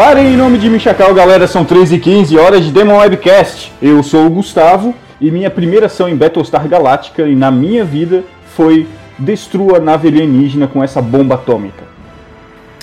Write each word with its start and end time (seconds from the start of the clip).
Parem 0.00 0.28
em 0.28 0.36
nome 0.38 0.56
de 0.56 0.70
Michacal, 0.70 1.12
galera, 1.12 1.46
são 1.46 1.62
3 1.62 1.92
e 1.92 1.98
15 1.98 2.38
horas 2.38 2.64
de 2.64 2.72
Demon 2.72 2.96
Webcast. 2.96 3.70
Eu 3.82 4.02
sou 4.02 4.24
o 4.24 4.30
Gustavo 4.30 4.94
e 5.20 5.30
minha 5.30 5.50
primeira 5.50 5.84
ação 5.84 6.08
em 6.08 6.16
Battlestar 6.16 6.66
Galactica 6.66 7.28
e 7.28 7.36
na 7.36 7.50
minha 7.50 7.84
vida 7.84 8.24
foi 8.56 8.86
destrua 9.18 9.76
a 9.76 9.78
nave 9.78 10.08
alienígena 10.08 10.66
com 10.66 10.82
essa 10.82 11.02
bomba 11.02 11.34
atômica. 11.34 11.84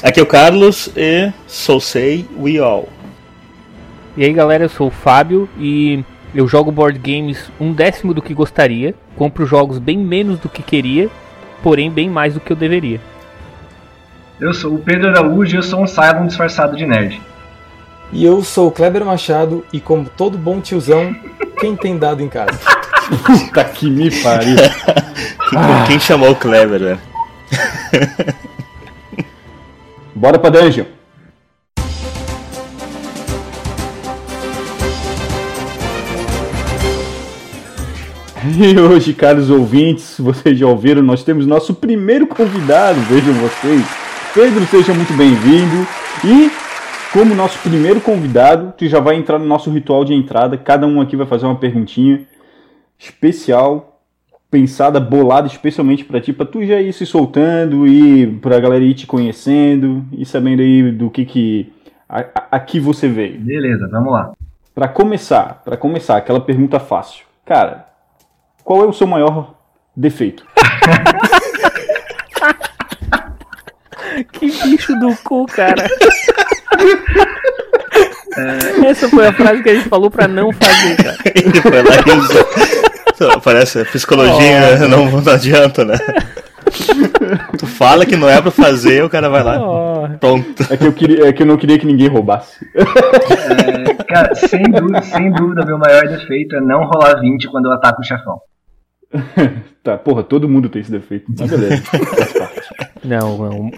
Aqui 0.04 0.20
é 0.20 0.24
o 0.24 0.28
Carlos 0.28 0.92
e 0.96 1.34
sou 1.48 1.80
sei 1.80 2.28
we 2.40 2.60
all. 2.60 2.88
E 4.16 4.24
aí 4.24 4.32
galera, 4.32 4.66
eu 4.66 4.70
sou 4.70 4.90
o 4.90 4.92
Fábio 4.92 5.50
e 5.58 6.04
eu 6.36 6.48
jogo 6.48 6.72
board 6.72 7.00
games 7.00 7.50
um 7.60 7.74
décimo 7.74 8.14
do 8.14 8.22
que 8.22 8.32
gostaria, 8.32 8.94
compro 9.16 9.44
jogos 9.44 9.80
bem 9.80 9.98
menos 9.98 10.38
do 10.38 10.48
que 10.48 10.62
queria, 10.62 11.10
porém 11.64 11.90
bem 11.90 12.12
mais 12.12 12.36
do 12.36 12.40
que 12.40 12.52
eu 12.52 12.56
deveria. 12.56 13.02
Eu 14.40 14.54
sou 14.54 14.76
o 14.76 14.78
Pedro 14.78 15.10
Araújo 15.10 15.56
e 15.56 15.58
eu 15.58 15.64
sou 15.64 15.82
um 15.82 15.88
Cylon 15.88 16.28
disfarçado 16.28 16.78
de 16.78 16.86
nerd. 16.86 17.20
E 18.14 18.24
eu 18.24 18.44
sou 18.44 18.68
o 18.68 18.72
Kleber 18.72 19.04
Machado 19.04 19.66
e 19.74 19.80
como 19.80 20.08
todo 20.08 20.38
bom 20.38 20.62
tiozão, 20.62 21.16
quem 21.60 21.76
tem 21.76 21.98
dado 21.98 22.22
em 22.22 22.30
casa? 22.30 22.52
Puta 23.26 23.64
que 23.74 23.90
me 23.90 24.12
pariu. 24.22 24.58
Quem 25.88 26.00
chamou 26.00 26.32
o 26.32 26.36
Kleber, 26.36 26.80
né? 26.80 27.00
Bora 30.14 30.38
pra 30.38 30.52
dungeon. 30.52 30.86
E 38.58 38.80
hoje, 38.80 39.14
caros 39.14 39.50
ouvintes, 39.50 40.16
vocês 40.20 40.58
já 40.58 40.68
ouviram, 40.68 41.02
nós 41.02 41.22
temos 41.22 41.46
nosso 41.46 41.74
primeiro 41.74 42.26
convidado, 42.26 42.98
vejam 43.02 43.34
vocês. 43.34 44.07
Pedro, 44.38 44.64
seja 44.68 44.94
muito 44.94 45.14
bem-vindo. 45.14 45.88
E 46.24 46.52
como 47.12 47.34
nosso 47.34 47.58
primeiro 47.58 48.00
convidado, 48.00 48.72
tu 48.78 48.88
já 48.88 49.00
vai 49.00 49.16
entrar 49.16 49.40
no 49.40 49.46
nosso 49.46 49.72
ritual 49.72 50.06
de 50.06 50.14
entrada. 50.14 50.56
Cada 50.56 50.86
um 50.86 51.02
aqui 51.02 51.16
vai 51.16 51.26
fazer 51.26 51.48
uma 51.48 51.56
perguntinha 51.56 52.22
especial, 53.00 54.00
pensada, 54.52 55.00
bolada 55.00 55.48
especialmente 55.48 56.06
para 56.06 56.22
ti, 56.22 56.34
para 56.34 56.46
tu 56.46 56.64
já 56.64 56.80
ir 56.80 56.94
se 56.94 57.04
soltando 57.04 57.88
e 57.88 58.28
pra 58.40 58.60
galera 58.60 58.84
ir 58.84 58.94
te 58.94 59.08
conhecendo 59.08 60.06
e 60.12 60.24
sabendo 60.24 60.62
aí 60.62 60.92
do 60.92 61.10
que 61.10 61.26
que 61.26 61.74
a- 62.08 62.20
a- 62.36 62.48
aqui 62.52 62.80
você 62.80 63.08
veio. 63.08 63.40
Beleza, 63.40 63.88
vamos 63.92 64.14
lá. 64.14 64.34
Pra 64.76 64.88
começar, 64.88 65.64
para 65.66 65.76
começar, 65.76 66.16
aquela 66.16 66.40
pergunta 66.40 66.80
fácil. 66.80 67.26
Cara, 67.44 67.88
qual 68.64 68.84
é 68.84 68.86
o 68.86 68.94
seu 68.94 69.08
maior 69.08 69.56
defeito? 69.96 70.46
Que 74.32 74.52
bicho 74.64 74.98
do 75.00 75.16
cu, 75.24 75.46
cara. 75.46 75.88
Essa 78.86 79.10
foi 79.10 79.28
a 79.28 79.34
frase 79.34 79.64
que 79.64 79.70
a 79.70 79.76
gente 79.76 79.90
falou 79.90 80.10
pra 80.12 80.28
não 80.28 80.52
fazer, 80.52 80.96
cara. 80.98 81.18
Ele 81.36 81.62
foi 81.62 81.84
lá 81.84 81.96
e 82.06 82.12
usou. 82.18 82.46
Então, 83.14 83.40
Parece, 83.42 83.84
psicologia 83.86 84.88
não, 84.88 85.10
não 85.10 85.34
adianta, 85.34 85.84
né? 85.84 85.98
Tu 87.58 87.66
fala 87.66 88.06
que 88.06 88.16
não 88.16 88.30
é 88.30 88.40
pra 88.42 88.52
fazer, 88.52 89.04
o 89.04 89.10
cara 89.10 89.30
vai 89.30 89.42
lá. 89.42 89.60
Ó, 89.60 90.08
Pronto. 90.20 90.64
É 90.70 90.78
que 90.78 90.86
eu, 90.86 90.94
queria, 90.94 91.28
é 91.28 91.34
que 91.34 91.42
eu 91.42 91.48
não 91.48 91.58
queria 91.58 91.80
que 91.80 91.86
ninguém 91.88 92.10
roubasse. 92.10 92.66
É, 92.76 93.94
cara, 94.04 94.36
sem 94.36 94.64
dúvida, 94.64 95.02
sem 95.02 95.32
dúvida, 95.32 95.66
meu 95.66 95.78
maior 95.78 96.08
defeito 96.08 96.56
é 96.56 96.62
não 96.62 96.86
rolar 96.86 97.20
20 97.20 97.48
quando 97.48 97.66
eu 97.66 97.72
ataco 97.72 98.02
o 98.02 98.06
chefão. 98.06 98.40
Tá, 99.88 99.98
porra, 99.98 100.22
todo 100.22 100.50
mundo 100.50 100.68
tem 100.68 100.82
esse 100.82 100.92
defeito. 100.92 101.28
Mas 101.40 101.50
beleza. 101.50 101.82
não, 103.08 103.38
não. 103.38 103.72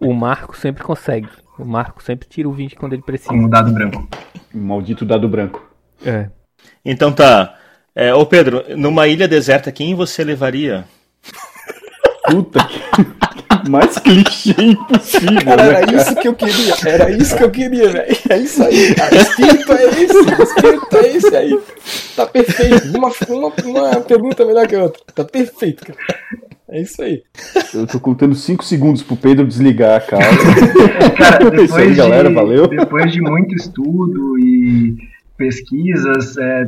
O, 0.00 0.08
o 0.10 0.14
Marco 0.14 0.56
sempre 0.56 0.82
consegue. 0.82 1.28
O 1.58 1.64
Marco 1.64 2.02
sempre 2.02 2.28
tira 2.28 2.48
o 2.48 2.52
20 2.52 2.76
quando 2.76 2.94
ele 2.94 3.02
precisa. 3.02 3.30
Com 3.30 3.44
o 3.44 3.48
dado 3.48 3.72
branco. 3.72 4.08
Maldito 4.52 5.04
dado 5.04 5.28
branco. 5.28 5.64
É. 6.04 6.28
Então 6.84 7.12
tá. 7.12 7.56
É, 7.94 8.12
ô 8.12 8.26
Pedro, 8.26 8.64
numa 8.76 9.06
ilha 9.06 9.28
deserta, 9.28 9.70
quem 9.70 9.94
você 9.94 10.24
levaria? 10.24 10.84
Puta 12.28 12.64
que. 12.64 12.80
Mais 13.70 13.98
clichê 13.98 14.54
impossível, 14.58 15.42
Cara, 15.42 15.62
né? 15.62 15.82
era 15.82 15.94
isso 15.94 16.14
que 16.16 16.28
eu 16.28 16.34
queria, 16.34 16.74
era 16.84 17.10
isso 17.10 17.36
que 17.36 17.44
eu 17.44 17.50
queria, 17.50 17.88
velho. 17.88 18.16
É 18.28 18.36
isso 18.36 18.62
aí, 18.62 18.94
cara. 18.94 19.14
O 19.14 19.18
espírito 19.18 19.72
é 19.72 19.84
esse, 19.84 20.16
o 20.16 20.42
espírito 20.42 20.96
é 20.96 21.08
esse 21.08 21.36
aí. 21.36 21.60
Tá 22.14 22.26
perfeito. 22.26 22.98
Uma, 22.98 23.10
uma, 23.28 23.52
uma 23.64 24.00
pergunta 24.02 24.44
melhor 24.44 24.66
que 24.66 24.76
a 24.76 24.82
outra. 24.82 25.02
Tá 25.14 25.24
perfeito, 25.24 25.86
cara. 25.86 25.98
É 26.68 26.80
isso 26.80 27.02
aí. 27.02 27.22
Eu 27.74 27.86
tô 27.86 28.00
contando 28.00 28.34
5 28.34 28.64
segundos 28.64 29.02
pro 29.02 29.16
Pedro 29.16 29.46
desligar 29.46 29.98
a 29.98 30.00
calma. 30.00 30.24
Cara, 31.16 31.44
isso 31.62 31.74
aí, 31.76 31.88
depois, 31.90 31.96
galera, 31.96 32.28
de, 32.28 32.34
valeu. 32.34 32.66
depois 32.66 33.12
de 33.12 33.20
muito 33.20 33.54
estudo 33.54 34.38
e 34.38 34.96
pesquisas, 35.36 36.36
é, 36.38 36.64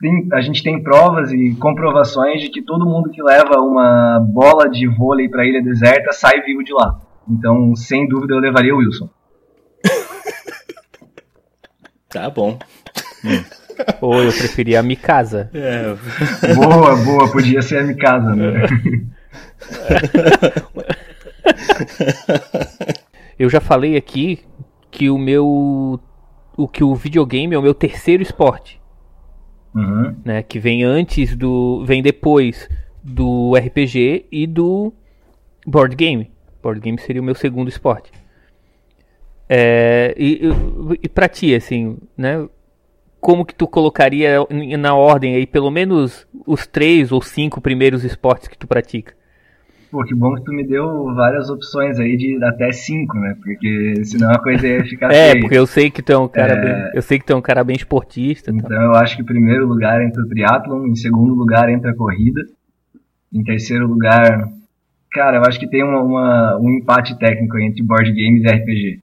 tem- 0.00 0.28
a 0.32 0.40
gente 0.40 0.62
tem 0.62 0.80
provas 0.82 1.32
e 1.32 1.54
comprovações 1.56 2.40
de 2.40 2.48
que 2.48 2.62
todo 2.62 2.86
mundo 2.86 3.10
que 3.10 3.20
leva 3.22 3.58
uma 3.60 4.20
bola 4.20 4.68
de 4.68 4.86
vôlei 4.86 5.28
pra 5.28 5.44
ilha 5.44 5.62
deserta 5.62 6.12
sai 6.12 6.40
vivo 6.42 6.62
de 6.62 6.72
lá. 6.72 7.00
Então, 7.28 7.74
sem 7.74 8.06
dúvida, 8.08 8.34
eu 8.34 8.38
levaria 8.38 8.74
o 8.74 8.78
Wilson. 8.78 9.08
Tá 12.10 12.30
bom. 12.30 12.58
Ou 14.00 14.22
eu 14.22 14.32
preferia 14.32 14.80
a 14.80 14.82
Mikasa. 14.82 15.50
É, 15.54 15.94
Boa, 16.54 16.96
boa, 16.96 17.30
podia 17.30 17.62
ser 17.62 17.78
a 17.78 17.84
Mikasa, 17.84 18.34
né? 18.34 18.66
Eu 23.38 23.48
já 23.48 23.60
falei 23.60 23.96
aqui 23.96 24.40
que 24.90 25.08
o 25.08 25.16
meu. 25.16 26.00
O 26.56 26.66
que 26.66 26.82
o 26.82 26.94
videogame 26.94 27.54
é 27.54 27.58
o 27.58 27.62
meu 27.62 27.74
terceiro 27.74 28.22
esporte. 28.22 28.78
Uhum. 29.74 30.16
né, 30.24 30.42
que 30.42 30.58
vem 30.58 30.82
antes 30.82 31.36
do, 31.36 31.84
vem 31.84 32.02
depois 32.02 32.68
do 33.04 33.54
RPG 33.54 34.26
e 34.32 34.46
do 34.46 34.92
board 35.64 35.94
game. 35.94 36.32
Board 36.62 36.80
game 36.80 36.98
seria 36.98 37.22
o 37.22 37.24
meu 37.24 37.34
segundo 37.34 37.68
esporte. 37.68 38.10
É, 39.48 40.14
e, 40.18 40.46
e, 40.46 41.00
e 41.04 41.08
pra 41.08 41.28
ti, 41.28 41.54
assim, 41.54 41.96
né? 42.16 42.48
Como 43.20 43.44
que 43.44 43.54
tu 43.54 43.66
colocaria 43.66 44.36
na 44.78 44.94
ordem 44.94 45.34
aí 45.34 45.46
pelo 45.46 45.70
menos 45.70 46.26
os 46.46 46.66
três 46.66 47.10
ou 47.12 47.20
cinco 47.20 47.60
primeiros 47.60 48.04
esportes 48.04 48.48
que 48.48 48.56
tu 48.56 48.66
pratica? 48.66 49.12
Pô, 49.90 50.04
que 50.04 50.14
bom 50.14 50.34
que 50.34 50.44
tu 50.44 50.52
me 50.52 50.66
deu 50.66 51.14
várias 51.14 51.48
opções 51.48 51.98
aí 51.98 52.16
de 52.16 52.38
até 52.44 52.70
cinco, 52.72 53.16
né? 53.18 53.34
Porque 53.42 54.04
senão 54.04 54.30
a 54.30 54.38
coisa 54.38 54.66
ia 54.68 54.84
ficar 54.84 55.08
É, 55.12 55.30
feia. 55.30 55.40
porque 55.40 55.56
eu 55.58 55.66
sei 55.66 55.90
que 55.90 56.02
tu 56.02 56.12
é 56.12 56.18
um 56.18 56.28
cara 56.28 56.52
É. 56.52 56.60
bem, 56.60 56.90
eu 56.94 57.00
sei 57.02 57.18
que 57.18 57.24
tu 57.24 57.32
é 57.32 57.36
um 57.36 57.40
cara 57.42 57.64
bem 57.64 57.74
esportista. 57.74 58.50
então. 58.50 58.66
Então 58.66 58.82
eu 58.82 58.94
acho 58.96 59.16
que 59.16 59.22
em 59.22 59.26
primeiro 59.26 59.66
lugar 59.66 60.00
entra 60.02 60.22
o 60.22 60.28
triatlon, 60.28 60.86
em 60.86 60.94
segundo 60.94 61.34
lugar 61.34 61.68
entra 61.70 61.90
a 61.90 61.96
corrida, 61.96 62.42
em 63.32 63.42
terceiro 63.42 63.86
lugar, 63.86 64.46
cara, 65.10 65.38
eu 65.38 65.42
acho 65.44 65.58
que 65.58 65.66
tem 65.68 65.82
uma, 65.82 66.02
uma- 66.02 66.58
um 66.60 66.70
empate 66.70 67.18
técnico 67.18 67.58
entre 67.58 67.82
board 67.82 68.10
games 68.12 68.42
e 68.44 68.46
RPG. 68.46 69.00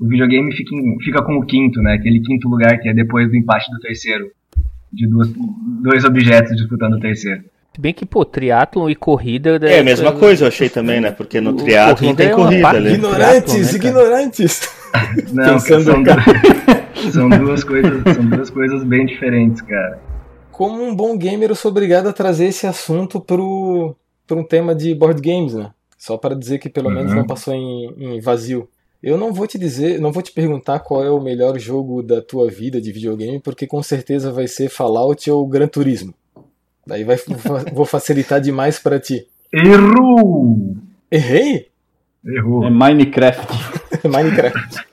O 0.00 0.06
videogame 0.08 0.50
fica, 0.56 0.74
em- 0.74 0.98
fica 1.00 1.22
com 1.22 1.36
o 1.36 1.44
quinto, 1.46 1.80
né? 1.82 1.94
Aquele 1.94 2.20
quinto 2.20 2.48
lugar 2.48 2.78
que 2.78 2.88
é 2.88 2.94
depois 2.94 3.28
do 3.28 3.36
empate 3.36 3.70
do 3.70 3.78
terceiro, 3.80 4.30
de 4.92 5.06
duas, 5.06 5.28
dois 5.82 6.04
objetos 6.04 6.56
disputando 6.56 6.94
o 6.94 7.00
terceiro. 7.00 7.42
Se 7.74 7.80
bem 7.80 7.92
que, 7.94 8.04
pô, 8.04 8.24
triatlon 8.24 8.88
e 8.90 8.96
corrida... 8.96 9.58
é 9.62 9.78
a 9.78 9.84
mesma 9.84 10.12
coisa, 10.12 10.44
eu 10.44 10.48
achei 10.48 10.68
também, 10.68 11.00
né? 11.00 11.10
Porque 11.12 11.40
no 11.40 11.50
O- 11.50 11.56
triatlo 11.56 12.06
não 12.08 12.14
tem 12.16 12.26
é 12.28 12.30
corrida 12.34 12.62
parte 12.62 12.76
ali. 12.78 12.94
Ignorantes, 12.94 13.72
né, 13.72 13.76
ignorantes. 13.78 14.80
Não, 15.32 15.52
Pensando, 15.52 15.84
são, 15.84 16.02
du- 16.02 17.12
são 17.12 17.28
duas 17.28 17.62
coisas, 17.62 18.02
são 18.16 18.26
duas 18.28 18.50
coisas 18.50 18.82
bem 18.82 19.06
diferentes, 19.06 19.60
cara. 19.62 20.00
Como 20.50 20.82
um 20.82 20.96
bom 20.96 21.16
gamer, 21.16 21.50
eu 21.50 21.54
sou 21.54 21.70
obrigado 21.70 22.08
a 22.08 22.12
trazer 22.12 22.46
esse 22.46 22.66
assunto 22.66 23.20
pro, 23.20 23.94
pro 24.26 24.40
um 24.40 24.44
tema 24.44 24.74
de 24.74 24.92
board 24.92 25.20
games, 25.22 25.54
né? 25.54 25.70
Só 25.96 26.16
para 26.16 26.34
dizer 26.34 26.58
que 26.58 26.68
pelo 26.68 26.90
menos 26.90 27.12
Uhum. 27.12 27.18
não 27.18 27.26
passou 27.26 27.54
em, 27.54 28.16
em 28.16 28.20
vazio. 28.20 28.68
Eu 29.02 29.16
não 29.16 29.32
vou 29.32 29.46
te 29.46 29.58
dizer, 29.58 29.98
não 29.98 30.12
vou 30.12 30.22
te 30.22 30.30
perguntar 30.30 30.78
qual 30.80 31.02
é 31.02 31.10
o 31.10 31.20
melhor 31.20 31.58
jogo 31.58 32.02
da 32.02 32.20
tua 32.20 32.50
vida 32.50 32.80
de 32.80 32.92
videogame, 32.92 33.40
porque 33.40 33.66
com 33.66 33.82
certeza 33.82 34.30
vai 34.30 34.46
ser 34.46 34.68
Fallout 34.68 35.30
ou 35.30 35.46
Gran 35.46 35.68
Turismo. 35.68 36.12
Daí 36.86 37.02
vai, 37.04 37.16
vou 37.72 37.86
facilitar 37.86 38.40
demais 38.40 38.78
para 38.78 39.00
ti. 39.00 39.26
Errou! 39.52 40.76
Errei? 41.10 41.68
Errou. 42.24 42.64
É 42.64 42.70
Minecraft. 42.70 43.48
Minecraft. 44.04 44.84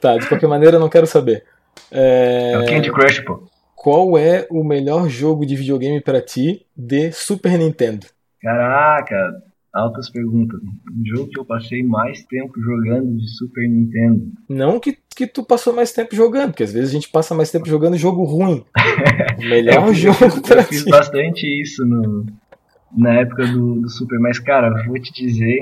tá, 0.00 0.16
de 0.16 0.26
qualquer 0.26 0.48
maneira 0.48 0.76
eu 0.76 0.80
não 0.80 0.88
quero 0.88 1.06
saber. 1.06 1.44
É, 1.90 2.52
É 2.54 2.58
o 2.58 2.66
Candy 2.66 2.90
Crush, 2.90 3.20
pô. 3.20 3.44
Qual 3.76 4.18
é 4.18 4.44
o 4.50 4.64
melhor 4.64 5.08
jogo 5.08 5.46
de 5.46 5.54
videogame 5.54 6.00
para 6.00 6.20
ti 6.20 6.66
de 6.76 7.12
Super 7.12 7.56
Nintendo? 7.56 8.06
Caraca, 8.42 9.40
altas 9.74 10.10
perguntas. 10.10 10.60
O 10.60 11.06
jogo 11.16 11.28
que 11.30 11.38
eu 11.38 11.44
passei 11.44 11.82
mais 11.82 12.24
tempo 12.24 12.60
jogando 12.60 13.16
de 13.16 13.28
Super 13.36 13.68
Nintendo. 13.68 14.26
Não 14.48 14.80
que, 14.80 14.96
que 15.14 15.26
tu 15.26 15.42
passou 15.44 15.74
mais 15.74 15.92
tempo 15.92 16.14
jogando, 16.16 16.50
porque 16.50 16.62
às 16.64 16.72
vezes 16.72 16.90
a 16.90 16.92
gente 16.92 17.10
passa 17.10 17.34
mais 17.34 17.50
tempo 17.50 17.68
jogando 17.68 17.96
jogo 17.96 18.24
ruim. 18.24 18.64
O 19.38 19.42
melhor 19.48 19.88
Eu- 19.88 19.94
jogo 19.94 20.16
eu, 20.24 20.42
pra 20.42 20.60
eu 20.60 20.64
fiz 20.64 20.84
ti. 20.84 20.90
bastante 20.90 21.46
isso 21.62 21.84
no, 21.84 22.26
na 22.96 23.14
época 23.20 23.46
do, 23.46 23.80
do 23.82 23.88
Super, 23.90 24.18
mas 24.18 24.38
cara, 24.38 24.84
vou 24.86 24.98
te 25.00 25.12
dizer 25.12 25.58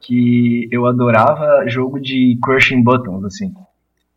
que 0.00 0.68
eu 0.70 0.84
adorava 0.86 1.66
jogo 1.68 1.98
de 2.00 2.38
crushing 2.42 2.82
buttons, 2.82 3.24
assim. 3.24 3.52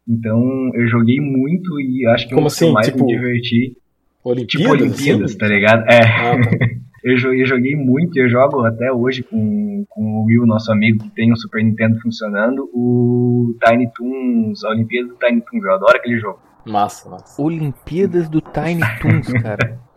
Então 0.08 0.72
eu 0.74 0.88
joguei 0.88 1.20
muito 1.20 1.80
e 1.80 2.06
acho 2.08 2.28
que 2.28 2.34
Como 2.34 2.46
um 2.46 2.48
assim? 2.48 2.72
mais 2.72 2.88
Tipo, 2.88 3.06
me 3.06 3.14
diverti. 3.16 3.78
Olimpíadas? 4.24 4.48
Tipo 4.62 4.70
Olimpíadas, 4.72 5.30
assim? 5.32 5.38
tá 5.38 5.48
ligado? 5.48 5.84
É. 5.90 6.02
Ah, 6.02 6.38
tá. 6.42 6.68
Eu 7.10 7.18
joguei, 7.18 7.42
eu 7.42 7.46
joguei 7.46 7.76
muito, 7.76 8.18
eu 8.20 8.28
jogo 8.30 8.66
até 8.66 8.92
hoje 8.92 9.24
com, 9.24 9.86
com 9.90 10.02
o 10.02 10.26
Will, 10.26 10.46
nosso 10.46 10.72
amigo 10.72 11.04
que 11.04 11.10
tem 11.12 11.32
o 11.32 11.38
Super 11.38 11.64
Nintendo 11.64 11.98
funcionando, 12.02 12.70
o 12.74 13.56
Tiny 13.66 13.90
Toons, 13.96 14.64
a 14.66 14.70
Olimpíada 14.72 15.08
do 15.08 15.16
Tiny 15.16 15.42
Toons, 15.42 15.64
eu 15.64 15.74
adoro 15.74 15.96
aquele 15.98 16.20
jogo. 16.20 16.40
Massa, 16.66 17.10
massa. 17.10 17.42
Olimpíadas 17.42 18.28
do 18.28 18.42
Tiny 18.42 18.82
Toons, 19.02 19.32
cara. 19.42 19.80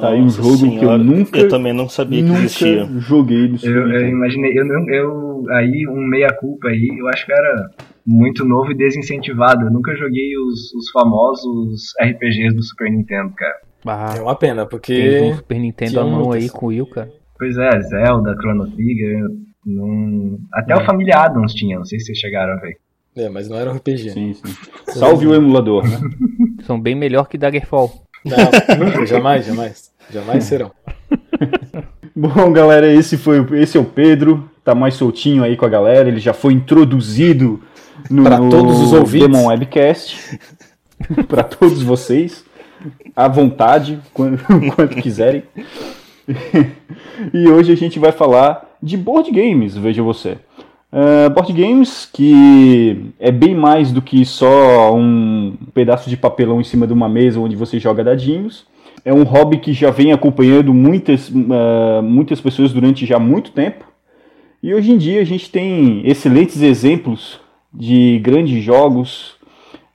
Tá 0.00 0.10
aí 0.10 0.20
um 0.20 0.24
Nossa 0.24 0.36
jogo 0.42 0.58
que 0.58 0.64
eu 0.64 0.70
senhora, 0.80 0.98
nunca- 0.98 1.38
Eu 1.38 1.48
também 1.48 1.72
não 1.72 1.88
sabia 1.88 2.22
que 2.22 2.28
Nunca 2.28 2.40
existia. 2.44 2.86
joguei 3.00 3.48
no 3.48 3.56
Eu, 3.64 3.90
eu 3.90 4.08
imaginei, 4.08 4.56
eu, 4.56 4.64
não- 4.64 4.88
eu 4.88 5.44
aí 5.50 5.86
um 5.88 6.06
meia 6.06 6.32
culpa 6.32 6.68
aí, 6.68 6.88
eu 7.00 7.08
acho 7.08 7.26
que 7.26 7.32
era 7.32 7.68
muito 8.06 8.44
novo 8.44 8.70
e 8.70 8.76
desincentivado. 8.76 9.64
Eu 9.66 9.72
nunca 9.72 9.94
joguei 9.96 10.36
os, 10.38 10.72
os 10.74 10.88
famosos 10.92 11.92
RPGs 12.00 12.54
do 12.54 12.62
Super 12.62 12.90
Nintendo, 12.92 13.32
cara. 13.36 13.54
Ah, 13.84 14.14
É 14.16 14.20
uma 14.20 14.36
pena, 14.36 14.56
tem 14.56 14.64
um 14.64 14.68
porque. 14.68 15.34
Super 15.36 15.58
Nintendo 15.58 16.00
à 16.00 16.04
mão 16.04 16.32
aí 16.32 16.48
com 16.48 16.68
o 16.68 16.86
cara. 16.86 17.10
Pois 17.38 17.56
é, 17.58 17.80
Zelda, 17.80 18.36
Chrono 18.40 18.70
Trigger, 18.70 19.26
não... 19.66 20.38
até 20.52 20.76
o 20.76 20.84
Família 20.84 21.18
Adams 21.18 21.52
tinha, 21.52 21.76
não 21.76 21.84
sei 21.84 21.98
se 21.98 22.06
vocês 22.06 22.18
chegaram 22.18 22.52
a 22.52 22.56
ver. 22.56 22.76
É, 23.16 23.28
mas 23.28 23.48
não 23.48 23.58
era 23.58 23.70
um 23.70 23.76
RPG. 23.76 24.10
Sim, 24.10 24.32
sim. 24.32 24.54
Salve 24.88 25.26
o 25.26 25.34
emulador, 25.34 25.84
né? 25.88 25.98
São 26.64 26.80
bem 26.80 26.94
melhor 26.94 27.28
que 27.28 27.36
Daggerfall. 27.36 27.92
Não, 28.24 28.36
nunca, 28.78 29.04
jamais, 29.04 29.44
jamais. 29.44 29.92
Jamais 30.10 30.44
serão. 30.44 30.70
Bom, 32.14 32.52
galera, 32.52 32.92
esse 32.92 33.16
foi 33.16 33.44
esse 33.60 33.76
é 33.76 33.80
o 33.80 33.84
Pedro, 33.84 34.48
tá 34.62 34.74
mais 34.74 34.94
soltinho 34.94 35.42
aí 35.42 35.56
com 35.56 35.64
a 35.64 35.68
galera, 35.68 36.08
ele 36.08 36.20
já 36.20 36.32
foi 36.32 36.52
introduzido 36.52 37.60
no 38.10 38.22
Pra 38.22 38.38
todos 38.38 38.80
os 38.80 38.92
ouvintes. 38.92 39.28
Demon 39.28 39.46
Webcast. 39.46 40.38
Pra 41.26 41.42
todos 41.42 41.82
vocês, 41.82 42.44
à 43.14 43.28
vontade, 43.28 43.98
quando, 44.12 44.38
quiserem. 45.02 45.42
e 47.32 47.48
hoje 47.48 47.72
a 47.72 47.76
gente 47.76 47.98
vai 47.98 48.12
falar 48.12 48.68
de 48.82 48.96
board 48.96 49.30
games, 49.30 49.76
veja 49.76 50.02
você. 50.02 50.38
Uh, 50.92 51.30
board 51.30 51.52
games 51.54 52.08
que 52.12 53.12
é 53.18 53.32
bem 53.32 53.54
mais 53.54 53.90
do 53.90 54.02
que 54.02 54.24
só 54.26 54.94
um 54.94 55.56
pedaço 55.72 56.10
de 56.10 56.18
papelão 56.18 56.60
em 56.60 56.64
cima 56.64 56.86
de 56.86 56.92
uma 56.92 57.08
mesa 57.08 57.40
onde 57.40 57.56
você 57.56 57.78
joga 57.78 58.04
dadinhos. 58.04 58.66
É 59.04 59.12
um 59.12 59.22
hobby 59.22 59.58
que 59.58 59.72
já 59.72 59.90
vem 59.90 60.12
acompanhando 60.12 60.72
muitas, 60.74 61.28
uh, 61.28 62.02
muitas 62.02 62.40
pessoas 62.40 62.72
durante 62.72 63.06
já 63.06 63.18
muito 63.18 63.52
tempo. 63.52 63.84
E 64.62 64.72
hoje 64.74 64.92
em 64.92 64.98
dia 64.98 65.20
a 65.20 65.24
gente 65.24 65.50
tem 65.50 66.02
excelentes 66.04 66.60
exemplos 66.62 67.40
de 67.72 68.20
grandes 68.22 68.62
jogos, 68.62 69.34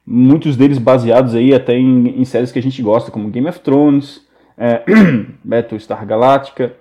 muitos 0.07 0.56
deles 0.56 0.77
baseados 0.77 1.36
aí 1.36 1.54
até 1.54 1.75
em, 1.77 2.21
em 2.21 2.24
séries 2.25 2.51
que 2.51 2.59
a 2.59 2.63
gente 2.63 2.81
gosta, 2.81 3.12
como 3.12 3.30
Game 3.30 3.48
of 3.50 3.59
Thrones, 3.59 4.21
é, 4.57 4.81
Battlestar 5.44 6.06
Galactica 6.06 6.74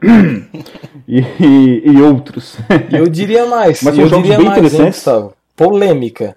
e, 1.09 1.19
e- 1.41 1.83
e 1.91 2.03
outros. 2.03 2.57
Eu 2.93 3.09
diria 3.09 3.45
mais. 3.47 3.83
Mas 3.83 3.95
são 3.97 4.05
eu 4.05 4.09
jogos 4.09 4.23
diria 4.25 4.39
bem 4.39 4.47
mais, 4.47 4.59
hein, 4.59 4.65
interessantes. 4.67 4.99
Gustavo? 4.99 5.35
Polêmica. 5.57 6.37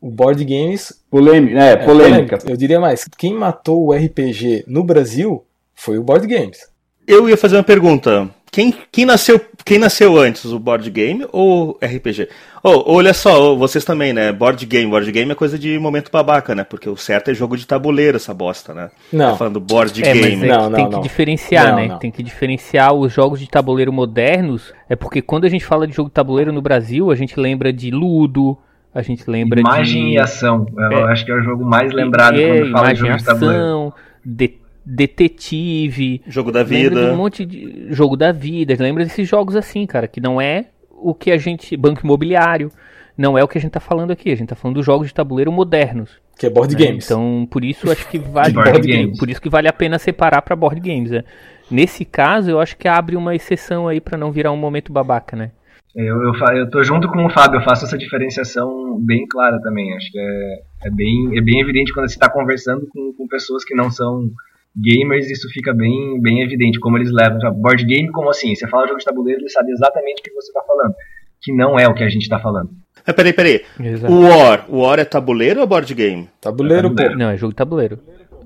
O 0.00 0.10
board 0.10 0.44
games. 0.44 0.92
Polêmica, 1.10 1.58
é, 1.58 1.72
é, 1.72 1.76
polêmica. 1.76 2.38
Eu 2.46 2.56
diria 2.56 2.78
mais. 2.78 3.08
Quem 3.16 3.34
matou 3.34 3.86
o 3.86 3.92
RPG 3.92 4.64
no 4.68 4.84
Brasil 4.84 5.42
foi 5.74 5.98
o 5.98 6.02
board 6.02 6.26
games. 6.26 6.58
Eu 7.06 7.28
ia 7.28 7.36
fazer 7.36 7.56
uma 7.56 7.62
pergunta. 7.64 8.28
Quem, 8.50 8.74
quem, 8.90 9.04
nasceu, 9.04 9.40
quem 9.64 9.78
nasceu 9.78 10.16
antes, 10.16 10.44
o 10.46 10.58
board 10.58 10.88
game 10.90 11.26
ou 11.30 11.78
RPG? 11.82 12.28
Oh, 12.62 12.94
olha 12.94 13.12
só, 13.12 13.54
vocês 13.54 13.84
também, 13.84 14.12
né? 14.12 14.32
Board 14.32 14.64
game. 14.64 14.88
Board 14.90 15.10
game 15.12 15.30
é 15.30 15.34
coisa 15.34 15.58
de 15.58 15.78
momento 15.78 16.10
babaca, 16.10 16.54
né? 16.54 16.64
Porque 16.64 16.88
o 16.88 16.96
certo 16.96 17.30
é 17.30 17.34
jogo 17.34 17.56
de 17.56 17.66
tabuleiro, 17.66 18.16
essa 18.16 18.32
bosta, 18.32 18.72
né? 18.72 18.90
Não. 19.12 19.32
Tá 19.32 19.36
falando 19.36 19.60
board 19.60 20.02
É, 20.02 20.14
mas 20.14 20.20
game. 20.24 20.44
é 20.44 20.48
Não, 20.48 20.70
não, 20.70 20.72
tem 20.72 20.88
que 20.88 20.94
não. 20.96 21.00
diferenciar, 21.02 21.68
Não, 21.68 21.76
né? 21.76 21.88
não. 21.88 21.98
Tem 21.98 22.10
que 22.10 22.22
diferenciar 22.22 22.94
os 22.94 23.12
jogos 23.12 23.40
de 23.40 23.48
tabuleiro 23.48 23.92
modernos. 23.92 24.72
É 24.88 24.96
porque 24.96 25.20
quando 25.20 25.44
a 25.44 25.48
gente 25.50 25.64
fala 25.64 25.86
de 25.86 25.92
jogo 25.94 26.08
de 26.08 26.14
tabuleiro 26.14 26.52
no 26.52 26.62
Brasil, 26.62 27.10
a 27.10 27.14
gente 27.14 27.38
lembra 27.38 27.72
de 27.72 27.90
Ludo, 27.90 28.56
a 28.94 29.02
gente 29.02 29.28
lembra 29.28 29.60
Imagem 29.60 30.06
de 30.06 30.12
e 30.14 30.18
ação, 30.18 30.66
eu 30.76 30.98
É. 31.08 31.12
acho 31.12 31.24
que 31.26 31.30
é 31.30 31.34
o 31.34 31.42
jogo 31.42 31.62
mais 31.64 31.92
lembrado 31.92 32.40
é, 32.40 32.46
quando 32.60 32.72
fala 32.72 32.94
de 32.94 33.00
imagem 33.00 33.06
jogo 33.06 33.16
de 33.18 33.24
tabuleiro. 33.24 33.62
ação, 33.62 33.92
de- 34.24 34.54
detetive, 34.86 36.22
Jogo 36.28 36.52
da 36.52 36.62
vida. 36.62 37.12
um 37.12 37.16
monte 37.16 37.44
de 37.44 37.86
jogo 37.92 38.16
da 38.16 38.32
vida, 38.32 38.74
lembra 38.78 39.04
desses 39.04 39.28
jogos 39.28 39.56
assim, 39.56 39.84
cara, 39.86 40.06
que 40.06 40.20
não 40.20 40.40
é 40.40 40.66
o 40.90 41.12
que 41.14 41.30
a 41.30 41.36
gente 41.36 41.76
banco 41.76 42.00
imobiliário, 42.04 42.70
não 43.18 43.36
é 43.36 43.42
o 43.42 43.48
que 43.48 43.58
a 43.58 43.60
gente 43.60 43.72
tá 43.72 43.80
falando 43.80 44.10
aqui, 44.12 44.30
a 44.30 44.36
gente 44.36 44.48
tá 44.48 44.54
falando 44.56 44.76
dos 44.76 44.86
jogos 44.86 45.08
de 45.08 45.14
tabuleiro 45.14 45.50
modernos. 45.50 46.10
Que 46.38 46.46
é 46.46 46.50
board 46.50 46.74
né? 46.76 46.86
games. 46.86 47.04
Então, 47.06 47.48
por 47.50 47.64
isso 47.64 47.90
acho 47.90 48.06
que 48.08 48.18
vale 48.20 48.52
Board 48.52 48.70
board 48.70 48.86
games. 48.86 49.06
game, 49.06 49.18
por 49.18 49.28
isso 49.30 49.40
que 49.40 49.48
vale 49.48 49.68
a 49.68 49.72
pena 49.72 49.98
separar 49.98 50.42
para 50.42 50.54
board 50.54 50.80
games, 50.80 51.10
né? 51.10 51.24
Nesse 51.70 52.04
caso, 52.04 52.50
eu 52.50 52.60
acho 52.60 52.76
que 52.76 52.86
abre 52.86 53.16
uma 53.16 53.34
exceção 53.34 53.88
aí 53.88 54.00
para 54.00 54.16
não 54.18 54.30
virar 54.30 54.52
um 54.52 54.56
momento 54.56 54.92
babaca, 54.92 55.34
né? 55.36 55.50
Eu, 55.94 56.22
eu, 56.22 56.34
fa- 56.34 56.54
eu 56.54 56.68
tô 56.68 56.82
junto 56.82 57.08
com 57.08 57.24
o 57.24 57.30
Fábio, 57.30 57.58
eu 57.58 57.64
faço 57.64 57.86
essa 57.86 57.96
diferenciação 57.96 59.00
bem 59.00 59.26
clara 59.26 59.58
também. 59.62 59.94
Acho 59.94 60.12
que 60.12 60.18
é, 60.18 60.62
é, 60.84 60.90
bem, 60.90 61.38
é 61.38 61.40
bem 61.40 61.58
evidente 61.60 61.92
quando 61.94 62.06
você 62.06 62.14
está 62.16 62.30
conversando 62.30 62.86
com, 62.92 63.14
com 63.16 63.26
pessoas 63.26 63.64
que 63.64 63.74
não 63.74 63.90
são 63.90 64.30
gamers, 64.76 65.30
isso 65.30 65.48
fica 65.52 65.72
bem, 65.72 66.20
bem 66.20 66.42
evidente, 66.42 66.78
como 66.80 66.98
eles 66.98 67.10
levam. 67.12 67.38
Board 67.54 67.84
game, 67.84 68.10
como 68.12 68.30
assim? 68.30 68.54
Você 68.54 68.66
fala 68.68 68.86
jogo 68.86 68.98
de 68.98 69.04
tabuleiro, 69.04 69.40
ele 69.40 69.48
sabe 69.50 69.70
exatamente 69.72 70.20
o 70.20 70.22
que 70.22 70.30
você 70.32 70.48
está 70.48 70.62
falando. 70.62 70.94
Que 71.42 71.52
não 71.52 71.78
é 71.78 71.86
o 71.88 71.94
que 71.94 72.02
a 72.02 72.08
gente 72.08 72.22
está 72.22 72.38
falando. 72.38 72.70
Mas 73.06 73.14
peraí, 73.14 73.32
peraí. 73.32 73.62
Exato. 73.80 74.12
O 74.12 74.22
War. 74.28 74.64
O 74.68 74.78
War 74.80 74.98
é 74.98 75.04
tabuleiro 75.04 75.60
ou 75.60 75.66
board 75.66 75.94
game? 75.94 76.28
Tabuleiro, 76.40 76.88
pô. 76.90 76.96
Tabuleiro. 76.96 77.18
Não, 77.18 77.30
é 77.30 77.36
jogo 77.36 77.52
de 77.52 77.56
tabuleiro. 77.56 77.98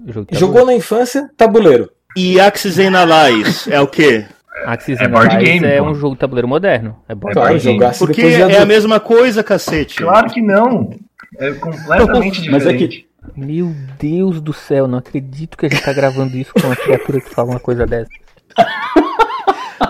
Jogo 0.06 0.26
de 0.30 0.38
Jogou 0.38 0.66
na 0.66 0.74
infância, 0.74 1.30
tabuleiro. 1.36 1.90
E 2.16 2.40
Axis 2.40 2.78
and 2.78 2.96
Allies 2.98 3.68
é 3.68 3.80
o 3.80 3.86
quê? 3.86 4.24
Axis 4.66 5.00
É 5.00 5.04
and 5.04 5.10
board 5.10 5.34
Allies 5.34 5.48
game, 5.48 5.66
é 5.66 5.78
pô. 5.78 5.88
um 5.90 5.94
jogo 5.94 6.14
de 6.14 6.20
tabuleiro 6.20 6.48
moderno. 6.48 6.96
É 7.08 7.14
board 7.14 7.34
Claro, 7.34 7.58
game. 7.58 7.78
Porque 7.98 8.22
é 8.22 8.58
a 8.60 8.66
mesma 8.66 8.98
coisa, 9.00 9.42
cacete. 9.44 9.96
Claro 9.96 10.28
que 10.30 10.42
não! 10.42 10.90
É 11.38 11.52
completamente 11.52 12.50
Mas 12.50 12.66
é 12.66 12.72
que- 12.72 12.88
diferente. 12.88 13.09
Meu 13.36 13.74
Deus 13.98 14.40
do 14.40 14.52
céu, 14.52 14.86
não 14.86 14.98
acredito 14.98 15.56
que 15.56 15.66
a 15.66 15.68
gente 15.68 15.82
tá 15.82 15.92
gravando 15.92 16.36
isso 16.36 16.52
com 16.54 16.66
uma 16.66 16.76
criatura 16.76 17.20
que 17.20 17.30
fala 17.30 17.50
uma 17.50 17.60
coisa 17.60 17.86
dessa. 17.86 18.10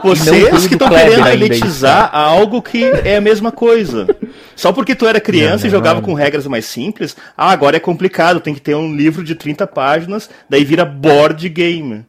Não 0.04 0.14
Vocês 0.14 0.66
que 0.66 0.74
estão 0.74 0.88
querendo 0.88 1.26
elitizar 1.28 2.10
algo 2.12 2.62
que 2.62 2.84
é 2.84 3.16
a 3.16 3.20
mesma 3.20 3.50
coisa. 3.50 4.06
Só 4.54 4.72
porque 4.72 4.94
tu 4.94 5.06
era 5.06 5.20
criança 5.20 5.66
e 5.66 5.70
jogava 5.70 6.00
com 6.00 6.14
regras 6.14 6.46
mais 6.46 6.64
simples, 6.64 7.16
ah, 7.36 7.50
agora 7.50 7.76
é 7.76 7.80
complicado, 7.80 8.40
tem 8.40 8.54
que 8.54 8.60
ter 8.60 8.74
um 8.74 8.94
livro 8.94 9.24
de 9.24 9.34
30 9.34 9.66
páginas, 9.66 10.30
daí 10.48 10.64
vira 10.64 10.84
board 10.84 11.48
game. 11.48 12.04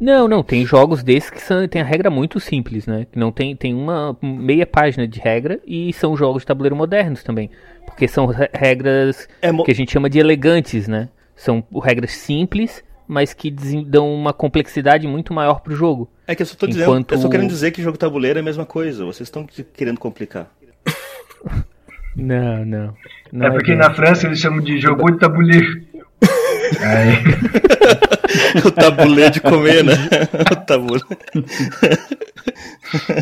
Não, 0.00 0.26
não, 0.26 0.42
tem 0.42 0.66
jogos 0.66 1.02
desses 1.02 1.30
que 1.30 1.40
são, 1.40 1.66
tem 1.68 1.80
a 1.80 1.84
regra 1.84 2.10
muito 2.10 2.40
simples, 2.40 2.86
né? 2.86 3.06
Não 3.14 3.30
tem, 3.30 3.54
tem 3.54 3.74
uma 3.74 4.16
meia 4.22 4.66
página 4.66 5.06
de 5.06 5.20
regra 5.20 5.60
e 5.66 5.92
são 5.92 6.16
jogos 6.16 6.42
de 6.42 6.46
tabuleiro 6.46 6.74
modernos 6.76 7.22
também. 7.22 7.50
Porque 7.86 8.06
são 8.08 8.26
re- 8.26 8.50
regras 8.52 9.28
É 9.42 9.50
mo- 9.52 9.64
que 9.64 9.70
a 9.70 9.74
gente 9.74 9.92
chama 9.92 10.08
de 10.08 10.18
elegantes, 10.18 10.86
né? 10.88 11.08
São 11.36 11.62
regras 11.82 12.12
simples, 12.12 12.82
mas 13.08 13.32
que 13.34 13.50
dão 13.50 14.12
uma 14.14 14.32
complexidade 14.32 15.06
muito 15.06 15.32
maior 15.34 15.60
pro 15.60 15.74
jogo. 15.74 16.10
É 16.26 16.34
que 16.34 16.42
eu 16.42 16.46
só 16.46 16.54
tô 16.56 16.66
dizendo, 16.66 16.84
Enquanto- 16.84 17.12
eu 17.12 17.18
só 17.18 17.28
querendo 17.28 17.48
dizer 17.48 17.70
que 17.72 17.82
jogo 17.82 17.98
tabuleiro 17.98 18.38
é 18.38 18.42
a 18.42 18.44
mesma 18.44 18.64
coisa. 18.66 19.04
Vocês 19.04 19.26
estão 19.28 19.46
querendo 19.74 19.98
complicar. 19.98 20.48
Não, 22.16 22.64
não. 22.66 22.94
não 23.32 23.46
É 23.46 23.50
porque 23.50 23.70
bem. 23.70 23.78
na 23.78 23.94
França 23.94 24.26
eles 24.26 24.40
chamam 24.40 24.60
de 24.60 24.78
jogo 24.80 25.10
de 25.12 25.18
tabuleiro. 25.18 25.80
Aí, 26.84 28.60
o 28.66 28.70
tabuleiro 28.72 29.30
de 29.30 29.40
comer, 29.40 29.84
né? 29.84 29.94
o 30.52 30.56
tabuleiro. 30.56 31.06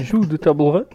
Jogo 0.05 0.27
do 0.27 0.39
tabuleiro. 0.39 0.87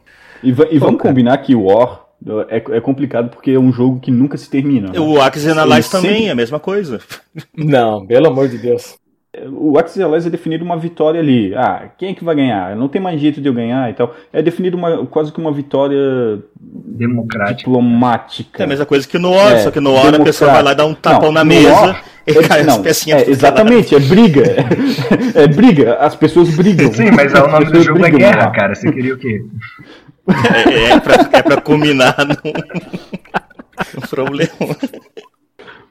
E, 0.44 0.50
e 0.50 0.80
vamos 0.80 1.02
combinar 1.02 1.38
que 1.38 1.56
o 1.56 1.64
War 1.66 2.02
é, 2.50 2.58
é 2.78 2.82
complicado 2.82 3.30
porque 3.30 3.52
é 3.52 3.60
um 3.60 3.72
jogo 3.74 4.00
que 4.00 4.10
nunca 4.12 4.38
se 4.38 4.50
termina. 4.50 4.92
né? 4.92 5.00
O 5.00 5.22
Axis 5.22 5.46
Ele 5.46 5.56
também 5.56 5.82
sempre- 5.84 6.26
é 6.26 6.32
a 6.32 6.36
mesma 6.36 6.60
coisa. 6.60 7.00
Não, 7.56 8.06
pelo 8.06 8.28
amor 8.28 8.48
de 8.48 8.58
Deus. 8.58 8.96
O 9.52 9.80
Axis 9.80 10.00
Allies 10.00 10.28
é 10.28 10.30
definido 10.30 10.64
uma 10.64 10.78
vitória 10.78 11.20
ali. 11.20 11.56
Ah, 11.56 11.90
quem 11.98 12.10
é 12.12 12.14
que 12.14 12.24
vai 12.24 12.36
ganhar? 12.36 12.76
Não 12.76 12.88
tem 12.88 13.02
mais 13.02 13.20
jeito 13.20 13.42
de 13.42 13.48
eu 13.50 13.54
ganhar 13.54 13.90
e 13.90 13.94
tal. 13.94 14.14
É 14.32 14.44
definido 14.44 14.78
uma, 14.78 15.08
quase 15.08 15.32
que 15.34 15.40
uma 15.42 15.52
vitória 15.52 16.38
democrático. 16.62 17.58
diplomática. 17.72 18.62
É 18.62 18.66
a 18.66 18.68
mesma 18.70 18.86
coisa 18.86 19.08
que 19.08 19.18
no 19.18 19.32
War, 19.32 19.54
É, 19.54 19.58
só 19.60 19.72
que 19.72 19.80
no 19.80 19.92
War 19.94 20.14
a 20.14 20.20
pessoa 20.24 20.52
vai 20.52 20.62
lá 20.62 20.72
e 20.74 20.76
dá 20.76 20.86
um 20.86 20.94
tapão 20.94 21.30
Não, 21.30 21.32
na 21.32 21.44
mesa 21.44 21.72
War, 21.72 22.04
e 22.28 22.32
é- 22.32 22.48
cai 22.48 22.62
não, 22.64 22.76
as 22.76 22.82
pecinhas. 22.82 23.28
é, 23.28 23.32
exatamente, 23.32 23.96
é 23.96 24.00
briga. 24.00 24.44
É, 25.36 25.48
briga, 25.48 25.96
as 25.96 26.16
pessoas 26.16 26.56
brigam. 26.56 26.94
Sim, 26.94 27.10
mas 27.10 27.34
o 27.34 27.38
As 27.38 27.52
nome 27.52 27.66
do 27.72 27.82
jogo 27.82 28.06
é 28.06 28.12
guerra, 28.12 28.46
lá. 28.46 28.52
cara. 28.52 28.76
Você 28.76 28.92
queria 28.92 29.16
o 29.16 29.18
quê? 29.18 29.42
É, 30.28 30.84
é, 30.92 31.00
pra, 31.00 31.30
é 31.34 31.42
pra 31.42 31.62
combinar 31.62 32.16
num, 32.26 32.54
num 33.94 34.02
problema. 34.10 34.52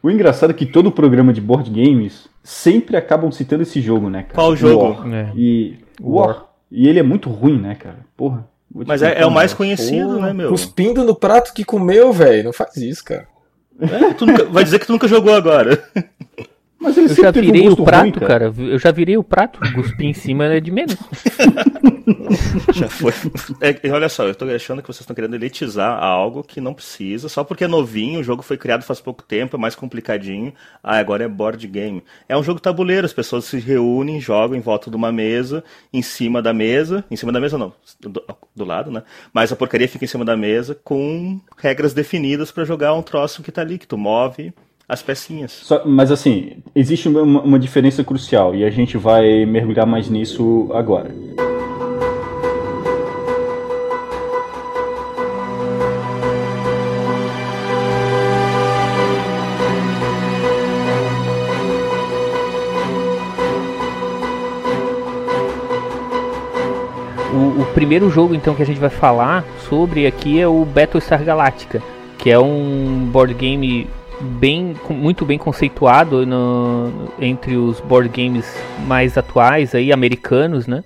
O 0.03 0.11
engraçado 0.11 0.51
é 0.51 0.55
que 0.55 0.67
todo 0.67 0.91
programa 0.91 1.33
de 1.33 1.41
board 1.41 1.71
games 1.71 2.29
sempre 2.43 2.97
acabam 2.97 3.31
citando 3.31 3.63
esse 3.63 3.81
jogo, 3.81 4.11
né, 4.11 4.23
cara? 4.23 4.35
Qual 4.35 4.51
O 4.51 4.57
jogo? 4.57 5.01
War. 5.01 5.15
É. 5.15 5.33
E 5.37 5.79
War. 6.01 6.29
War. 6.29 6.47
E 6.71 6.89
ele 6.89 6.99
é 6.99 7.03
muito 7.03 7.29
ruim, 7.29 7.59
né, 7.61 7.75
cara? 7.75 7.99
Porra. 8.17 8.49
Mas 8.75 9.03
é, 9.03 9.21
é, 9.21 9.27
o 9.27 9.31
mais 9.31 9.53
conhecido, 9.53 10.19
né, 10.19 10.33
meu? 10.33 10.49
Cuspindo 10.49 11.05
no 11.05 11.15
prato 11.15 11.53
que 11.53 11.65
comeu, 11.65 12.11
velho. 12.13 12.45
Não 12.45 12.53
faz 12.53 12.77
isso, 12.79 13.05
cara. 13.05 13.29
É, 13.79 14.25
nunca, 14.25 14.45
vai 14.47 14.65
dizer 14.65 14.79
que 14.79 14.87
tu 14.87 14.93
nunca 14.93 15.07
jogou 15.07 15.35
agora. 15.35 15.83
Mas 16.83 16.97
eu 16.97 17.09
já 17.09 17.31
virei 17.31 17.69
um 17.69 17.73
o 17.73 17.85
prato, 17.85 18.03
ruim, 18.03 18.13
cara. 18.13 18.51
cara. 18.51 18.55
Eu 18.59 18.79
já 18.79 18.91
virei 18.91 19.17
o 19.17 19.23
prato. 19.23 19.61
Cuspir 19.73 20.07
em 20.07 20.13
cima 20.13 20.47
é 20.47 20.59
de 20.59 20.73
menos. 20.73 20.97
já 22.75 22.89
foi. 22.89 23.13
É, 23.61 23.91
olha 23.91 24.09
só, 24.09 24.27
eu 24.27 24.35
tô 24.35 24.45
achando 24.47 24.83
que 24.83 24.89
vocês 24.89 25.03
estão 25.03 25.15
querendo 25.15 25.35
elitizar 25.35 26.03
algo 26.03 26.43
que 26.43 26.61
não 26.61 26.75
precisa, 26.75 27.29
só 27.29 27.45
porque 27.45 27.65
é 27.65 27.69
novinho, 27.69 28.21
o 28.21 28.25
jogo 28.25 28.43
foi 28.43 28.57
criado 28.57 28.83
faz 28.83 29.01
pouco 29.01 29.23
tempo, 29.23 29.57
é 29.57 29.59
mais 29.59 29.77
complicadinho. 29.77 30.53
Ah, 30.83 30.99
agora 30.99 31.25
é 31.25 31.29
board 31.29 31.65
game. 31.69 32.03
É 32.29 32.37
um 32.37 32.43
jogo 32.43 32.59
tabuleiro, 32.59 33.07
as 33.07 33.13
pessoas 33.13 33.45
se 33.45 33.59
reúnem, 33.59 34.21
jogam 34.21 34.57
em 34.57 34.61
volta 34.61 34.91
de 34.91 34.97
uma 34.97 35.13
mesa, 35.13 35.63
em 35.93 36.03
cima 36.03 36.43
da 36.43 36.53
mesa. 36.53 37.05
Em 37.11 37.17
cima 37.17 37.31
da 37.31 37.41
mesa 37.41 37.57
não, 37.57 37.73
do, 38.01 38.23
do 38.55 38.65
lado, 38.65 38.91
né? 38.91 39.05
Mas 39.33 39.53
a 39.53 39.57
porcaria 39.57 39.89
fica 39.89 40.05
em 40.05 40.09
cima 40.09 40.25
da 40.25 40.37
mesa 40.37 40.77
com 40.83 41.41
regras 41.57 41.95
definidas 41.95 42.51
para 42.51 42.65
jogar 42.65 42.93
um 42.95 43.03
troço 43.03 43.43
que 43.43 43.53
tá 43.53 43.61
ali, 43.61 43.79
que 43.79 43.87
tu 43.87 43.97
move 43.97 44.53
as 44.89 45.03
pecinhas. 45.03 45.53
Só, 45.53 45.83
mas 45.87 46.11
assim, 46.11 46.57
existe 46.75 47.09
uma, 47.09 47.23
uma 47.23 47.59
diferença 47.59 48.03
crucial 48.05 48.55
e 48.55 48.65
a 48.65 48.71
gente 48.71 48.97
vai 48.97 49.47
mergulhar 49.47 49.87
mais 49.87 50.09
nisso 50.09 50.69
agora. 50.73 51.11
O, 67.33 67.63
o, 67.63 67.67
primeiro 67.73 68.11
jogo 68.11 68.35
então 68.35 68.55
que 68.55 68.63
a 68.63 68.67
gente 68.67 68.79
vai 68.79 68.91
falar 68.91 69.43
sobre 69.67 70.07
aqui 70.07 70.39
é 70.39 70.47
o 70.47 70.67
Battlestar 70.67 71.25
Galactica, 71.25 71.83
que 72.19 72.31
é 72.31 72.39
um 72.39 73.09
board 73.11 73.33
game 73.33 73.89
bem, 74.23 74.75
muito 74.89 75.25
bem 75.25 75.39
conceituado 75.39 76.25
no, 76.25 77.13
entre 77.21 77.57
os 77.57 77.81
board 77.81 78.09
games 78.09 78.47
mais 78.87 79.19
atuais, 79.19 79.75
aí, 79.75 79.93
americanos, 79.93 80.67
né? 80.67 80.85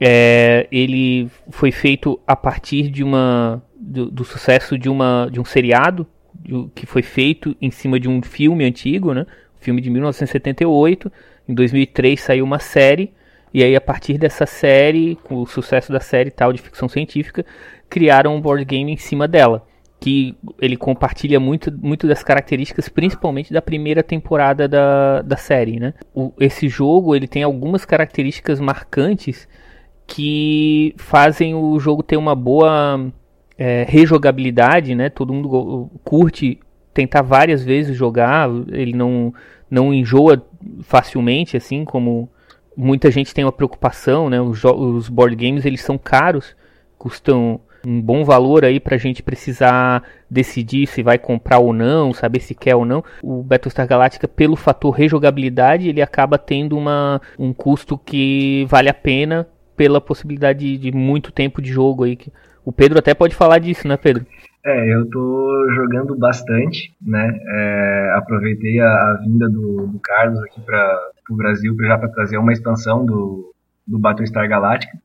É, 0.00 0.66
ele 0.72 1.28
foi 1.50 1.70
feito 1.70 2.18
a 2.26 2.34
partir 2.34 2.88
de 2.90 3.04
uma 3.04 3.62
do, 3.76 4.10
do, 4.10 4.24
sucesso 4.24 4.76
de 4.76 4.88
uma 4.88 5.28
de 5.30 5.40
um 5.40 5.44
seriado 5.44 6.04
de, 6.34 6.68
que 6.74 6.86
foi 6.86 7.02
feito 7.02 7.56
em 7.60 7.70
cima 7.70 8.00
de 8.00 8.08
um 8.08 8.20
filme 8.20 8.64
antigo, 8.64 9.14
né? 9.14 9.26
filme 9.60 9.80
de 9.80 9.90
1978. 9.90 11.12
Em 11.48 11.54
2003 11.54 12.20
saiu 12.20 12.44
uma 12.44 12.58
série 12.58 13.12
e 13.54 13.62
aí 13.62 13.76
a 13.76 13.80
partir 13.80 14.18
dessa 14.18 14.44
série, 14.44 15.16
com 15.22 15.36
o 15.36 15.46
sucesso 15.46 15.92
da 15.92 16.00
série 16.00 16.30
tal 16.32 16.52
de 16.52 16.60
ficção 16.60 16.88
científica, 16.88 17.46
criaram 17.88 18.34
um 18.34 18.40
board 18.40 18.64
game 18.64 18.92
em 18.92 18.96
cima 18.96 19.28
dela 19.28 19.64
que 20.02 20.34
ele 20.60 20.76
compartilha 20.76 21.38
muito, 21.38 21.72
muito 21.80 22.08
das 22.08 22.24
características, 22.24 22.88
principalmente 22.88 23.52
da 23.52 23.62
primeira 23.62 24.02
temporada 24.02 24.66
da, 24.66 25.22
da 25.22 25.36
série, 25.36 25.78
né? 25.78 25.94
O, 26.12 26.32
esse 26.40 26.68
jogo 26.68 27.14
ele 27.14 27.28
tem 27.28 27.44
algumas 27.44 27.84
características 27.84 28.58
marcantes 28.58 29.46
que 30.04 30.92
fazem 30.98 31.54
o 31.54 31.78
jogo 31.78 32.02
ter 32.02 32.16
uma 32.16 32.34
boa 32.34 33.12
é, 33.56 33.86
rejogabilidade, 33.88 34.92
né? 34.96 35.08
Todo 35.08 35.32
mundo 35.32 35.88
curte 36.02 36.58
tentar 36.92 37.22
várias 37.22 37.62
vezes 37.62 37.96
jogar, 37.96 38.50
ele 38.72 38.94
não, 38.94 39.32
não 39.70 39.94
enjoa 39.94 40.44
facilmente, 40.82 41.56
assim 41.56 41.84
como 41.84 42.28
muita 42.76 43.08
gente 43.08 43.32
tem 43.32 43.44
uma 43.44 43.52
preocupação, 43.52 44.28
né? 44.28 44.40
Os, 44.40 44.64
os 44.64 45.08
board 45.08 45.36
games 45.36 45.64
eles 45.64 45.80
são 45.80 45.96
caros, 45.96 46.56
custam 46.98 47.60
um 47.86 48.00
bom 48.00 48.24
valor 48.24 48.64
aí 48.64 48.78
para 48.78 48.94
a 48.94 48.98
gente 48.98 49.22
precisar 49.22 50.02
decidir 50.30 50.86
se 50.86 51.02
vai 51.02 51.18
comprar 51.18 51.58
ou 51.58 51.72
não, 51.72 52.12
saber 52.12 52.40
se 52.40 52.54
quer 52.54 52.74
ou 52.74 52.84
não. 52.84 53.04
O 53.22 53.42
Battlestar 53.42 53.86
Galactica, 53.86 54.26
pelo 54.26 54.56
fator 54.56 54.90
rejogabilidade, 54.90 55.88
ele 55.88 56.02
acaba 56.02 56.38
tendo 56.38 56.76
uma, 56.76 57.20
um 57.38 57.52
custo 57.52 57.98
que 57.98 58.66
vale 58.68 58.88
a 58.88 58.94
pena 58.94 59.46
pela 59.76 60.00
possibilidade 60.00 60.60
de, 60.60 60.78
de 60.78 60.96
muito 60.96 61.32
tempo 61.32 61.60
de 61.60 61.70
jogo 61.70 62.04
aí. 62.04 62.18
O 62.64 62.72
Pedro 62.72 62.98
até 62.98 63.14
pode 63.14 63.34
falar 63.34 63.58
disso, 63.58 63.88
né, 63.88 63.96
Pedro? 63.96 64.24
É, 64.64 64.94
eu 64.94 65.08
tô 65.10 65.68
jogando 65.74 66.16
bastante, 66.16 66.94
né? 67.04 67.36
É, 67.48 68.14
aproveitei 68.16 68.78
a, 68.78 68.86
a, 68.86 69.18
vinda 69.20 69.48
do, 69.48 69.88
do 69.88 69.98
Carlos 69.98 70.38
aqui 70.44 70.60
para 70.60 71.10
o 71.28 71.36
Brasil 71.36 71.76
já 71.80 71.98
para 71.98 72.08
trazer 72.08 72.38
uma 72.38 72.52
expansão 72.52 73.04
do, 73.04 73.52
do 73.84 73.98
Battlestar 73.98 74.48
Galactica. 74.48 74.96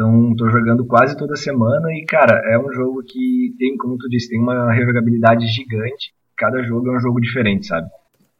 Então, 0.00 0.30
estou 0.30 0.48
jogando 0.48 0.86
quase 0.86 1.14
toda 1.14 1.36
semana 1.36 1.92
e, 1.92 2.06
cara, 2.06 2.40
é 2.50 2.58
um 2.58 2.72
jogo 2.72 3.02
que 3.02 3.54
tem, 3.58 3.76
como 3.76 3.98
tu 3.98 4.08
disse, 4.08 4.30
tem 4.30 4.40
uma 4.40 4.72
rejogabilidade 4.72 5.46
gigante. 5.46 6.14
Cada 6.38 6.62
jogo 6.62 6.88
é 6.88 6.96
um 6.96 7.00
jogo 7.00 7.20
diferente, 7.20 7.66
sabe? 7.66 7.86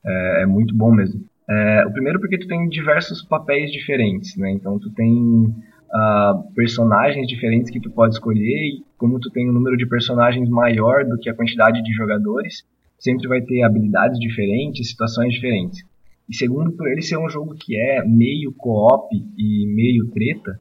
É, 0.02 0.42
é 0.44 0.46
muito 0.46 0.74
bom 0.74 0.90
mesmo. 0.90 1.22
É, 1.46 1.84
o 1.86 1.92
primeiro 1.92 2.18
porque 2.18 2.38
tu 2.38 2.46
tem 2.46 2.66
diversos 2.66 3.22
papéis 3.22 3.70
diferentes, 3.70 4.38
né? 4.38 4.50
Então, 4.52 4.78
tu 4.78 4.90
tem 4.94 5.14
uh, 5.14 6.54
personagens 6.54 7.26
diferentes 7.26 7.70
que 7.70 7.78
tu 7.78 7.90
pode 7.90 8.14
escolher 8.14 8.56
e 8.56 8.82
como 8.96 9.20
tu 9.20 9.28
tem 9.30 9.46
um 9.46 9.52
número 9.52 9.76
de 9.76 9.84
personagens 9.84 10.48
maior 10.48 11.04
do 11.04 11.18
que 11.18 11.28
a 11.28 11.34
quantidade 11.34 11.82
de 11.82 11.92
jogadores, 11.92 12.64
sempre 12.98 13.28
vai 13.28 13.42
ter 13.42 13.60
habilidades 13.64 14.18
diferentes, 14.18 14.88
situações 14.88 15.34
diferentes. 15.34 15.84
E 16.26 16.34
segundo, 16.34 16.72
por 16.72 16.90
ele 16.90 17.02
ser 17.02 17.18
um 17.18 17.28
jogo 17.28 17.54
que 17.54 17.78
é 17.78 18.02
meio 18.02 18.50
co-op 18.56 19.14
e 19.14 19.66
meio 19.66 20.10
treta, 20.10 20.58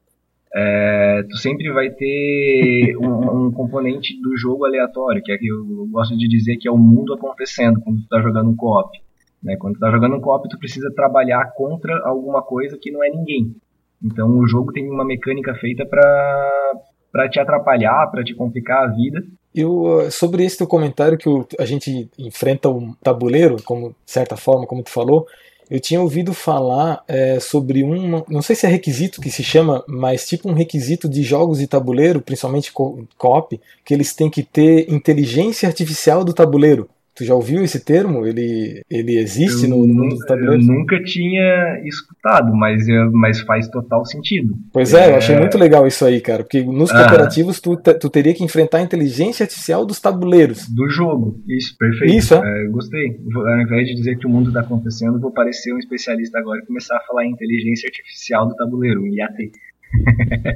é, 0.56 1.24
tu 1.30 1.38
sempre 1.38 1.72
vai 1.72 1.92
ter 1.92 2.98
um, 2.98 3.48
um, 3.48 3.52
componente 3.52 4.20
do 4.20 4.36
jogo 4.36 4.66
aleatório, 4.66 5.22
que 5.22 5.32
é 5.32 5.38
que 5.38 5.48
eu 5.48 5.88
gosto 5.92 6.18
de 6.18 6.28
dizer 6.28 6.58
que 6.58 6.68
é 6.68 6.72
o 6.72 6.78
mundo 6.78 7.14
acontecendo 7.14 7.80
quando 7.82 8.02
tu 8.02 8.08
tá 8.08 8.20
jogando 8.22 8.50
um 8.50 8.56
co-op. 8.56 8.90
Né? 9.44 9.56
Quando 9.58 9.76
tu 9.76 9.80
tá 9.80 9.92
jogando 9.92 10.16
um 10.16 10.22
co-op, 10.22 10.50
tu 10.50 10.58
precisa 10.58 10.92
trabalhar 10.96 11.54
contra 11.56 11.96
alguma 12.04 12.42
coisa 12.42 12.78
que 12.82 12.92
não 12.92 13.04
é 13.04 13.10
ninguém. 13.10 13.56
Então 14.04 14.30
o 14.40 14.48
jogo 14.48 14.72
tem 14.72 14.90
uma 14.90 15.06
mecânica 15.06 15.54
feita 15.54 15.86
para 15.86 17.30
te 17.30 17.40
atrapalhar, 17.40 18.08
para 18.10 18.24
te 18.24 18.34
complicar 18.34 18.86
a 18.86 18.88
vida. 18.88 19.22
Eu, 19.54 20.10
sobre 20.10 20.44
esse 20.44 20.58
teu 20.58 20.68
comentário 20.68 21.18
que 21.18 21.30
a 21.60 21.66
gente 21.66 22.10
enfrenta 22.18 22.70
um 22.70 22.94
tabuleiro, 23.04 23.58
como 23.64 23.96
certa 24.06 24.38
forma, 24.38 24.66
como 24.66 24.84
tu 24.84 24.90
falou, 24.90 25.28
eu 25.70 25.80
tinha 25.80 26.02
ouvido 26.02 26.34
falar 26.34 27.04
é, 27.08 27.40
sobre 27.40 27.84
um, 27.84 28.24
não 28.28 28.42
sei 28.42 28.56
se 28.56 28.66
é 28.66 28.70
requisito 28.70 29.22
que 29.22 29.30
se 29.30 29.44
chama, 29.44 29.84
mas 29.88 30.28
tipo 30.28 30.50
um 30.50 30.54
requisito 30.54 31.08
de 31.08 31.22
jogos 31.22 31.60
de 31.60 31.68
tabuleiro, 31.68 32.22
principalmente 32.22 32.72
co-op, 32.72 33.60
que 33.86 33.94
eles 33.94 34.14
têm 34.14 34.30
que 34.30 34.42
ter 34.42 34.92
inteligência 34.92 35.68
artificial 35.68 36.24
do 36.24 36.34
tabuleiro. 36.34 36.90
Tu 37.20 37.26
já 37.26 37.36
ouviu 37.36 37.62
esse 37.62 37.84
termo? 37.84 38.26
Ele, 38.26 38.82
ele 38.90 39.20
existe 39.20 39.68
no, 39.68 39.86
no, 39.86 39.94
mundo 39.94 40.16
do 40.16 40.26
tabuleiro? 40.26 40.54
Eu 40.54 40.66
nunca 40.66 41.04
tinha 41.04 41.82
escutado, 41.84 42.56
mas, 42.56 42.88
mas 43.12 43.42
faz 43.42 43.68
total 43.68 44.06
sentido. 44.06 44.54
Pois 44.72 44.94
é, 44.94 45.08
é, 45.08 45.12
eu 45.12 45.16
achei 45.18 45.38
muito 45.38 45.58
legal 45.58 45.86
isso 45.86 46.06
aí, 46.06 46.22
cara. 46.22 46.44
Porque 46.44 46.64
nos 46.64 46.90
cooperativos 46.90 47.60
tu, 47.60 47.76
tu 47.76 48.10
teria 48.10 48.34
que 48.34 48.42
enfrentar 48.42 48.78
a 48.78 48.84
inteligência 48.84 49.44
artificial 49.44 49.86
dos 49.86 50.00
tabuleiros. 50.00 50.70
Do 50.70 50.90
jogo, 50.90 51.38
isso, 51.46 51.76
perfeito. 51.78 52.14
Isso, 52.14 52.36
é? 52.36 52.38
é 52.38 52.68
gostei. 52.70 53.20
Ao 53.36 53.62
invés 53.64 53.90
de 53.90 53.96
dizer 53.96 54.18
que 54.18 54.26
o 54.26 54.30
mundo 54.30 54.48
está 54.48 54.62
acontecendo, 54.62 55.20
vou 55.20 55.34
parecer 55.34 55.74
um 55.74 55.78
especialista 55.78 56.40
agora 56.40 56.62
e 56.64 56.66
começar 56.66 56.96
a 56.96 57.02
falar 57.02 57.26
em 57.26 57.32
inteligência 57.32 57.88
artificial 57.88 58.48
do 58.48 58.56
tabuleiro, 58.56 59.02
um 59.02 59.08
IAT. 59.08 59.52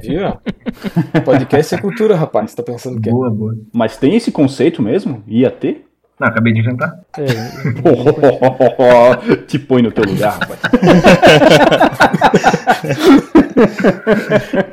Viu? 0.02 1.20
Podcast 1.26 1.74
é 1.74 1.78
cultura, 1.78 2.16
rapaz. 2.16 2.54
Tá 2.54 2.62
pensando 2.62 2.98
que 3.02 3.10
boa, 3.10 3.28
é? 3.28 3.30
Boa, 3.30 3.54
Mas 3.70 3.98
tem 3.98 4.16
esse 4.16 4.32
conceito 4.32 4.80
mesmo? 4.80 5.22
IAT? 5.28 5.84
Não, 6.18 6.28
acabei 6.28 6.52
de 6.52 6.60
inventar. 6.60 6.98
É. 7.18 7.24
Te 9.46 9.58
põe 9.58 9.82
no 9.82 9.90
teu 9.90 10.04
lugar, 10.04 10.38
rapaz. 10.38 10.60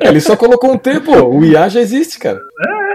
Ele 0.00 0.20
só 0.20 0.36
colocou 0.36 0.72
um 0.72 0.78
T, 0.78 1.00
pô. 1.00 1.28
O 1.28 1.44
IA 1.44 1.68
já 1.68 1.80
existe, 1.80 2.18
cara. 2.18 2.38
É. 2.38 2.92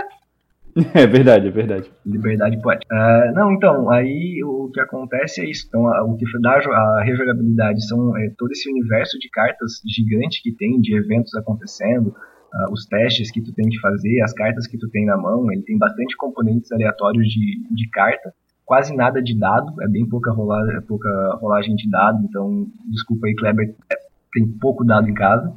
É 0.94 1.08
verdade, 1.08 1.48
é 1.48 1.52
verdade. 1.52 1.92
Liberdade 2.06 2.62
pode. 2.62 2.86
Uh, 2.92 3.34
não, 3.34 3.52
então, 3.52 3.90
aí 3.90 4.44
o 4.44 4.70
que 4.72 4.80
acontece 4.80 5.42
é 5.42 5.50
isso. 5.50 5.66
Então, 5.68 5.82
o 6.06 6.16
que 6.16 6.24
dá 6.40 6.52
a 6.52 7.04
rejogabilidade 7.04 7.84
são 7.88 8.16
é, 8.16 8.30
todo 8.38 8.52
esse 8.52 8.70
universo 8.70 9.18
de 9.18 9.28
cartas 9.30 9.82
gigante 9.88 10.40
que 10.44 10.52
tem, 10.52 10.80
de 10.80 10.96
eventos 10.96 11.34
acontecendo, 11.34 12.14
uh, 12.54 12.72
os 12.72 12.86
testes 12.86 13.32
que 13.32 13.42
tu 13.42 13.54
tem 13.54 13.68
que 13.70 13.80
fazer, 13.80 14.22
as 14.22 14.34
cartas 14.34 14.68
que 14.68 14.78
tu 14.78 14.90
tem 14.90 15.06
na 15.06 15.18
mão, 15.18 15.52
ele 15.52 15.62
tem 15.64 15.78
bastante 15.78 16.16
componentes 16.18 16.72
aleatórios 16.72 17.28
de, 17.28 17.64
de 17.72 17.90
carta, 17.90 18.34
quase 18.66 18.96
nada 18.96 19.22
de 19.22 19.38
dado, 19.38 19.82
é 19.82 19.88
bem 19.88 20.08
pouca, 20.08 20.32
rola, 20.32 20.74
é 20.74 20.82
pouca 20.82 21.10
rolagem 21.42 21.76
de 21.76 21.90
dado, 21.90 22.24
então 22.24 22.68
desculpa 22.92 23.28
aí, 23.28 23.36
Kleber, 23.36 23.76
é, 23.92 23.96
tem 24.34 24.48
pouco 24.60 24.84
dado 24.84 25.10
em 25.10 25.14
casa. 25.14 25.54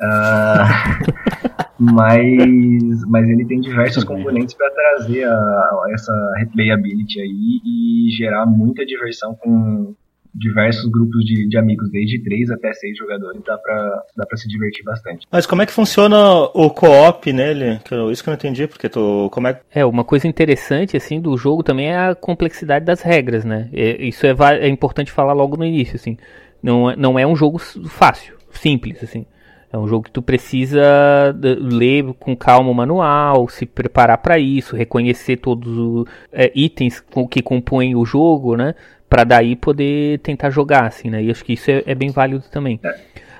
Uh, 0.00 1.54
mas, 1.78 3.04
mas 3.08 3.28
ele 3.28 3.46
tem 3.46 3.60
diversos 3.60 4.04
componentes 4.04 4.54
para 4.54 4.70
trazer 4.70 5.24
a, 5.24 5.84
essa 5.90 6.12
replayability 6.36 7.20
aí 7.20 7.60
e 7.64 8.10
gerar 8.16 8.46
muita 8.46 8.84
diversão 8.84 9.34
com, 9.34 9.94
diversos 10.34 10.90
grupos 10.90 11.24
de, 11.24 11.48
de 11.48 11.56
amigos, 11.56 11.90
desde 11.90 12.18
3 12.22 12.50
até 12.50 12.72
6 12.72 12.98
jogadores, 12.98 13.40
dá 13.46 13.56
pra, 13.56 14.02
dá 14.16 14.26
pra 14.26 14.36
se 14.36 14.48
divertir 14.48 14.84
bastante. 14.84 15.26
Mas 15.30 15.46
como 15.46 15.62
é 15.62 15.66
que 15.66 15.72
funciona 15.72 16.18
o 16.52 16.70
co-op 16.70 17.32
nele? 17.32 17.78
Que 17.84 17.94
eu, 17.94 18.10
isso 18.10 18.22
que 18.22 18.28
eu 18.28 18.32
não 18.32 18.36
entendi, 18.36 18.66
porque 18.66 18.88
tu, 18.88 19.28
como 19.30 19.46
é... 19.46 19.60
É, 19.72 19.84
uma 19.84 20.04
coisa 20.04 20.26
interessante, 20.26 20.96
assim, 20.96 21.20
do 21.20 21.36
jogo 21.36 21.62
também 21.62 21.88
é 21.88 21.96
a 21.96 22.14
complexidade 22.14 22.84
das 22.84 23.00
regras, 23.00 23.44
né? 23.44 23.68
É, 23.72 24.02
isso 24.02 24.26
é, 24.26 24.34
é 24.60 24.68
importante 24.68 25.12
falar 25.12 25.32
logo 25.32 25.56
no 25.56 25.64
início, 25.64 25.96
assim. 25.96 26.16
Não, 26.62 26.90
é, 26.90 26.96
não 26.96 27.18
é 27.18 27.26
um 27.26 27.36
jogo 27.36 27.58
fácil, 27.58 28.36
simples, 28.50 29.02
assim. 29.02 29.26
É 29.72 29.78
um 29.78 29.88
jogo 29.88 30.04
que 30.04 30.12
tu 30.12 30.22
precisa 30.22 31.36
ler 31.42 32.04
com 32.20 32.36
calma 32.36 32.70
o 32.70 32.74
manual, 32.74 33.48
se 33.48 33.66
preparar 33.66 34.18
para 34.18 34.38
isso, 34.38 34.76
reconhecer 34.76 35.38
todos 35.38 35.76
os 35.76 36.04
é, 36.32 36.52
itens 36.54 37.02
que 37.28 37.42
compõem 37.42 37.96
o 37.96 38.04
jogo, 38.04 38.56
né? 38.56 38.76
Para 39.14 39.22
daí 39.22 39.54
poder 39.54 40.18
tentar 40.18 40.50
jogar, 40.50 40.88
assim, 40.88 41.08
né? 41.08 41.22
E 41.22 41.30
acho 41.30 41.44
que 41.44 41.52
isso 41.52 41.70
é, 41.70 41.84
é 41.86 41.94
bem 41.94 42.10
válido 42.10 42.42
também. 42.50 42.80
É. 42.82 42.96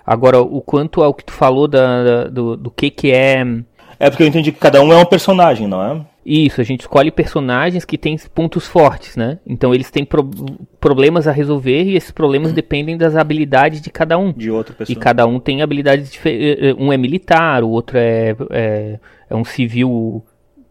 Agora, 0.07 0.41
o 0.41 0.61
quanto 0.61 1.03
ao 1.03 1.13
que 1.13 1.25
tu 1.25 1.33
falou 1.33 1.67
da, 1.67 2.05
da 2.05 2.25
do, 2.29 2.57
do 2.57 2.71
que 2.71 2.91
que 2.91 3.11
é... 3.11 3.45
É 3.99 4.09
porque 4.09 4.23
eu 4.23 4.29
entendi 4.29 4.53
que 4.53 4.61
cada 4.61 4.81
um 4.81 4.93
é 4.93 4.97
um 4.97 5.05
personagem, 5.05 5.67
não 5.67 5.83
é? 5.83 6.01
Isso, 6.25 6.61
a 6.61 6.65
gente 6.65 6.83
escolhe 6.83 7.11
personagens 7.11 7.85
que 7.85 7.99
têm 7.99 8.17
pontos 8.33 8.69
fortes, 8.69 9.17
né? 9.17 9.41
Então 9.45 9.75
eles 9.75 9.91
têm 9.91 10.05
pro 10.05 10.31
problemas 10.79 11.27
a 11.27 11.33
resolver 11.33 11.83
e 11.83 11.97
esses 11.97 12.13
problemas 12.13 12.51
uhum. 12.51 12.55
dependem 12.55 12.97
das 12.97 13.17
habilidades 13.17 13.81
de 13.81 13.91
cada 13.91 14.17
um. 14.17 14.31
De 14.31 14.53
outra 14.53 14.77
pessoa. 14.77 14.97
E 14.97 15.01
cada 15.01 15.27
um 15.27 15.41
tem 15.41 15.61
habilidades 15.61 16.09
diferentes. 16.09 16.63
Eh, 16.63 16.69
eh, 16.69 16.75
um 16.79 16.93
é 16.93 16.97
militar, 16.97 17.65
o 17.65 17.71
outro 17.71 17.99
é, 17.99 18.37
é, 18.51 19.01
é 19.29 19.35
um 19.35 19.45
civil 19.45 20.25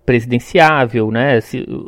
presidenciável, 0.06 1.10
né? 1.12 1.40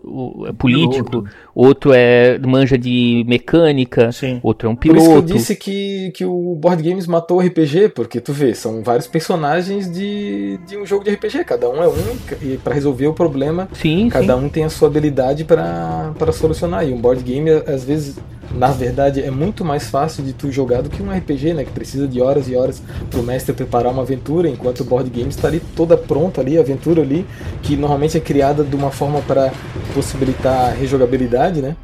O, 0.03 0.45
é 0.47 0.53
político, 0.53 1.09
piloto. 1.09 1.29
outro 1.53 1.91
é 1.93 2.39
manja 2.39 2.77
de 2.77 3.23
mecânica, 3.27 4.11
Sim. 4.11 4.39
outro 4.41 4.69
é 4.69 4.71
um 4.71 4.75
piloto. 4.75 4.99
Por 4.99 5.05
isso 5.05 5.11
que 5.11 5.31
eu 5.31 5.37
disse 5.37 5.55
que, 5.55 6.11
que 6.11 6.25
o 6.25 6.55
Board 6.55 6.81
Games 6.81 7.07
matou 7.07 7.37
o 7.37 7.41
RPG, 7.41 7.89
porque 7.89 8.21
tu 8.21 8.31
vê, 8.31 8.53
são 8.53 8.81
vários 8.83 9.07
personagens 9.07 9.91
de, 9.91 10.57
de 10.65 10.77
um 10.77 10.85
jogo 10.85 11.03
de 11.03 11.11
RPG, 11.11 11.43
cada 11.43 11.69
um 11.69 11.83
é 11.83 11.87
um 11.87 12.15
e 12.41 12.57
para 12.57 12.73
resolver 12.73 13.07
o 13.07 13.13
problema, 13.13 13.67
sim, 13.73 14.09
cada 14.09 14.37
sim. 14.37 14.45
um 14.45 14.49
tem 14.49 14.63
a 14.63 14.69
sua 14.69 14.87
habilidade 14.87 15.43
para 15.43 16.31
solucionar. 16.31 16.87
E 16.87 16.93
um 16.93 16.99
board 16.99 17.21
game 17.23 17.49
às 17.49 17.83
vezes 17.83 18.17
na 18.51 18.67
verdade 18.67 19.21
é 19.21 19.31
muito 19.31 19.65
mais 19.65 19.89
fácil 19.89 20.23
de 20.23 20.33
tu 20.33 20.51
jogar 20.51 20.81
do 20.81 20.89
que 20.89 21.01
um 21.01 21.11
RPG, 21.11 21.53
né? 21.53 21.63
Que 21.65 21.71
precisa 21.71 22.07
de 22.07 22.21
horas 22.21 22.47
e 22.47 22.55
horas 22.55 22.81
pro 23.09 23.23
mestre 23.23 23.53
preparar 23.53 23.91
uma 23.91 24.03
aventura, 24.03 24.47
enquanto 24.47 24.81
o 24.81 24.83
board 24.83 25.09
game 25.09 25.29
está 25.29 25.47
ali 25.47 25.61
toda 25.75 25.97
pronta 25.97 26.41
ali, 26.41 26.57
a 26.57 26.61
aventura 26.61 27.01
ali, 27.01 27.25
que 27.61 27.75
normalmente 27.75 28.04
é 28.13 28.19
criada 28.19 28.63
de 28.63 28.75
uma 28.75 28.91
forma 28.91 29.21
para 29.21 29.51
possibilitar 29.93 30.75
rejogabilidade, 30.75 31.61
né? 31.61 31.75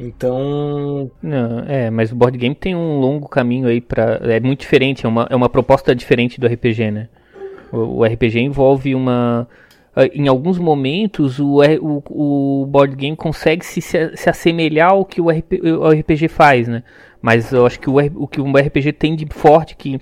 Então. 0.00 1.10
Não, 1.22 1.60
é, 1.68 1.90
mas 1.90 2.10
o 2.10 2.16
board 2.16 2.36
game 2.38 2.54
tem 2.54 2.74
um 2.74 2.98
longo 2.98 3.28
caminho 3.28 3.68
aí 3.68 3.80
para 3.80 4.20
É 4.22 4.40
muito 4.40 4.60
diferente, 4.60 5.04
é 5.04 5.08
uma, 5.08 5.26
é 5.30 5.36
uma 5.36 5.48
proposta 5.48 5.94
diferente 5.94 6.40
do 6.40 6.46
RPG, 6.46 6.90
né? 6.90 7.08
O, 7.70 7.98
o 7.98 8.04
RPG 8.04 8.40
envolve 8.40 8.94
uma 8.94 9.46
ah, 9.98 10.06
em 10.14 10.28
alguns 10.28 10.58
momentos 10.58 11.40
o, 11.40 11.60
o, 11.80 12.62
o 12.62 12.66
board 12.66 12.94
game 12.94 13.16
consegue 13.16 13.66
se, 13.66 13.80
se 13.80 14.30
assemelhar 14.30 14.92
ao 14.92 15.04
que 15.04 15.20
o, 15.20 15.28
RP, 15.28 15.60
o 15.60 15.88
RPG 15.88 16.28
faz, 16.28 16.68
né? 16.68 16.84
Mas 17.20 17.52
eu 17.52 17.66
acho 17.66 17.80
que 17.80 17.90
o, 17.90 17.96
o 18.14 18.28
que 18.28 18.40
o 18.40 18.52
RPG 18.52 18.92
tem 18.92 19.16
de 19.16 19.26
forte 19.28 19.74
que 19.74 20.00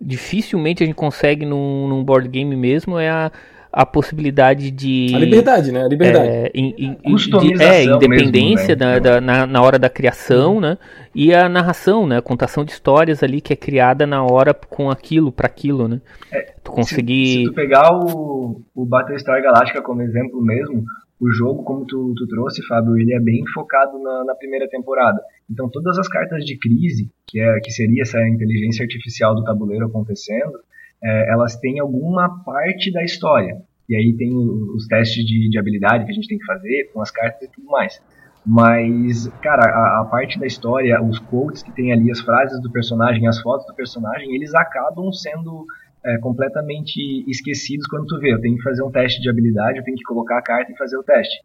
dificilmente 0.00 0.82
a 0.82 0.86
gente 0.86 0.96
consegue 0.96 1.46
num, 1.46 1.86
num 1.86 2.02
board 2.02 2.28
game 2.28 2.56
mesmo 2.56 2.98
é 2.98 3.08
a, 3.08 3.30
a 3.76 3.84
possibilidade 3.84 4.70
de. 4.70 5.14
A 5.14 5.18
liberdade, 5.18 5.70
né? 5.70 5.84
A 5.84 5.88
liberdade. 5.88 6.26
É, 6.26 6.50
in, 6.54 6.96
in, 7.04 7.14
de, 7.14 7.62
é 7.62 7.84
independência 7.84 8.74
mesmo, 8.74 8.90
né? 8.90 8.98
da, 8.98 8.98
da, 8.98 9.20
na, 9.20 9.46
na 9.46 9.62
hora 9.62 9.78
da 9.78 9.90
criação, 9.90 10.54
uhum. 10.54 10.60
né? 10.60 10.78
E 11.14 11.34
a 11.34 11.46
narração, 11.46 12.06
né? 12.06 12.16
A 12.16 12.22
contação 12.22 12.64
de 12.64 12.72
histórias 12.72 13.22
ali 13.22 13.38
que 13.38 13.52
é 13.52 13.56
criada 13.56 14.06
na 14.06 14.24
hora 14.24 14.54
com 14.54 14.90
aquilo, 14.90 15.30
para 15.30 15.46
aquilo, 15.46 15.86
né? 15.88 16.00
É, 16.32 16.54
tu 16.64 16.72
conseguir. 16.72 17.26
Se, 17.26 17.38
se, 17.40 17.44
tu 17.44 17.52
pegar 17.52 17.92
o, 17.92 18.62
o 18.74 18.86
Battlestar 18.86 19.42
Galactica 19.42 19.82
como 19.82 20.00
exemplo 20.00 20.40
mesmo, 20.40 20.82
o 21.20 21.30
jogo, 21.30 21.62
como 21.62 21.84
tu, 21.84 22.14
tu 22.16 22.26
trouxe, 22.28 22.66
Fábio, 22.66 22.96
ele 22.96 23.12
é 23.12 23.20
bem 23.20 23.42
focado 23.52 23.98
na, 24.02 24.24
na, 24.24 24.34
primeira 24.34 24.66
temporada. 24.70 25.20
Então, 25.50 25.68
todas 25.68 25.98
as 25.98 26.08
cartas 26.08 26.46
de 26.46 26.56
crise, 26.56 27.10
que, 27.26 27.38
é, 27.38 27.60
que 27.60 27.70
seria 27.70 28.00
essa 28.00 28.26
inteligência 28.26 28.84
artificial 28.84 29.34
do 29.34 29.44
tabuleiro 29.44 29.84
acontecendo, 29.84 30.60
é, 31.02 31.30
elas 31.30 31.56
têm 31.56 31.78
alguma 31.78 32.42
parte 32.42 32.90
da 32.90 33.04
história. 33.04 33.62
E 33.88 33.96
aí 33.96 34.12
tem 34.16 34.36
os 34.36 34.86
testes 34.86 35.24
de, 35.24 35.48
de, 35.48 35.58
habilidade 35.58 36.04
que 36.04 36.10
a 36.10 36.14
gente 36.14 36.28
tem 36.28 36.38
que 36.38 36.44
fazer 36.44 36.90
com 36.92 37.00
as 37.00 37.10
cartas 37.10 37.48
e 37.48 37.52
tudo 37.52 37.68
mais. 37.68 38.00
Mas, 38.44 39.28
cara, 39.42 39.62
a, 39.62 40.02
a, 40.02 40.04
parte 40.04 40.38
da 40.38 40.46
história, 40.46 41.02
os 41.02 41.18
quotes 41.18 41.62
que 41.62 41.72
tem 41.72 41.92
ali, 41.92 42.10
as 42.10 42.20
frases 42.20 42.60
do 42.60 42.70
personagem, 42.70 43.26
as 43.26 43.40
fotos 43.40 43.66
do 43.66 43.74
personagem, 43.74 44.34
eles 44.34 44.54
acabam 44.54 45.12
sendo 45.12 45.66
é, 46.04 46.18
completamente 46.18 47.24
esquecidos 47.28 47.86
quando 47.86 48.06
tu 48.06 48.18
vê. 48.20 48.32
Eu 48.32 48.40
tenho 48.40 48.56
que 48.56 48.62
fazer 48.62 48.82
um 48.82 48.90
teste 48.90 49.20
de 49.20 49.28
habilidade, 49.28 49.78
eu 49.78 49.84
tenho 49.84 49.96
que 49.96 50.04
colocar 50.04 50.38
a 50.38 50.42
carta 50.42 50.70
e 50.70 50.76
fazer 50.76 50.96
o 50.96 51.02
teste. 51.02 51.36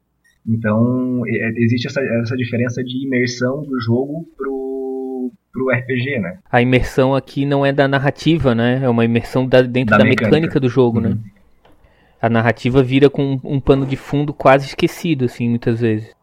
Então, 0.48 1.24
é, 1.28 1.52
existe 1.58 1.88
essa, 1.88 2.02
essa 2.02 2.36
diferença 2.36 2.84
de 2.84 3.06
imersão 3.06 3.64
do 3.64 3.80
jogo 3.80 4.28
pro 4.38 4.62
pro 5.52 5.70
RPG, 5.70 6.20
né? 6.20 6.38
A 6.50 6.62
imersão 6.62 7.14
aqui 7.14 7.46
não 7.46 7.66
é 7.66 7.74
da 7.74 7.86
narrativa, 7.86 8.56
né? 8.56 8.80
É 8.82 8.90
uma 8.90 9.04
imersão 9.04 9.46
da, 9.46 9.62
dentro 9.62 9.92
da, 9.92 9.98
da 9.98 10.04
mecânica. 10.06 10.30
mecânica. 10.30 10.60
do 10.62 10.70
jogo, 10.70 11.02
né? 11.02 11.10
uhum. 11.10 11.16
né? 11.16 11.22
A 12.22 12.30
narrativa 12.30 12.84
vira 12.84 13.10
com 13.10 13.34
um, 13.34 13.56
um 13.56 13.60
pano 13.60 13.86
de 13.86 13.96
fundo 13.96 14.32
quase 14.34 14.68
esquecido, 14.68 15.26
assim, 15.26 15.50
muitas 15.50 15.80
vezes. 15.82 16.14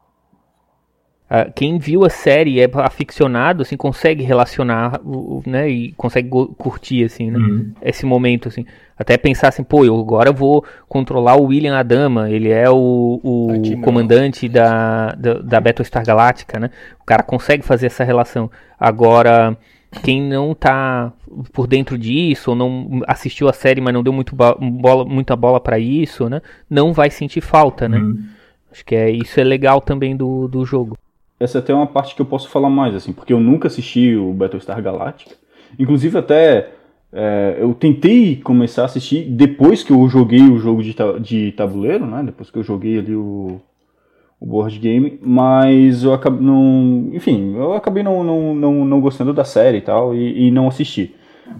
quem 1.54 1.78
viu 1.78 2.04
a 2.04 2.08
série 2.08 2.60
é 2.60 2.70
aficionado, 2.74 3.62
assim, 3.62 3.76
consegue 3.76 4.22
relacionar, 4.22 5.00
né, 5.44 5.68
e 5.68 5.92
consegue 5.92 6.30
curtir, 6.56 7.04
assim, 7.04 7.30
né, 7.30 7.38
uhum. 7.38 7.72
esse 7.82 8.06
momento, 8.06 8.48
assim. 8.48 8.64
Até 8.96 9.16
pensar 9.16 9.48
assim, 9.48 9.62
pô, 9.62 9.84
eu 9.84 9.98
agora 9.98 10.32
vou 10.32 10.64
controlar 10.88 11.36
o 11.36 11.46
William 11.46 11.76
Adama, 11.76 12.30
ele 12.30 12.50
é 12.50 12.70
o, 12.70 13.20
o 13.22 13.80
comandante 13.82 14.48
da, 14.48 15.12
da, 15.12 15.34
da 15.34 15.60
Battlestar 15.60 16.04
Galactica, 16.04 16.58
né, 16.60 16.70
o 17.00 17.04
cara 17.04 17.22
consegue 17.22 17.64
fazer 17.64 17.86
essa 17.86 18.04
relação. 18.04 18.50
Agora, 18.78 19.56
quem 20.02 20.22
não 20.22 20.54
tá 20.54 21.12
por 21.52 21.66
dentro 21.66 21.96
disso, 21.96 22.50
ou 22.50 22.56
não 22.56 23.02
assistiu 23.06 23.48
a 23.48 23.52
série, 23.52 23.80
mas 23.80 23.94
não 23.94 24.02
deu 24.02 24.12
muito 24.12 24.34
bola, 24.36 25.04
muita 25.04 25.34
bola 25.34 25.60
para 25.60 25.78
isso, 25.78 26.28
né? 26.28 26.42
Não 26.68 26.92
vai 26.92 27.10
sentir 27.10 27.40
falta, 27.40 27.88
né? 27.88 27.98
Uhum. 27.98 28.22
Acho 28.70 28.84
que 28.84 28.94
é, 28.94 29.10
isso 29.10 29.40
é 29.40 29.44
legal 29.44 29.80
também 29.80 30.16
do, 30.16 30.46
do 30.46 30.64
jogo. 30.64 30.96
Essa 31.40 31.58
é 31.58 31.60
até 31.60 31.72
uma 31.72 31.86
parte 31.86 32.14
que 32.14 32.20
eu 32.20 32.26
posso 32.26 32.48
falar 32.48 32.68
mais, 32.68 32.94
assim, 32.94 33.12
porque 33.12 33.32
eu 33.32 33.40
nunca 33.40 33.68
assisti 33.68 34.14
o 34.14 34.32
Battlestar 34.32 34.82
Galactica. 34.82 35.34
Inclusive 35.78 36.18
até 36.18 36.70
é, 37.12 37.56
eu 37.58 37.72
tentei 37.74 38.36
começar 38.36 38.82
a 38.82 38.84
assistir 38.86 39.24
depois 39.24 39.82
que 39.82 39.92
eu 39.92 40.08
joguei 40.08 40.42
o 40.42 40.58
jogo 40.58 40.82
de, 40.82 40.94
de 41.20 41.52
tabuleiro, 41.52 42.06
né? 42.06 42.22
Depois 42.24 42.50
que 42.50 42.58
eu 42.58 42.62
joguei 42.62 42.98
ali 42.98 43.14
o, 43.14 43.60
o 44.40 44.46
board 44.46 44.78
game, 44.78 45.18
mas 45.22 46.04
eu 46.04 46.12
acabei 46.12 46.40
não, 46.40 47.10
enfim, 47.12 47.54
eu 47.56 47.72
acabei 47.72 48.02
não, 48.02 48.22
não, 48.22 48.54
não, 48.54 48.84
não 48.84 49.00
gostando 49.00 49.32
da 49.32 49.44
série 49.44 49.78
e 49.78 49.82
tal 49.82 50.14
e, 50.14 50.46
e 50.46 50.50
não 50.50 50.68
assisti. 50.68 51.14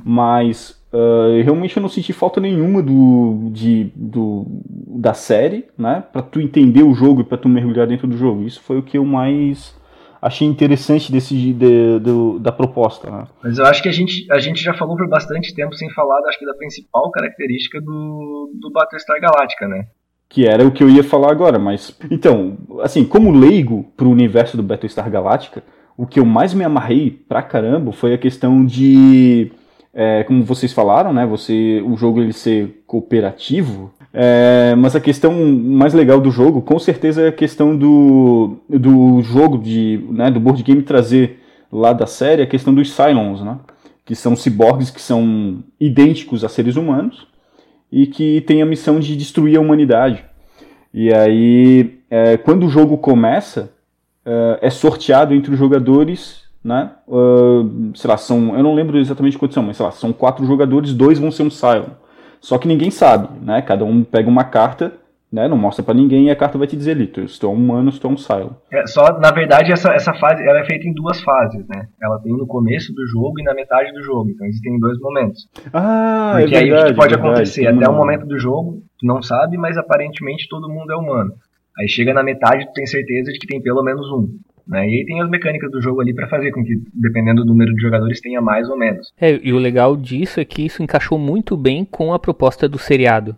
Mas 0.05 0.79
uh, 0.93 1.43
realmente 1.43 1.77
eu 1.77 1.83
não 1.83 1.88
senti 1.88 2.12
falta 2.12 2.41
nenhuma 2.41 2.83
do, 2.83 3.51
de, 3.53 3.91
do 3.97 4.47
da 4.69 5.14
série, 5.14 5.67
né, 5.77 6.05
para 6.12 6.23
tu 6.23 6.41
entender 6.41 6.83
o 6.83 6.95
jogo 6.95 7.23
e 7.23 7.25
para 7.25 7.38
tu 7.38 7.49
mergulhar 7.49 7.87
dentro 7.87 8.07
do 8.07 8.17
jogo. 8.17 8.45
Isso 8.45 8.61
foi 8.62 8.79
o 8.79 8.83
que 8.83 8.99
eu 8.99 9.05
mais 9.05 9.77
achei 10.21 10.47
interessante 10.47 11.11
desse 11.11 11.35
de, 11.35 11.53
de, 11.53 12.38
da 12.41 12.53
proposta. 12.53 13.11
Né? 13.11 13.27
Mas 13.43 13.59
eu 13.59 13.64
acho 13.64 13.83
que 13.83 13.88
a 13.88 13.93
gente, 13.93 14.31
a 14.31 14.38
gente 14.38 14.62
já 14.62 14.75
falou 14.75 14.97
por 14.97 15.09
bastante 15.09 15.55
tempo 15.55 15.75
sem 15.75 15.91
falar, 15.91 16.19
acho 16.29 16.38
que 16.38 16.47
da 16.47 16.55
principal 16.55 17.11
característica 17.11 17.81
do, 17.81 18.53
do 18.61 18.71
Battlestar 18.71 19.21
Galactica, 19.21 19.67
né? 19.69 19.87
Que 20.29 20.47
era 20.47 20.67
o 20.67 20.71
que 20.71 20.83
eu 20.83 20.91
ia 20.91 21.03
falar 21.03 21.31
agora, 21.31 21.59
mas 21.59 21.97
então, 22.11 22.59
assim, 22.83 23.05
como 23.05 23.31
leigo 23.31 23.87
pro 23.97 24.11
universo 24.11 24.57
do 24.57 24.62
Battlestar 24.62 25.11
Galactica, 25.11 25.62
o 25.97 26.07
que 26.07 26.21
eu 26.21 26.27
mais 26.27 26.53
me 26.53 26.64
amarrei 26.64 27.11
pra 27.11 27.43
caramba 27.43 27.93
foi 27.93 28.12
a 28.12 28.19
questão 28.19 28.64
de 28.64 29.51
é, 29.93 30.23
como 30.25 30.45
vocês 30.45 30.73
falaram, 30.73 31.12
né, 31.12 31.27
você 31.27 31.83
o 31.85 31.97
jogo 31.97 32.21
ele 32.21 32.33
ser 32.33 32.83
cooperativo, 32.87 33.91
é, 34.12 34.75
mas 34.77 34.95
a 34.95 35.01
questão 35.01 35.33
mais 35.33 35.95
legal 35.95 36.21
do 36.21 36.31
jogo, 36.31 36.62
com 36.62 36.79
certeza, 36.79 37.23
é 37.23 37.29
a 37.29 37.33
questão 37.33 37.77
do, 37.77 38.59
do 38.69 39.23
jogo 39.23 39.59
de, 39.59 40.05
né, 40.11 40.31
do 40.31 40.38
board 40.38 40.62
game 40.62 40.83
trazer 40.83 41.41
lá 41.73 41.93
da 41.93 42.07
série 42.07 42.43
a 42.43 42.47
questão 42.47 42.75
dos 42.75 42.91
Cylons, 42.93 43.41
né, 43.41 43.59
que 44.05 44.14
são 44.14 44.37
ciborgues 44.37 44.91
que 44.91 45.01
são 45.01 45.64
idênticos 45.81 46.45
a 46.45 46.49
seres 46.49 46.77
humanos 46.77 47.27
e 47.90 48.07
que 48.07 48.40
tem 48.42 48.62
a 48.62 48.66
missão 48.66 48.98
de 49.01 49.16
destruir 49.16 49.57
a 49.57 49.61
humanidade. 49.61 50.24
E 50.92 51.12
aí, 51.12 51.98
é, 52.11 52.37
quando 52.37 52.66
o 52.66 52.68
jogo 52.68 52.98
começa, 52.98 53.72
é, 54.24 54.59
é, 54.62 54.70
sorteado 54.70 55.35
entre 55.35 55.53
os 55.53 55.59
jogadores, 55.59 56.42
né? 56.62 56.90
Uh, 57.07 57.92
sei 57.94 58.11
lá, 58.11 58.16
são, 58.16 58.57
eu 58.57 58.62
não 58.62 58.74
lembro 58.74 58.98
exatamente 58.98 59.38
quantos 59.38 59.55
são, 59.55 59.62
mas 59.62 59.77
sei 59.77 59.87
lá, 59.87 59.92
são 59.92 60.12
quatro 60.12 60.44
jogadores, 60.44 60.92
dois 60.92 61.18
vão 61.18 61.31
ser 61.31 61.44
um 61.44 61.51
Cylon. 61.51 61.90
Só 62.40 62.59
que 62.59 62.68
ninguém 62.68 62.90
sabe, 62.90 63.29
né? 63.40 63.62
Cada 63.62 63.85
um 63.85 64.05
pega 64.05 64.29
uma 64.29 64.44
carta 64.44 64.92
Né? 65.31 65.47
Não 65.47 65.59
mostra 65.59 65.85
para 65.85 65.93
ninguém 65.93 66.27
e 66.27 66.31
a 66.31 66.37
carta 66.37 66.57
vai 66.57 66.67
te 66.67 66.75
dizer 66.77 66.93
ali, 66.93 67.07
tu 67.07 67.21
estou 67.21 67.53
humano, 67.53 67.91
estou 67.91 68.11
um 68.11 68.17
Cylon. 68.17 68.53
É, 68.73 68.87
só, 68.87 69.19
na 69.19 69.31
verdade, 69.31 69.71
essa, 69.71 69.93
essa 69.93 70.14
fase 70.14 70.43
ela 70.43 70.61
é 70.61 70.64
feita 70.64 70.88
em 70.88 70.95
duas 70.95 71.21
fases, 71.21 71.67
né? 71.69 71.87
Ela 72.03 72.19
tem 72.21 72.33
no 72.33 72.47
começo 72.47 72.95
do 72.95 73.07
jogo 73.07 73.38
e 73.38 73.43
na 73.43 73.53
metade 73.53 73.93
do 73.93 74.03
jogo. 74.03 74.31
Então 74.31 74.47
existem 74.47 74.79
dois 74.81 74.99
momentos. 74.99 75.47
Ah, 75.73 76.37
Porque 76.41 76.55
é 76.55 76.59
aí 76.61 76.71
verdade, 76.71 76.87
o 76.87 76.95
que 76.95 76.97
pode 77.01 77.12
é 77.12 77.17
verdade. 77.17 77.35
acontecer? 77.35 77.67
Até 77.67 77.88
o 77.88 77.95
momento 77.95 78.27
do 78.27 78.38
jogo, 78.38 78.83
tu 78.99 79.07
não 79.07 79.23
sabe, 79.23 79.59
mas 79.59 79.77
aparentemente 79.77 80.49
todo 80.49 80.69
mundo 80.69 80.91
é 80.93 80.97
humano. 80.97 81.33
Aí 81.79 81.87
chega 81.88 82.14
na 82.14 82.23
metade, 82.23 82.64
tu 82.67 82.73
tem 82.73 82.87
certeza 82.87 83.31
de 83.31 83.38
que 83.38 83.47
tem 83.47 83.61
pelo 83.61 83.83
menos 83.83 84.11
um. 84.11 84.29
Né? 84.67 84.88
E 84.88 84.95
aí 84.99 85.05
tem 85.07 85.21
as 85.21 85.29
mecânicas 85.31 85.71
do 85.71 85.81
jogo 85.81 86.01
ali 86.01 86.14
pra 86.14 86.29
fazer 86.29 86.53
com 86.53 86.62
que, 86.64 86.75
dependendo 86.95 87.43
do 87.43 87.49
número 87.49 87.75
de 87.75 87.81
jogadores, 87.81 88.21
tenha 88.21 88.41
mais 88.41 88.69
ou 88.69 88.77
menos. 88.77 89.12
É, 89.21 89.38
e 89.43 89.53
o 89.53 89.59
legal 89.59 89.97
disso 89.97 90.41
é 90.41 90.45
que 90.45 90.64
isso 90.64 90.83
encaixou 90.83 91.19
muito 91.19 91.57
bem 91.57 91.85
com 91.85 92.12
a 92.12 92.19
proposta 92.19 92.69
do 92.69 92.79
seriado. 92.79 93.37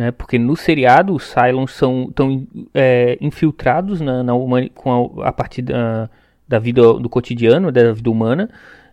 Né? 0.00 0.10
Porque 0.10 0.38
no 0.38 0.56
seriado 0.56 1.14
os 1.14 1.24
Cylons 1.24 1.72
são 1.72 2.10
tão 2.14 2.46
é, 2.72 3.18
infiltrados 3.20 4.00
na, 4.00 4.22
na 4.22 4.32
humani- 4.32 4.70
com 4.74 5.20
a, 5.20 5.28
a 5.28 5.32
partir 5.32 5.60
da, 5.60 6.08
da 6.48 6.58
vida 6.58 6.94
do 6.94 7.06
cotidiano, 7.06 7.70
da 7.70 7.92
vida 7.92 8.10
humana. 8.10 8.48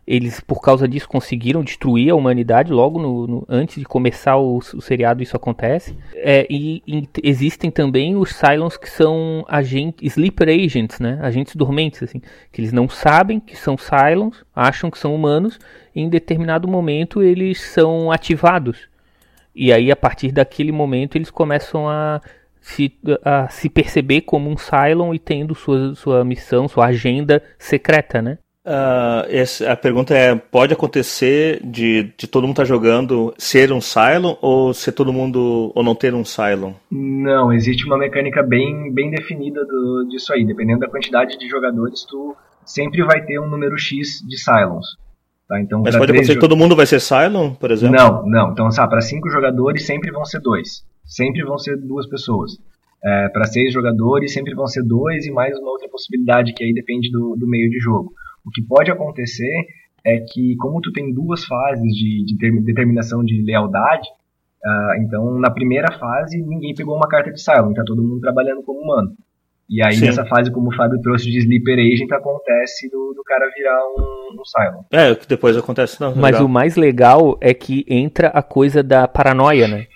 Eles, 0.05 0.41
por 0.41 0.61
causa 0.61 0.85
disso, 0.85 1.07
conseguiram 1.07 1.63
destruir 1.63 2.09
a 2.09 2.15
humanidade 2.15 2.73
logo 2.73 2.99
no, 2.99 3.25
no- 3.25 3.45
antes 3.47 3.79
de 3.79 3.85
começar 3.85 4.35
o, 4.35 4.57
o 4.57 4.81
seriado. 4.81 5.23
Isso 5.23 5.37
acontece. 5.37 5.97
É, 6.13 6.45
e, 6.49 6.83
e 6.85 7.07
existem 7.23 7.71
também 7.71 8.17
os 8.17 8.35
Cylons 8.35 8.75
que 8.75 8.89
são 8.89 9.45
agentes, 9.47 10.11
sleeper 10.11 10.49
agents, 10.49 10.99
né? 10.99 11.19
Agentes 11.21 11.55
dormentes, 11.55 12.03
assim, 12.03 12.19
que 12.51 12.59
eles 12.59 12.73
não 12.73 12.89
sabem 12.89 13.39
que 13.39 13.55
são 13.55 13.77
Cylons, 13.77 14.43
acham 14.53 14.91
que 14.91 14.99
são 14.99 15.15
humanos, 15.15 15.57
e 15.95 16.01
em 16.01 16.09
determinado 16.09 16.67
momento 16.67 17.23
eles 17.23 17.61
são 17.61 18.11
ativados. 18.11 18.89
E 19.57 19.73
aí, 19.73 19.91
a 19.91 19.95
partir 19.95 20.31
daquele 20.31 20.71
momento, 20.71 21.15
eles 21.15 21.31
começam 21.31 21.89
a 21.89 22.21
se, 22.61 22.93
a 23.25 23.47
se 23.49 23.69
perceber 23.69 24.21
como 24.21 24.49
um 24.49 24.55
Cylon 24.57 25.13
e 25.13 25.19
tendo 25.19 25.55
sua, 25.55 25.95
sua 25.95 26.23
missão, 26.23 26.67
sua 26.67 26.85
agenda 26.87 27.41
secreta, 27.57 28.21
né? 28.21 28.37
Essa- 29.29 29.71
a 29.71 29.75
pergunta 29.77 30.13
é: 30.13 30.35
pode 30.35 30.73
acontecer 30.73 31.61
de, 31.63 32.11
de 32.17 32.27
todo 32.27 32.43
mundo 32.43 32.51
estar 32.51 32.65
jogando 32.65 33.33
ser 33.37 33.71
um 33.71 33.79
Cylon 33.79 34.35
ou 34.41 34.73
ser 34.73 34.91
todo 34.91 35.13
mundo 35.13 35.71
ou 35.73 35.83
não 35.83 35.95
ter 35.95 36.13
um 36.13 36.25
Cylon? 36.25 36.73
Não, 36.91 37.51
existe 37.53 37.85
uma 37.85 37.97
mecânica 37.97 38.43
bem, 38.43 38.93
bem 38.93 39.09
definida 39.09 39.63
do, 39.65 40.05
disso 40.09 40.33
aí. 40.33 40.45
Dependendo 40.45 40.81
da 40.81 40.89
quantidade 40.89 41.37
de 41.37 41.47
jogadores, 41.47 42.03
tu 42.03 42.35
sempre 42.65 43.01
vai 43.03 43.23
ter 43.25 43.39
um 43.39 43.47
número 43.49 43.77
X 43.77 44.21
de 44.27 44.37
Cylons. 44.37 44.85
Tá? 45.47 45.61
Então, 45.61 45.81
Mas 45.81 45.95
pode 45.95 46.11
acontecer 46.11 46.33
que 46.33 46.41
todo 46.41 46.57
mundo 46.57 46.75
vai 46.75 46.85
ser 46.85 46.99
Cylon, 46.99 47.53
por 47.53 47.71
exemplo? 47.71 47.95
Não, 47.95 48.25
não. 48.25 48.51
Então, 48.51 48.69
sabe, 48.69 48.89
para 48.89 49.01
cinco 49.01 49.29
jogadores 49.29 49.85
sempre 49.85 50.11
vão 50.11 50.25
ser 50.25 50.41
dois. 50.41 50.83
Sempre 51.05 51.43
vão 51.43 51.57
ser 51.57 51.77
duas 51.77 52.07
pessoas. 52.07 52.51
É, 53.03 53.29
para 53.29 53.45
seis 53.45 53.71
jogadores 53.71 54.33
sempre 54.33 54.53
vão 54.53 54.67
ser 54.67 54.83
dois 54.83 55.25
e 55.25 55.31
mais 55.31 55.57
uma 55.57 55.69
outra 55.69 55.87
possibilidade 55.87 56.53
que 56.53 56.63
aí 56.63 56.73
depende 56.73 57.09
do, 57.11 57.35
do 57.37 57.47
meio 57.47 57.69
de 57.69 57.79
jogo. 57.79 58.11
O 58.45 58.49
que 58.51 58.61
pode 58.61 58.91
acontecer 58.91 59.65
é 60.03 60.19
que 60.19 60.55
como 60.57 60.81
tu 60.81 60.91
tem 60.91 61.13
duas 61.13 61.45
fases 61.45 61.93
de, 61.93 62.25
de 62.25 62.37
ter- 62.37 62.63
determinação 62.63 63.23
de 63.23 63.41
lealdade, 63.43 64.07
ah, 64.65 64.95
então 64.99 65.39
na 65.39 65.51
primeira 65.51 65.91
fase 65.97 66.41
ninguém 66.41 66.73
pegou 66.73 66.95
uma 66.95 67.07
carta 67.07 67.31
de 67.31 67.41
Cylon, 67.41 67.73
tá 67.73 67.83
todo 67.85 68.01
mundo 68.03 68.19
trabalhando 68.19 68.63
como 68.63 68.79
humano. 68.81 69.11
E 69.69 69.83
aí 69.83 69.95
Sim. 69.95 70.05
nessa 70.05 70.25
fase, 70.25 70.49
como 70.49 70.69
o 70.69 70.75
Fábio 70.75 71.01
trouxe 71.01 71.25
de 71.25 71.39
Sleeper 71.39 71.77
Agent, 71.77 72.11
acontece 72.11 72.89
do, 72.89 73.13
do 73.13 73.21
cara 73.23 73.49
virar 73.55 73.79
um, 73.97 74.39
um 74.39 74.45
Cylon. 74.45 74.83
É, 74.91 75.11
o 75.11 75.15
que 75.17 75.27
depois 75.27 75.57
acontece. 75.57 75.99
Não, 75.99 76.15
Mas 76.15 76.31
legal. 76.31 76.45
o 76.45 76.49
mais 76.49 76.75
legal 76.77 77.37
é 77.41 77.53
que 77.53 77.85
entra 77.87 78.29
a 78.29 78.41
coisa 78.41 78.81
da 78.81 79.07
paranoia, 79.07 79.67
né? 79.67 79.87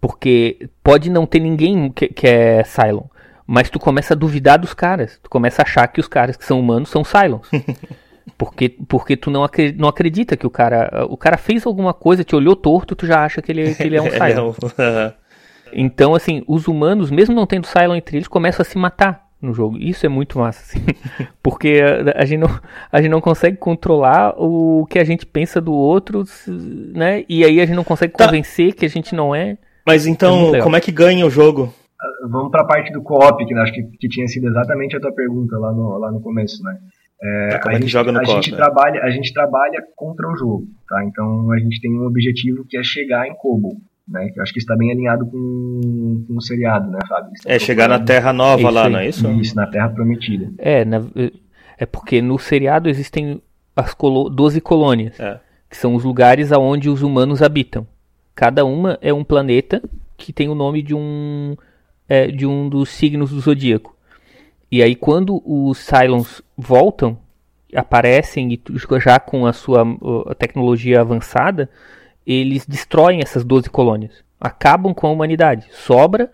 Porque 0.00 0.68
pode 0.84 1.10
não 1.10 1.26
ter 1.26 1.40
ninguém 1.40 1.90
que, 1.90 2.06
que 2.08 2.26
é 2.28 2.62
Cylon, 2.62 3.02
mas 3.44 3.68
tu 3.68 3.80
começa 3.80 4.14
a 4.14 4.16
duvidar 4.16 4.56
dos 4.58 4.72
caras. 4.72 5.18
Tu 5.20 5.28
começa 5.28 5.62
a 5.62 5.64
achar 5.64 5.88
que 5.88 5.98
os 6.00 6.06
caras 6.06 6.36
que 6.36 6.44
são 6.44 6.60
humanos 6.60 6.88
são 6.88 7.02
Cylons. 7.02 7.48
Porque, 8.36 8.68
porque 8.86 9.16
tu 9.16 9.30
não, 9.30 9.42
acre- 9.42 9.74
não 9.76 9.88
acredita 9.88 10.36
que 10.36 10.46
o 10.46 10.50
cara. 10.50 11.06
O 11.08 11.16
cara 11.16 11.36
fez 11.36 11.66
alguma 11.66 11.92
coisa, 11.94 12.22
te 12.22 12.36
olhou 12.36 12.54
torto, 12.54 12.94
tu 12.94 13.04
já 13.06 13.24
acha 13.24 13.42
que 13.42 13.50
ele, 13.50 13.74
que 13.74 13.82
ele 13.82 13.96
é 13.96 14.02
um 14.02 14.06
Cylon. 14.12 14.52
é 15.72 15.80
Então, 15.80 16.14
assim, 16.14 16.42
os 16.46 16.66
humanos, 16.68 17.10
mesmo 17.10 17.34
não 17.34 17.46
tendo 17.46 17.66
Cylon 17.66 17.94
entre 17.96 18.16
eles, 18.18 18.28
começam 18.28 18.62
a 18.62 18.64
se 18.64 18.76
matar 18.78 19.26
no 19.40 19.54
jogo. 19.54 19.78
Isso 19.78 20.04
é 20.04 20.08
muito 20.08 20.38
massa, 20.38 20.60
assim. 20.62 20.84
Porque 21.42 21.80
a, 22.14 22.22
a 22.22 22.24
gente 22.24 22.40
não, 22.40 22.60
a 22.90 23.00
gente 23.00 23.10
não 23.10 23.20
consegue 23.20 23.56
controlar 23.56 24.34
o 24.36 24.84
que 24.90 24.98
a 24.98 25.04
gente 25.04 25.24
pensa 25.24 25.60
do 25.60 25.72
outro, 25.72 26.24
né? 26.94 27.24
E 27.28 27.44
aí 27.44 27.60
a 27.60 27.66
gente 27.66 27.76
não 27.76 27.84
consegue 27.84 28.12
Tá. 28.14 28.24
convencer 28.26 28.74
que 28.74 28.84
a 28.84 28.88
gente 28.88 29.14
não 29.14 29.34
é. 29.34 29.56
Mas 29.86 30.06
É 30.06 30.10
então, 30.10 30.50
legal. 30.50 30.64
como 30.64 30.76
é 30.76 30.80
que 30.80 30.92
ganha 30.92 31.24
o 31.24 31.30
jogo? 31.30 31.72
Vamos 32.30 32.50
para 32.50 32.62
a 32.62 32.66
parte 32.66 32.92
do 32.92 33.02
co-op, 33.02 33.44
que 33.44 33.54
acho 33.54 33.72
que, 33.72 33.82
que 33.82 34.08
tinha 34.08 34.26
sido 34.28 34.48
exatamente 34.48 34.96
a 34.96 35.00
tua 35.00 35.12
pergunta 35.12 35.56
lá 35.58 35.72
no, 35.72 35.98
lá 35.98 36.10
no 36.12 36.20
começo, 36.20 36.62
né? 36.62 36.76
É, 37.20 37.58
como 37.58 37.70
a 37.70 37.72
é 37.72 37.76
que 37.76 37.82
gente, 37.82 37.90
joga 37.92 38.12
no 38.12 38.18
a 38.18 38.22
co-op, 38.24 38.34
gente 38.36 38.50
né? 38.52 38.56
trabalha 38.56 39.02
A 39.02 39.10
gente 39.10 39.32
trabalha 39.32 39.82
contra 39.96 40.28
o 40.28 40.36
jogo, 40.36 40.64
tá? 40.88 41.04
Então 41.04 41.50
a 41.50 41.58
gente 41.58 41.80
tem 41.80 41.92
um 41.92 42.06
objetivo 42.06 42.64
que 42.68 42.76
é 42.78 42.82
chegar 42.84 43.26
em 43.26 43.34
Kobo, 43.34 43.76
né? 44.08 44.28
Que 44.30 44.38
eu 44.38 44.42
acho 44.42 44.52
que 44.52 44.58
está 44.58 44.74
bem 44.76 44.90
alinhado 44.90 45.26
com, 45.26 46.24
com 46.26 46.36
o 46.36 46.40
seriado, 46.40 46.90
né, 46.90 46.98
Fábio? 47.08 47.32
Estão 47.34 47.52
É 47.52 47.58
chegar 47.58 47.88
na 47.88 47.98
Terra 48.00 48.32
Nova 48.32 48.62
Isso 48.62 48.70
lá, 48.70 48.86
aí. 48.86 48.92
não 48.92 48.98
é 48.98 49.08
isso? 49.08 49.30
Isso, 49.32 49.54
na 49.56 49.66
Terra 49.66 49.88
Prometida. 49.90 50.50
É, 50.58 50.84
na- 50.84 51.04
é 51.78 51.86
porque 51.86 52.20
no 52.22 52.38
seriado 52.38 52.88
existem 52.88 53.40
as 53.76 53.94
colo 53.94 54.28
12 54.28 54.60
colônias, 54.60 55.18
É. 55.20 55.38
que 55.70 55.76
são 55.76 55.94
os 55.94 56.02
lugares 56.04 56.50
aonde 56.52 56.88
os 56.90 57.02
humanos 57.02 57.42
habitam. 57.42 57.86
Cada 58.34 58.64
uma 58.64 58.98
é 59.00 59.12
um 59.12 59.22
planeta 59.24 59.82
que 60.16 60.32
tem 60.32 60.48
o 60.48 60.54
nome 60.54 60.82
de 60.82 60.94
um 60.94 61.56
é, 62.08 62.28
de 62.28 62.46
um 62.46 62.68
dos 62.68 62.88
signos 62.88 63.30
do 63.30 63.40
zodíaco. 63.40 63.94
E 64.72 64.82
aí 64.82 64.94
quando 64.94 65.42
os 65.44 65.78
Cylons 65.78 66.42
voltam, 66.56 67.18
aparecem 67.74 68.52
e 68.52 68.60
já 69.00 69.20
com 69.20 69.46
a 69.46 69.52
sua 69.52 69.84
uh, 69.84 70.34
tecnologia 70.34 71.00
avançada, 71.00 71.68
eles 72.30 72.66
destroem 72.66 73.20
essas 73.22 73.44
12 73.44 73.70
colônias, 73.70 74.22
acabam 74.40 74.92
com 74.94 75.06
a 75.06 75.10
humanidade. 75.10 75.66
Sobra 75.72 76.30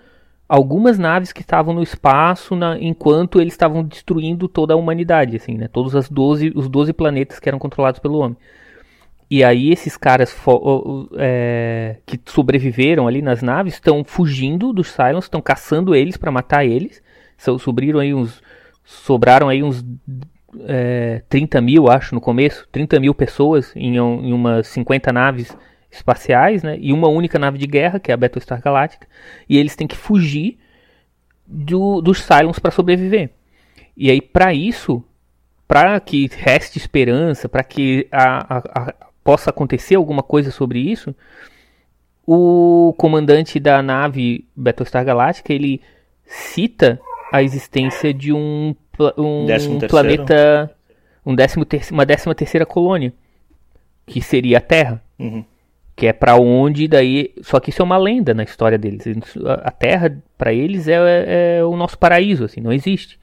algumas 0.49 0.99
naves 0.99 1.33
que 1.33 1.41
estavam 1.41 1.73
no 1.73 1.83
espaço 1.83 2.55
na- 2.57 2.77
enquanto 2.79 3.41
eles 3.41 3.55
estavam 3.55 3.83
destruindo 3.85 4.49
toda 4.49 4.75
a 4.75 4.77
humanidade, 4.77 5.37
assim, 5.37 5.57
né? 5.57 5.69
Todos 5.69 5.95
as 5.97 6.09
12, 6.09 6.53
os 6.55 6.69
12 6.69 6.93
planetas 6.93 7.39
que 7.39 7.49
eram 7.49 7.59
controlados 7.59 8.01
pelo 8.01 8.19
homem. 8.19 8.37
E 9.31 9.43
aí 9.43 9.71
esses 9.71 9.97
caras 9.97 10.37
é, 11.17 11.97
que 12.05 12.21
sobreviveram 12.27 13.07
ali 13.09 13.23
nas 13.23 13.43
naves 13.43 13.75
estão 13.75 14.05
fugindo 14.05 14.73
dos 14.73 14.89
Cylons, 14.89 15.25
estão 15.25 15.41
caçando 15.41 15.95
eles 15.95 16.17
para 16.17 16.31
matar 16.31 16.65
eles. 16.65 17.03
So- 17.39 17.59
Sobriram 17.59 18.01
aí 18.01 18.13
uns, 18.13 18.43
sobraram 18.85 19.49
aí 19.49 19.63
uns 19.63 19.85
é, 20.67 21.23
30 21.29 21.61
mil, 21.61 21.89
acho, 21.91 22.15
no 22.15 22.21
começo. 22.21 22.69
30 22.71 23.01
mil 23.01 23.15
pessoas 23.15 23.73
em, 23.75 23.97
em 23.97 24.33
umas 24.33 24.67
50 24.69 25.13
naves 25.13 25.57
espaciais, 25.97 26.63
né? 26.63 26.77
E 26.81 26.93
uma 26.93 27.09
única 27.09 27.39
nave 27.39 27.59
de 27.59 27.67
guerra, 27.67 27.99
que 28.01 28.11
é 28.11 28.15
a 28.15 28.17
Battlestar 28.17 28.61
Galactica. 28.63 29.07
E 29.49 29.57
eles 29.59 29.75
têm 29.77 29.87
que 29.87 29.97
fugir 29.97 30.59
do- 31.47 32.01
dos 32.01 32.23
Cylons 32.23 32.59
para 32.59 32.71
sobreviver. 32.71 33.31
E 33.97 34.11
aí, 34.11 34.21
para 34.21 34.53
isso, 34.53 35.03
para 35.69 35.99
que 36.01 36.29
reste 36.37 36.79
esperança, 36.79 37.49
para 37.49 37.63
que 37.65 38.07
a- 38.11 38.57
a- 38.59 38.63
a- 38.89 38.95
possa 39.23 39.51
acontecer 39.51 39.95
alguma 39.95 40.23
coisa 40.23 40.51
sobre 40.51 40.79
isso, 40.79 41.15
o 42.27 42.95
comandante 42.97 43.61
da 43.61 43.83
nave 43.83 44.47
Battlestar 44.57 45.05
Galactica 45.05 45.53
ele 45.53 45.81
cita 46.27 47.01
a 47.33 47.43
existência 47.43 48.13
de 48.15 48.33
um, 48.33 48.75
um 49.19 49.47
Décimo 49.47 49.81
planeta, 49.89 50.75
um 51.25 51.35
décimo 51.35 51.65
ter- 51.65 51.83
uma 51.91 52.07
décima 52.07 52.35
terceira 52.35 52.65
colônia, 52.65 53.13
que 54.07 54.21
seria 54.21 54.59
a 54.59 54.61
Terra 54.61 55.03
Uhum. 55.19 55.45
Que 55.97 56.07
é 56.07 56.13
pra 56.13 56.37
onde 56.37 56.89
daí 56.89 57.33
só 57.43 57.61
que 57.61 57.71
isso 57.71 57.83
é 57.83 57.85
uma 57.85 57.97
lenda 57.97 58.35
na 58.35 58.43
história 58.43 58.77
deles 58.77 59.05
a 59.63 59.71
Terra 59.71 60.23
pra 60.37 60.53
eles 60.53 60.89
é, 60.89 61.59
é 61.59 61.65
o 61.65 61.77
nosso 61.77 61.99
paraíso 61.99 62.45
assim 62.45 62.61
não 62.61 62.73
existe 62.73 63.19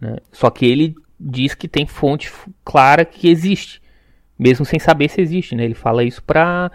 né? 0.00 0.16
só 0.32 0.50
que 0.50 0.66
ele 0.66 0.94
diz 1.18 1.54
que 1.54 1.66
tem 1.66 1.86
fonte 1.86 2.30
clara 2.64 3.04
que 3.04 3.28
existe 3.28 3.80
mesmo 4.38 4.64
sem 4.64 4.78
saber 4.78 5.08
se 5.08 5.20
existe 5.20 5.54
né 5.54 5.64
ele 5.64 5.74
fala 5.74 6.04
isso 6.04 6.22
pra 6.22 6.70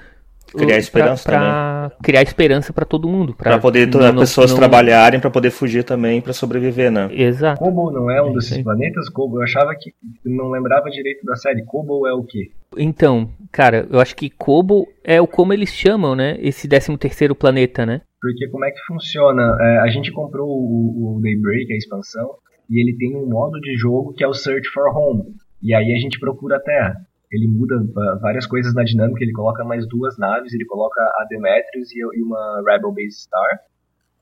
Criar 0.58 0.78
esperança 0.78 1.30
pra, 1.30 1.92
criar 2.04 2.22
esperança 2.22 2.72
pra 2.74 2.86
todo 2.86 3.08
mundo 3.08 3.34
Pra 3.34 3.58
poder 3.60 3.89
todas 3.89 4.08
as 4.08 4.16
pessoas 4.16 4.52
não- 4.52 4.58
trabalharem, 4.58 5.20
pra 5.20 5.30
poder 5.30 5.50
fugir 5.52 5.84
também, 5.84 6.22
pra 6.22 6.34
sobreviver, 6.34 6.92
né? 6.92 7.10
exato 7.12 7.60
Kobo 7.60 7.92
não 7.92 8.10
é 8.12 8.22
um 8.22 8.30
É 8.30 8.34
desses 8.34 8.54
aí. 8.54 8.63
planetas? 8.63 9.10
Kobo, 9.10 9.38
eu 9.39 9.44
achava 9.44 9.74
que 9.80 9.94
não 10.26 10.50
lembrava 10.50 10.89
direito 10.89 11.26
da 11.26 11.36
série. 11.36 11.63
Kobo 11.66 12.08
é 12.08 12.13
o 12.13 12.24
quê? 12.24 12.52
então 12.76 13.30
cara 13.52 13.88
eu 13.92 14.00
acho 14.00 14.16
que 14.16 14.32
Kobo 14.32 14.88
é 15.04 15.22
o 15.22 15.28
como 15.28 15.54
eles 15.54 15.70
chamam 15.70 16.16
né 16.16 16.38
esse 16.42 16.68
13 16.68 16.98
terceiro 16.98 17.36
planeta 17.36 17.86
né 17.86 18.02
Porque 18.20 18.48
como 18.50 18.66
é 18.66 18.72
que 18.72 18.80
funciona? 18.88 19.56
É, 19.62 19.78
a 19.80 19.88
gente 19.89 20.12
comprou 20.12 20.48
o, 20.50 21.18
o 21.18 21.22
Daybreak, 21.22 21.72
a 21.72 21.78
expansão, 21.78 22.32
e 22.70 22.82
ele 22.82 22.98
tem 22.98 23.16
um 23.16 23.28
modo 23.30 23.60
de 23.60 23.76
jogo 23.76 24.13
que 24.13 24.24
é 24.24 24.28
o 24.28 24.34
Search 24.34 24.68
for 24.70 24.88
Home. 24.98 25.36
E 25.62 25.74
aí 25.76 25.94
a 25.94 26.00
gente 26.00 26.20
procura 26.20 26.56
a 26.58 26.60
Terra. 26.60 26.96
Ele 27.34 27.48
muda 27.48 27.76
ah, 27.76 28.19
várias 28.22 28.46
coisas 28.46 28.74
na 28.74 28.84
dinâmica, 28.84 29.24
ele 29.24 29.34
coloca 29.34 29.63
mais 29.63 29.88
duas 29.88 30.17
naves, 30.17 30.54
ele 30.54 30.65
coloca 30.65 31.02
a 31.02 31.26
Demetrius 31.28 31.89
e, 31.91 32.24
uma 32.24 32.63
Rebel 32.65 32.91
Base 32.91 33.24
Star. 33.24 33.60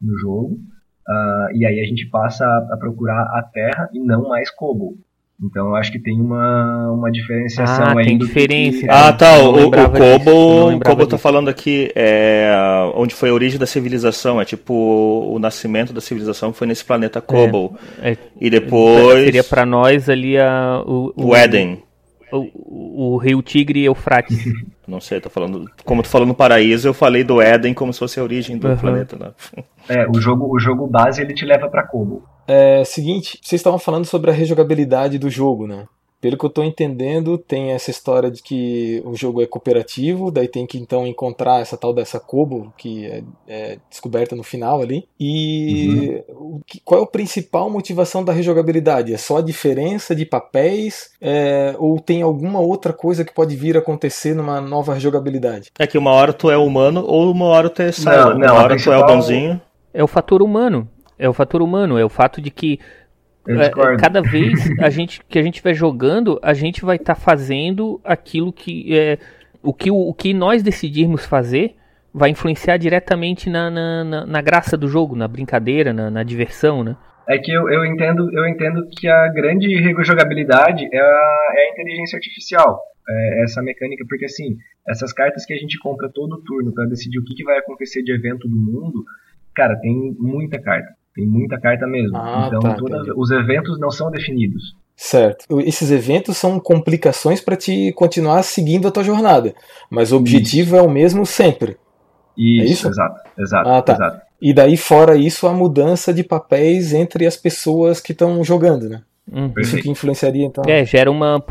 no 0.01 0.17
jogo. 0.17 0.59
Uh, 1.07 1.55
e 1.55 1.65
aí 1.65 1.79
a 1.79 1.85
gente 1.85 2.07
passa 2.09 2.45
a, 2.45 2.77
procurar 2.77 3.21
a 3.37 3.43
terra 3.43 3.89
e 3.93 3.99
não 3.99 4.29
mais 4.29 4.49
Kobo. 4.51 4.97
Então 5.43 5.69
eu 5.69 5.75
acho 5.75 5.91
que 5.91 5.97
tem 5.97 6.21
uma, 6.21 6.91
uma 6.91 7.11
diferenciação 7.11 7.85
ah, 7.85 7.99
aí. 7.99 8.05
Tem 8.05 8.17
diferença. 8.17 8.81
Que... 8.81 8.89
Ah, 8.89 9.11
tá. 9.11 9.39
O, 9.39 9.65
o 9.65 9.71
Kobo, 9.71 10.75
o 10.75 10.79
Kobo 10.79 11.07
tá 11.07 11.17
falando 11.17 11.49
aqui 11.49 11.91
é 11.95 12.53
onde 12.95 13.15
foi 13.15 13.29
a 13.29 13.33
origem 13.33 13.57
da 13.57 13.65
civilização. 13.65 14.39
É 14.39 14.45
tipo 14.45 14.73
o 14.73 15.39
nascimento 15.39 15.91
da 15.91 15.99
civilização 15.99 16.53
foi 16.53 16.67
nesse 16.67 16.85
planeta 16.85 17.19
Kobo. 17.19 17.75
É, 17.99 18.11
é, 18.11 18.17
e 18.39 18.51
depois. 18.51 19.25
Seria 19.25 19.43
para 19.43 19.65
nós 19.65 20.07
ali 20.07 20.37
a, 20.37 20.83
o, 20.85 21.11
o, 21.15 21.29
o 21.29 21.35
Éden. 21.35 21.81
O, 22.31 23.13
o, 23.13 23.17
rio 23.17 23.41
Tigre 23.41 23.81
e 23.81 23.85
Eufrates. 23.85 24.45
Não 24.87 24.99
sei, 24.99 25.19
tô 25.19 25.29
falando. 25.29 25.69
Como 25.85 26.01
tu 26.01 26.09
falou 26.09 26.27
no 26.27 26.33
paraíso, 26.33 26.87
eu 26.87 26.93
falei 26.93 27.23
do 27.23 27.41
Éden 27.41 27.73
como 27.73 27.93
se 27.93 27.99
fosse 27.99 28.19
a 28.19 28.23
origem 28.23 28.57
do 28.57 28.67
uhum. 28.67 28.77
planeta. 28.77 29.17
Né? 29.17 29.31
É, 29.87 30.07
o 30.09 30.19
jogo, 30.19 30.53
o 30.53 30.59
jogo 30.59 30.87
base 30.87 31.21
ele 31.21 31.33
te 31.33 31.45
leva 31.45 31.69
para 31.69 31.87
Kobo. 31.87 32.23
É, 32.47 32.83
seguinte, 32.83 33.39
vocês 33.41 33.59
estavam 33.59 33.79
falando 33.79 34.05
sobre 34.05 34.31
a 34.31 34.33
rejogabilidade 34.33 35.17
do 35.17 35.29
jogo, 35.29 35.67
né? 35.67 35.85
Pelo 36.21 36.37
que 36.37 36.45
eu 36.45 36.49
estou 36.49 36.63
entendendo, 36.63 37.35
tem 37.35 37.71
essa 37.71 37.89
história 37.89 38.29
de 38.29 38.43
que 38.43 39.01
o 39.03 39.15
jogo 39.15 39.41
é 39.41 39.47
cooperativo, 39.47 40.29
daí 40.29 40.47
tem 40.47 40.67
que 40.67 40.77
então 40.77 41.07
encontrar 41.07 41.61
essa 41.61 41.75
tal 41.75 41.93
dessa 41.93 42.19
Kobo, 42.19 42.71
que 42.77 43.07
é, 43.07 43.23
é 43.47 43.77
descoberta 43.89 44.35
no 44.35 44.43
final 44.43 44.81
ali. 44.81 45.07
E 45.19 46.23
uhum. 46.29 46.61
qual 46.85 47.01
é 47.01 47.03
a 47.03 47.07
principal 47.07 47.71
motivação 47.71 48.23
da 48.23 48.31
rejogabilidade? 48.31 49.13
É 49.13 49.17
só 49.17 49.37
a 49.37 49.41
diferença 49.41 50.15
de 50.15 50.23
papéis? 50.23 51.11
É, 51.19 51.75
ou 51.79 51.99
tem 51.99 52.21
alguma 52.21 52.59
outra 52.59 52.93
coisa 52.93 53.25
que 53.25 53.33
pode 53.33 53.55
vir 53.55 53.75
a 53.75 53.79
acontecer 53.79 54.35
numa 54.35 54.61
nova 54.61 54.93
rejogabilidade? 54.93 55.71
É 55.79 55.87
que 55.87 55.97
uma 55.97 56.11
hora 56.11 56.31
tu 56.31 56.51
é 56.51 56.57
humano 56.57 57.03
ou 57.05 57.31
uma 57.31 57.45
hora 57.45 57.67
tu 57.67 57.81
é 57.81 57.91
Silent. 57.91 58.35
Uma 58.35 58.53
hora 58.53 58.69
principal... 58.69 58.99
tu 58.99 59.01
é 59.01 59.03
o 59.03 59.15
bonzinho. 59.15 59.61
É 59.91 60.03
o 60.03 60.07
fator 60.07 60.43
humano. 60.43 60.87
É 61.17 61.29
o 61.29 61.33
fator 61.33 61.61
humano, 61.61 61.99
é 61.99 62.03
o 62.03 62.09
fato 62.09 62.41
de 62.41 62.49
que 62.49 62.79
cada 63.99 64.21
vez 64.21 64.69
a 64.79 64.89
gente, 64.89 65.21
que 65.27 65.39
a 65.39 65.41
gente 65.41 65.61
vai 65.61 65.73
jogando, 65.73 66.39
a 66.41 66.53
gente 66.53 66.83
vai 66.83 66.95
estar 66.95 67.15
tá 67.15 67.19
fazendo 67.19 67.99
aquilo 68.03 68.53
que 68.53 68.95
é, 68.95 69.17
o 69.63 69.73
que 69.73 69.89
o, 69.91 70.13
que 70.13 70.33
nós 70.33 70.61
decidirmos 70.63 71.25
fazer 71.25 71.75
vai 72.13 72.29
influenciar 72.29 72.77
diretamente 72.77 73.49
na, 73.49 73.69
na, 73.69 74.03
na, 74.03 74.25
na 74.25 74.41
graça 74.41 74.77
do 74.77 74.87
jogo, 74.87 75.15
na 75.15 75.27
brincadeira, 75.27 75.93
na, 75.93 76.11
na 76.11 76.23
diversão, 76.23 76.83
né? 76.83 76.95
É 77.29 77.37
que 77.37 77.51
eu, 77.51 77.69
eu, 77.69 77.85
entendo, 77.85 78.29
eu 78.33 78.45
entendo 78.47 78.85
que 78.91 79.07
a 79.07 79.29
grande 79.29 79.67
jogabilidade 80.03 80.87
é 80.91 80.99
a, 80.99 81.53
é 81.55 81.67
a 81.67 81.71
inteligência 81.71 82.17
artificial, 82.17 82.79
é 83.07 83.43
essa 83.43 83.61
mecânica, 83.61 84.03
porque 84.09 84.25
assim, 84.25 84.57
essas 84.87 85.13
cartas 85.13 85.45
que 85.45 85.53
a 85.53 85.57
gente 85.57 85.79
compra 85.79 86.09
todo 86.13 86.41
turno 86.43 86.73
para 86.73 86.85
decidir 86.85 87.19
o 87.19 87.23
que, 87.23 87.35
que 87.35 87.43
vai 87.43 87.57
acontecer 87.57 88.03
de 88.03 88.11
evento 88.11 88.47
do 88.47 88.55
mundo, 88.55 89.05
cara, 89.55 89.79
tem 89.79 90.15
muita 90.19 90.59
carta. 90.59 90.89
Tem 91.15 91.25
muita 91.25 91.59
carta 91.59 91.85
mesmo. 91.85 92.15
Ah, 92.17 92.45
então, 92.47 92.59
tá, 92.59 92.75
toda, 92.75 93.13
os 93.15 93.31
eventos 93.31 93.79
não 93.79 93.91
são 93.91 94.09
definidos. 94.09 94.75
Certo. 94.95 95.59
Esses 95.61 95.91
eventos 95.91 96.37
são 96.37 96.59
complicações 96.59 97.41
para 97.41 97.55
te 97.55 97.91
continuar 97.93 98.43
seguindo 98.43 98.87
a 98.87 98.91
tua 98.91 99.03
jornada, 99.03 99.53
mas 99.89 100.11
o 100.11 100.17
objetivo 100.17 100.75
isso. 100.75 100.77
é 100.77 100.81
o 100.81 100.89
mesmo 100.89 101.25
sempre. 101.25 101.77
Isso, 102.37 102.61
é 102.61 102.65
isso? 102.65 102.87
exato, 102.87 103.19
exato, 103.37 103.69
ah, 103.69 103.81
tá. 103.81 103.93
exato. 103.93 104.21
E 104.41 104.53
daí 104.53 104.77
fora 104.77 105.15
isso 105.15 105.47
a 105.47 105.53
mudança 105.53 106.13
de 106.13 106.23
papéis 106.23 106.93
entre 106.93 107.25
as 107.25 107.35
pessoas 107.35 107.99
que 107.99 108.11
estão 108.11 108.43
jogando, 108.43 108.89
né? 108.89 109.01
Uhum. 109.31 109.53
Isso 109.57 109.77
que 109.77 109.89
influenciaria 109.89 110.45
então. 110.45 110.63
É, 110.67 110.83
gera 110.83 111.09
uma, 111.09 111.43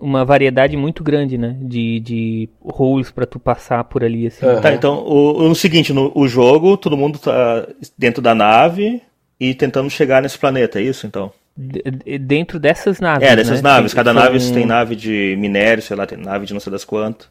uma 0.00 0.24
variedade 0.24 0.76
muito 0.76 1.04
grande, 1.04 1.38
né? 1.38 1.56
De, 1.60 2.00
de 2.00 2.48
roles 2.60 3.10
para 3.10 3.26
tu 3.26 3.38
passar 3.38 3.84
por 3.84 4.02
ali. 4.02 4.26
Assim. 4.26 4.44
Uhum. 4.44 4.60
Tá, 4.60 4.72
então 4.72 5.04
o, 5.06 5.48
o 5.50 5.54
seguinte, 5.54 5.92
no 5.92 6.10
o 6.14 6.26
jogo, 6.26 6.76
todo 6.76 6.96
mundo 6.96 7.18
tá 7.18 7.66
dentro 7.96 8.22
da 8.22 8.34
nave, 8.34 9.02
e 9.40 9.54
tentando 9.54 9.88
chegar 9.90 10.22
nesse 10.22 10.38
planeta, 10.38 10.80
é 10.80 10.82
isso 10.82 11.06
então? 11.06 11.32
D 11.56 12.18
dentro 12.18 12.58
dessas 12.58 13.00
naves. 13.00 13.26
É, 13.26 13.34
dessas 13.34 13.60
né? 13.62 13.70
naves. 13.70 13.92
Cada 13.92 14.12
nave 14.12 14.38
tem 14.52 14.64
nave 14.64 14.94
de 14.94 15.36
minério, 15.38 15.82
sei 15.82 15.96
lá, 15.96 16.06
tem 16.06 16.16
nave 16.16 16.46
de 16.46 16.52
não 16.52 16.60
sei 16.60 16.70
das 16.70 16.84
quantas. 16.84 17.28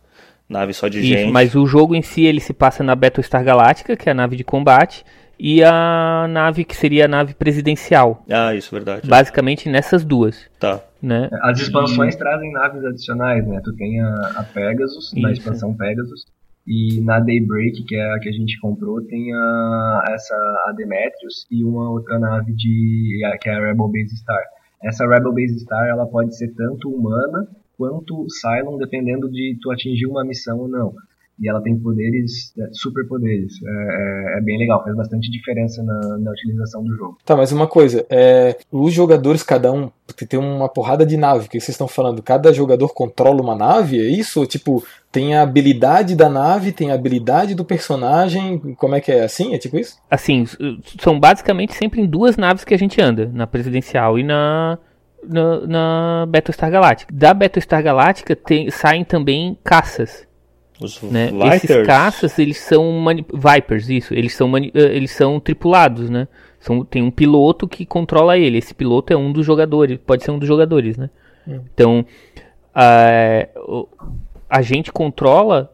Nave 0.50 0.74
só 0.74 0.88
de 0.88 1.00
isso, 1.00 1.08
gente. 1.08 1.32
Mas 1.32 1.56
o 1.56 1.66
jogo 1.66 1.96
em 1.96 2.02
si 2.02 2.26
ele 2.26 2.40
se 2.40 2.54
passa 2.54 2.84
na 2.84 2.96
Battlestar 2.96 3.44
Galactica, 3.44 3.96
que 3.96 4.08
é 4.08 4.12
a 4.12 4.16
nave 4.16 4.36
de 4.36 4.44
combate, 4.44 5.06
e 5.40 5.64
a 5.64 6.26
nave 6.30 6.64
que 6.64 6.76
seria 6.76 7.06
a 7.06 7.08
nave 7.08 7.34
presidencial. 7.34 8.24
Ah, 8.30 8.56
isso, 8.56 8.74
verdade. 8.74 9.08
Basicamente 9.08 9.70
nessas 9.70 10.04
duas. 10.04 10.46
Tá. 10.60 10.82
Né? 11.02 11.30
As 11.44 11.60
expansões 11.60 12.16
e... 12.16 12.18
trazem 12.18 12.52
naves 12.52 12.84
adicionais, 12.84 13.46
né? 13.46 13.62
Tu 13.64 13.74
tem 13.76 14.02
a, 14.02 14.14
a 14.38 14.44
Pegasus, 14.44 15.08
isso. 15.08 15.20
na 15.20 15.32
expansão 15.32 15.74
Pegasus, 15.76 16.26
e 16.68 17.02
na 17.02 17.20
Daybreak, 17.20 17.84
que 17.86 17.96
é 17.96 18.14
a 18.14 18.20
que 18.20 18.30
a 18.30 18.32
gente 18.32 18.60
comprou, 18.60 19.02
tem 19.06 19.34
a, 19.34 20.04
essa 20.10 20.36
a 20.68 20.74
Demetrius 20.76 21.48
e 21.50 21.64
uma 21.64 21.90
outra 21.90 22.20
nave 22.20 22.54
de 22.54 23.22
que 23.42 23.50
é 23.50 23.54
a 23.54 23.60
Rebel 23.60 23.88
Base 23.88 24.18
Star. 24.18 24.44
Essa 24.84 25.08
Rebel 25.08 25.34
Base 25.34 25.60
Star 25.60 25.88
ela 25.88 26.06
pode 26.06 26.38
ser 26.38 26.54
tanto 26.56 26.90
humana 26.90 27.48
quanto 27.78 28.28
Cylon, 28.30 28.78
dependendo 28.78 29.30
de 29.30 29.58
tu 29.62 29.72
atingir 29.72 30.08
uma 30.08 30.26
missão 30.26 30.60
ou 30.60 30.68
não 30.68 30.94
e 31.40 31.48
ela 31.48 31.62
tem 31.62 31.78
poderes, 31.78 32.52
é, 32.58 32.70
superpoderes. 32.72 33.54
É, 33.64 33.70
é, 33.70 34.38
é, 34.38 34.42
bem 34.42 34.58
legal, 34.58 34.84
faz 34.84 34.96
bastante 34.96 35.30
diferença 35.30 35.84
na, 35.84 36.18
na, 36.18 36.32
utilização 36.32 36.84
do 36.84 36.96
jogo. 36.96 37.18
Tá, 37.24 37.36
mas 37.36 37.52
uma 37.52 37.68
coisa, 37.68 38.06
é, 38.10 38.58
os 38.72 38.94
jogadores, 38.94 39.44
cada 39.44 39.72
um, 39.72 39.92
porque 40.06 40.26
tem 40.26 40.40
uma 40.40 40.68
porrada 40.68 41.06
de 41.06 41.16
nave, 41.16 41.46
o 41.46 41.50
que 41.50 41.60
vocês 41.60 41.70
estão 41.70 41.88
falando? 41.88 42.24
Cada 42.24 42.52
jogador 42.52 42.94
controla 42.94 43.42
uma 43.42 43.56
nave, 43.56 44.00
é 44.00 44.10
isso? 44.10 44.46
Tipo, 44.48 44.84
tem 45.12 45.36
a 45.36 45.44
habilidade 45.44 46.16
da 46.16 46.28
nave, 46.28 46.72
tem 46.72 46.92
a 46.92 46.96
habilidade 46.96 47.54
do 47.54 47.64
personagem, 47.64 48.58
como 48.76 48.96
é 48.96 49.02
que 49.02 49.12
é? 49.12 49.24
Assim? 49.24 49.54
É 49.54 49.58
tipo 49.58 49.78
isso? 49.78 49.98
Assim, 50.10 50.46
são 51.00 51.20
basicamente 51.20 51.74
sempre 51.76 52.02
em 52.02 52.08
duas 52.08 52.36
naves 52.36 52.64
que 52.64 52.74
a 52.74 52.78
gente 52.78 53.00
anda, 53.02 53.30
na 53.34 53.46
presidencial 53.46 54.18
e 54.18 54.24
na, 54.24 54.80
na, 55.24 55.68
na 55.68 56.26
Battlestar 56.28 56.72
Galactica. 56.72 57.14
Da 57.14 57.34
Battlestar 57.34 57.84
Galactica 57.84 58.36
tem, 58.36 58.72
saem 58.72 59.04
também 59.04 59.58
caças. 59.64 60.27
Os 60.80 61.02
né? 61.02 61.32
Esses 61.56 61.86
caças, 61.86 62.38
eles 62.38 62.58
são 62.58 63.04
Vipers, 63.34 63.90
isso, 63.90 64.14
eles 64.14 64.34
são, 64.36 64.56
eh, 64.58 64.72
eles 64.74 65.12
são 65.12 65.40
tripulados, 65.40 66.10
né? 66.10 66.28
São, 66.60 66.86
tem 66.86 67.02
um 67.02 67.12
piloto 67.12 67.68
que 67.68 67.86
controla 67.86 68.38
ele. 68.38 68.58
Esse 68.58 68.74
piloto 68.74 69.12
é 69.12 69.18
um 69.18 69.32
dos 69.32 69.46
jogadores, 69.46 70.00
pode 70.06 70.24
ser 70.24 70.32
um 70.32 70.40
dos 70.40 70.48
jogadores, 70.48 70.98
né? 70.98 71.10
Hum. 71.48 71.62
Então, 71.74 72.06
a, 72.74 73.48
a 74.50 74.62
gente 74.62 74.92
controla 74.92 75.74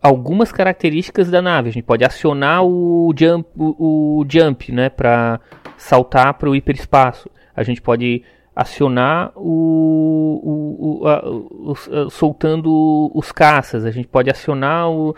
algumas 0.00 0.52
características 0.52 1.30
da 1.30 1.42
nave. 1.42 1.68
A 1.68 1.72
gente 1.72 1.84
pode 1.84 2.04
acionar 2.04 2.64
o 2.64 3.12
jump, 3.18 3.48
o, 3.56 4.20
o 4.20 4.26
jump 4.28 4.72
né, 4.72 4.88
para 4.88 5.40
saltar 5.76 6.34
para 6.34 6.48
o 6.48 6.54
hiperespaço. 6.54 7.28
A 7.54 7.62
gente 7.62 7.82
pode 7.82 8.22
acionar 8.60 9.32
o, 9.36 11.00
o, 11.02 11.08
a, 11.08 11.26
o, 11.26 12.10
soltando 12.10 13.10
os 13.14 13.32
caças, 13.32 13.86
a 13.86 13.90
gente 13.90 14.06
pode 14.06 14.28
acionar 14.28 14.90
o, 14.90 15.16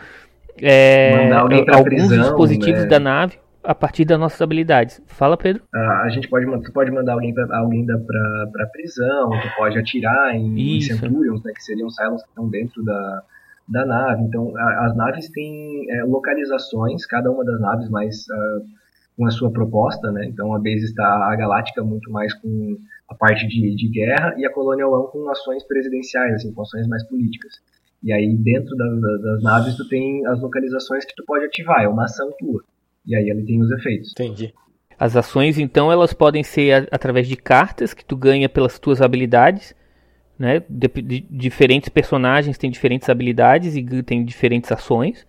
é, 0.61 1.33
alguns 1.33 1.83
prisão, 1.83 2.22
dispositivos 2.22 2.83
né? 2.83 2.87
da 2.87 3.00
nave 3.00 3.38
a 3.64 3.74
partir 3.74 4.05
das 4.05 4.18
nossas 4.18 4.40
habilidades. 4.40 5.02
Fala, 5.09 5.37
Pedro. 5.37 5.64
Ah, 5.74 6.02
a 6.05 6.09
gente 6.11 6.28
pode, 6.28 6.46
tu 6.62 6.72
pode 6.72 6.92
mandar 6.92 7.14
alguém 7.14 7.35
para 7.35 7.59
alguém 7.59 7.85
para 7.85 8.66
prisão, 8.72 9.31
tu 9.31 9.57
pode 9.57 9.76
atirar 9.76 10.37
em, 10.37 10.76
em 10.76 10.81
Centurions, 10.81 11.42
né, 11.42 11.52
que 11.52 11.64
seriam 11.64 11.90
Cylons 11.90 12.22
que 12.22 12.28
estão 12.28 12.48
dentro 12.48 12.81
da, 12.85 13.22
da 13.68 13.85
nave. 13.85 14.22
Então, 14.22 14.57
a, 14.57 14.87
as 14.87 14.96
naves 14.96 15.28
têm 15.31 15.90
é, 15.90 16.05
localizações, 16.05 17.05
cada 17.07 17.28
uma 17.28 17.44
das 17.44 17.61
naves 17.61 17.88
mais 17.90 18.20
uh, 18.28 18.64
com 19.16 19.26
a 19.26 19.31
sua 19.31 19.50
proposta, 19.50 20.12
né? 20.12 20.26
Então, 20.26 20.55
a 20.55 20.59
base 20.59 20.85
está 20.85 21.33
a 21.33 21.35
Galáctica 21.35 21.83
muito 21.83 22.11
mais 22.11 22.33
com 22.35 22.78
a 23.08 23.14
parte 23.14 23.46
de, 23.46 23.74
de 23.74 23.88
guerra 23.88 24.34
e 24.38 24.46
a 24.46 24.52
Colonial 24.52 24.92
One 24.92 25.10
com 25.10 25.28
ações 25.30 25.64
presidenciais, 25.64 26.34
assim, 26.34 26.52
com 26.52 26.62
ações 26.62 26.86
mais 26.88 27.02
políticas. 27.08 27.60
E 28.02 28.12
aí 28.12 28.34
dentro 28.36 28.76
da, 28.76 28.84
da, 28.84 29.16
das 29.18 29.42
naves 29.42 29.76
tu 29.76 29.86
tem 29.88 30.26
as 30.26 30.40
localizações 30.40 31.04
que 31.04 31.14
tu 31.14 31.24
pode 31.24 31.44
ativar, 31.44 31.82
é 31.82 31.88
uma 31.88 32.04
ação 32.04 32.30
tua. 32.38 32.62
E 33.06 33.14
aí 33.14 33.28
ele 33.28 33.44
tem 33.44 33.60
os 33.60 33.70
efeitos. 33.70 34.12
Entendi. 34.12 34.52
As 34.98 35.16
ações 35.16 35.58
então 35.58 35.90
elas 35.90 36.12
podem 36.12 36.42
ser 36.42 36.72
a, 36.72 36.86
através 36.90 37.28
de 37.28 37.36
cartas 37.36 37.94
que 37.94 38.04
tu 38.04 38.16
ganha 38.16 38.48
pelas 38.48 38.78
tuas 38.78 39.00
habilidades, 39.00 39.74
né? 40.38 40.62
De, 40.68 40.88
de, 40.88 41.20
diferentes 41.30 41.88
personagens 41.88 42.58
têm 42.58 42.70
diferentes 42.70 43.08
habilidades 43.08 43.76
e 43.76 44.02
têm 44.02 44.24
diferentes 44.24 44.72
ações, 44.72 45.26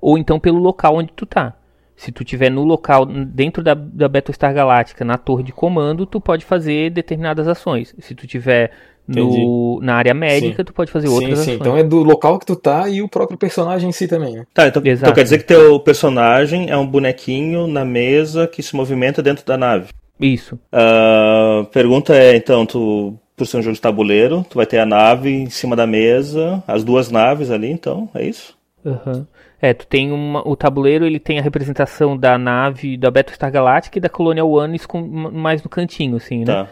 ou 0.00 0.18
então 0.18 0.40
pelo 0.40 0.58
local 0.58 0.96
onde 0.96 1.12
tu 1.12 1.26
tá. 1.26 1.56
Se 1.98 2.12
tu 2.12 2.22
tiver 2.22 2.48
no 2.48 2.62
local, 2.62 3.04
dentro 3.04 3.60
da, 3.60 3.74
da 3.74 4.08
Battlestar 4.08 4.54
Galáctica, 4.54 5.04
na 5.04 5.18
torre 5.18 5.42
de 5.42 5.50
comando, 5.50 6.06
tu 6.06 6.20
pode 6.20 6.44
fazer 6.44 6.90
determinadas 6.90 7.48
ações. 7.48 7.92
Se 7.98 8.14
tu 8.14 8.24
tiver 8.24 8.70
no, 9.04 9.80
na 9.82 9.96
área 9.96 10.14
médica, 10.14 10.58
sim. 10.58 10.64
tu 10.64 10.72
pode 10.72 10.92
fazer 10.92 11.08
outras 11.08 11.40
sim, 11.40 11.44
sim. 11.44 11.50
ações. 11.54 11.60
Então 11.60 11.76
é 11.76 11.82
do 11.82 12.04
local 12.04 12.38
que 12.38 12.46
tu 12.46 12.54
tá 12.54 12.88
e 12.88 13.02
o 13.02 13.08
próprio 13.08 13.36
personagem 13.36 13.88
em 13.88 13.92
si 13.92 14.06
também, 14.06 14.36
né? 14.36 14.46
Tá, 14.54 14.68
então, 14.68 14.80
então 14.86 15.12
quer 15.12 15.24
dizer 15.24 15.38
que 15.38 15.44
teu 15.44 15.80
personagem 15.80 16.70
é 16.70 16.76
um 16.76 16.86
bonequinho 16.86 17.66
na 17.66 17.84
mesa 17.84 18.46
que 18.46 18.62
se 18.62 18.76
movimenta 18.76 19.20
dentro 19.20 19.44
da 19.44 19.58
nave. 19.58 19.88
Isso. 20.20 20.54
Uh, 20.72 21.64
pergunta 21.72 22.14
é, 22.14 22.36
então, 22.36 22.64
tu, 22.64 23.18
por 23.36 23.44
ser 23.44 23.56
um 23.56 23.62
jogo 23.62 23.74
de 23.74 23.80
tabuleiro, 23.80 24.46
tu 24.48 24.54
vai 24.54 24.66
ter 24.66 24.78
a 24.78 24.86
nave 24.86 25.30
em 25.30 25.50
cima 25.50 25.74
da 25.74 25.84
mesa, 25.84 26.62
as 26.64 26.84
duas 26.84 27.10
naves 27.10 27.50
ali, 27.50 27.72
então, 27.72 28.08
é 28.14 28.24
isso? 28.24 28.56
Aham. 28.86 29.12
Uhum. 29.16 29.26
É, 29.60 29.74
tu 29.74 29.86
tem 29.86 30.12
uma, 30.12 30.46
o 30.46 30.54
tabuleiro, 30.54 31.04
ele 31.04 31.18
tem 31.18 31.38
a 31.38 31.42
representação 31.42 32.16
da 32.16 32.38
nave 32.38 32.96
da 32.96 33.10
Battlestar 33.10 33.50
Galactica 33.50 33.98
e 33.98 34.00
da 34.00 34.08
Colonial 34.08 34.50
One 34.50 34.78
com, 34.80 35.00
mais 35.02 35.62
no 35.62 35.68
cantinho, 35.68 36.16
assim, 36.16 36.40
né? 36.40 36.46
Tá. 36.46 36.68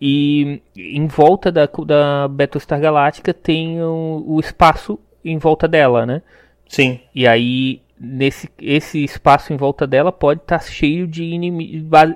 E 0.00 0.60
em 0.76 1.06
volta 1.06 1.50
da, 1.50 1.68
da 1.86 2.28
Battlestar 2.28 2.80
Galactica 2.80 3.32
tem 3.32 3.80
o, 3.82 4.24
o 4.26 4.40
espaço 4.40 4.98
em 5.24 5.38
volta 5.38 5.66
dela, 5.66 6.06
né? 6.06 6.22
Sim. 6.68 7.00
E 7.14 7.26
aí 7.26 7.80
nesse 8.02 8.48
esse 8.60 9.04
espaço 9.04 9.52
em 9.52 9.56
volta 9.56 9.86
dela 9.86 10.10
pode 10.10 10.40
estar 10.40 10.58
tá 10.58 10.64
cheio 10.64 11.06
de, 11.06 11.38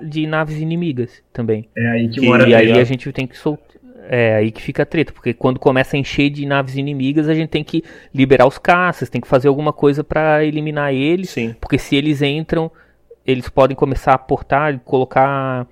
de 0.03 0.27
naves 0.27 0.57
inimigas 0.59 1.23
também. 1.31 1.69
É 1.77 1.87
aí 1.87 2.09
que 2.09 2.19
mora 2.21 2.47
E 2.47 2.53
aí 2.53 2.73
a 2.73 2.83
gente 2.83 3.09
tem 3.13 3.25
que 3.25 3.37
soltar. 3.37 3.76
É 4.09 4.35
aí 4.35 4.51
que 4.51 4.61
fica 4.61 4.83
a 4.83 4.85
treta, 4.85 5.11
porque 5.11 5.33
quando 5.33 5.59
começa 5.59 5.95
a 5.95 5.99
encher 5.99 6.29
de 6.29 6.45
naves 6.45 6.75
inimigas, 6.75 7.27
a 7.27 7.33
gente 7.33 7.49
tem 7.49 7.63
que 7.63 7.83
liberar 8.13 8.47
os 8.47 8.57
caças, 8.57 9.09
tem 9.09 9.19
que 9.19 9.27
fazer 9.27 9.47
alguma 9.47 9.73
coisa 9.73 10.03
para 10.03 10.43
eliminar 10.45 10.93
eles. 10.93 11.29
Sim. 11.29 11.55
Porque 11.59 11.77
se 11.77 11.95
eles 11.95 12.21
entram, 12.21 12.71
eles 13.25 13.49
podem 13.49 13.75
começar 13.75 14.13
a 14.13 14.17
portar, 14.17 14.79
colocar 14.79 15.67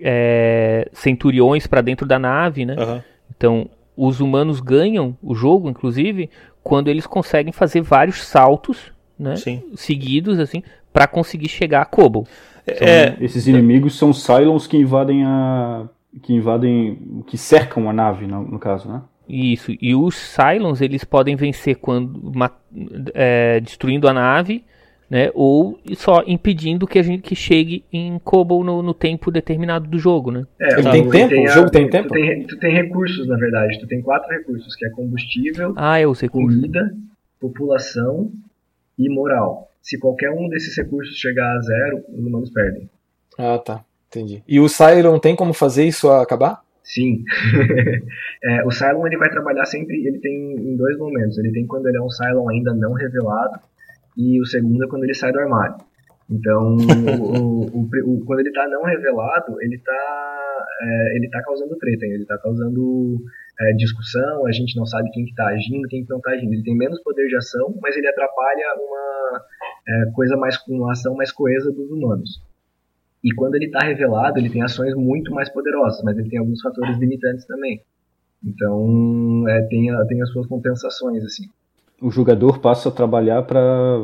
é, 0.00 0.88
centuriões 0.92 1.66
para 1.66 1.80
dentro 1.80 2.06
da 2.06 2.18
nave, 2.18 2.64
né? 2.64 2.74
Uhum. 2.76 3.02
Então, 3.36 3.70
os 3.96 4.20
humanos 4.20 4.60
ganham 4.60 5.16
o 5.22 5.34
jogo, 5.34 5.70
inclusive, 5.70 6.28
quando 6.62 6.88
eles 6.88 7.06
conseguem 7.06 7.52
fazer 7.52 7.80
vários 7.80 8.24
saltos 8.24 8.96
né? 9.18 9.36
Sim. 9.36 9.62
Seguidos, 9.74 10.38
assim, 10.38 10.62
para 10.92 11.06
conseguir 11.06 11.48
chegar 11.48 11.82
a 11.82 11.84
Kobo. 11.84 12.26
É, 12.66 13.16
esses 13.20 13.46
inimigos 13.46 13.96
são 13.96 14.12
Cylons 14.12 14.66
que 14.66 14.76
invadem 14.76 15.24
a. 15.24 15.88
que 16.22 16.32
invadem. 16.32 17.22
que 17.26 17.36
cercam 17.36 17.88
a 17.88 17.92
nave, 17.92 18.26
no, 18.26 18.42
no 18.42 18.58
caso, 18.58 18.88
né? 18.88 19.02
Isso, 19.28 19.72
e 19.80 19.94
os 19.94 20.14
Cylons 20.14 20.80
eles 20.80 21.02
podem 21.02 21.34
vencer 21.34 21.76
quando 21.76 22.32
é, 23.12 23.58
destruindo 23.58 24.06
a 24.06 24.12
nave, 24.12 24.64
né? 25.10 25.30
Ou 25.34 25.80
só 25.94 26.22
impedindo 26.26 26.86
que 26.86 26.98
a 26.98 27.02
gente 27.02 27.22
que 27.22 27.34
chegue 27.34 27.84
em 27.92 28.18
Kobo 28.20 28.62
no, 28.62 28.82
no 28.82 28.94
tempo 28.94 29.30
determinado 29.30 29.88
do 29.88 29.98
jogo, 29.98 30.30
né? 30.30 30.46
É, 30.60 30.78
Ele 30.78 30.90
tem 30.90 31.10
tempo? 31.10 31.28
Tem 31.28 31.46
a, 31.46 31.50
o 31.50 31.54
jogo 31.54 31.70
tem 31.70 31.90
tempo? 31.90 32.08
Tu 32.08 32.14
tem, 32.14 32.46
tu 32.46 32.58
tem 32.58 32.72
recursos, 32.72 33.26
na 33.26 33.36
verdade. 33.36 33.80
Tu 33.80 33.86
tem 33.88 34.00
quatro 34.00 34.30
recursos, 34.30 34.76
que 34.76 34.86
é 34.86 34.90
combustível, 34.90 35.74
ah, 35.76 36.00
eu 36.00 36.14
sei 36.14 36.28
comida, 36.28 36.94
população 37.40 38.30
e 38.96 39.08
moral. 39.08 39.70
Se 39.82 39.98
qualquer 39.98 40.30
um 40.30 40.48
desses 40.48 40.76
recursos 40.76 41.16
chegar 41.16 41.56
a 41.56 41.60
zero, 41.60 42.04
os 42.08 42.24
humanos 42.24 42.50
perdem. 42.50 42.88
Ah, 43.38 43.58
tá. 43.58 43.84
Entendi. 44.16 44.42
E 44.48 44.58
o 44.58 44.68
Cylon 44.68 45.18
tem 45.18 45.36
como 45.36 45.52
fazer 45.52 45.84
isso 45.84 46.08
acabar? 46.10 46.60
Sim. 46.82 47.22
é, 48.44 48.64
o 48.64 48.70
Cylon 48.70 49.06
ele 49.06 49.18
vai 49.18 49.28
trabalhar 49.28 49.64
sempre, 49.66 49.96
ele 50.06 50.18
tem 50.20 50.52
em 50.52 50.76
dois 50.76 50.96
momentos. 50.98 51.36
Ele 51.38 51.52
tem 51.52 51.66
quando 51.66 51.88
ele 51.88 51.98
é 51.98 52.02
um 52.02 52.08
Cylon 52.08 52.48
ainda 52.48 52.72
não 52.74 52.92
revelado 52.94 53.60
e 54.16 54.40
o 54.40 54.46
segundo 54.46 54.84
é 54.84 54.88
quando 54.88 55.04
ele 55.04 55.14
sai 55.14 55.32
do 55.32 55.40
armário. 55.40 55.76
Então, 56.30 56.76
o, 57.20 57.66
o, 57.66 57.82
o, 57.82 58.24
quando 58.24 58.40
ele 58.40 58.48
está 58.48 58.66
não 58.68 58.82
revelado, 58.84 59.60
ele 59.60 59.76
está 59.76 60.36
é, 60.80 61.16
ele 61.16 61.28
tá 61.28 61.42
causando 61.42 61.76
treta, 61.76 62.06
ele 62.06 62.22
está 62.22 62.38
causando 62.38 63.16
é, 63.60 63.72
discussão, 63.72 64.46
a 64.46 64.52
gente 64.52 64.76
não 64.76 64.86
sabe 64.86 65.10
quem 65.10 65.24
está 65.24 65.44
que 65.44 65.50
tá 65.50 65.56
agindo, 65.56 65.88
quem 65.88 66.04
que 66.04 66.10
não 66.10 66.18
está 66.18 66.30
agindo. 66.30 66.52
Ele 66.52 66.62
tem 66.62 66.76
menos 66.76 67.02
poder 67.02 67.26
de 67.26 67.36
ação, 67.36 67.74
mas 67.80 67.96
ele 67.96 68.08
atrapalha 68.08 68.74
uma 68.78 69.42
é, 69.88 70.10
coisa 70.12 70.36
mais, 70.36 70.56
uma 70.68 70.92
ação 70.92 71.14
mais 71.14 71.32
coesa 71.32 71.70
dos 71.72 71.90
humanos. 71.90 72.40
E 73.22 73.34
quando 73.34 73.54
ele 73.56 73.66
está 73.66 73.80
revelado, 73.80 74.38
ele 74.38 74.50
tem 74.50 74.62
ações 74.62 74.94
muito 74.94 75.32
mais 75.32 75.48
poderosas, 75.48 76.02
mas 76.02 76.16
ele 76.18 76.28
tem 76.28 76.38
alguns 76.38 76.60
fatores 76.60 76.96
limitantes 76.98 77.46
também. 77.46 77.80
Então, 78.44 79.44
é, 79.48 79.62
tem, 79.62 79.90
a, 79.90 80.04
tem 80.04 80.22
as 80.22 80.30
suas 80.30 80.46
compensações, 80.46 81.24
assim. 81.24 81.44
O 82.00 82.10
jogador 82.10 82.58
passa 82.58 82.90
a 82.90 82.92
trabalhar 82.92 83.42
para 83.42 83.60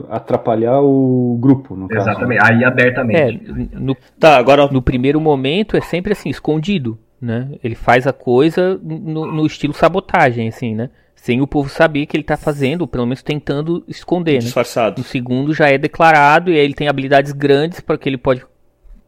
atrapalhar 0.09 0.81
o 0.81 1.39
grupo, 1.41 1.77
no 1.77 1.87
caso. 1.89 2.09
Exatamente, 2.09 2.43
né? 2.43 2.49
aí 2.51 2.65
abertamente. 2.65 3.53
É, 3.75 3.79
no, 3.79 3.95
tá, 4.19 4.39
agora 4.39 4.67
no 4.69 4.81
primeiro 4.81 5.21
momento 5.21 5.77
é 5.77 5.81
sempre 5.81 6.13
assim, 6.13 6.31
escondido 6.31 6.99
né? 7.23 7.51
Ele 7.63 7.77
faz 7.77 8.05
a 8.07 8.13
coisa 8.13 8.79
no, 8.83 9.31
no, 9.33 9.47
estilo 9.47 9.73
sabotagem, 9.73 10.49
assim, 10.49 10.75
né? 10.75 10.91
Sem 11.15 11.41
o 11.41 11.47
povo 11.47 11.69
saber 11.69 12.05
que 12.07 12.17
ele 12.17 12.25
está 12.25 12.37
fazendo, 12.37 12.81
ou 12.81 12.89
pelo 12.89 13.07
menos 13.07 13.23
tentando 13.23 13.85
esconder, 13.87 14.39
Disfarçado. 14.39 14.97
né? 14.97 14.99
No 14.99 15.05
segundo 15.05 15.55
já 15.55 15.69
é 15.69 15.79
declarado 15.79 16.51
e 16.51 16.55
aí 16.55 16.65
ele 16.65 16.75
tem 16.75 16.89
habilidades 16.89 17.31
grandes 17.31 17.79
para 17.79 17.97
que 17.97 18.09
ele 18.09 18.19
pode 18.19 18.45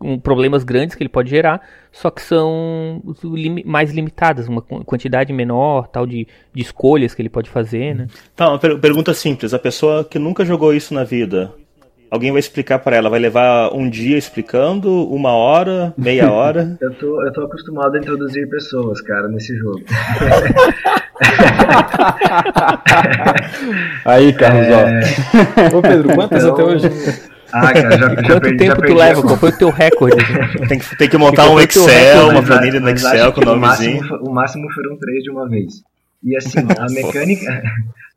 um, 0.04 0.18
problemas 0.18 0.62
grandes 0.62 0.94
que 0.94 1.02
ele 1.02 1.08
pode 1.08 1.30
gerar, 1.30 1.62
só 1.90 2.10
que 2.10 2.20
são 2.20 3.02
lim, 3.22 3.62
mais 3.64 3.90
limitadas, 3.90 4.46
uma 4.46 4.60
quantidade 4.60 5.32
menor, 5.32 5.88
tal 5.88 6.06
de, 6.06 6.28
de 6.52 6.62
escolhas 6.62 7.14
que 7.14 7.22
ele 7.22 7.30
pode 7.30 7.48
fazer, 7.48 7.94
né? 7.94 8.06
Tá, 8.36 8.50
uma 8.50 8.58
per 8.58 8.78
pergunta 8.78 9.14
simples, 9.14 9.54
a 9.54 9.58
pessoa 9.58 10.04
que 10.04 10.18
nunca 10.18 10.44
jogou 10.44 10.74
isso 10.74 10.92
na 10.92 11.04
vida, 11.04 11.54
Alguém 12.10 12.30
vai 12.30 12.38
explicar 12.38 12.78
para 12.78 12.96
ela? 12.96 13.08
Vai 13.10 13.18
levar 13.18 13.74
um 13.74 13.90
dia 13.90 14.16
explicando? 14.16 15.04
Uma 15.12 15.32
hora? 15.32 15.92
Meia 15.96 16.30
hora? 16.30 16.78
eu, 16.80 16.94
tô, 16.94 17.26
eu 17.26 17.32
tô 17.32 17.42
acostumado 17.42 17.96
a 17.96 17.98
introduzir 17.98 18.48
pessoas, 18.48 19.00
cara, 19.00 19.26
nesse 19.26 19.56
jogo. 19.56 19.82
Aí, 24.04 24.32
Carlos, 24.32 24.66
é... 24.68 25.00
ó. 25.72 25.78
Ô, 25.78 25.82
Pedro, 25.82 26.14
quantas 26.14 26.44
então... 26.44 26.54
até 26.54 26.62
hoje? 26.62 26.88
Ah, 27.54 27.72
cara, 27.72 27.96
já, 27.96 28.08
já 28.08 28.14
Quanto 28.14 28.40
perdi, 28.40 28.56
tempo 28.56 28.80
já 28.80 28.86
tu 28.86 28.94
leva? 28.94 29.22
Qual 29.22 29.36
foi 29.36 29.50
o 29.50 29.58
teu 29.58 29.70
recorde? 29.70 30.16
tem, 30.68 30.78
que, 30.78 30.96
tem 30.96 31.08
que 31.08 31.16
montar 31.16 31.48
um 31.48 31.60
Excel, 31.60 32.28
uma 32.30 32.42
planilha 32.42 32.80
no 32.80 32.88
Excel 32.90 33.32
com 33.32 33.40
o 33.40 33.44
nomezinho. 33.44 33.98
O 33.98 34.00
máximo, 34.00 34.28
o 34.28 34.34
máximo 34.34 34.72
foram 34.72 34.98
três 34.98 35.22
de 35.22 35.30
uma 35.30 35.48
vez. 35.48 35.82
E 36.22 36.36
assim, 36.36 36.58
a 36.60 36.86
mecânica, 36.92 37.62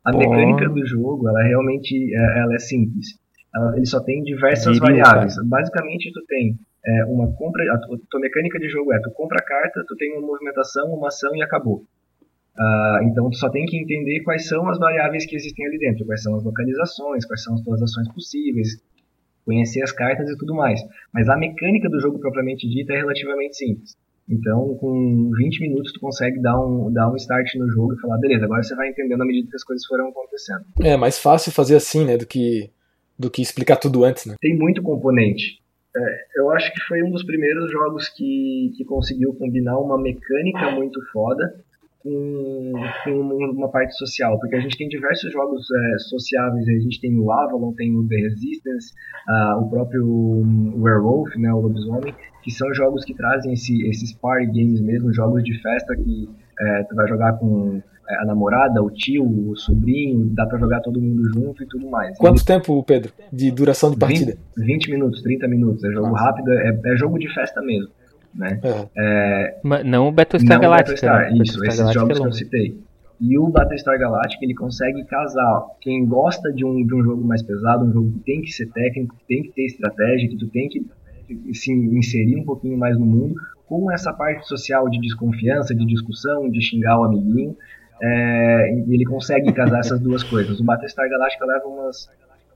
a 0.03 0.11
mecânica 0.11 0.69
do 0.69 0.85
jogo, 0.87 1.29
ela 1.29 1.43
realmente 1.43 1.93
é, 2.15 2.39
ela 2.39 2.55
é 2.55 2.59
simples 2.59 3.17
ela, 3.57 3.75
ele 3.75 3.85
só 3.85 3.99
tem 4.01 4.23
diversas 4.23 4.77
variáveis. 4.77 5.35
Cara. 5.35 5.47
Basicamente, 5.47 6.11
tu 6.13 6.23
tem 6.27 6.57
é, 6.85 7.05
uma 7.05 7.31
compra, 7.33 7.63
a 7.73 7.77
tua 7.77 8.19
mecânica 8.19 8.59
de 8.59 8.69
jogo 8.69 8.93
é, 8.93 8.99
tu 8.99 9.11
compra 9.11 9.37
a 9.39 9.43
carta, 9.45 9.83
tu 9.87 9.95
tem 9.95 10.13
uma 10.13 10.25
movimentação, 10.25 10.93
uma 10.93 11.07
ação 11.07 11.35
e 11.35 11.41
acabou. 11.41 11.83
Uh, 12.57 13.03
então, 13.03 13.29
tu 13.29 13.37
só 13.37 13.49
tem 13.49 13.65
que 13.67 13.77
entender 13.77 14.21
quais 14.21 14.47
são 14.47 14.67
as 14.67 14.79
variáveis 14.79 15.27
que 15.27 15.35
existem 15.35 15.67
ali 15.67 15.77
dentro, 15.77 16.05
quais 16.05 16.23
são 16.23 16.35
as 16.35 16.43
localizações, 16.43 17.23
quais 17.23 17.43
são 17.43 17.53
as 17.53 17.61
tuas 17.61 17.81
ações 17.83 18.11
possíveis, 18.11 18.81
conhecer 19.47 19.81
as 19.81 19.93
cartas 19.93 20.29
e 20.29 20.37
tudo 20.37 20.53
mais. 20.53 20.81
Mas 21.13 21.29
a 21.29 21.37
mecânica 21.37 21.89
do 21.89 22.01
jogo 22.01 22.19
propriamente 22.19 22.67
dita 22.67 22.93
é 22.93 22.97
relativamente 22.97 23.55
simples. 23.55 23.95
Então, 24.29 24.75
com 24.75 25.31
20 25.31 25.61
minutos, 25.61 25.93
tu 25.93 26.01
consegue 26.01 26.41
dar 26.41 26.59
um, 26.59 26.91
dar 26.91 27.09
um 27.09 27.15
start 27.15 27.55
no 27.55 27.71
jogo 27.71 27.93
e 27.93 27.99
falar, 28.01 28.17
beleza, 28.17 28.43
agora 28.43 28.61
você 28.61 28.75
vai 28.75 28.89
entendendo 28.89 29.21
à 29.21 29.25
medida 29.25 29.49
que 29.49 29.55
as 29.55 29.63
coisas 29.63 29.85
foram 29.85 30.09
acontecendo. 30.09 30.65
É 30.83 30.97
mais 30.97 31.17
fácil 31.17 31.53
fazer 31.53 31.77
assim, 31.77 32.05
né, 32.05 32.17
do 32.17 32.27
que 32.27 32.69
do 33.17 33.31
que 33.31 33.41
explicar 33.41 33.77
tudo 33.77 34.03
antes, 34.03 34.27
né? 34.27 34.35
Tem 34.39 34.55
muito 34.55 34.83
componente. 34.83 35.59
É, 35.95 36.39
eu 36.39 36.51
acho 36.51 36.71
que 36.71 36.79
foi 36.81 37.01
um 37.01 37.09
dos 37.09 37.23
primeiros 37.23 37.71
jogos 37.71 38.09
que, 38.09 38.71
que 38.77 38.85
conseguiu 38.85 39.33
combinar 39.33 39.79
uma 39.79 39.99
mecânica 39.99 40.69
muito 40.69 41.01
foda 41.11 41.55
com, 42.07 42.71
com 43.03 43.11
uma 43.51 43.69
parte 43.69 43.95
social, 43.97 44.39
porque 44.39 44.55
a 44.55 44.59
gente 44.59 44.77
tem 44.77 44.87
diversos 44.87 45.31
jogos 45.31 45.65
é, 45.71 45.97
sociáveis, 45.99 46.67
a 46.67 46.71
gente 46.71 47.01
tem 47.01 47.17
o 47.19 47.31
Avalon, 47.31 47.73
tem 47.73 47.95
o 47.95 48.07
The 48.07 48.15
Resistance, 48.15 48.93
uh, 49.27 49.61
o 49.61 49.69
próprio 49.69 50.43
Werewolf, 50.77 51.35
né, 51.35 51.53
o 51.53 51.59
Lobisomem, 51.59 52.13
que 52.43 52.51
são 52.51 52.73
jogos 52.73 53.03
que 53.03 53.13
trazem 53.13 53.53
esse, 53.53 53.87
esses 53.87 54.13
party 54.13 54.47
games 54.47 54.81
mesmo, 54.81 55.13
jogos 55.13 55.43
de 55.43 55.61
festa 55.61 55.95
que 55.95 56.29
é, 56.59 56.83
tu 56.83 56.95
vai 56.95 57.07
jogar 57.07 57.33
com 57.33 57.81
a 58.09 58.25
namorada, 58.25 58.81
o 58.81 58.89
tio, 58.89 59.23
o 59.25 59.55
sobrinho, 59.55 60.25
dá 60.33 60.45
para 60.45 60.57
jogar 60.57 60.79
todo 60.79 61.01
mundo 61.01 61.29
junto 61.33 61.61
e 61.61 61.67
tudo 61.67 61.89
mais. 61.89 62.17
Quanto 62.17 62.41
e... 62.41 62.45
tempo, 62.45 62.81
Pedro, 62.83 63.11
de 63.31 63.51
duração 63.51 63.91
de 63.91 63.97
partida? 63.97 64.37
20, 64.57 64.65
20 64.65 64.91
minutos, 64.91 65.21
30 65.21 65.47
minutos. 65.47 65.83
É 65.83 65.91
jogo 65.91 66.09
Nossa. 66.09 66.23
rápido, 66.23 66.51
é, 66.53 66.79
é, 66.85 66.97
jogo 66.97 67.19
de 67.19 67.33
festa 67.33 67.61
mesmo. 67.61 67.89
Né? 68.37 68.59
É. 68.95 69.55
É... 69.63 69.83
não 69.83 70.07
o 70.07 70.11
Battlestar 70.11 70.59
Galactica. 70.59 71.07
Battlestar, 71.07 71.31
né? 71.33 71.43
Isso, 71.43 71.65
esses 71.65 71.93
jogos 71.93 72.17
é 72.17 72.21
que 72.21 72.27
eu 72.27 72.31
citei. 72.31 72.87
E 73.19 73.37
o 73.37 73.47
Battlestar 73.47 73.97
Galactica 73.97 74.45
ele 74.45 74.53
consegue 74.53 75.03
casar 75.05 75.65
quem 75.81 76.05
gosta 76.05 76.53
de 76.53 76.63
um, 76.63 76.85
de 76.85 76.93
um 76.93 77.03
jogo 77.03 77.25
mais 77.25 77.41
pesado, 77.41 77.85
um 77.85 77.91
jogo 77.91 78.11
que 78.11 78.19
tem 78.19 78.41
que 78.41 78.51
ser 78.51 78.67
técnico, 78.67 79.15
que 79.15 79.25
tem 79.25 79.43
que 79.43 79.49
ter 79.49 79.65
estratégia, 79.65 80.29
que 80.29 80.37
tu 80.37 80.47
tem 80.47 80.69
que 80.69 80.85
se 81.53 81.73
inserir 81.73 82.37
um 82.37 82.45
pouquinho 82.45 82.77
mais 82.77 82.97
no 82.97 83.05
mundo, 83.05 83.35
com 83.65 83.91
essa 83.91 84.13
parte 84.13 84.47
social 84.47 84.87
de 84.87 84.99
desconfiança, 85.01 85.75
de 85.75 85.85
discussão, 85.85 86.49
de 86.49 86.61
xingar 86.61 86.99
o 86.99 87.03
amiguinho, 87.05 87.57
é, 88.01 88.71
ele 88.87 89.03
consegue 89.03 89.51
casar 89.51 89.79
essas 89.79 89.99
duas 89.99 90.23
coisas. 90.23 90.59
O 90.59 90.63
Battlestar 90.63 91.09
Galactica 91.09 91.45
leva 91.45 91.67
umas 91.67 92.07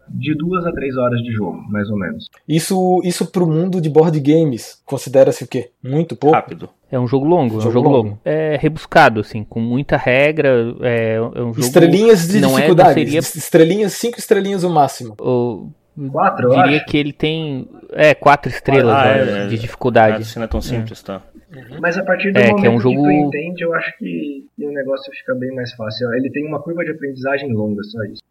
de 0.07 0.35
duas 0.35 0.65
a 0.65 0.71
três 0.71 0.97
horas 0.97 1.21
de 1.21 1.31
jogo, 1.31 1.63
mais 1.69 1.89
ou 1.89 1.97
menos. 1.97 2.29
Isso, 2.47 3.01
isso 3.03 3.31
pro 3.31 3.47
mundo 3.47 3.79
de 3.79 3.89
board 3.89 4.19
games 4.19 4.81
considera-se 4.85 5.43
o 5.43 5.47
quê? 5.47 5.71
Muito 5.83 6.15
pouco? 6.15 6.35
Rápido. 6.35 6.69
É 6.91 6.99
um 6.99 7.07
jogo 7.07 7.25
longo, 7.25 7.61
jogo 7.61 7.63
é 7.63 7.67
um 7.67 7.71
jogo 7.71 7.89
longo. 7.89 8.07
longo. 8.09 8.19
É 8.25 8.57
rebuscado, 8.57 9.21
assim, 9.21 9.43
com 9.43 9.61
muita 9.61 9.95
regra. 9.95 10.75
É, 10.81 11.15
é 11.15 11.21
um 11.21 11.53
jogo 11.53 11.59
estrelinhas 11.61 12.27
de 12.27 12.41
não 12.41 12.51
é, 12.51 12.55
dificuldade. 12.55 12.89
É, 12.89 13.05
seria... 13.05 13.19
Estrelinhas, 13.19 13.93
cinco 13.93 14.19
estrelinhas 14.19 14.63
o 14.63 14.69
máximo. 14.69 15.15
O... 15.19 15.69
Quatro, 16.11 16.47
eu 16.47 16.63
diria 16.63 16.77
acho. 16.77 16.85
que 16.85 16.97
ele 16.97 17.13
tem 17.13 17.67
é 17.91 18.13
quatro 18.13 18.49
estrelas 18.49 18.95
ah, 18.95 19.07
é, 19.07 19.47
de 19.47 19.57
dificuldade. 19.57 20.23
Ah, 20.35 20.39
não 20.39 20.45
é 20.45 20.47
tão 20.47 20.61
simples, 20.61 21.03
tá? 21.03 21.21
Uhum. 21.53 21.79
Mas 21.81 21.97
a 21.97 22.03
partir 22.03 22.31
do 22.31 22.39
é, 22.39 22.47
momento 22.47 22.61
que, 22.61 22.67
é 22.67 22.69
um 22.69 22.79
jogo... 22.79 22.95
que 22.95 23.01
tu 23.01 23.11
entende, 23.11 23.63
eu 23.63 23.73
acho 23.73 23.97
que, 23.97 24.45
que 24.55 24.65
o 24.65 24.71
negócio 24.71 25.11
fica 25.13 25.35
bem 25.35 25.53
mais 25.53 25.73
fácil. 25.73 26.11
Ele 26.13 26.29
tem 26.29 26.47
uma 26.47 26.61
curva 26.61 26.83
de 26.83 26.91
aprendizagem 26.91 27.51
longa, 27.51 27.83
só 27.83 28.01
isso. 28.05 28.21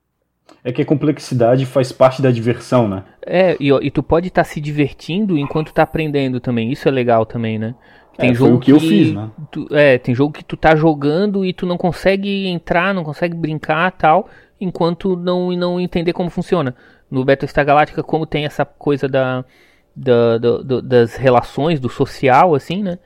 É 0.63 0.73
que 0.73 0.83
a 0.83 0.85
complexidade 0.85 1.65
faz 1.65 1.91
parte 1.93 2.21
da 2.21 2.31
diversão, 2.31 2.89
né? 2.89 3.05
É, 3.27 3.57
e, 3.59 3.71
e 3.71 3.91
tu 3.91 4.03
pode 4.03 4.29
estar 4.29 4.45
tá 4.45 4.49
se 4.49 4.61
divertindo 4.61 5.39
enquanto 5.39 5.73
tá 5.73 5.83
aprendendo 5.83 6.41
também. 6.41 6.71
Isso 6.71 6.89
é 6.89 6.91
legal 6.91 7.25
também, 7.25 7.59
né? 7.59 7.75
Tem 8.19 8.31
é, 8.31 8.35
jogo 8.35 8.57
o 8.57 8.61
que, 8.61 8.67
que, 8.67 8.73
eu 8.73 8.81
fiz, 8.81 9.15
né? 9.15 9.31
Tu, 9.51 9.67
é, 9.71 9.97
tem 9.97 10.15
jogo 10.15 10.33
que 10.33 10.45
tu 10.45 10.57
tá 10.57 10.77
jogando 10.77 11.45
e 11.45 11.53
tu 11.53 11.65
não 11.65 11.79
consegue 11.79 12.47
entrar, 12.47 12.93
não 12.93 13.03
consegue 13.03 13.35
brincar 13.35 13.91
tal, 13.93 14.29
enquanto 14.61 15.17
não, 15.17 15.51
não 15.53 15.81
entender 15.81 16.13
como 16.13 16.29
funciona. 16.29 16.75
No 17.11 17.25
Battlestar 17.25 17.65
Galactica, 17.65 18.03
como 18.03 18.27
tem 18.27 18.45
essa 18.45 18.65
coisa 18.65 19.09
da, 19.09 19.45
da, 19.97 20.39
da, 20.39 20.81
das 20.81 21.17
relações, 21.17 21.81
do 21.81 21.89
social, 21.89 22.55
assim, 22.55 22.83
né? 22.83 22.99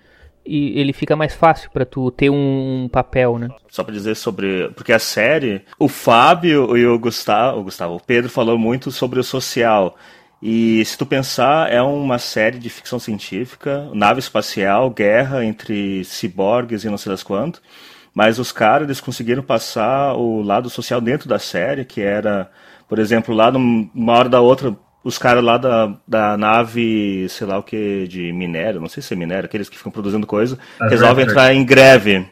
E 0.47 0.79
ele 0.79 0.93
fica 0.93 1.17
mais 1.17 1.35
fácil 1.35 1.71
para 1.71 1.87
tu 1.87 2.11
ter 2.11 2.31
um 2.31 2.89
papel, 2.93 3.39
né? 3.39 3.49
Só 3.69 3.83
para 3.83 3.95
dizer 3.95 4.15
sobre. 4.15 4.69
Porque 4.77 4.93
a 4.93 4.99
série, 4.99 5.63
o 5.79 5.89
Fábio 5.89 6.77
e 6.77 6.87
o 6.87 6.99
Gustavo, 6.99 7.61
o 7.61 7.65
Gustavo, 7.65 7.97
o 7.97 8.01
Pedro 8.01 8.31
falou 8.31 8.59
muito 8.59 8.91
sobre 8.91 9.19
o 9.19 9.25
social. 9.25 9.97
E 10.43 10.85
se 10.85 10.99
tu 10.99 11.07
pensar, 11.07 11.73
é 11.73 11.81
uma 11.81 12.19
série 12.19 12.59
de 12.59 12.69
ficção 12.69 12.99
científica, 12.99 13.89
nave 13.95 14.21
espacial, 14.21 14.91
guerra 14.91 15.43
entre 15.43 16.05
ciborgues 16.05 16.85
e 16.85 16.91
não 16.91 16.99
sei 16.99 17.11
das 17.11 17.23
quanto. 17.23 17.63
Mas 18.13 18.39
os 18.39 18.53
caras, 18.53 18.87
eles 18.87 19.01
conseguiram 19.01 19.43
passar 19.43 20.15
o 20.15 20.43
lado 20.43 20.69
social 20.69 21.01
dentro 21.01 21.29
da 21.29 21.39
série, 21.39 21.85
que 21.85 22.03
era, 22.03 22.51
por 22.87 22.99
exemplo, 22.99 23.35
lá 23.35 23.51
numa 23.51 24.13
hora 24.13 24.29
da 24.29 24.41
outra, 24.43 24.77
os 25.05 25.19
caras 25.19 25.45
lá 25.45 25.59
da, 25.59 25.95
da 26.09 26.37
nave, 26.37 27.27
sei 27.29 27.47
lá 27.47 27.59
o 27.59 27.63
que, 27.63 28.09
de 28.09 28.33
minério, 28.33 28.81
não 28.81 28.89
sei 28.89 29.03
se 29.03 29.13
é 29.13 29.17
minério, 29.17 29.45
aqueles 29.45 29.69
que 29.69 29.77
ficam 29.77 29.93
produzindo 29.93 30.27
coisa, 30.27 30.59
As 30.81 30.91
resolvem 30.91 31.27
entrar 31.27 31.55
em 31.55 31.65
greve. 31.65 32.27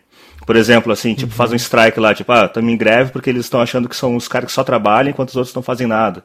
Por 0.46 0.56
exemplo, 0.56 0.90
assim, 0.90 1.14
tipo, 1.14 1.30
uhum. 1.30 1.36
faz 1.36 1.52
um 1.52 1.56
strike 1.56 2.00
lá, 2.00 2.14
tipo, 2.14 2.32
ah, 2.32 2.46
estamos 2.46 2.72
em 2.72 2.76
greve 2.76 3.12
porque 3.12 3.30
eles 3.30 3.44
estão 3.44 3.60
achando 3.60 3.88
que 3.88 3.94
são 3.94 4.16
os 4.16 4.26
caras 4.26 4.46
que 4.46 4.52
só 4.52 4.64
trabalham 4.64 5.10
enquanto 5.10 5.28
os 5.28 5.36
outros 5.36 5.54
não 5.54 5.62
fazem 5.62 5.86
nada. 5.86 6.24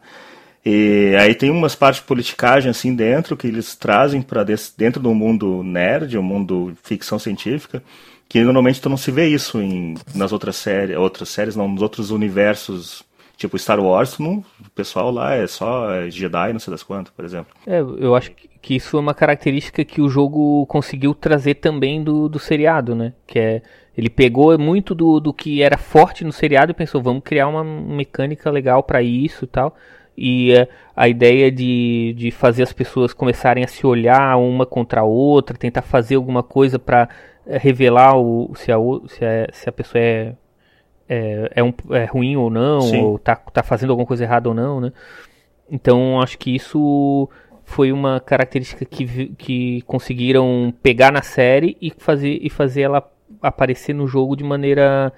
E 0.65 1.15
aí 1.19 1.35
tem 1.35 1.49
umas 1.49 1.75
partes 1.75 2.01
de 2.01 2.07
politicagem 2.07 2.69
assim 2.69 2.95
dentro 2.95 3.37
que 3.37 3.47
eles 3.47 3.75
trazem 3.75 4.21
para 4.21 4.43
dentro 4.43 5.01
do 5.01 5.13
mundo 5.13 5.63
nerd, 5.63 6.17
o 6.17 6.23
mundo 6.23 6.73
ficção 6.83 7.19
científica, 7.19 7.83
que 8.27 8.41
normalmente 8.41 8.81
tu 8.81 8.89
não 8.89 8.97
se 8.97 9.11
vê 9.11 9.27
isso 9.27 9.61
em, 9.61 9.95
nas 10.15 10.31
outras 10.31 10.55
séries, 10.55 10.97
outras 10.97 11.29
séries 11.29 11.55
não, 11.55 11.67
nos 11.67 11.81
outros 11.81 12.09
universos, 12.09 13.03
tipo 13.38 13.57
Star 13.57 13.79
Wars, 13.79 14.17
não, 14.17 14.43
o 14.59 14.69
pessoal 14.75 15.11
lá 15.11 15.35
é 15.35 15.47
só 15.47 15.93
é 15.93 16.09
Jedi, 16.09 16.51
não 16.51 16.59
sei 16.59 16.71
das 16.71 16.83
quantas, 16.83 17.13
por 17.13 17.23
exemplo. 17.23 17.55
É, 17.65 17.79
eu 17.79 18.15
acho 18.15 18.31
que 18.61 18.75
isso 18.75 18.97
é 18.97 18.99
uma 18.99 19.13
característica 19.13 19.85
que 19.85 20.01
o 20.01 20.09
jogo 20.09 20.65
conseguiu 20.65 21.13
trazer 21.13 21.55
também 21.55 22.03
do, 22.03 22.27
do 22.27 22.39
seriado, 22.39 22.95
né? 22.95 23.13
Que 23.25 23.39
é 23.39 23.61
ele 23.97 24.09
pegou 24.11 24.57
muito 24.59 24.93
do, 24.93 25.19
do 25.19 25.33
que 25.33 25.63
era 25.63 25.75
forte 25.75 26.23
no 26.23 26.31
seriado 26.31 26.71
e 26.71 26.75
pensou, 26.75 27.01
vamos 27.01 27.23
criar 27.23 27.47
uma 27.47 27.63
mecânica 27.63 28.51
legal 28.51 28.83
para 28.83 29.01
isso 29.01 29.45
e 29.45 29.47
tal 29.47 29.75
e 30.17 30.53
uh, 30.53 30.67
a 30.95 31.07
ideia 31.07 31.51
de, 31.51 32.15
de 32.17 32.31
fazer 32.31 32.63
as 32.63 32.73
pessoas 32.73 33.13
começarem 33.13 33.63
a 33.63 33.67
se 33.67 33.85
olhar 33.85 34.35
uma 34.38 34.65
contra 34.65 35.01
a 35.01 35.03
outra, 35.03 35.55
tentar 35.55 35.83
fazer 35.83 36.15
alguma 36.15 36.41
coisa 36.41 36.79
para 36.79 37.07
eh, 37.45 37.57
revelar 37.59 38.17
o, 38.17 38.51
se, 38.55 38.71
a, 38.71 38.77
se, 39.07 39.23
a, 39.23 39.47
se 39.53 39.69
a 39.69 39.71
pessoa 39.71 40.01
é, 40.01 40.33
é, 41.09 41.51
é, 41.55 41.63
um, 41.63 41.73
é 41.91 42.05
ruim 42.05 42.35
ou 42.35 42.49
não, 42.49 42.81
Sim. 42.81 43.01
ou 43.01 43.19
tá, 43.19 43.35
tá 43.35 43.63
fazendo 43.63 43.91
alguma 43.91 44.07
coisa 44.07 44.23
errada 44.23 44.49
ou 44.49 44.55
não, 44.55 44.81
né? 44.81 44.91
Então 45.69 46.21
acho 46.21 46.37
que 46.37 46.55
isso 46.55 47.29
foi 47.63 47.91
uma 47.91 48.19
característica 48.19 48.85
que, 48.85 49.27
que 49.37 49.81
conseguiram 49.81 50.73
pegar 50.81 51.11
na 51.11 51.21
série 51.21 51.77
e 51.81 51.91
fazer, 51.91 52.39
e 52.41 52.49
fazer 52.49 52.81
ela 52.83 53.05
aparecer 53.41 53.93
no 53.93 54.07
jogo 54.07 54.35
de 54.35 54.43
maneira 54.43 55.11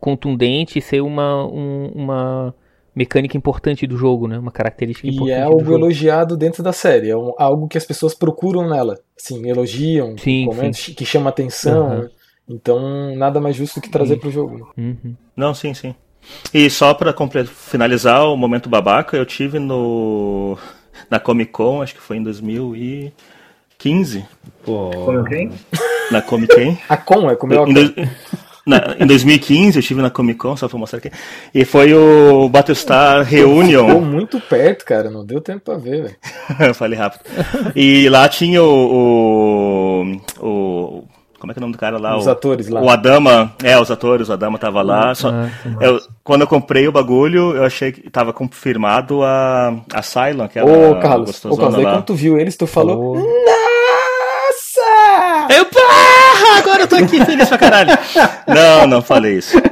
contundente 0.00 0.78
e 0.78 0.82
ser 0.82 1.00
uma, 1.00 1.44
um, 1.46 1.90
uma 1.94 2.54
mecânica 2.94 3.36
importante 3.36 3.86
do 3.86 3.96
jogo, 3.96 4.28
né? 4.28 4.38
Uma 4.38 4.52
característica 4.52 5.08
importante. 5.08 5.30
E 5.30 5.32
é 5.32 5.42
algo 5.42 5.72
elogiado 5.72 6.36
dentro 6.36 6.62
da 6.62 6.72
série, 6.72 7.10
é 7.10 7.16
um, 7.16 7.34
algo 7.36 7.66
que 7.66 7.76
as 7.76 7.84
pessoas 7.84 8.14
procuram 8.14 8.68
nela, 8.68 8.98
assim, 9.18 9.46
elogiam, 9.48 10.16
sim, 10.16 10.48
sim. 10.72 10.94
que 10.94 11.04
chama 11.04 11.28
atenção. 11.28 12.02
Uhum. 12.02 12.08
Então, 12.48 13.16
nada 13.16 13.40
mais 13.40 13.56
justo 13.56 13.80
que 13.80 13.90
trazer 13.90 14.18
para 14.18 14.28
o 14.28 14.32
jogo. 14.32 14.72
Uhum. 14.76 15.16
Não, 15.36 15.52
sim, 15.52 15.74
sim. 15.74 15.96
E 16.52 16.68
só 16.70 16.92
para 16.94 17.14
finalizar 17.46 18.24
o 18.24 18.36
momento 18.36 18.68
babaca, 18.68 19.16
eu 19.16 19.24
tive 19.24 19.58
no 19.58 20.58
na 21.10 21.18
Comic 21.18 21.50
Con, 21.52 21.82
acho 21.82 21.94
que 21.94 22.00
foi 22.00 22.18
em 22.18 22.22
2015. 22.22 24.24
Pô. 24.64 24.90
Comeu 24.90 25.24
quem? 25.24 25.50
Na 26.10 26.22
Comic 26.22 26.54
Con. 26.54 26.76
a 26.88 26.96
Con, 26.96 27.30
é 27.30 27.36
comeu 27.36 27.62
a 27.62 27.66
Con. 27.66 27.72
Na, 28.66 28.96
em 28.98 29.06
2015 29.06 29.76
eu 29.76 29.80
estive 29.80 30.02
na 30.02 30.10
Comic 30.10 30.40
Con, 30.40 30.56
só 30.56 30.68
pra 30.68 30.76
mostrar 30.76 30.98
aqui. 30.98 31.12
E 31.54 31.64
foi 31.64 31.94
o 31.94 32.48
Battlestar 32.48 33.22
Reunion. 33.22 33.86
Ficou 33.86 34.02
muito 34.02 34.40
perto, 34.40 34.84
cara. 34.84 35.08
Não 35.08 35.24
deu 35.24 35.40
tempo 35.40 35.60
pra 35.60 35.76
ver, 35.76 36.02
velho. 36.02 36.16
eu 36.68 36.74
falei 36.74 36.98
rápido. 36.98 37.22
E 37.76 38.08
lá 38.08 38.28
tinha 38.28 38.60
o, 38.60 40.18
o, 40.40 40.44
o. 40.44 41.04
como 41.46 41.52
é 41.52 41.54
que 41.54 41.58
é 41.58 41.60
o 41.60 41.62
nome 41.62 41.72
do 41.74 41.78
cara 41.78 41.98
lá? 41.98 42.16
Os 42.16 42.26
o, 42.26 42.30
atores 42.30 42.68
lá. 42.68 42.82
O 42.82 42.90
Adama. 42.90 43.54
É, 43.62 43.78
os 43.78 43.88
atores, 43.88 44.28
o 44.28 44.32
Adama 44.32 44.58
tava 44.58 44.82
lá. 44.82 45.14
Só, 45.14 45.30
ah, 45.30 45.48
eu, 45.80 46.00
quando 46.24 46.40
eu 46.40 46.48
comprei 46.48 46.88
o 46.88 46.92
bagulho, 46.92 47.54
eu 47.54 47.64
achei 47.64 47.92
que 47.92 48.10
tava 48.10 48.32
confirmado 48.32 49.22
a, 49.22 49.72
a 49.94 50.02
Cylon, 50.02 50.48
que 50.48 50.58
era 50.58 50.66
Ô, 50.66 51.00
Carlos, 51.00 51.44
ô, 51.44 51.56
Carlos, 51.56 51.78
aí 51.78 51.84
quando 51.84 52.02
tu 52.02 52.14
viu 52.14 52.36
eles, 52.36 52.56
tu 52.56 52.66
falou. 52.66 53.16
Oh. 53.16 53.20
Nossa! 53.20 54.80
Eu, 55.54 55.66
porra, 55.66 56.58
agora 56.58 56.82
eu 56.82 56.88
tô 56.88 56.96
aqui 56.96 57.24
feliz 57.24 57.48
pra 57.48 57.58
caralho. 57.58 57.96
Não, 58.48 58.88
não 58.88 59.02
falei 59.02 59.38
isso. 59.38 59.56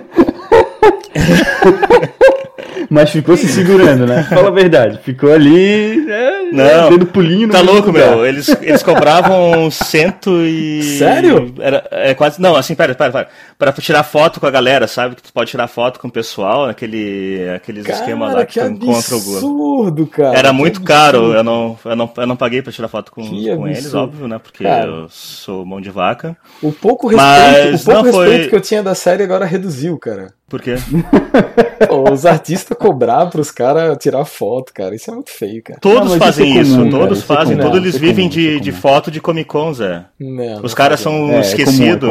Mas 2.90 3.10
ficou 3.10 3.36
se 3.36 3.48
segurando, 3.48 4.06
né? 4.06 4.22
Fala 4.24 4.48
a 4.48 4.52
verdade. 4.52 4.98
Ficou 5.02 5.32
ali, 5.32 6.08
é, 6.10 6.52
não, 6.52 6.90
dando 6.90 7.06
pulinho 7.06 7.46
no 7.46 7.52
Tá 7.52 7.60
louco, 7.60 7.88
lugar. 7.88 8.16
meu. 8.16 8.26
Eles, 8.26 8.48
eles 8.60 8.82
cobravam 8.82 9.70
cento 9.70 10.30
e. 10.42 10.82
Sério? 10.98 11.54
Era, 11.58 11.86
é 11.90 12.14
quase. 12.14 12.40
Não, 12.40 12.56
assim, 12.56 12.74
pera, 12.74 12.94
pera, 12.94 13.12
pera. 13.12 13.28
Pra 13.58 13.72
tirar 13.72 14.02
foto 14.02 14.40
com 14.40 14.46
a 14.46 14.50
galera, 14.50 14.86
sabe? 14.86 15.14
Que 15.16 15.22
tu 15.22 15.32
pode 15.32 15.50
tirar 15.50 15.68
foto 15.68 15.98
com 16.00 16.08
o 16.08 16.10
pessoal, 16.10 16.66
aquele, 16.66 17.48
aqueles 17.54 17.88
esquemas 17.88 18.34
lá 18.34 18.44
que, 18.44 18.60
que 18.60 18.66
encontra 18.66 19.14
o 19.14 19.18
absurdo, 19.18 20.06
cara. 20.06 20.38
Era 20.38 20.52
muito 20.52 20.82
caro. 20.82 21.32
Eu 21.32 21.42
não, 21.44 21.78
eu, 21.84 21.96
não, 21.96 22.10
eu 22.16 22.26
não 22.26 22.36
paguei 22.36 22.62
pra 22.62 22.72
tirar 22.72 22.88
foto 22.88 23.10
com, 23.12 23.22
com 23.22 23.68
eles, 23.68 23.94
óbvio, 23.94 24.28
né? 24.28 24.38
Porque 24.38 24.64
cara, 24.64 24.86
eu 24.86 25.06
sou 25.08 25.64
mão 25.64 25.80
de 25.80 25.90
vaca. 25.90 26.36
O 26.62 26.72
pouco 26.72 27.08
respeito, 27.08 27.72
Mas 27.72 27.82
o 27.82 27.84
pouco 27.84 28.02
respeito 28.04 28.40
foi... 28.40 28.48
que 28.48 28.56
eu 28.56 28.60
tinha 28.60 28.82
da 28.82 28.94
série 28.94 29.22
agora 29.22 29.44
reduziu, 29.44 29.98
cara. 29.98 30.32
Por 30.48 30.60
quê? 30.60 30.74
os 32.12 32.26
artistas 32.26 32.76
cobrar 32.76 33.26
pros 33.26 33.50
caras 33.50 33.96
tirar 33.98 34.24
foto, 34.24 34.72
cara. 34.72 34.94
Isso 34.94 35.10
é 35.10 35.14
muito 35.14 35.30
feio, 35.30 35.62
cara. 35.62 35.80
Todos 35.80 36.12
não, 36.12 36.18
fazem 36.18 36.60
isso, 36.60 36.74
é 36.74 36.78
comum, 36.78 36.90
todos 36.90 37.22
cara, 37.22 37.40
fazem, 37.40 37.58
todos 37.58 37.78
eles 37.78 37.96
vivem 37.96 38.28
comum, 38.28 38.40
de, 38.40 38.60
de 38.60 38.72
foto 38.72 39.10
de 39.10 39.20
Comic 39.20 39.48
Con, 39.48 39.72
Zé. 39.72 40.04
Não, 40.18 40.62
Os 40.62 40.74
caras 40.74 41.00
são 41.00 41.30
é, 41.30 41.40
esquecidos. 41.40 42.10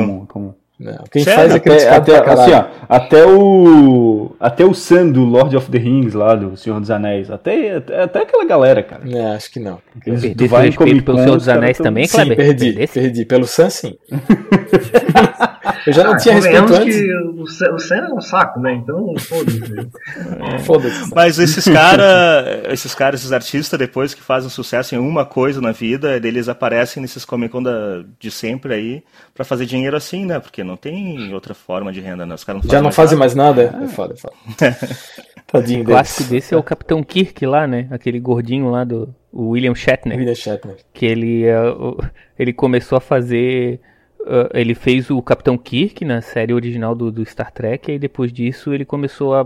É 0.81 0.83
não, 0.83 1.03
quem 1.11 1.23
Sério? 1.23 1.51
faz 1.51 1.83
é 1.83 1.89
até, 1.89 2.17
até, 2.17 2.31
assim, 2.31 2.51
ó, 2.51 2.65
até 2.89 3.25
o 3.25 4.35
até 4.39 4.65
o 4.65 4.73
Sam 4.73 5.11
do 5.11 5.23
Lord 5.23 5.55
of 5.55 5.69
the 5.69 5.77
Rings 5.77 6.13
lá 6.13 6.35
do 6.35 6.57
Senhor 6.57 6.79
dos 6.79 6.89
Anéis, 6.89 7.29
até 7.29 7.75
até, 7.75 8.01
até 8.01 8.21
aquela 8.23 8.43
galera, 8.43 8.81
cara. 8.81 9.03
Não, 9.05 9.33
acho 9.33 9.51
que 9.51 9.59
não. 9.59 9.79
Eles, 10.05 10.35
tu 10.35 10.47
vai 10.47 10.65
respeito 10.65 11.03
pelo 11.03 11.19
Senhor 11.19 11.37
dos 11.37 11.47
Anéis 11.47 11.77
também, 11.77 12.07
Kleber? 12.07 12.35
Sim, 12.35 12.43
perdi, 12.43 12.65
Perdesse? 12.71 12.99
perdi 12.99 13.25
pelo 13.25 13.45
Sam 13.45 13.69
sim. 13.69 13.95
Eu 15.85 15.93
já 15.93 16.03
não 16.03 16.13
ah, 16.13 16.17
tinha 16.17 16.35
respeito 16.35 16.73
antes. 16.73 16.95
que 16.95 17.15
o 17.15 17.79
Sam 17.79 17.95
é 17.95 18.13
um 18.13 18.21
saco, 18.21 18.59
né? 18.59 18.73
Então, 18.73 19.13
foda-se. 19.17 19.63
É. 20.53 20.59
Foda-se. 20.59 21.13
Mas 21.13 21.39
esses 21.39 21.65
caras, 21.65 22.63
esses 22.69 22.95
caras, 22.95 23.19
esses 23.21 23.31
artistas, 23.31 23.77
depois 23.77 24.13
que 24.13 24.21
fazem 24.21 24.49
sucesso 24.49 24.95
em 24.95 24.97
uma 24.97 25.25
coisa 25.25 25.61
na 25.61 25.71
vida, 25.71 26.15
eles 26.15 26.47
aparecem 26.47 27.01
nesses 27.01 27.25
Comic 27.25 27.51
Con 27.51 27.63
de 28.19 28.31
sempre 28.31 28.73
aí 28.73 29.03
pra 29.33 29.43
fazer 29.43 29.65
dinheiro 29.65 29.95
assim, 29.95 30.25
né? 30.25 30.39
Porque 30.39 30.62
não 30.63 30.77
tem 30.77 31.33
outra 31.33 31.53
forma 31.53 31.91
de 31.91 31.99
renda, 32.01 32.25
né? 32.25 32.35
Os 32.35 32.43
caras 32.43 32.63
não 32.63 32.71
Já 32.71 32.81
não 32.81 32.91
fazem 32.91 33.17
mais 33.17 33.35
nada? 33.35 33.75
É, 33.79 33.83
é 33.83 33.87
foda, 33.87 34.13
é 34.13 34.17
foda. 34.17 34.35
Tadinho 35.47 35.81
o 35.81 35.85
clássico 35.85 36.29
desse 36.29 36.53
é 36.53 36.57
o 36.57 36.63
Capitão 36.63 37.03
Kirk 37.03 37.45
lá, 37.45 37.67
né? 37.67 37.87
Aquele 37.91 38.19
gordinho 38.19 38.69
lá 38.69 38.83
do 38.83 39.13
William 39.33 39.75
Shatner. 39.75 40.17
William 40.17 40.35
Shatner. 40.35 40.77
Que 40.93 41.05
ele, 41.05 41.45
uh, 41.45 41.97
ele 42.37 42.53
começou 42.53 42.97
a 42.97 43.01
fazer 43.01 43.79
Uh, 44.23 44.47
ele 44.53 44.73
fez 44.73 45.09
o 45.09 45.21
Capitão 45.21 45.57
Kirk 45.57 46.05
na 46.05 46.21
série 46.21 46.53
original 46.53 46.95
do, 46.95 47.11
do, 47.11 47.25
Star 47.25 47.51
Trek, 47.51 47.91
e 47.91 47.99
depois 47.99 48.31
disso 48.31 48.73
ele 48.73 48.85
começou 48.85 49.35
a. 49.35 49.45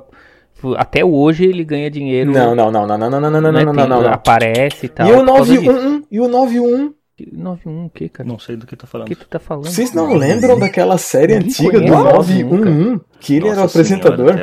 Até 0.75 1.03
hoje 1.03 1.45
ele 1.45 1.63
ganha 1.63 1.89
dinheiro. 1.89 2.31
Não, 2.31 2.53
não, 2.53 2.71
não, 2.71 2.85
não, 2.85 2.97
não, 2.97 3.09
não, 3.09 3.19
não, 3.19 3.31
não, 3.31 3.51
né? 3.51 3.65
não, 3.65 3.73
não, 3.73 3.87
não, 3.87 4.01
não, 4.03 4.13
Aparece 4.13 4.85
e 4.85 4.89
tal. 4.89 5.07
E 5.07 5.11
o 5.13 5.23
91? 5.23 6.03
E 6.11 6.19
o 6.19 6.27
91? 6.27 6.93
91 7.31 7.85
o 7.85 7.89
que, 7.89 8.09
cara? 8.09 8.27
Não 8.27 8.37
sei 8.37 8.55
do 8.55 8.67
que 8.67 8.75
tá 8.75 8.85
falando. 8.85 9.07
O 9.07 9.09
que 9.09 9.15
tu 9.15 9.27
tá 9.27 9.39
falando? 9.39 9.65
Vocês 9.65 9.93
não 9.93 10.13
lembram 10.13 10.59
daquela 10.59 10.97
série 10.97 11.33
antiga 11.33 11.79
do 11.79 11.87
911? 11.87 13.01
Que 13.19 13.35
ele 13.35 13.47
era 13.47 13.61
o 13.61 13.63
apresentador? 13.63 14.35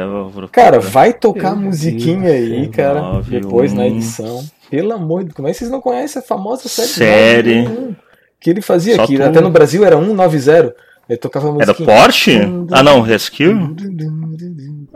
Cara, 0.51 0.81
vai 0.81 1.13
tocar 1.13 1.53
a 1.53 1.57
musiquinha 1.57 2.31
aí, 2.31 2.69
cara, 2.69 3.21
depois 3.23 3.73
na 3.73 3.87
edição. 3.87 4.45
Pelo 4.71 4.93
amor 4.93 5.21
de 5.21 5.27
Deus, 5.27 5.37
como 5.37 5.49
é 5.49 5.53
que 5.53 5.59
vocês 5.59 5.71
não 5.71 5.81
conhecem 5.81 6.21
a 6.21 6.25
famosa 6.25 6.69
série? 6.69 6.89
Série 6.89 7.97
que 8.45 8.51
ele 8.51 8.61
fazia 8.61 9.03
aqui. 9.03 9.17
Tu... 9.17 9.23
Até 9.23 9.41
no 9.41 9.49
Brasil 9.49 9.83
era 9.87 9.99
190. 9.99 10.77
Ele 11.09 11.19
tocava 11.19 11.51
música. 11.51 11.83
Era 11.83 12.03
Porsche? 12.03 12.41
Ah, 12.71 12.83
não, 12.83 13.01
Rescue? 13.01 13.55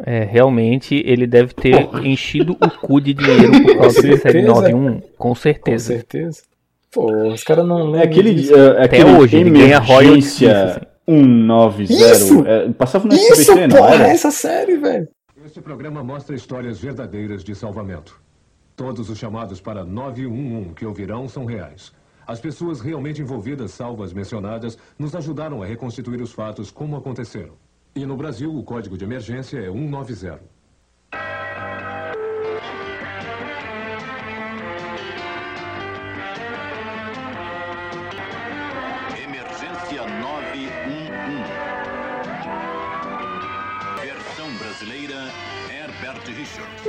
É, 0.04 0.24
realmente 0.24 1.02
ele 1.06 1.26
deve 1.26 1.54
ter 1.54 1.88
enchido 2.04 2.52
o 2.52 2.70
cu 2.70 3.00
de 3.00 3.14
dinheiro 3.14 3.50
por 3.62 3.78
causa 3.78 4.02
da 4.02 4.16
série 4.18 4.42
91, 4.42 5.00
com 5.16 5.34
certeza. 5.34 5.92
Com 5.92 5.98
certeza. 5.98 6.42
Pô, 6.90 7.28
os 7.28 7.44
caras 7.44 7.66
não 7.66 7.84
lembram. 7.84 8.00
É 8.00 8.04
aquele, 8.04 8.52
é, 8.52 8.84
Até 8.84 9.04
hoje, 9.04 9.36
ele 9.36 9.50
ganha 9.50 9.78
royalties. 9.78 10.38
190. 11.06 11.92
Isso, 11.92 12.46
é, 12.46 12.70
passava 12.72 13.06
no 13.06 13.14
isso, 13.14 13.32
SBT, 13.32 13.76
porra, 13.76 13.94
era? 13.94 14.08
essa 14.08 14.30
série, 14.30 14.76
velho. 14.76 15.08
Este 15.44 15.60
programa 15.60 16.02
mostra 16.04 16.34
histórias 16.34 16.78
verdadeiras 16.78 17.42
de 17.42 17.54
salvamento. 17.54 18.20
Todos 18.76 19.08
os 19.08 19.18
chamados 19.18 19.60
para 19.60 19.84
911 19.84 20.74
que 20.74 20.84
ouvirão 20.84 21.28
são 21.28 21.44
reais. 21.44 21.92
As 22.26 22.40
pessoas 22.40 22.80
realmente 22.80 23.22
envolvidas, 23.22 23.70
salvo 23.70 24.02
as 24.02 24.12
mencionadas, 24.12 24.76
nos 24.98 25.14
ajudaram 25.14 25.62
a 25.62 25.66
reconstituir 25.66 26.20
os 26.20 26.32
fatos 26.32 26.70
como 26.70 26.94
aconteceram. 26.94 27.54
E 27.96 28.04
no 28.04 28.16
Brasil, 28.16 28.54
o 28.54 28.62
código 28.62 28.98
de 28.98 29.04
emergência 29.04 29.58
é 29.58 29.72
190. 29.72 30.57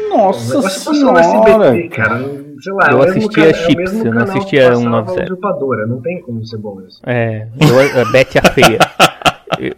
Nossa 0.10 0.62
senhora! 0.70 1.89
cara 1.89 2.49
sei 2.62 2.74
lá, 2.74 2.91
eu 2.91 3.01
assistia 3.01 3.49
é 3.49 3.53
Chips, 3.53 4.05
eu 4.05 4.14
não 4.14 4.24
assistia 4.24 4.76
197. 4.76 5.32
Usurpadora, 5.32 5.88
não 5.88 6.01
tem 6.01 6.22
como 6.22 6.45
ser 6.45 6.57
bom 6.57 6.82
isso. 6.82 7.01
É, 7.05 7.47
eu, 7.60 8.01
a 8.01 8.12
Betty 8.12 8.38
a 8.38 8.51
Feia. 8.51 8.80
eu, 9.60 9.74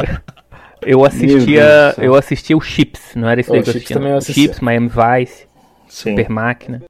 eu 0.84 1.06
assistia, 1.06 1.94
eu 1.98 2.16
assistia 2.16 2.58
o 2.58 2.62
Chips, 2.62 3.16
não 3.16 3.30
era 3.30 3.42
isso 3.42 3.54
aí 3.54 3.62
que 3.62 3.70
eu 3.70 3.72
assistia. 3.72 3.96
Também 3.96 4.12
eu 4.12 4.18
assistia. 4.18 4.44
Chips, 4.44 4.60
Miami 4.60 4.90
Vice, 4.90 5.48
Sim. 5.88 6.10
Super 6.12 6.30
Máquina. 6.30 6.82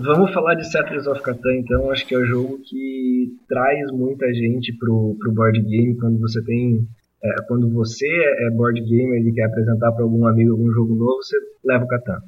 Vamos 0.00 0.32
falar 0.32 0.54
de 0.54 0.64
Settlers 0.70 1.08
of 1.08 1.20
Catan, 1.22 1.56
então. 1.56 1.90
Acho 1.90 2.06
que 2.06 2.14
é 2.14 2.18
o 2.18 2.24
jogo 2.24 2.60
que 2.64 3.32
traz 3.48 3.90
muita 3.90 4.32
gente 4.32 4.72
pro, 4.78 5.16
pro 5.18 5.32
board 5.32 5.60
game 5.60 5.96
quando 5.96 6.20
você 6.20 6.40
tem. 6.44 6.86
É, 7.22 7.42
quando 7.48 7.68
você 7.72 8.06
é 8.06 8.50
board 8.50 8.80
gamer 8.80 9.20
e 9.26 9.32
quer 9.32 9.44
apresentar 9.44 9.92
para 9.92 10.04
algum 10.04 10.26
amigo 10.26 10.52
algum 10.52 10.70
jogo 10.70 10.94
novo, 10.94 11.22
você 11.22 11.36
leva 11.64 11.84
o 11.84 11.88
Catan. 11.88 12.20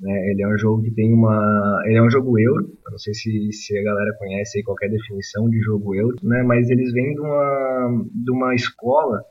Né? 0.00 0.30
Ele 0.30 0.42
é 0.42 0.48
um 0.48 0.58
jogo 0.58 0.82
que 0.82 0.90
tem 0.92 1.12
uma. 1.12 1.82
Ele 1.86 1.96
é 1.96 2.02
um 2.02 2.10
jogo 2.10 2.38
euro. 2.38 2.70
não 2.90 2.98
sei 2.98 3.14
se, 3.14 3.52
se 3.52 3.78
a 3.78 3.82
galera 3.82 4.14
conhece 4.18 4.58
aí 4.58 4.64
qualquer 4.64 4.88
definição 4.88 5.48
de 5.48 5.58
jogo 5.60 5.94
euro, 5.94 6.16
né? 6.22 6.42
Mas 6.42 6.68
eles 6.70 6.92
vêm 6.92 7.14
de 7.14 7.20
uma, 7.20 8.04
de 8.14 8.30
uma 8.30 8.54
escola, 8.54 9.22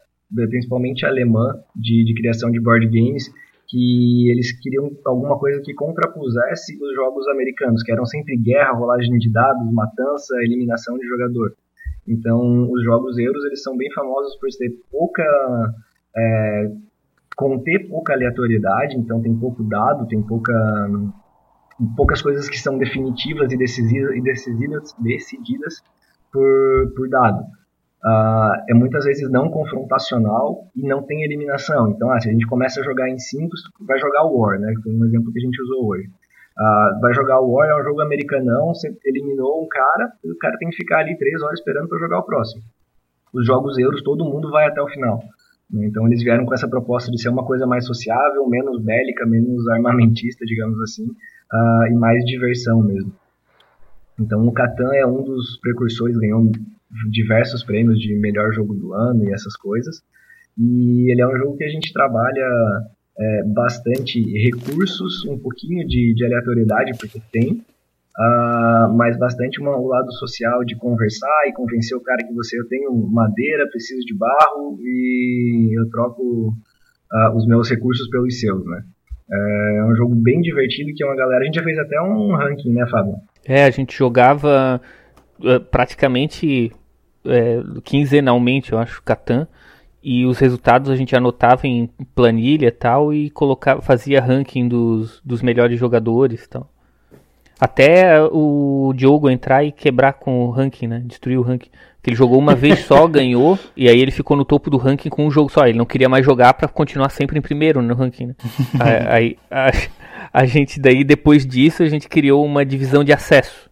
principalmente 0.49 1.05
alemã, 1.05 1.55
de, 1.75 2.03
de 2.03 2.13
criação 2.15 2.49
de 2.49 2.59
board 2.59 2.87
games, 2.87 3.31
que 3.67 4.29
eles 4.31 4.51
queriam 4.59 4.89
alguma 5.05 5.37
coisa 5.37 5.61
que 5.61 5.73
contrapusesse 5.73 6.75
os 6.81 6.95
jogos 6.95 7.27
americanos, 7.27 7.83
que 7.83 7.91
eram 7.91 8.05
sempre 8.05 8.35
guerra, 8.37 8.73
rolagem 8.73 9.17
de 9.17 9.31
dados, 9.31 9.71
matança, 9.71 10.35
eliminação 10.43 10.97
de 10.97 11.07
jogador. 11.07 11.53
Então, 12.07 12.69
os 12.71 12.83
jogos 12.83 13.17
euros 13.17 13.43
eles 13.45 13.63
são 13.63 13.75
bem 13.75 13.91
famosos 13.93 14.35
por 14.37 14.47
ter 14.49 14.71
pouca 14.91 15.23
é, 16.15 16.71
conter 17.35 17.87
pouca 17.89 18.13
aleatoriedade, 18.13 18.97
então 18.97 19.21
tem 19.21 19.35
pouco 19.35 19.63
dado, 19.63 20.07
tem 20.07 20.21
pouca 20.21 20.53
poucas 21.95 22.21
coisas 22.21 22.47
que 22.47 22.57
são 22.57 22.77
definitivas 22.77 23.51
e 23.51 23.57
decisivas, 23.57 24.15
e 24.15 24.21
decididas, 24.21 24.95
decididas 24.97 25.83
por, 26.31 26.93
por 26.95 27.09
dado. 27.09 27.43
Uh, 28.05 28.53
é 28.69 28.73
muitas 28.73 29.03
vezes 29.03 29.29
não 29.31 29.49
confrontacional 29.49 30.67
e 30.75 30.87
não 30.87 31.01
tem 31.01 31.23
eliminação. 31.23 31.89
Então, 31.89 32.11
ah, 32.11 32.19
se 32.19 32.29
a 32.29 32.31
gente 32.31 32.45
começa 32.45 32.79
a 32.79 32.83
jogar 32.83 33.09
em 33.09 33.17
5, 33.17 33.49
vai 33.81 33.99
jogar 33.99 34.23
War, 34.25 34.59
né? 34.59 34.73
Foi 34.83 34.93
um 34.93 35.05
exemplo 35.05 35.33
que 35.33 35.39
a 35.39 35.41
gente 35.41 35.61
usou 35.63 35.87
hoje. 35.87 36.07
Uh, 36.57 36.99
vai 37.01 37.13
jogar 37.13 37.41
o 37.41 37.51
War, 37.51 37.69
é 37.69 37.81
um 37.81 37.83
jogo 37.83 38.01
americanão, 38.01 38.73
você 38.73 38.95
eliminou 39.03 39.61
um 39.61 39.67
cara, 39.67 40.11
o 40.23 40.37
cara 40.37 40.57
tem 40.57 40.69
que 40.69 40.77
ficar 40.77 40.99
ali 40.99 41.17
3 41.17 41.41
horas 41.41 41.59
esperando 41.59 41.89
para 41.89 41.99
jogar 41.99 42.19
o 42.19 42.23
próximo. 42.23 42.63
Os 43.33 43.45
jogos 43.45 43.77
euros, 43.77 44.01
todo 44.01 44.23
mundo 44.23 44.49
vai 44.49 44.67
até 44.67 44.81
o 44.81 44.87
final. 44.87 45.21
Então 45.73 46.07
eles 46.07 46.23
vieram 46.23 46.45
com 46.45 46.53
essa 46.53 46.67
proposta 46.67 47.11
de 47.11 47.21
ser 47.21 47.29
uma 47.29 47.43
coisa 47.43 47.65
mais 47.65 47.85
sociável, 47.85 48.47
menos 48.47 48.81
bélica, 48.81 49.25
menos 49.25 49.67
armamentista, 49.67 50.45
digamos 50.45 50.79
assim, 50.81 51.05
uh, 51.05 51.87
e 51.91 51.93
mais 51.95 52.23
diversão 52.23 52.81
mesmo. 52.81 53.11
Então 54.19 54.47
o 54.47 54.53
Catan 54.53 54.93
é 54.93 55.05
um 55.05 55.23
dos 55.23 55.59
precursores, 55.59 56.17
ganhou 56.17 56.49
diversos 57.11 57.63
prêmios 57.63 57.99
de 57.99 58.15
melhor 58.15 58.53
jogo 58.53 58.73
do 58.75 58.93
ano 58.93 59.25
e 59.25 59.33
essas 59.33 59.55
coisas. 59.57 60.01
E 60.57 61.11
ele 61.11 61.21
é 61.21 61.27
um 61.27 61.37
jogo 61.37 61.57
que 61.57 61.65
a 61.65 61.69
gente 61.69 61.91
trabalha 61.91 62.47
é, 63.17 63.43
bastante 63.43 64.21
recursos, 64.43 65.25
um 65.25 65.37
pouquinho 65.37 65.87
de, 65.87 66.13
de 66.13 66.25
aleatoriedade, 66.25 66.97
porque 66.99 67.21
tem, 67.31 67.63
Uh, 68.17 68.95
mas 68.95 69.19
bastante 69.19 69.59
uma, 69.59 69.75
o 69.75 69.87
lado 69.87 70.09
social 70.13 70.63
de 70.63 70.73
conversar 70.77 71.47
e 71.47 71.53
convencer 71.53 71.97
o 71.97 72.01
cara 72.01 72.25
que 72.25 72.33
você 72.33 72.57
eu 72.57 72.65
tenho 72.69 72.95
madeira, 73.11 73.69
preciso 73.69 74.05
de 74.05 74.15
barro 74.17 74.79
e 74.81 75.77
eu 75.77 75.89
troco 75.89 76.47
uh, 77.11 77.35
os 77.35 77.45
meus 77.45 77.69
recursos 77.69 78.09
pelos 78.09 78.39
seus, 78.39 78.65
né? 78.65 78.83
É 79.29 79.83
um 79.83 79.95
jogo 79.95 80.15
bem 80.15 80.39
divertido 80.39 80.93
que 80.95 81.03
é 81.03 81.07
uma 81.07 81.15
galera. 81.15 81.41
A 81.41 81.45
gente 81.45 81.55
já 81.55 81.63
fez 81.63 81.77
até 81.77 81.99
um 81.99 82.35
ranking, 82.35 82.71
né, 82.71 82.87
Fábio? 82.87 83.15
É, 83.43 83.65
a 83.65 83.69
gente 83.69 83.97
jogava 83.97 84.79
uh, 85.39 85.59
praticamente 85.69 86.71
é, 87.25 87.61
quinzenalmente, 87.83 88.71
eu 88.71 88.79
acho, 88.79 89.03
Catan. 89.03 89.45
E 90.07 90.23
os 90.23 90.37
resultados 90.37 90.91
a 90.91 90.95
gente 90.95 91.15
anotava 91.15 91.65
em 91.65 91.89
planilha 92.13 92.67
e 92.67 92.71
tal 92.71 93.11
e 93.11 93.31
colocava, 93.31 93.81
fazia 93.81 94.21
ranking 94.21 94.67
dos, 94.67 95.19
dos 95.25 95.41
melhores 95.41 95.79
jogadores 95.79 96.47
tal. 96.47 96.69
Até 97.59 98.21
o 98.21 98.93
Diogo 98.95 99.31
entrar 99.31 99.63
e 99.63 99.71
quebrar 99.71 100.13
com 100.13 100.45
o 100.45 100.51
ranking, 100.51 100.85
né? 100.85 101.01
Destruir 101.03 101.39
o 101.39 101.41
ranking. 101.41 101.71
Que 102.03 102.11
ele 102.11 102.15
jogou 102.15 102.37
uma 102.37 102.53
vez 102.55 102.81
só, 102.81 103.07
ganhou, 103.07 103.57
e 103.75 103.89
aí 103.89 103.99
ele 103.99 104.11
ficou 104.11 104.37
no 104.37 104.45
topo 104.45 104.69
do 104.69 104.77
ranking 104.77 105.09
com 105.09 105.25
um 105.25 105.31
jogo 105.31 105.49
só. 105.49 105.65
Ele 105.65 105.79
não 105.79 105.85
queria 105.87 106.07
mais 106.07 106.23
jogar 106.23 106.53
para 106.53 106.67
continuar 106.67 107.09
sempre 107.09 107.39
em 107.39 107.41
primeiro 107.41 107.81
no 107.81 107.95
ranking, 107.95 108.27
né? 108.27 108.35
aí 109.09 109.39
a, 109.49 109.71
a 110.31 110.45
gente 110.45 110.79
daí, 110.79 111.03
depois 111.03 111.47
disso, 111.47 111.81
a 111.81 111.89
gente 111.89 112.07
criou 112.07 112.45
uma 112.45 112.63
divisão 112.63 113.03
de 113.03 113.11
acesso. 113.11 113.71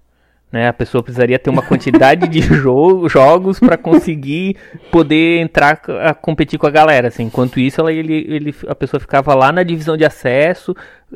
Né? 0.54 0.68
A 0.68 0.74
pessoa 0.74 1.02
precisaria 1.02 1.40
ter 1.40 1.50
uma 1.50 1.64
quantidade 1.64 2.28
de 2.28 2.40
jo 2.46 3.10
jogos 3.10 3.60
para 3.60 3.76
conseguir 3.76 4.56
poder 4.92 5.40
entrar 5.40 5.82
a 6.06 6.14
competir 6.14 6.60
com 6.60 6.68
a 6.68 6.70
galera. 6.70 7.08
Assim. 7.08 7.24
Enquanto 7.24 7.60
isso, 7.60 7.82
ela, 7.82 7.92
ele, 7.92 8.14
ele, 8.30 8.56
a 8.68 8.76
pessoa 8.76 9.00
ficava 9.00 9.34
lá 9.34 9.52
na 9.52 9.64
divisão 9.64 9.98
de 9.98 10.06
acesso, 10.06 10.76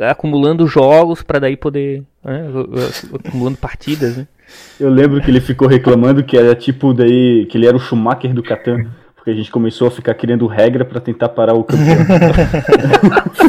acumulando 0.09 0.65
jogos 0.65 1.21
para 1.21 1.37
daí 1.37 1.55
poder. 1.55 2.01
Né? 2.25 2.47
acumulando 3.27 3.57
partidas. 3.59 4.17
Né? 4.17 4.27
Eu 4.79 4.89
lembro 4.89 5.21
que 5.21 5.29
ele 5.29 5.39
ficou 5.39 5.67
reclamando 5.67 6.23
que 6.23 6.35
era 6.35 6.55
tipo 6.55 6.91
daí. 6.91 7.45
que 7.45 7.59
ele 7.59 7.67
era 7.67 7.77
o 7.77 7.79
Schumacher 7.79 8.33
do 8.33 8.41
Catan. 8.41 8.87
Porque 9.15 9.29
a 9.29 9.35
gente 9.35 9.51
começou 9.51 9.87
a 9.89 9.91
ficar 9.91 10.15
querendo 10.15 10.47
regra 10.47 10.83
para 10.83 10.99
tentar 10.99 11.29
parar 11.29 11.53
o 11.53 11.63
campeão. 11.63 11.97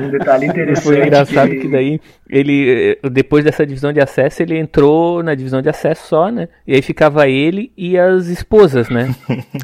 um 0.00 0.10
detalhe 0.10 0.46
interessante. 0.46 0.84
Foi 0.84 1.06
engraçado 1.06 1.50
que... 1.50 1.60
que... 1.60 1.68
daí 1.68 2.00
ele, 2.28 2.98
depois 3.10 3.44
dessa 3.44 3.66
divisão 3.66 3.92
de 3.92 4.00
acesso, 4.00 4.42
ele 4.42 4.58
entrou 4.58 5.22
na 5.22 5.34
divisão 5.34 5.62
de 5.62 5.68
acesso 5.68 6.08
só, 6.08 6.30
né? 6.30 6.48
E 6.66 6.74
aí 6.74 6.82
ficava 6.82 7.26
ele 7.26 7.72
e 7.76 7.98
as 7.98 8.26
esposas, 8.26 8.88
né? 8.88 9.14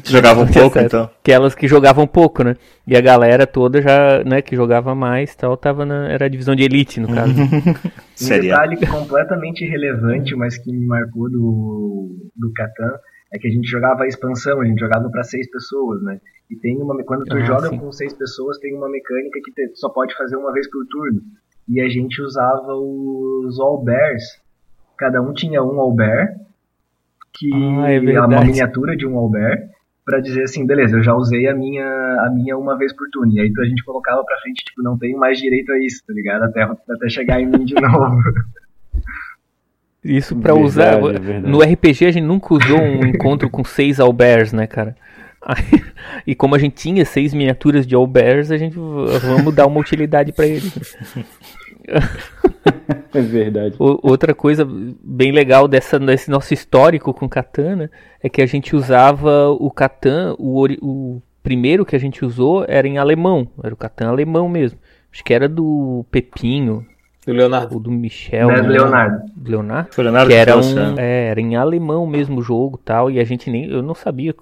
que 0.03 0.09
jogavam 0.11 0.45
pouco, 0.51 0.79
acesso, 0.79 0.85
então. 0.85 1.09
Aquelas 1.21 1.53
que 1.53 1.67
jogavam 1.67 2.07
pouco, 2.07 2.43
né? 2.43 2.55
E 2.87 2.95
a 2.95 3.01
galera 3.01 3.45
toda 3.45 3.81
já, 3.81 4.23
né, 4.23 4.41
que 4.41 4.55
jogava 4.55 4.93
mais 4.95 5.35
tal, 5.35 5.55
tava 5.57 5.85
na, 5.85 6.07
era 6.09 6.25
a 6.25 6.29
divisão 6.29 6.55
de 6.55 6.63
elite, 6.63 6.99
no 6.99 7.07
caso. 7.07 7.33
um 7.35 8.41
detalhe 8.41 8.77
completamente 8.87 9.63
irrelevante, 9.63 10.35
mas 10.35 10.57
que 10.57 10.71
me 10.71 10.85
marcou 10.85 11.29
do, 11.29 12.31
do 12.35 12.51
Catan, 12.53 12.99
é 13.33 13.39
que 13.39 13.47
a 13.47 13.51
gente 13.51 13.67
jogava 13.67 14.03
a 14.03 14.07
expansão, 14.07 14.61
a 14.61 14.65
gente 14.65 14.79
jogava 14.79 15.09
para 15.09 15.23
seis 15.23 15.49
pessoas, 15.49 16.01
né? 16.03 16.19
E 16.49 16.55
tem 16.55 16.81
uma 16.81 17.03
quando 17.03 17.25
tu 17.25 17.37
ah, 17.37 17.43
joga 17.43 17.69
sim. 17.69 17.77
com 17.77 17.91
seis 17.91 18.13
pessoas, 18.13 18.57
tem 18.59 18.75
uma 18.75 18.89
mecânica 18.89 19.39
que 19.43 19.51
te, 19.51 19.71
só 19.75 19.89
pode 19.89 20.15
fazer 20.15 20.35
uma 20.35 20.53
vez 20.53 20.69
por 20.69 20.85
turno. 20.87 21.21
E 21.67 21.81
a 21.81 21.89
gente 21.89 22.21
usava 22.21 22.73
os 22.75 23.59
All 23.59 23.83
Bears. 23.83 24.23
Cada 24.97 25.21
um 25.21 25.33
tinha 25.33 25.63
um 25.63 25.79
All 25.79 25.93
Bear, 25.93 26.35
que 27.33 27.49
ah, 27.53 27.91
é, 27.91 27.99
uma 27.99 28.45
miniatura 28.45 28.95
de 28.95 29.05
um 29.05 29.17
All 29.17 29.29
Bear, 29.29 29.69
para 30.05 30.19
dizer 30.19 30.43
assim, 30.43 30.65
beleza, 30.65 30.97
eu 30.97 31.03
já 31.03 31.15
usei 31.15 31.47
a 31.47 31.55
minha 31.55 31.83
a 31.83 32.29
minha 32.29 32.55
uma 32.57 32.77
vez 32.77 32.95
por 32.95 33.09
turno. 33.11 33.33
E 33.33 33.39
aí 33.41 33.51
a 33.57 33.65
gente 33.65 33.83
colocava 33.83 34.23
pra 34.23 34.37
frente, 34.37 34.63
tipo, 34.63 34.83
não 34.83 34.97
tenho 34.97 35.17
mais 35.17 35.39
direito 35.39 35.71
a 35.71 35.79
isso, 35.79 36.03
tá 36.05 36.13
ligado? 36.13 36.43
Até, 36.43 36.61
até 36.61 37.09
chegar 37.09 37.41
em 37.41 37.47
mim 37.47 37.65
de 37.65 37.73
novo. 37.81 38.21
Isso 40.05 40.35
para 40.35 40.53
usar. 40.53 40.99
É 40.99 41.39
no 41.39 41.61
RPG 41.61 42.05
a 42.05 42.11
gente 42.11 42.23
nunca 42.23 42.53
usou 42.53 42.79
um 42.79 43.03
encontro 43.07 43.49
com 43.49 43.63
seis 43.63 43.97
Bears, 44.13 44.53
né, 44.53 44.67
cara? 44.67 44.95
e 46.25 46.33
como 46.33 46.55
a 46.55 46.59
gente 46.59 46.75
tinha 46.75 47.05
seis 47.05 47.33
miniaturas 47.33 47.85
de 47.85 47.95
All 47.95 48.05
Bears, 48.05 48.51
a 48.51 48.57
gente 48.57 48.77
vamos 48.77 49.53
dar 49.53 49.65
uma 49.65 49.79
utilidade 49.79 50.31
para 50.31 50.45
ele. 50.45 50.71
é 53.13 53.21
verdade. 53.21 53.75
outra 53.79 54.33
coisa 54.33 54.67
bem 55.03 55.31
legal 55.31 55.67
dessa, 55.67 55.99
desse 55.99 56.29
nosso 56.29 56.53
histórico 56.53 57.13
com 57.13 57.29
Katana 57.29 57.91
é 58.21 58.29
que 58.29 58.41
a 58.41 58.45
gente 58.45 58.75
usava 58.75 59.49
o 59.49 59.69
Catan, 59.69 60.35
o, 60.37 60.65
o 60.81 61.21
primeiro 61.43 61.85
que 61.85 61.95
a 61.95 61.99
gente 61.99 62.25
usou 62.25 62.65
era 62.67 62.87
em 62.87 62.97
alemão, 62.97 63.47
era 63.63 63.73
o 63.73 63.77
Catan 63.77 64.09
alemão 64.09 64.49
mesmo. 64.49 64.79
Acho 65.11 65.23
que 65.23 65.33
era 65.33 65.47
do 65.47 66.05
Pepinho, 66.11 66.85
Do 67.25 67.33
Leonardo. 67.33 67.73
ou 67.75 67.79
do 67.79 67.91
Michel. 67.91 68.47
Né, 68.49 68.61
né? 68.61 68.67
Leonardo. 68.69 69.23
Do 69.35 69.49
Leonardo. 69.51 69.89
Foi 69.91 70.03
o 70.03 70.05
Leonardo 70.05 70.29
que 70.29 70.35
era 70.35 70.57
um, 70.57 70.97
é, 70.99 71.27
era 71.29 71.41
em 71.41 71.55
alemão 71.55 72.05
mesmo 72.05 72.39
o 72.39 72.43
jogo 72.43 72.77
tal 72.83 73.09
e 73.09 73.19
a 73.19 73.23
gente 73.23 73.49
nem 73.49 73.65
eu 73.69 73.81
não 73.81 73.95
sabia 73.95 74.33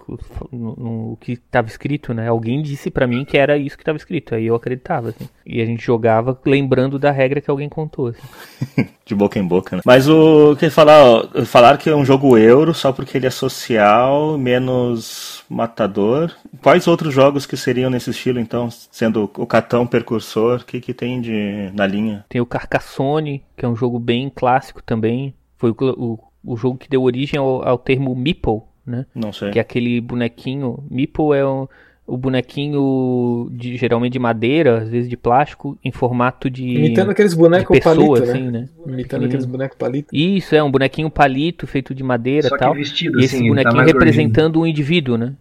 o- 0.52 1.12
o 1.14 1.18
que 1.20 1.34
estava 1.34 1.68
escrito 1.68 2.14
né 2.14 2.28
alguém 2.28 2.62
disse 2.62 2.90
pra 2.92 3.08
mim 3.08 3.24
que 3.26 3.38
era 3.38 3.58
isso 3.58 3.76
que 3.78 3.82
estava 3.84 3.98
escrito 3.98 4.36
aí 4.36 4.46
eu 4.48 4.56
acreditava 4.56 5.10
assim. 5.10 5.28
e 5.46 5.62
a 5.62 5.66
gente 5.66 5.84
jogava 5.84 6.38
lembrando 6.46 6.98
da 7.00 7.12
regra 7.12 7.40
que 7.42 7.50
alguém 7.50 7.70
contou 7.70 8.08
assim. 8.08 8.88
De 9.06 9.14
boca 9.14 9.38
em 9.38 9.46
boca, 9.46 9.76
né? 9.76 9.82
Mas 9.86 10.08
o 10.08 10.56
que 10.56 10.70
falar, 10.70 11.04
ó, 11.04 11.28
falar 11.44 11.78
que 11.78 11.90
é 11.90 11.96
um 11.96 12.06
jogo 12.06 12.38
euro 12.38 12.74
só 12.74 12.94
porque 12.94 13.18
ele 13.18 13.28
é 13.28 13.30
social, 13.30 14.38
menos 14.38 15.44
matador. 15.50 16.32
Quais 16.62 16.88
outros 16.88 17.14
jogos 17.14 17.46
que 17.46 17.58
seriam 17.58 17.90
nesse 17.90 18.12
estilo, 18.12 18.40
então? 18.40 18.70
Sendo 18.72 19.30
o 19.38 19.46
Catão 19.46 19.86
precursor, 19.86 20.62
o 20.62 20.66
que, 20.66 20.80
que 20.80 20.94
tem 20.94 21.20
de 21.20 21.70
na 21.74 21.86
linha? 21.86 22.24
tem 22.30 22.40
o 22.40 22.46
Carcassonne 22.74 23.44
que 23.56 23.66
é 23.66 23.68
um 23.68 23.76
jogo 23.76 24.00
bem 24.00 24.32
clássico 24.34 24.82
também 24.82 25.34
foi 25.58 25.72
o, 25.72 25.76
o, 25.80 26.20
o 26.54 26.58
jogo 26.58 26.78
que 26.78 26.90
deu 26.90 27.04
origem 27.04 27.40
ao, 27.40 27.68
ao 27.68 27.78
termo 27.78 28.16
meeple 28.16 28.62
né 28.86 29.06
Não 29.16 29.32
sei. 29.32 29.52
que 29.52 29.60
é 29.60 29.62
aquele 29.62 30.02
bonequinho. 30.02 30.84
Meeple 30.90 31.38
é 31.38 31.46
o, 31.46 31.70
o 32.06 32.18
bonequinho 32.18 33.48
de, 33.52 33.78
geralmente 33.78 34.14
de 34.14 34.20
madeira, 34.20 34.82
às 34.82 34.90
vezes 34.90 35.10
de 35.10 35.16
plástico, 35.16 35.78
em 35.82 35.92
formato 35.92 36.50
de. 36.50 36.68
Imitando 36.68 37.12
aqueles 37.12 37.34
bonecos 37.34 37.78
pessoa, 37.80 37.96
palito, 37.96 38.24
assim, 38.24 38.44
né? 38.52 38.60
né? 38.60 38.70
Imitando 38.86 39.26
aqueles 39.26 39.46
bonecos 39.46 39.78
palito. 39.78 40.14
Isso, 40.14 40.54
é 40.54 40.62
um 40.62 40.70
bonequinho 40.70 41.10
palito 41.10 41.66
feito 41.66 41.96
de 41.96 42.04
madeira 42.04 42.50
Só 42.50 42.56
e 42.56 42.58
que 42.58 42.64
tal. 42.66 42.74
vestido, 42.74 43.22
E 43.22 43.24
esse 43.24 43.36
assim, 43.36 43.46
ele 43.46 43.56
tá 43.56 43.70
bonequinho 43.70 43.76
mais 43.78 43.92
gordinho. 43.94 44.12
representando 44.12 44.60
um 44.60 44.66
indivíduo, 44.68 45.18
né? 45.18 45.34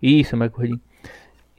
Isso, 0.00 0.36
é 0.36 0.38
mais 0.38 0.52
gordinho. 0.52 0.80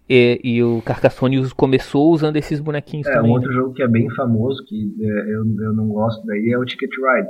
E, 0.10 0.40
e 0.44 0.64
o 0.64 0.82
Carcassonne 0.82 1.38
começou 1.52 2.12
usando 2.12 2.36
esses 2.36 2.60
bonequinhos 2.60 3.06
É, 3.08 3.12
um 3.12 3.16
também. 3.18 3.32
outro 3.32 3.50
né? 3.50 3.56
jogo 3.56 3.74
que 3.74 3.84
é 3.84 3.88
bem 3.88 4.10
famoso, 4.16 4.66
que 4.66 4.96
é, 5.02 5.06
eu, 5.36 5.46
eu 5.62 5.74
não 5.74 5.88
gosto 5.90 6.26
daí, 6.26 6.52
é 6.52 6.58
o 6.58 6.66
Ticket 6.66 6.90
Ride. 6.92 7.30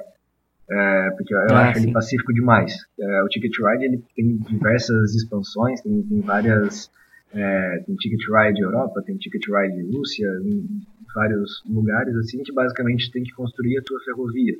É, 0.72 1.10
porque 1.18 1.34
eu 1.34 1.40
Ah, 1.40 1.70
acho 1.70 1.80
sim. 1.80 1.86
ele 1.86 1.94
pacífico 1.94 2.34
demais. 2.34 2.74
É, 3.00 3.24
o 3.24 3.28
Ticket 3.28 3.52
Ride 3.60 3.86
ele 3.86 4.04
tem 4.16 4.38
diversas 4.38 5.14
expansões, 5.16 5.82
tem, 5.82 6.02
tem 6.04 6.22
várias. 6.22 6.90
é, 7.34 7.84
tem 7.86 7.96
Ticket 7.96 8.22
Ride 8.30 8.62
Europa, 8.62 9.02
tem 9.06 9.18
Ticket 9.18 9.44
Ride 9.48 9.96
Rússia, 9.98 10.28
em 10.46 10.82
vários 11.14 11.64
lugares 11.68 12.16
assim, 12.16 12.42
que 12.44 12.54
basicamente 12.54 13.12
tem 13.12 13.24
que 13.24 13.32
construir 13.34 13.78
a 13.80 13.82
tua 13.84 14.00
ferrovia. 14.06 14.56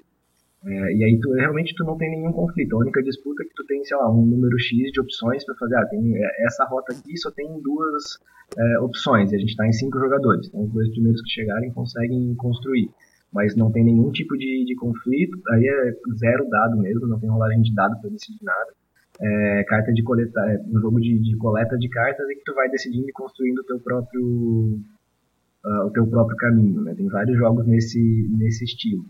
É, 0.66 0.94
e 0.94 1.04
aí 1.06 1.20
tu, 1.22 1.32
realmente 1.32 1.74
tu 1.76 1.86
não 1.86 1.98
tem 1.98 2.12
nenhum 2.12 2.34
conflito. 2.34 2.76
A 2.76 2.80
única 2.80 3.02
disputa 3.02 3.44
é 3.44 3.46
que 3.46 3.54
tu 3.56 3.66
tem, 3.66 3.84
sei 3.86 3.96
lá, 3.96 4.12
um 4.12 4.26
número 4.26 4.60
X 4.60 4.92
de 4.92 5.00
opções 5.00 5.46
para 5.46 5.56
fazer. 5.56 5.76
Ah, 5.76 5.86
tem 5.86 6.18
é, 6.18 6.46
essa 6.46 6.66
rota 6.66 6.94
aqui 6.94 7.18
só 7.18 7.32
tem 7.32 7.48
duas 7.62 8.20
é, 8.58 8.80
opções 8.80 9.32
e 9.32 9.36
a 9.36 9.40
gente 9.40 9.52
está 9.52 9.66
em 9.66 9.72
cinco 9.72 9.98
jogadores. 10.00 10.48
Então 10.48 10.64
os 10.64 10.74
dois 10.74 10.90
primeiros 10.90 11.22
que 11.22 11.30
chegarem 11.30 11.72
conseguem 11.72 12.36
construir. 12.36 12.90
Mas 13.32 13.56
não 13.56 13.72
tem 13.72 13.86
nenhum 13.86 14.12
tipo 14.12 14.36
de, 14.36 14.66
de 14.66 14.76
conflito. 14.76 15.40
Aí 15.52 15.66
é 15.66 15.94
zero 16.18 16.50
dado 16.50 16.78
mesmo, 16.78 17.08
não 17.08 17.20
tem 17.20 17.30
rolagem 17.30 17.62
de 17.62 17.74
dado 17.74 18.00
para 18.02 18.10
decidir 18.10 18.44
nada. 18.44 18.74
É, 19.22 19.64
carta 19.66 19.94
de 19.94 20.04
coleta, 20.04 20.40
é 20.42 20.62
um 20.68 20.80
jogo 20.80 21.00
de, 21.00 21.20
de 21.20 21.38
coleta 21.38 21.78
de 21.78 21.90
cartas 21.90 22.30
em 22.30 22.36
que 22.36 22.44
tu 22.44 22.54
vai 22.54 22.70
decidindo 22.70 23.08
e 23.08 23.12
construindo 23.12 23.60
o 23.60 23.66
teu 23.66 23.80
próprio 23.80 24.80
ah, 25.66 25.86
o 25.86 25.92
teu 25.92 26.06
próprio 26.08 26.36
caminho. 26.38 26.82
Né? 26.82 26.96
Tem 26.96 27.08
vários 27.08 27.38
jogos 27.38 27.66
nesse 27.66 28.30
nesse 28.38 28.66
estilo. 28.66 29.06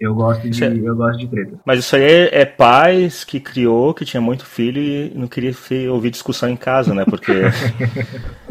Eu 0.00 0.14
gosto 0.14 0.48
de 0.48 0.56
Certo. 0.56 0.76
eu 0.78 0.94
gosto 0.94 1.18
de 1.18 1.26
treta. 1.28 1.58
Mas 1.64 1.80
isso 1.80 1.96
aí 1.96 2.02
é, 2.02 2.40
é 2.42 2.44
pais 2.44 3.24
que 3.24 3.40
criou, 3.40 3.92
que 3.92 4.04
tinha 4.04 4.20
muito 4.20 4.46
filho 4.46 4.80
e 4.80 5.12
não 5.14 5.26
queria 5.26 5.52
ouvir 5.90 6.10
discussão 6.10 6.48
em 6.48 6.56
casa, 6.56 6.94
né? 6.94 7.04
Porque. 7.04 7.32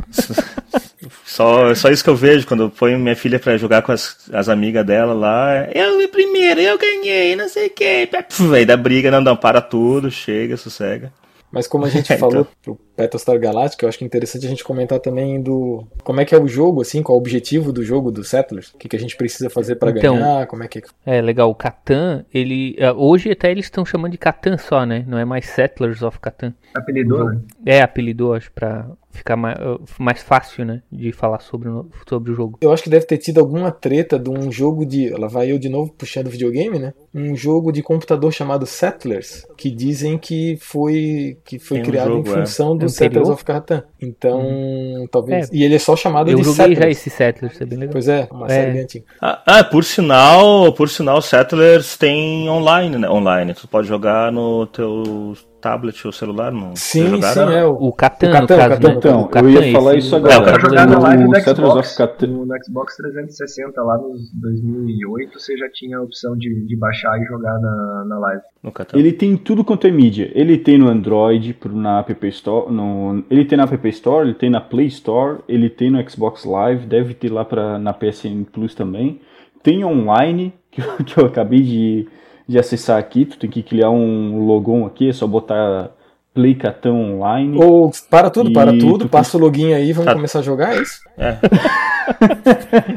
só, 1.26 1.74
só 1.76 1.90
isso 1.90 2.04
que 2.04 2.10
eu 2.10 2.16
vejo 2.16 2.48
quando 2.48 2.64
eu 2.64 2.70
ponho 2.70 3.00
minha 3.00 3.16
filha 3.16 3.40
pra 3.40 3.58
jogar 3.58 3.82
com 3.82 3.92
as, 3.92 4.30
as 4.34 4.50
amigas 4.50 4.86
dela 4.86 5.14
lá. 5.14 5.68
Eu 5.74 5.96
fui 5.96 6.08
primeiro, 6.08 6.60
eu 6.60 6.78
ganhei, 6.78 7.36
não 7.36 7.48
sei 7.48 7.68
o 7.68 7.70
que. 7.70 8.10
Aí 8.54 8.66
dá 8.66 8.78
briga, 8.78 9.12
não, 9.12 9.22
não, 9.22 9.36
para 9.38 9.62
tudo, 9.62 10.12
chega, 10.12 10.58
sossega. 10.58 11.12
Mas 11.52 11.68
como 11.68 11.86
a 11.86 11.90
gente 11.90 12.08
Então. 12.14 12.30
falou 12.30 12.48
pro 12.64 12.80
Battlestar 12.98 13.40
Galactica, 13.40 13.86
eu 13.86 13.90
acho 13.90 13.98
que 13.98 14.04
é 14.04 14.08
interessante 14.08 14.46
a 14.46 14.50
gente 14.50 14.64
comentar 14.64 15.00
também 15.00 15.42
do 15.42 15.86
como 16.04 16.20
é 16.20 16.26
que 16.26 16.34
é 16.34 16.40
o 16.42 16.48
jogo, 16.48 16.82
assim, 16.82 17.04
qual 17.04 17.16
é 17.16 17.18
o 17.18 17.22
objetivo 17.22 17.72
do 17.72 17.84
jogo 17.84 18.12
do 18.12 18.24
Settlers, 18.24 18.70
o 18.74 18.78
que, 18.78 18.90
que 18.90 18.96
a 18.96 19.00
gente 19.00 19.16
precisa 19.16 19.50
fazer 19.50 19.76
pra 19.76 19.92
Então, 19.92 20.16
ganhar, 20.16 20.48
como 20.48 20.64
é 20.64 20.68
que 20.68 20.82
É 21.06 21.22
legal, 21.22 21.50
o 21.50 21.56
Catan, 21.56 22.26
ele. 22.34 22.76
é, 22.80 22.92
Hoje 22.92 23.30
até 23.32 23.52
eles 23.52 23.66
estão 23.66 23.86
chamando 23.86 24.12
de 24.14 24.18
Catan 24.18 24.58
só, 24.58 24.86
né? 24.86 25.06
Não 25.08 25.18
é 25.18 25.26
mais 25.26 25.46
Settlers 25.46 26.02
of 26.02 26.20
Catan. 26.20 26.54
Apelidou, 26.74 27.26
né? 27.26 27.40
É, 27.66 27.82
apelidou, 27.82 28.34
acho, 28.34 28.52
pra 28.52 28.88
ficar 29.12 29.36
mais, 29.36 29.58
mais 29.98 30.22
fácil, 30.22 30.64
né? 30.64 30.82
De 30.92 31.12
falar 31.12 31.40
sobre, 31.40 31.70
o- 31.70 31.90
sobre 32.08 32.32
o 32.32 32.36
jogo. 32.36 32.58
Eu 32.62 32.72
acho 32.72 32.84
que 32.84 32.90
deve 32.90 33.06
ter 33.06 33.18
tido 33.18 33.40
alguma 33.40 33.72
treta 33.72 34.20
de 34.20 34.30
um 34.30 34.52
jogo 34.52 34.86
de. 34.86 35.10
Lá 35.10 35.28
vai 35.28 35.52
eu 35.52 35.58
de 35.58 35.70
novo 35.70 35.92
puxando 35.92 36.30
videogame, 36.30 36.78
né? 36.78 36.94
Um 37.14 37.36
jogo 37.36 37.72
de 37.72 37.82
computador 37.82 38.32
chamado 38.32 38.66
Settlers, 38.68 39.46
que 39.58 39.72
dizem 39.72 40.18
que 40.20 40.58
foi 40.62 41.38
que 41.44 41.58
foi 41.58 41.78
Tem 41.78 41.84
um 41.84 41.90
criado 41.90 42.08
jogo, 42.12 42.28
em 42.30 42.32
é. 42.32 42.36
função 42.36 42.78
do 42.78 42.87
Anterior? 42.88 43.26
Settlers 43.26 43.30
of 43.30 43.44
Catan. 43.46 43.84
Então, 44.02 45.08
talvez. 45.12 45.50
É. 45.52 45.56
E 45.56 45.64
ele 45.64 45.76
é 45.76 45.80
só 45.80 45.96
chamado 45.96 46.30
Eu 46.30 46.38
de 46.38 46.44
joguei 46.44 46.56
já 46.56 46.64
Settlers. 46.66 46.98
esse 46.98 47.10
Settlers, 47.10 47.62
é 47.62 47.66
bem 47.66 47.78
legal. 47.80 47.92
Pois 47.94 48.08
é, 48.08 48.28
uma 48.32 48.46
É. 48.48 48.50
série 48.50 48.72
bem 48.72 48.82
antiga. 48.82 49.06
Ah, 49.22 49.42
ah, 49.46 49.64
por 49.64 49.84
sinal, 49.84 50.72
por 50.74 50.90
sinal, 50.90 51.22
Settlers 51.22 51.98
tem 51.98 52.50
online, 52.50 52.98
né? 52.98 53.10
Online. 53.10 53.54
Tu 53.54 53.68
pode 53.68 53.88
jogar 53.88 54.32
no 54.32 54.66
teu 54.68 55.34
tablet 55.62 56.06
ou 56.06 56.12
celular, 56.14 56.52
não? 56.52 56.76
Sim, 56.76 57.08
jogaram? 57.08 57.48
sim, 57.48 57.54
é. 57.56 57.66
O, 57.66 57.72
O 57.88 57.94
Catan, 57.94 58.30
O 58.30 58.32
Catan, 58.32 58.44
o 58.44 58.58
caso, 58.58 58.70
Catan. 58.70 58.88
né? 58.90 58.96
Então, 58.98 59.18
O 59.22 59.38
eu 59.38 59.50
ia 59.50 59.60
Catan, 59.60 59.72
falar 59.74 59.96
esse- 59.98 60.08
isso 60.08 60.16
É, 60.16 60.20
agora. 60.20 60.40
o 60.40 60.46
cara 60.46 60.60
jogar 60.60 60.88
na 60.88 60.96
No 60.96 61.02
live 61.02 61.24
do 61.24 61.40
Xbox, 61.40 61.76
of 61.92 61.98
Catan- 61.98 62.28
no, 62.28 62.48
Xbox 62.64 62.96
360 62.98 63.82
lá 63.84 63.98
nos 63.98 64.32
2008, 64.34 65.40
você 65.40 65.58
já 65.58 65.70
tinha 65.72 65.98
a 65.98 66.02
opção 66.02 66.36
de, 66.38 66.66
de 66.66 66.76
baixar 66.78 67.20
e 67.22 67.26
jogar 67.26 67.54
na, 67.60 68.06
na 68.08 68.20
live. 68.20 68.42
No 68.64 68.72
Catan. 68.72 68.98
Ele 68.98 69.12
tem 69.12 69.36
tudo 69.38 69.64
quanto 69.64 69.88
é 69.88 69.92
mídia. 69.92 70.32
Ele 70.34 70.58
tem 70.58 70.78
no 70.78 70.88
Android, 70.90 71.56
na 71.72 72.00
App 72.00 72.28
Store, 72.28 72.72
no, 72.72 73.24
ele 73.30 73.46
tem 73.46 73.58
na 73.58 73.64
App 73.64 73.88
Store, 73.90 74.26
ele 74.26 74.34
tem 74.36 74.50
na 74.50 74.62
Play 74.62 74.88
Store, 74.88 75.40
ele 75.48 75.70
tem 75.70 75.90
no 75.92 76.10
Xbox 76.10 76.46
Live, 76.46 76.86
deve 76.86 77.14
ter 77.14 77.32
lá 77.32 77.44
pra, 77.46 77.78
na 77.80 77.94
PSN 77.94 78.44
Plus 78.52 78.74
também. 78.76 79.20
Tem 79.64 79.84
online, 79.84 80.54
que 80.72 80.82
eu, 80.82 80.96
que 81.04 81.18
eu 81.18 81.26
acabei 81.26 81.62
de, 81.62 82.08
de 82.48 82.58
acessar 82.58 82.98
aqui. 82.98 83.26
Tu 83.26 83.38
tem 83.38 83.50
que 83.50 83.62
criar 83.64 83.90
um 83.90 84.46
logon 84.46 84.86
aqui, 84.86 85.10
é 85.10 85.14
só 85.14 85.28
botar 85.28 85.92
Play 86.34 86.56
Catan 86.56 86.94
Online. 86.94 87.58
Ou 87.62 87.92
para 88.10 88.30
tudo, 88.30 88.54
para 88.54 88.72
tudo, 88.78 89.06
tu- 89.06 89.10
passa 89.10 89.38
o 89.38 89.40
login 89.42 89.74
aí, 89.74 89.92
vamos 89.92 90.06
Tá. 90.06 90.14
começar 90.16 90.40
a 90.40 90.44
jogar, 90.44 90.76
é 90.76 90.82
isso? 90.82 91.02
É. 91.18 91.38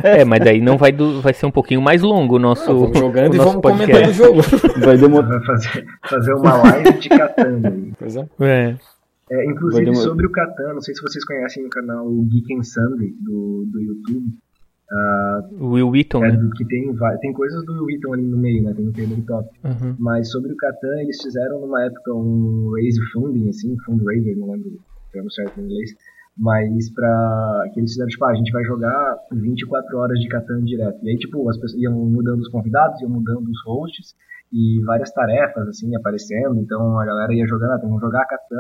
É, 0.05 0.24
mas 0.24 0.38
daí 0.38 0.61
não 0.61 0.78
vai, 0.78 0.92
do- 0.92 1.20
vai 1.20 1.32
ser 1.34 1.44
um 1.44 1.51
pouquinho 1.51 1.82
mais 1.82 2.01
longo 2.01 2.36
o 2.36 2.38
nosso. 2.38 2.70
Ah, 2.70 2.74
vamos 2.74 2.96
jogando 2.96 3.32
o 3.32 3.34
e 3.34 3.38
nosso 3.38 3.48
vamos 3.51 3.62
podcast. 3.62 4.18
comentando 4.18 4.38
o 4.38 4.42
jogo. 4.42 4.61
Vai 4.86 4.96
demorar. 4.98 5.26
Vai 5.28 5.44
fazer, 5.44 5.86
fazer 6.09 6.32
uma 6.34 6.57
live 6.62 6.92
de 7.01 7.09
Catan 7.09 7.61
aí. 7.64 7.92
Pois 7.98 8.14
é. 8.16 8.28
É. 8.40 8.76
É, 9.32 9.44
inclusive 9.46 9.96
sobre 9.96 10.26
o 10.26 10.30
Catan, 10.30 10.74
não 10.74 10.80
sei 10.80 10.94
se 10.94 11.03
vocês 11.03 11.24
conhecem 11.24 11.66
o 11.66 11.68
canal 11.70 12.09
Geek 12.09 12.55
and 12.55 12.62
Sunday 12.62 13.11
do, 13.20 13.64
do 13.66 13.80
YouTube. 13.80 14.26
O 15.61 15.72
Will 15.72 15.88
Wheaton, 15.88 16.24
é 16.24 16.32
né? 16.32 16.51
que 16.57 16.64
tem, 16.64 16.93
tem 17.20 17.32
coisas 17.32 17.64
do 17.64 17.72
Will 17.74 17.84
Wheaton 17.84 18.12
ali 18.14 18.26
no 18.26 18.36
meio, 18.36 18.62
né? 18.64 18.74
Tem 18.74 18.88
o 18.88 18.93
tabletop. 18.93 19.49
Uhum. 19.64 19.97
Mas 19.99 20.30
sobre 20.30 20.53
o 20.53 20.57
Catan, 20.57 21.01
eles 21.01 21.22
fizeram 21.22 21.61
numa 21.61 21.84
época 21.84 22.12
um 22.12 22.72
raise 22.74 23.01
funding, 23.12 23.49
assim, 23.49 23.76
fundraiser, 23.84 24.36
não 24.36 24.51
lembro 24.51 24.70
o 24.70 25.12
termo 25.12 25.30
certo 25.30 25.61
em 25.61 25.64
inglês, 25.64 25.91
mas 26.36 26.93
pra. 26.93 27.70
que 27.72 27.80
eles 27.80 27.93
fizeram, 27.93 28.09
tipo, 28.09 28.24
ah, 28.24 28.30
a 28.30 28.34
gente 28.34 28.51
vai 28.51 28.64
jogar 28.64 29.16
24 29.32 29.97
horas 29.97 30.18
de 30.18 30.28
Catan 30.28 30.64
direto. 30.64 30.99
E 31.05 31.11
aí, 31.11 31.16
tipo, 31.18 31.49
as 31.49 31.57
pessoas 31.57 31.80
iam 31.82 31.95
mudando 31.95 32.41
os 32.41 32.49
convidados, 32.49 33.01
iam 33.01 33.11
mudando 33.11 33.49
os 33.49 33.62
hosts, 33.64 34.14
e 34.53 34.82
várias 34.84 35.12
tarefas, 35.12 35.68
assim, 35.68 35.95
aparecendo. 35.95 36.59
Então 36.59 36.99
a 36.99 37.05
galera 37.05 37.32
ia 37.32 37.47
jogando, 37.47 37.72
ah, 37.72 37.80
vamos 37.80 38.01
jogar 38.01 38.26
Catan 38.26 38.57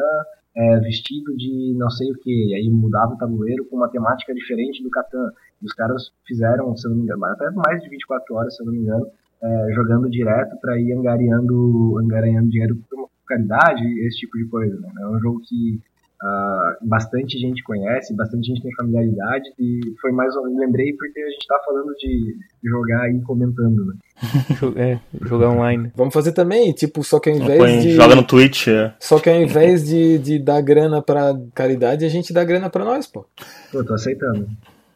é, 0.56 0.80
vestido 0.80 1.36
de 1.36 1.74
não 1.76 1.90
sei 1.90 2.10
o 2.10 2.14
que, 2.14 2.30
e 2.30 2.54
aí 2.54 2.70
mudava 2.70 3.14
o 3.14 3.16
tabuleiro 3.16 3.64
com 3.66 3.76
uma 3.76 3.88
temática 3.88 4.34
diferente 4.34 4.82
do 4.82 4.90
Catan. 4.90 5.30
Os 5.62 5.72
caras 5.72 6.10
fizeram, 6.26 6.74
se 6.76 6.86
eu 6.86 6.90
não 6.90 6.98
me 6.98 7.04
engano, 7.04 7.24
até 7.26 7.50
mais 7.50 7.82
de 7.82 7.88
24 7.90 8.34
horas, 8.34 8.54
se 8.56 8.62
eu 8.62 8.66
não 8.66 8.72
me 8.72 8.80
engano, 8.80 9.06
é, 9.42 9.72
jogando 9.74 10.08
direto 10.10 10.56
para 10.60 10.78
ir 10.78 10.92
angariando, 10.92 11.98
angariando 11.98 12.48
dinheiro 12.50 12.76
por 12.90 13.08
caridade, 13.26 13.82
esse 14.06 14.18
tipo 14.20 14.36
de 14.38 14.44
coisa. 14.46 14.74
Né? 14.80 14.88
É 15.02 15.06
um 15.06 15.18
jogo 15.20 15.40
que 15.48 15.80
ah, 16.22 16.76
bastante 16.82 17.38
gente 17.38 17.62
conhece, 17.62 18.14
bastante 18.14 18.46
gente 18.48 18.60
tem 18.60 18.74
familiaridade 18.74 19.44
e 19.58 19.80
foi 20.02 20.12
mais 20.12 20.36
ou 20.36 20.44
menos, 20.44 20.58
lembrei 20.60 20.92
porque 20.94 21.18
a 21.18 21.30
gente 21.30 21.46
tá 21.46 21.58
falando 21.64 21.94
de 21.94 22.36
jogar 22.62 23.10
e 23.10 23.20
comentando, 23.22 23.86
né? 23.86 23.94
É, 24.76 24.98
jogar 25.26 25.48
online. 25.48 25.90
Vamos 25.96 26.12
fazer 26.12 26.32
também, 26.32 26.72
tipo, 26.74 27.02
só 27.02 27.18
que 27.18 27.30
ao 27.30 27.36
Põe- 27.38 27.54
invés 27.54 27.82
de. 27.82 27.90
Joga 27.92 28.14
no 28.14 28.22
Twitch. 28.26 28.68
é. 28.68 28.92
Só 29.00 29.18
que 29.18 29.30
ao 29.30 29.36
invés 29.40 29.86
de, 29.88 30.18
de 30.18 30.38
dar 30.38 30.60
grana 30.60 31.00
pra 31.00 31.32
caridade, 31.54 32.04
a 32.04 32.08
gente 32.10 32.30
dá 32.34 32.44
grana 32.44 32.68
pra 32.68 32.84
nós, 32.84 33.06
pô. 33.06 33.24
Pô, 33.72 33.82
tô 33.82 33.94
aceitando. 33.94 34.46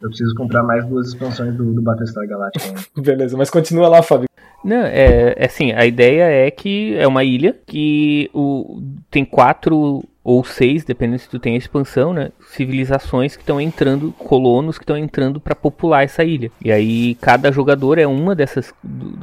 Eu 0.05 0.11
preciso 0.11 0.35
comprar 0.35 0.63
mais 0.63 0.85
duas 0.87 1.09
expansões 1.09 1.55
do, 1.55 1.73
do 1.73 1.81
Battlestar 1.81 2.29
Galactica. 2.29 2.75
né? 2.75 2.83
Beleza, 3.03 3.39
mas 3.39 3.49
continua 3.49 3.89
lá, 3.89 4.03
Fábio. 4.03 4.29
Não, 4.63 4.85
é, 4.85 5.35
é 5.35 5.47
assim, 5.47 5.73
a 5.73 5.87
ideia 5.87 6.25
é 6.25 6.51
que 6.51 6.95
é 6.97 7.09
uma 7.09 7.25
ilha 7.25 7.57
que 7.67 8.31
o, 8.35 8.83
tem 9.11 9.25
quatro 9.25 10.05
ou 10.23 10.45
seis, 10.45 10.85
dependendo 10.85 11.21
se 11.21 11.29
tu 11.29 11.39
tem 11.39 11.55
a 11.55 11.59
expansão, 11.59 12.13
né? 12.13 12.33
Civilizações 12.49 13.35
que 13.35 13.43
estão 13.43 13.59
entrando, 13.59 14.13
colonos 14.13 14.77
que 14.77 14.85
estão 14.85 14.97
entrando 14.97 15.41
para 15.41 15.55
popular 15.55 16.05
essa 16.05 16.23
ilha. 16.23 16.51
E 16.63 16.71
aí 16.71 17.15
cada 17.17 17.51
jogador 17.51 17.99
é 17.99 18.07
uma 18.07 18.35
dessas, 18.35 18.75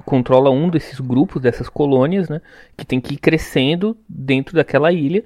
controla 0.04 0.50
um 0.50 0.68
desses 0.68 1.00
grupos, 1.00 1.42
dessas 1.42 1.70
colônias, 1.70 2.28
né? 2.28 2.42
Que 2.76 2.86
tem 2.86 3.00
que 3.00 3.14
ir 3.14 3.18
crescendo 3.18 3.96
dentro 4.10 4.56
daquela 4.56 4.92
ilha, 4.92 5.24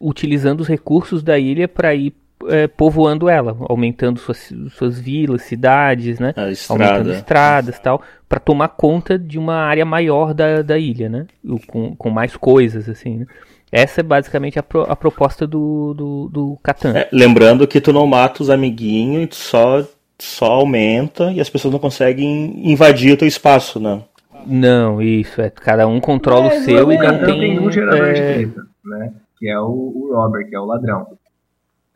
utilizando 0.00 0.60
os 0.60 0.68
recursos 0.68 1.22
da 1.22 1.38
ilha 1.38 1.68
para 1.68 1.94
ir 1.94 2.14
é, 2.46 2.66
povoando 2.66 3.28
ela, 3.28 3.56
aumentando 3.68 4.18
suas, 4.18 4.52
suas 4.70 4.98
vilas, 4.98 5.42
cidades, 5.42 6.18
né? 6.18 6.32
A 6.36 6.50
estrada. 6.50 6.84
Aumentando 6.84 7.12
estradas 7.12 7.78
tal, 7.78 8.02
para 8.28 8.38
tomar 8.38 8.68
conta 8.68 9.18
de 9.18 9.38
uma 9.38 9.56
área 9.56 9.84
maior 9.84 10.32
da, 10.32 10.62
da 10.62 10.78
ilha, 10.78 11.08
né? 11.08 11.26
Com, 11.66 11.96
com 11.96 12.10
mais 12.10 12.36
coisas, 12.36 12.88
assim, 12.88 13.18
né? 13.18 13.26
Essa 13.70 14.00
é 14.00 14.02
basicamente 14.02 14.58
a, 14.58 14.62
pro, 14.62 14.82
a 14.82 14.96
proposta 14.96 15.46
do, 15.46 15.92
do, 15.94 16.28
do 16.28 16.58
Catan. 16.62 16.96
É, 16.96 17.08
lembrando 17.12 17.66
que 17.66 17.80
tu 17.80 17.92
não 17.92 18.06
mata 18.06 18.42
os 18.42 18.48
amiguinhos, 18.48 19.36
só, 19.36 19.84
só 20.18 20.46
aumenta 20.46 21.30
e 21.32 21.40
as 21.40 21.50
pessoas 21.50 21.72
não 21.72 21.78
conseguem 21.78 22.62
invadir 22.64 23.12
o 23.12 23.16
teu 23.16 23.28
espaço, 23.28 23.78
né? 23.78 24.00
Não, 24.46 25.02
isso, 25.02 25.40
é. 25.42 25.50
Cada 25.50 25.86
um 25.86 26.00
controla 26.00 26.46
é, 26.46 26.58
o 26.58 26.64
seu 26.64 26.92
e 26.92 26.96
não 26.96 27.18
tem. 27.18 27.40
tem 27.40 27.60
um 27.60 27.70
gerador 27.70 28.06
é... 28.06 28.12
de 28.12 28.20
treta, 28.20 28.62
né? 28.84 29.12
Que 29.38 29.48
é 29.50 29.60
o, 29.60 29.66
o 29.66 30.14
Robert, 30.14 30.48
que 30.48 30.56
é 30.56 30.60
o 30.60 30.64
ladrão. 30.64 31.06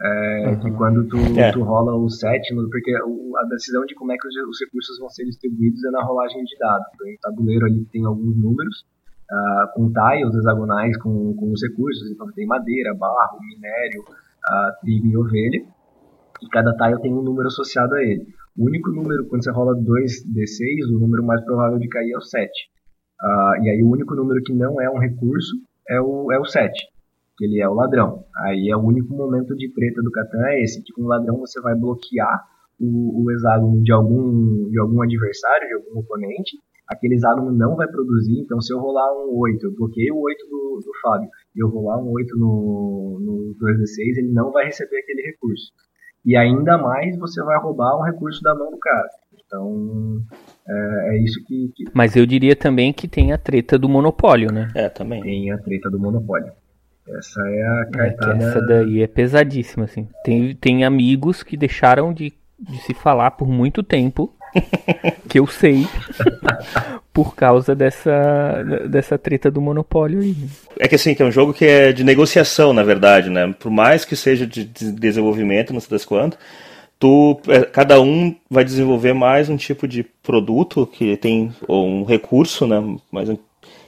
É, 0.00 0.48
uhum. 0.48 0.60
Que 0.60 0.70
quando 0.72 1.06
tu, 1.06 1.16
é. 1.38 1.52
tu 1.52 1.62
rola 1.62 1.94
o 1.94 2.08
sétimo, 2.08 2.68
porque 2.70 2.92
a 2.92 3.44
decisão 3.48 3.84
de 3.86 3.94
como 3.94 4.12
é 4.12 4.16
que 4.16 4.26
os, 4.26 4.34
os, 4.48 4.58
recursos 4.60 4.98
vão 4.98 5.08
ser 5.08 5.24
distribuídos 5.24 5.84
é 5.84 5.90
na 5.90 6.02
rolagem 6.02 6.42
de 6.42 6.58
dados. 6.58 6.86
Tem 6.98 7.14
o 7.14 7.18
tabuleiro 7.20 7.66
ali 7.66 7.84
tem 7.92 8.04
alguns 8.04 8.36
números, 8.36 8.84
uh, 9.30 9.74
com 9.74 9.92
tiles 9.92 10.34
hexagonais 10.34 10.96
com, 10.98 11.34
com 11.34 11.52
os 11.52 11.62
recursos. 11.62 12.10
Então 12.10 12.26
tem 12.32 12.46
madeira, 12.46 12.94
barro, 12.94 13.38
minério, 13.40 14.02
uh, 14.02 14.80
trigo 14.80 15.06
e 15.06 15.16
ovelha. 15.16 15.64
E 16.42 16.48
cada 16.48 16.74
tile 16.74 17.00
tem 17.00 17.12
um 17.12 17.22
número 17.22 17.46
associado 17.46 17.94
a 17.94 18.02
ele. 18.02 18.26
O 18.56 18.66
único 18.66 18.90
número, 18.90 19.26
quando 19.28 19.44
você 19.44 19.50
rola 19.50 19.74
2d6, 19.76 20.96
o 20.96 20.98
número 20.98 21.24
mais 21.24 21.42
provável 21.44 21.78
de 21.78 21.88
cair 21.88 22.12
é 22.12 22.18
o 22.18 22.20
7. 22.20 22.44
Uh, 22.48 23.24
ah, 23.24 23.54
e 23.62 23.70
aí 23.70 23.82
o 23.82 23.88
único 23.88 24.16
número 24.16 24.42
que 24.42 24.52
não 24.52 24.80
é 24.80 24.90
um 24.90 24.98
recurso 24.98 25.56
é 25.88 26.00
o, 26.00 26.32
é 26.32 26.38
o 26.38 26.44
7, 26.44 26.72
que 27.36 27.44
ele 27.44 27.60
é 27.60 27.68
o 27.68 27.74
ladrão. 27.74 28.24
Aí 28.44 28.68
é 28.70 28.76
o 28.76 28.80
único 28.80 29.14
momento 29.14 29.54
de 29.56 29.72
treta 29.72 30.02
do 30.02 30.10
Catan 30.10 30.46
é 30.48 30.62
esse, 30.62 30.82
que 30.82 30.92
com 30.92 31.02
o 31.02 31.08
ladrão 31.08 31.38
você 31.38 31.60
vai 31.60 31.74
bloquear 31.74 32.42
o, 32.78 33.24
o 33.24 33.30
hexágono 33.30 33.82
de 33.82 33.92
algum, 33.92 34.68
de 34.70 34.78
algum 34.78 35.02
adversário, 35.02 35.68
de 35.68 35.74
algum 35.74 36.00
oponente, 36.00 36.56
aquele 36.88 37.14
hexágono 37.14 37.52
não 37.52 37.76
vai 37.76 37.88
produzir, 37.88 38.40
então 38.40 38.60
se 38.60 38.72
eu 38.72 38.78
rolar 38.78 39.12
um 39.12 39.38
8, 39.38 39.66
eu 39.66 39.74
bloqueio 39.74 40.14
o 40.14 40.22
8 40.22 40.48
do, 40.48 40.80
do 40.84 40.92
Fábio, 41.00 41.28
e 41.54 41.62
eu 41.62 41.68
rolar 41.68 41.98
um 42.02 42.10
8 42.10 42.36
no, 42.36 43.18
no 43.20 43.54
2d6, 43.60 44.18
ele 44.18 44.32
não 44.32 44.50
vai 44.50 44.66
receber 44.66 44.98
aquele 44.98 45.22
recurso. 45.22 45.72
E 46.24 46.36
ainda 46.36 46.78
mais 46.78 47.18
você 47.18 47.42
vai 47.42 47.58
roubar 47.60 47.98
um 47.98 48.04
recurso 48.04 48.40
da 48.42 48.54
mão 48.54 48.70
do 48.70 48.78
cara. 48.78 49.08
Então, 49.44 50.22
é, 50.68 51.16
é 51.16 51.22
isso 51.22 51.44
que, 51.44 51.72
que, 51.74 51.84
Mas 51.92 52.14
eu 52.14 52.24
diria 52.24 52.54
também 52.54 52.92
que 52.92 53.08
tem 53.08 53.32
a 53.32 53.38
treta 53.38 53.76
do 53.76 53.88
monopólio, 53.88 54.52
né? 54.52 54.68
É, 54.74 54.88
também. 54.88 55.20
Tem 55.20 55.50
a 55.50 55.58
treta 55.58 55.90
do 55.90 55.98
monopólio. 55.98 56.52
Essa 57.08 57.40
é 57.48 57.62
a 57.62 57.86
cartada... 57.86 58.44
É 58.44 58.48
essa 58.48 58.60
daí 58.60 59.02
é 59.02 59.06
pesadíssima, 59.06 59.84
assim. 59.84 60.08
Tem, 60.24 60.54
tem 60.54 60.84
amigos 60.84 61.42
que 61.42 61.56
deixaram 61.56 62.12
de, 62.12 62.32
de 62.58 62.78
se 62.82 62.94
falar 62.94 63.32
por 63.32 63.48
muito 63.48 63.82
tempo 63.82 64.32
que 65.28 65.38
eu 65.38 65.46
sei 65.46 65.86
por 67.12 67.34
causa 67.34 67.74
dessa, 67.74 68.64
dessa 68.88 69.18
treta 69.18 69.50
do 69.50 69.60
monopólio 69.60 70.20
aí. 70.20 70.36
É 70.78 70.88
que 70.88 70.94
assim, 70.94 71.14
que 71.14 71.22
é 71.22 71.26
um 71.26 71.32
jogo 71.32 71.52
que 71.52 71.64
é 71.64 71.92
de 71.92 72.04
negociação, 72.04 72.72
na 72.72 72.82
verdade, 72.82 73.28
né? 73.28 73.54
Por 73.58 73.70
mais 73.70 74.04
que 74.04 74.16
seja 74.16 74.46
de 74.46 74.64
desenvolvimento, 74.64 75.72
não 75.72 75.80
sei 75.80 75.90
das 75.90 76.04
quantas, 76.04 76.38
tu, 76.98 77.40
é, 77.48 77.62
cada 77.62 78.00
um 78.00 78.34
vai 78.48 78.64
desenvolver 78.64 79.12
mais 79.12 79.48
um 79.48 79.56
tipo 79.56 79.86
de 79.88 80.04
produto 80.22 80.86
que 80.86 81.16
tem, 81.16 81.52
ou 81.66 81.86
um 81.86 82.04
recurso, 82.04 82.66
né? 82.66 82.80
Mais 83.10 83.28
um, 83.28 83.36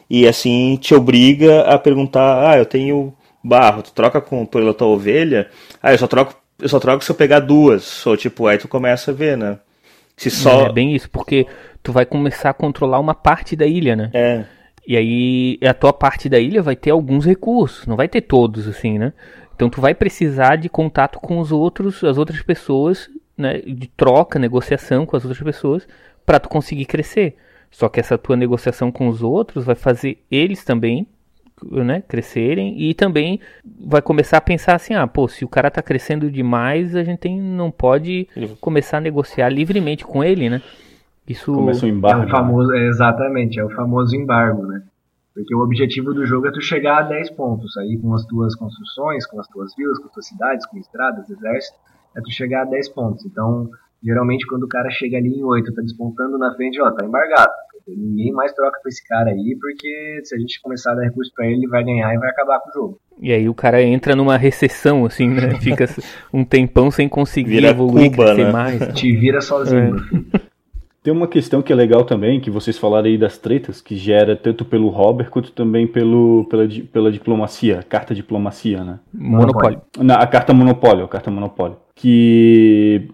e 0.08 0.26
assim 0.26 0.76
te 0.76 0.94
obriga 0.94 1.62
a 1.62 1.78
perguntar, 1.78 2.50
ah, 2.50 2.58
eu 2.58 2.66
tenho 2.66 3.14
barro, 3.42 3.82
tu 3.82 3.92
troca 3.92 4.20
com 4.20 4.46
pela 4.46 4.74
tua 4.74 4.88
ovelha, 4.88 5.48
ah, 5.82 5.92
eu 5.92 5.98
só 5.98 6.06
troco, 6.06 6.34
eu 6.58 6.68
só 6.68 6.80
troco 6.80 7.04
se 7.04 7.10
eu 7.10 7.14
pegar 7.14 7.40
duas, 7.40 8.06
ou 8.06 8.16
tipo, 8.16 8.46
aí 8.46 8.58
tu 8.58 8.68
começa 8.68 9.10
a 9.10 9.14
ver, 9.14 9.36
né? 9.36 9.58
Se 10.16 10.30
só... 10.30 10.66
É 10.66 10.72
bem 10.72 10.94
isso, 10.94 11.10
porque 11.10 11.46
tu 11.82 11.92
vai 11.92 12.06
começar 12.06 12.50
a 12.50 12.54
controlar 12.54 13.00
uma 13.00 13.14
parte 13.14 13.56
da 13.56 13.66
ilha, 13.66 13.96
né? 13.96 14.10
É. 14.14 14.44
E 14.86 14.96
aí 14.96 15.58
a 15.66 15.74
tua 15.74 15.92
parte 15.92 16.28
da 16.28 16.38
ilha 16.38 16.62
vai 16.62 16.76
ter 16.76 16.90
alguns 16.90 17.24
recursos, 17.24 17.86
não 17.86 17.96
vai 17.96 18.08
ter 18.08 18.20
todos, 18.22 18.68
assim, 18.68 18.98
né? 18.98 19.12
Então 19.54 19.70
tu 19.70 19.80
vai 19.80 19.94
precisar 19.94 20.56
de 20.56 20.68
contato 20.68 21.18
com 21.18 21.38
os 21.38 21.52
outros, 21.52 22.02
as 22.04 22.18
outras 22.18 22.42
pessoas, 22.42 23.08
né? 23.36 23.58
De 23.58 23.88
troca, 23.88 24.38
negociação 24.38 25.06
com 25.06 25.16
as 25.16 25.24
outras 25.24 25.42
pessoas, 25.42 25.86
para 26.24 26.38
tu 26.38 26.48
conseguir 26.48 26.84
crescer. 26.84 27.36
Só 27.74 27.88
que 27.88 27.98
essa 27.98 28.16
tua 28.16 28.36
negociação 28.36 28.92
com 28.92 29.08
os 29.08 29.20
outros 29.20 29.64
vai 29.64 29.74
fazer 29.74 30.24
eles 30.30 30.64
também 30.64 31.08
né, 31.60 32.04
crescerem 32.06 32.80
e 32.80 32.94
também 32.94 33.40
vai 33.84 34.00
começar 34.00 34.36
a 34.36 34.40
pensar 34.40 34.76
assim, 34.76 34.94
ah, 34.94 35.08
pô, 35.08 35.26
se 35.26 35.44
o 35.44 35.48
cara 35.48 35.72
tá 35.72 35.82
crescendo 35.82 36.30
demais, 36.30 36.94
a 36.94 37.02
gente 37.02 37.18
tem, 37.18 37.40
não 37.40 37.72
pode 37.72 38.28
começar 38.60 38.98
a 38.98 39.00
negociar 39.00 39.48
livremente 39.48 40.04
com 40.04 40.22
ele, 40.22 40.48
né? 40.48 40.62
Isso 41.26 41.52
Começa 41.52 41.84
o 41.84 41.88
embargo. 41.88 42.22
É 42.22 42.26
o 42.26 42.30
famoso, 42.30 42.72
é, 42.72 42.86
exatamente, 42.86 43.58
é 43.58 43.64
o 43.64 43.70
famoso 43.70 44.14
embargo, 44.14 44.64
né? 44.66 44.80
Porque 45.34 45.52
o 45.52 45.58
objetivo 45.58 46.14
do 46.14 46.24
jogo 46.24 46.46
é 46.46 46.52
tu 46.52 46.60
chegar 46.60 46.98
a 46.98 47.02
10 47.02 47.30
pontos 47.30 47.76
aí 47.78 47.98
com 47.98 48.14
as 48.14 48.24
tuas 48.24 48.54
construções, 48.54 49.26
com 49.26 49.40
as 49.40 49.48
tuas 49.48 49.74
vilas, 49.74 49.98
com 49.98 50.06
as 50.06 50.12
tuas 50.12 50.28
cidades, 50.28 50.64
com 50.64 50.78
estradas, 50.78 51.28
exército, 51.28 51.76
é 52.14 52.20
tu 52.20 52.30
chegar 52.30 52.62
a 52.62 52.66
10 52.66 52.88
pontos. 52.90 53.26
Então, 53.26 53.68
geralmente 54.04 54.46
quando 54.46 54.64
o 54.64 54.68
cara 54.68 54.90
chega 54.90 55.16
ali 55.16 55.28
em 55.28 55.42
8, 55.42 55.72
tá 55.72 55.82
despontando 55.82 56.36
na 56.36 56.54
frente, 56.54 56.80
ó, 56.80 56.90
tá 56.90 57.04
embargado. 57.04 57.52
Ninguém 57.86 58.32
mais 58.32 58.52
troca 58.52 58.78
com 58.82 58.88
esse 58.88 59.06
cara 59.06 59.30
aí, 59.30 59.56
porque 59.60 60.20
se 60.24 60.34
a 60.34 60.38
gente 60.38 60.60
começar 60.62 60.92
a 60.92 60.94
dar 60.94 61.02
recurso 61.02 61.30
pra 61.34 61.46
ele, 61.46 61.56
ele 61.56 61.68
vai 61.68 61.84
ganhar 61.84 62.14
e 62.14 62.18
vai 62.18 62.30
acabar 62.30 62.60
com 62.60 62.70
o 62.70 62.72
jogo. 62.72 63.00
E 63.20 63.32
aí 63.32 63.48
o 63.48 63.54
cara 63.54 63.82
entra 63.82 64.16
numa 64.16 64.36
recessão, 64.36 65.04
assim, 65.04 65.28
né? 65.28 65.54
Fica 65.60 65.86
um 66.32 66.44
tempão 66.44 66.90
sem 66.90 67.08
conseguir 67.08 67.50
vira 67.50 67.70
evoluir, 67.70 68.10
Cuba, 68.10 68.24
crescer 68.24 68.44
né? 68.44 68.52
mais. 68.52 68.88
Te 68.94 69.14
vira 69.14 69.40
sozinho. 69.40 69.96
É. 70.34 70.54
Tem 71.02 71.12
uma 71.12 71.28
questão 71.28 71.60
que 71.60 71.70
é 71.70 71.76
legal 71.76 72.04
também, 72.04 72.40
que 72.40 72.50
vocês 72.50 72.78
falaram 72.78 73.06
aí 73.06 73.18
das 73.18 73.36
tretas, 73.36 73.82
que 73.82 73.94
gera 73.94 74.34
tanto 74.34 74.64
pelo 74.64 74.88
Robert 74.88 75.28
quanto 75.28 75.52
também 75.52 75.86
pelo, 75.86 76.46
pela, 76.48 76.66
pela 76.90 77.12
diplomacia, 77.12 77.84
carta 77.86 78.14
diplomacia, 78.14 78.82
né? 78.82 78.98
Monopólio. 79.12 79.82
Na, 79.98 80.14
a 80.14 80.26
carta 80.26 80.54
monopólio, 80.54 81.04
a 81.04 81.08
carta 81.08 81.30
monopólio. 81.30 81.76
Que 81.94 83.10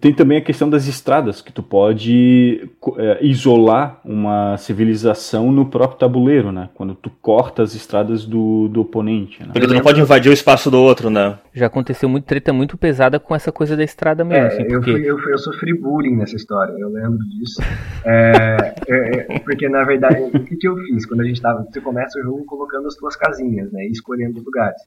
tem 0.00 0.12
também 0.12 0.38
a 0.38 0.40
questão 0.40 0.68
das 0.68 0.86
estradas, 0.86 1.40
que 1.40 1.52
tu 1.52 1.62
pode 1.62 2.68
é, 2.96 3.24
isolar 3.24 4.00
uma 4.04 4.56
civilização 4.58 5.50
no 5.52 5.66
próprio 5.66 5.98
tabuleiro, 5.98 6.52
né? 6.52 6.68
Quando 6.74 6.94
tu 6.94 7.10
corta 7.22 7.62
as 7.62 7.74
estradas 7.74 8.24
do, 8.24 8.68
do 8.68 8.82
oponente. 8.82 9.40
Né? 9.40 9.50
Porque 9.52 9.66
tu 9.66 9.74
não 9.74 9.80
pode 9.80 10.00
invadir 10.00 10.30
o 10.30 10.32
espaço 10.32 10.70
do 10.70 10.78
outro, 10.78 11.08
né? 11.10 11.38
Já 11.54 11.66
aconteceu 11.66 12.08
muito 12.08 12.24
treta 12.24 12.52
muito 12.52 12.76
pesada 12.76 13.18
com 13.18 13.34
essa 13.34 13.50
coisa 13.50 13.76
da 13.76 13.84
estrada 13.84 14.24
mesmo. 14.24 14.44
É, 14.44 14.46
assim, 14.48 14.64
porque... 14.64 14.74
eu, 14.74 14.82
fui, 14.82 15.10
eu, 15.10 15.18
fui, 15.18 15.32
eu, 15.32 15.38
sofri 15.38 15.74
bullying 15.74 16.16
nessa 16.16 16.36
história, 16.36 16.72
eu 16.78 16.88
lembro 16.88 17.18
disso. 17.30 17.62
É, 18.04 18.74
é, 18.88 19.26
é, 19.36 19.38
porque, 19.38 19.68
na 19.68 19.84
verdade, 19.84 20.20
o 20.20 20.44
que, 20.44 20.56
que 20.56 20.68
eu 20.68 20.76
fiz? 20.76 21.06
Quando 21.06 21.20
a 21.20 21.24
gente 21.24 21.40
tava. 21.40 21.64
Você 21.64 21.80
começa 21.80 22.18
o 22.18 22.22
jogo 22.22 22.44
colocando 22.44 22.86
as 22.86 22.94
tuas 22.94 23.16
casinhas, 23.16 23.70
né? 23.72 23.84
E 23.84 23.90
escolhendo 23.90 24.40
lugares. 24.40 24.80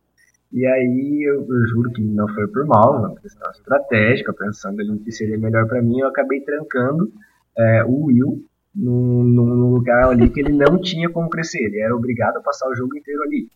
E 0.53 0.65
aí 0.65 1.29
eu, 1.29 1.45
eu, 1.47 1.67
juro 1.67 1.91
que 1.91 2.01
não 2.01 2.27
foi 2.27 2.47
por 2.47 2.65
mal, 2.65 2.99
uma 2.99 3.15
questão 3.15 3.49
estratégica, 3.51 4.33
pensando 4.33 4.81
ali 4.81 4.99
que 4.99 5.11
seria 5.11 5.37
melhor 5.37 5.65
para 5.67 5.81
mim, 5.81 5.99
eu 5.99 6.07
acabei 6.07 6.41
trancando 6.41 7.09
é, 7.57 7.83
o 7.85 8.05
Will 8.05 8.43
num, 8.75 9.23
num, 9.23 9.73
lugar 9.73 10.09
ali 10.09 10.29
que 10.29 10.41
ele 10.41 10.53
não 10.53 10.79
tinha 10.79 11.09
como 11.09 11.29
crescer, 11.29 11.63
ele 11.63 11.79
era 11.79 11.95
obrigado 11.95 12.37
a 12.37 12.41
passar 12.41 12.69
o 12.69 12.75
jogo 12.75 12.97
inteiro 12.97 13.23
ali. 13.23 13.47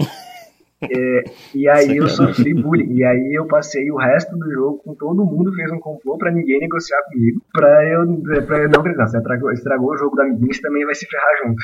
É, 0.82 1.24
e 1.54 1.68
aí 1.68 1.98
eu 1.98 2.08
sofri 2.08 2.54
bullying. 2.54 2.94
E 2.94 3.04
aí 3.04 3.34
eu 3.34 3.46
passei 3.46 3.90
o 3.90 3.98
resto 3.98 4.34
do 4.34 4.50
jogo 4.50 4.78
com 4.78 4.94
todo 4.94 5.26
mundo 5.26 5.52
fez 5.52 5.70
um 5.70 5.78
complô 5.78 6.16
para 6.16 6.32
ninguém 6.32 6.58
negociar 6.58 7.02
comigo. 7.02 7.42
Pra 7.52 7.86
eu, 7.86 8.06
pra 8.46 8.62
eu 8.62 8.70
não. 8.70 8.82
Você 8.82 9.18
estragou, 9.18 9.52
estragou 9.52 9.92
o 9.92 9.98
jogo 9.98 10.16
da 10.16 10.22
amiguinha, 10.22 10.54
você 10.54 10.62
também 10.62 10.86
vai 10.86 10.94
se 10.94 11.06
ferrar 11.06 11.36
junto. 11.44 11.62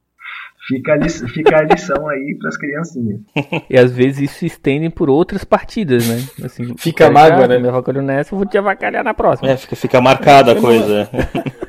Fica 0.67 0.93
a, 0.93 0.97
lição, 0.97 1.27
fica 1.29 1.57
a 1.57 1.61
lição 1.61 2.09
aí 2.09 2.35
para 2.37 2.49
as 2.49 2.57
criancinhas. 2.57 3.21
E 3.69 3.77
às 3.77 3.91
vezes 3.91 4.23
isso 4.23 4.39
se 4.39 4.45
estende 4.47 4.89
por 4.89 5.09
outras 5.09 5.45
partidas, 5.45 6.07
né? 6.07 6.21
Assim, 6.43 6.75
fica 6.77 7.09
mágoa, 7.09 7.47
né? 7.47 7.57
Meu 7.57 7.71
rock 7.71 7.91
nessa, 7.93 8.33
eu 8.33 8.37
vou 8.37 8.47
te 8.47 8.57
avacalhar 8.57 9.03
na 9.03 9.13
próxima. 9.13 9.49
É, 9.49 9.55
fica, 9.55 9.75
fica 9.75 10.01
marcada 10.01 10.51
a 10.51 10.55
coisa. 10.55 11.09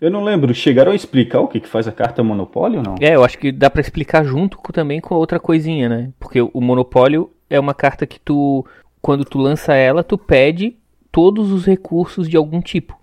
Eu 0.00 0.10
não 0.10 0.22
lembro, 0.22 0.52
chegaram 0.52 0.92
a 0.92 0.94
explicar 0.94 1.40
o 1.40 1.48
que, 1.48 1.58
que 1.58 1.68
faz 1.68 1.88
a 1.88 1.92
carta 1.92 2.22
monopólio 2.22 2.80
ou 2.80 2.84
não? 2.84 2.94
É, 3.00 3.14
eu 3.14 3.24
acho 3.24 3.38
que 3.38 3.50
dá 3.50 3.70
para 3.70 3.80
explicar 3.80 4.22
junto 4.22 4.58
com, 4.58 4.70
também 4.70 5.00
com 5.00 5.14
outra 5.14 5.40
coisinha, 5.40 5.88
né? 5.88 6.12
Porque 6.20 6.42
o 6.42 6.60
monopólio 6.60 7.30
é 7.48 7.58
uma 7.58 7.72
carta 7.72 8.06
que 8.06 8.20
tu, 8.20 8.66
quando 9.00 9.24
tu 9.24 9.38
lança 9.38 9.72
ela, 9.72 10.04
tu 10.04 10.18
pede 10.18 10.76
todos 11.10 11.50
os 11.50 11.64
recursos 11.64 12.28
de 12.28 12.36
algum 12.36 12.60
tipo. 12.60 12.98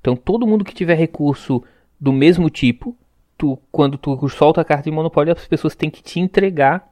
Então 0.00 0.16
todo 0.16 0.46
mundo 0.46 0.64
que 0.64 0.72
tiver 0.72 0.94
recurso 0.94 1.62
do 2.00 2.10
mesmo 2.10 2.48
tipo, 2.48 2.96
tu, 3.36 3.58
quando 3.70 3.98
tu 3.98 4.28
solta 4.28 4.60
a 4.60 4.64
carta 4.64 4.84
de 4.84 4.90
monopólio, 4.90 5.32
as 5.32 5.46
pessoas 5.46 5.74
têm 5.74 5.90
que 5.90 6.02
te 6.02 6.20
entregar 6.20 6.88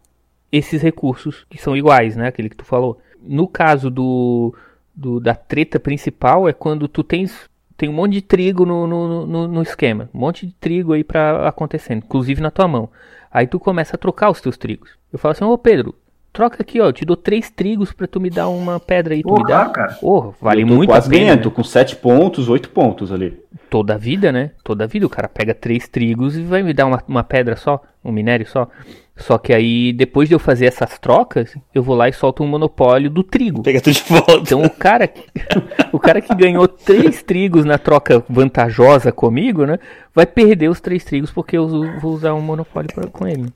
esses 0.51 0.82
recursos 0.82 1.45
que 1.51 1.59
são 1.59 1.76
iguais, 1.76 2.16
né? 2.16 2.28
Aquele 2.28 2.49
que 2.49 2.57
tu 2.57 2.64
falou. 2.64 2.99
No 3.20 3.49
caso 3.49 3.90
do, 3.90 4.55
do 4.95 5.18
da 5.18 5.34
treta 5.34 5.80
principal 5.80 6.49
é 6.49 6.53
quando 6.53 6.86
tu 6.86 7.03
tens 7.03 7.51
tem 7.76 7.88
um 7.88 7.92
monte 7.92 8.12
de 8.12 8.22
trigo 8.22 8.64
no, 8.64 8.86
no, 8.86 9.26
no, 9.26 9.49
no 9.49 9.62
esquema, 9.62 10.09
um 10.14 10.18
monte 10.20 10.47
de 10.47 10.53
trigo 10.53 10.92
aí 10.92 11.03
para 11.03 11.49
acontecendo, 11.49 12.05
inclusive 12.05 12.40
na 12.40 12.51
tua 12.51 12.68
mão. 12.68 12.88
Aí 13.32 13.49
tu 13.49 13.59
começa 13.59 13.97
a 13.97 13.99
trocar 13.99 14.30
os 14.30 14.40
teus 14.40 14.57
trigos. 14.57 14.90
Eu 15.12 15.18
falo 15.18 15.32
assim, 15.32 15.45
ô 15.45 15.59
Pedro, 15.59 15.92
troca 16.35 16.59
aqui, 16.61 16.80
ó, 16.80 16.91
te 16.93 17.05
dou 17.05 17.16
três 17.16 17.49
trigos 17.49 17.93
para 17.93 18.07
tu 18.09 18.20
me 18.20 18.28
dar 18.28 18.49
uma 18.49 18.78
pedra 18.80 19.14
aí, 19.14 19.22
tu 19.22 19.32
me 19.32 19.45
dá. 19.45 19.66
cara. 19.70 19.95
Porra, 19.95 20.32
vale 20.41 20.62
eu 20.62 20.68
tô 20.68 20.74
muito 20.74 20.91
quase 20.91 21.07
a 21.07 21.11
pena. 21.11 21.24
ganhando, 21.24 21.45
né? 21.49 21.55
com 21.55 21.64
7 21.64 21.97
pontos, 21.97 22.49
8 22.49 22.68
pontos 22.70 23.11
ali. 23.12 23.39
Toda 23.70 23.95
a 23.95 23.97
vida, 23.97 24.30
né? 24.30 24.51
Toda 24.62 24.85
a 24.85 24.87
vida. 24.87 25.07
O 25.07 25.11
cara 25.11 25.28
pega 25.28 25.55
três 25.55 25.89
trigos 25.89 26.37
e 26.37 26.43
vai 26.43 26.62
me 26.62 26.72
dar 26.74 26.87
uma, 26.87 27.03
uma 27.09 27.24
pedra 27.24 27.57
só, 27.57 27.80
um 28.05 28.12
minério 28.12 28.47
só. 28.47 28.68
Só 29.16 29.39
que 29.39 29.53
aí, 29.53 29.93
depois 29.93 30.28
de 30.28 30.35
eu 30.35 30.41
fazer 30.41 30.66
essas 30.66 30.99
trocas, 30.99 31.57
eu 31.72 31.82
vou 31.85 31.95
lá 31.97 32.09
e 32.09 32.12
solto 32.12 32.43
um 32.43 32.49
monopólio 32.49 33.09
do 33.09 33.22
trigo. 33.22 33.62
Pega 33.62 33.80
tudo 33.80 33.93
de 33.95 34.03
volta. 34.03 34.32
Então 34.35 34.62
o 34.62 34.70
cara, 34.70 35.07
que- 35.07 35.24
o 35.93 35.99
cara 36.01 36.20
que 36.20 36.35
ganhou 36.35 36.66
três 36.66 37.22
trigos 37.22 37.64
na 37.64 37.78
troca 37.78 38.24
vantajosa 38.28 39.12
comigo, 39.12 39.64
né? 39.64 39.78
Vai 40.12 40.26
perder 40.26 40.68
os 40.68 40.80
três 40.80 41.05
trigos 41.05 41.30
porque 41.30 41.57
eu 41.57 41.68
vou 42.01 42.12
usar 42.12 42.35
um 42.35 42.41
monopólio 42.41 42.93
pra, 42.93 43.07
com 43.09 43.26
ele. 43.26 43.47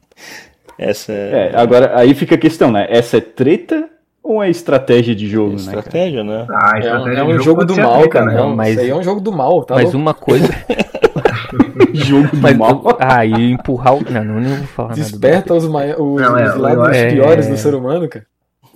Essa 0.78 1.12
é, 1.12 1.50
É, 1.52 1.58
agora 1.58 1.92
aí 1.98 2.14
fica 2.14 2.34
a 2.36 2.38
questão, 2.38 2.70
né? 2.70 2.86
Essa 2.88 3.16
é 3.18 3.20
treta 3.20 3.88
ou 4.22 4.42
é 4.42 4.48
estratégia 4.50 5.14
de 5.14 5.26
jogo, 5.28 5.52
né? 5.52 5.64
cara? 5.64 5.78
estratégia, 5.78 6.22
né? 6.24 6.46
Ah, 6.50 6.70
É 6.74 6.76
um, 6.76 6.78
estratégia 6.80 7.18
é 7.20 7.24
um 7.24 7.36
do 7.36 7.42
jogo 7.42 7.60
pode 7.66 7.74
do 7.74 7.82
mal, 7.82 7.92
treta, 8.00 8.08
cara. 8.10 8.26
né? 8.26 8.38
É 8.38 8.42
um, 8.42 8.54
mas- 8.56 8.70
isso 8.72 8.80
aí 8.80 8.90
é 8.90 8.94
um 8.94 9.02
jogo 9.02 9.20
do 9.20 9.32
mal, 9.32 9.64
tá? 9.64 9.74
Mas 9.74 9.84
louco? 9.84 9.98
uma 9.98 10.14
coisa. 10.14 10.48
Jogo 11.94 12.28
do 12.28 12.36
Mas, 12.42 12.56
mal. 12.56 12.96
ah, 13.00 13.24
e 13.24 13.52
empurrar 13.52 13.94
o. 13.94 14.04
Não, 14.10 14.22
não, 14.24 14.40
não 14.40 14.56
vou 14.56 14.66
falar 14.66 14.88
nada. 14.90 15.00
do- 15.00 15.04
Desperta 15.10 15.54
os, 15.54 15.66
mai- 15.68 15.94
os, 15.98 16.20
Não, 16.20 16.36
é, 16.36 16.48
os 16.48 16.56
lados 16.56 16.96
piores 17.12 17.46
é. 17.46 17.50
do 17.50 17.56
ser 17.56 17.74
humano, 17.74 18.08
cara. 18.08 18.26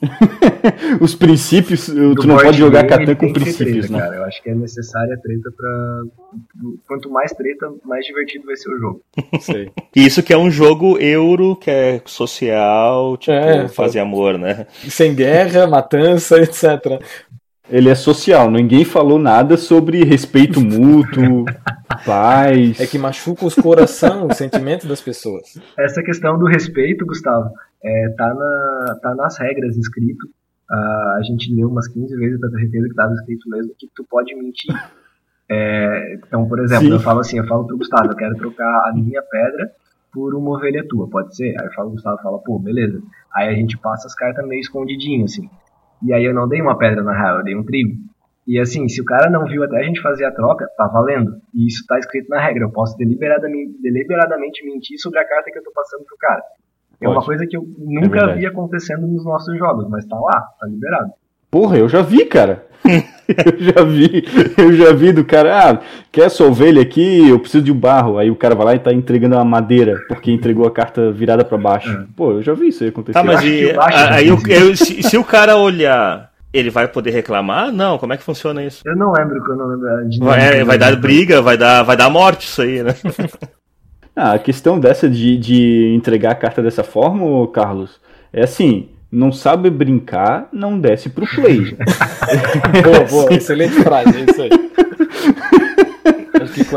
Os 1.01 1.15
princípios, 1.15 1.87
tu 1.87 2.15
Do 2.15 2.27
não 2.27 2.35
board 2.35 2.45
pode 2.45 2.59
jogar 2.59 2.87
Catan 2.87 3.15
com 3.15 3.33
princípios, 3.33 3.87
treta, 3.87 3.93
né? 3.93 3.99
Cara. 4.01 4.17
Eu 4.17 4.25
acho 4.25 4.43
que 4.43 4.51
é 4.51 4.55
necessária 4.55 5.15
a 5.15 5.19
treta 5.19 5.51
pra. 5.57 6.01
Quanto 6.87 7.11
mais 7.11 7.33
treta, 7.33 7.73
mais 7.85 8.05
divertido 8.05 8.47
vai 8.47 8.57
ser 8.57 8.73
o 8.73 8.79
jogo. 8.79 9.03
Sei. 9.41 9.71
Isso 9.95 10.23
que 10.23 10.33
é 10.33 10.39
um 10.39 10.51
jogo 10.51 10.99
euro, 10.99 11.57
que 11.57 11.71
é 11.71 12.03
social, 12.05 13.17
tipo, 13.17 13.33
É, 13.33 13.69
fazer 13.69 14.01
amor, 14.01 14.39
né? 14.39 14.67
Sem 14.89 15.15
guerra, 15.15 15.67
matança, 15.67 16.39
etc. 16.39 17.01
Ele 17.71 17.89
é 17.89 17.95
social, 17.95 18.51
ninguém 18.51 18.85
falou 18.85 19.19
nada 19.19 19.57
sobre 19.57 20.05
respeito 20.05 20.61
mútuo, 20.61 21.45
paz. 22.05 22.81
É 22.81 22.87
que 22.87 22.99
machuca 22.99 23.47
os 23.47 23.55
coração, 23.55 24.27
os 24.27 24.37
sentimentos 24.37 24.87
das 24.87 25.01
pessoas. 25.01 25.59
Essa 25.79 26.03
questão 26.03 26.39
do 26.39 26.47
respeito, 26.47 27.07
Gustavo, 27.07 27.51
é, 27.85 28.09
tá, 28.17 28.35
na, 28.35 28.99
tá 29.03 29.15
nas 29.15 29.39
regras 29.39 29.77
escrito. 29.77 30.29
A 30.71 31.21
gente 31.23 31.55
leu 31.55 31.69
umas 31.69 31.87
15 31.89 32.17
vezes 32.17 32.41
pra 32.41 32.49
ter 32.49 32.61
certeza 32.61 32.89
que 32.89 32.95
tava 32.95 33.13
escrito 33.13 33.51
mesmo 33.51 33.75
que 33.79 33.89
tu 33.95 34.07
pode 34.09 34.35
mentir. 34.35 34.75
É, 35.51 36.15
então, 36.15 36.49
por 36.49 36.61
exemplo, 36.61 36.87
Sim. 36.87 36.93
eu 36.93 37.01
falo 37.01 37.21
assim, 37.21 37.39
eu 37.39 37.47
falo 37.47 37.67
pro 37.67 37.77
Gustavo, 37.77 38.11
eu 38.11 38.17
quero 38.17 38.35
trocar 38.37 38.89
a 38.89 38.93
minha 38.95 39.23
pedra 39.23 39.71
por 40.11 40.35
uma 40.35 40.53
ovelha 40.53 40.87
tua, 40.89 41.11
pode 41.11 41.37
ser? 41.37 41.55
Aí 41.61 41.67
eu 41.67 41.73
falo, 41.73 41.89
o 41.89 41.93
Gustavo 41.93 42.23
fala, 42.23 42.39
pô, 42.39 42.59
beleza. 42.59 43.03
Aí 43.35 43.49
a 43.49 43.55
gente 43.55 43.77
passa 43.79 44.07
as 44.07 44.15
cartas 44.15 44.47
meio 44.47 44.61
escondidinho, 44.61 45.25
assim. 45.25 45.51
E 46.03 46.13
aí 46.13 46.25
eu 46.25 46.33
não 46.33 46.49
dei 46.49 46.63
uma 46.63 46.79
pedra 46.79 47.03
na 47.03 47.13
real, 47.13 47.39
eu 47.39 47.45
dei 47.45 47.57
um 47.57 47.65
trigo. 47.65 47.97
E 48.47 48.59
assim, 48.59 48.89
se 48.89 49.01
o 49.01 49.05
cara 49.05 49.31
não 49.31 49.47
viu 49.47 49.63
até 49.63 49.79
a 49.79 49.83
gente 49.85 50.01
fazer 50.01 50.25
a 50.25 50.33
troca, 50.33 50.69
tá 50.77 50.87
valendo. 50.89 51.41
E 51.55 51.67
isso 51.67 51.85
tá 51.87 51.99
escrito 51.99 52.29
na 52.29 52.41
regra. 52.41 52.65
Eu 52.65 52.73
posso 52.73 52.97
deliberadamente, 52.97 53.81
deliberadamente 53.81 54.65
mentir 54.65 54.99
sobre 54.99 55.21
a 55.21 55.29
carta 55.29 55.51
que 55.51 55.59
eu 55.59 55.63
tô 55.63 55.71
passando 55.73 56.05
pro 56.05 56.17
cara. 56.19 56.43
É 57.05 57.09
uma 57.09 57.23
coisa 57.23 57.47
que 57.47 57.57
eu 57.57 57.63
nunca 57.79 58.09
verdade. 58.09 58.39
vi 58.41 58.47
acontecendo 58.47 59.07
nos 59.07 59.25
nossos 59.25 59.57
jogos, 59.59 59.89
mas 59.89 60.07
tá 60.07 60.17
lá, 60.17 60.41
tá 60.61 60.67
liberado. 60.67 61.11
Porra, 61.51 61.77
eu 61.79 61.89
já 61.89 62.03
vi, 62.03 62.25
cara. 62.25 62.65
eu 62.85 63.59
já 63.61 63.85
vi, 63.85 64.25
eu 64.59 64.73
já 64.73 64.93
vi 64.93 65.13
do 65.13 65.25
cara, 65.25 65.71
ah, 65.71 65.79
quer 66.11 66.23
essa 66.23 66.43
ovelha 66.45 66.83
aqui, 66.83 67.29
eu 67.29 67.39
preciso 67.39 67.63
de 67.63 67.71
um 67.71 67.79
barro. 67.79 68.19
Aí 68.19 68.29
o 68.31 68.35
cara 68.37 68.55
vai 68.57 68.65
lá 68.67 68.75
e 68.75 68.79
tá 68.81 68.93
entregando 68.93 69.37
uma 69.37 69.45
madeira, 69.45 70.01
porque 70.09 70.33
entregou 70.33 70.67
a 70.67 70.71
carta 70.71 71.13
virada 71.13 71.45
pra 71.45 71.57
baixo. 71.57 71.89
É. 71.91 72.05
Pô, 72.17 72.33
eu 72.33 72.43
já 72.43 72.53
vi 72.55 72.69
isso 72.69 72.83
aí 72.83 72.89
acontecer. 72.91 73.19
Tá, 73.19 73.23
mas 73.25 73.43
e, 73.45 73.61
eu 73.71 73.81
a- 73.81 74.15
aí 74.15 74.29
existe. 74.29 74.53
eu- 74.53 74.77
se, 74.77 75.03
se 75.05 75.17
o 75.17 75.23
cara 75.23 75.57
olhar, 75.57 76.31
ele 76.53 76.71
vai 76.71 76.89
poder 76.89 77.11
reclamar? 77.13 77.71
Não, 77.71 77.99
como 77.99 78.13
é 78.13 78.17
que 78.17 78.25
funciona 78.25 78.65
isso? 78.65 78.83
Eu 78.85 78.97
não 78.97 79.13
lembro 79.13 79.43
que 79.45 79.51
eu 79.53 79.57
não 79.57 79.67
lembro 79.69 80.09
de 80.09 80.19
Vai, 80.19 80.59
é, 80.61 80.65
vai 80.65 80.77
dar 80.79 80.97
briga, 80.97 81.41
vai 81.41 81.57
dar, 81.57 81.85
vai 81.85 81.97
dar 81.97 82.11
morte 82.11 82.47
isso 82.49 82.63
aí, 82.63 82.83
né? 82.83 82.95
Ah, 84.15 84.33
a 84.35 84.39
questão 84.39 84.79
dessa 84.79 85.09
de, 85.09 85.37
de 85.39 85.95
entregar 85.97 86.33
a 86.33 86.35
carta 86.37 86.63
dessa 86.63 86.83
forma, 86.85 87.47
Carlos, 87.51 87.99
é 88.33 88.43
assim, 88.45 88.89
não 89.11 89.33
sabe 89.33 89.71
brincar, 89.71 90.49
não 90.53 90.79
desce 90.79 91.09
pro 91.09 91.27
play. 91.27 91.77
Boa, 92.85 93.05
boa, 93.09 93.33
excelente 93.35 93.75
frase, 93.83 94.17
é 94.19 94.31
isso 94.31 94.43
aí. 94.43 94.51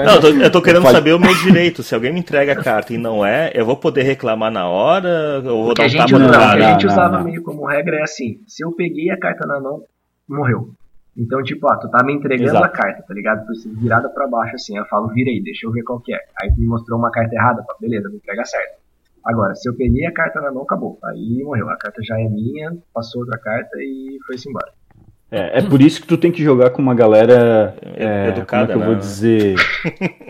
Não, 0.06 0.14
eu 0.16 0.22
tô, 0.22 0.28
eu 0.30 0.52
tô 0.52 0.62
querendo 0.62 0.82
Pode- 0.84 0.94
saber 0.96 1.14
o 1.14 1.20
meu 1.20 1.34
direito. 1.36 1.82
Se 1.84 1.96
alguém 1.96 2.14
me 2.14 2.20
entrega 2.20 2.54
a 2.54 2.56
carta 2.56 2.94
e 2.94 2.98
não 2.98 3.26
é, 3.26 3.52
eu 3.54 3.66
vou 3.66 3.76
poder 3.76 4.04
reclamar 4.04 4.52
na 4.52 4.68
hora, 4.68 5.42
eu 5.44 5.44
vou 5.44 5.72
O 5.72 5.74
que 5.74 5.76
dar 5.76 5.84
a 5.84 5.86
um 5.88 5.90
gente, 5.90 6.00
tapa 6.12 6.16
usa- 6.16 6.20
no 6.20 6.26
o 6.28 6.32
que 6.32 6.38
cara. 6.38 6.68
a 6.68 6.72
gente 6.72 6.86
usava 6.88 7.18
não. 7.18 7.24
meio 7.26 7.44
como 7.44 7.66
regra 7.66 7.98
é 7.98 8.04
assim: 8.04 8.40
se 8.48 8.64
eu 8.64 8.72
peguei 8.74 9.10
a 9.10 9.18
carta 9.20 9.46
na 9.48 9.60
mão, 9.60 9.82
morreu. 10.28 10.70
Então, 11.18 11.41
tipo, 11.41 11.68
ah, 11.68 11.78
tu 11.78 11.89
tá 11.89 12.03
me 12.03 12.13
entregando 12.13 12.49
Exato. 12.49 12.66
a 12.66 12.70
carta, 12.70 13.03
tá 13.07 13.13
ligado? 13.13 13.45
Tu 13.45 13.55
se 13.55 13.70
virada 13.70 14.09
pra 14.09 14.28
baixo 14.28 14.55
assim, 14.55 14.78
eu 14.78 14.86
falo, 14.86 15.07
vira 15.07 15.30
aí, 15.30 15.41
deixa 15.41 15.66
eu 15.66 15.72
ver 15.72 15.84
qual 15.84 15.99
que 15.99 16.13
é. 16.13 16.20
Aí 16.41 16.53
tu 16.53 16.59
me 16.59 16.68
mostrou 16.68 16.99
uma 16.99 17.09
carta 17.09 17.34
errada, 17.34 17.63
pá, 17.63 17.74
beleza, 17.80 18.09
me 18.09 18.18
entrega 18.18 18.43
certo. 18.43 18.84
Agora, 19.26 19.55
se 19.55 19.68
eu 19.68 19.76
peguei 19.76 20.05
a 20.05 20.13
carta 20.13 20.39
na 20.41 20.51
mão, 20.51 20.63
acabou. 20.63 20.99
Aí 21.05 21.41
morreu. 21.43 21.70
A 21.70 21.78
carta 21.78 22.01
já 22.03 22.20
é 22.20 22.28
minha, 22.30 22.78
passou 22.93 23.22
outra 23.22 23.39
carta 23.39 23.78
e 23.80 24.18
foi-se 24.28 24.49
embora. 24.49 24.72
É, 25.32 25.59
é 25.59 25.61
por 25.63 25.82
isso 25.82 25.99
que 26.01 26.07
tu 26.07 26.18
tem 26.18 26.32
que 26.32 26.43
jogar 26.43 26.70
com 26.70 26.82
uma 26.82 26.93
galera 26.93 27.76
é, 27.82 28.28
Educada, 28.30 28.45
como 28.45 28.63
é 28.63 28.68
que 28.68 28.74
eu 28.74 28.80
vou 28.80 28.93
né? 28.93 28.99
dizer? 28.99 29.55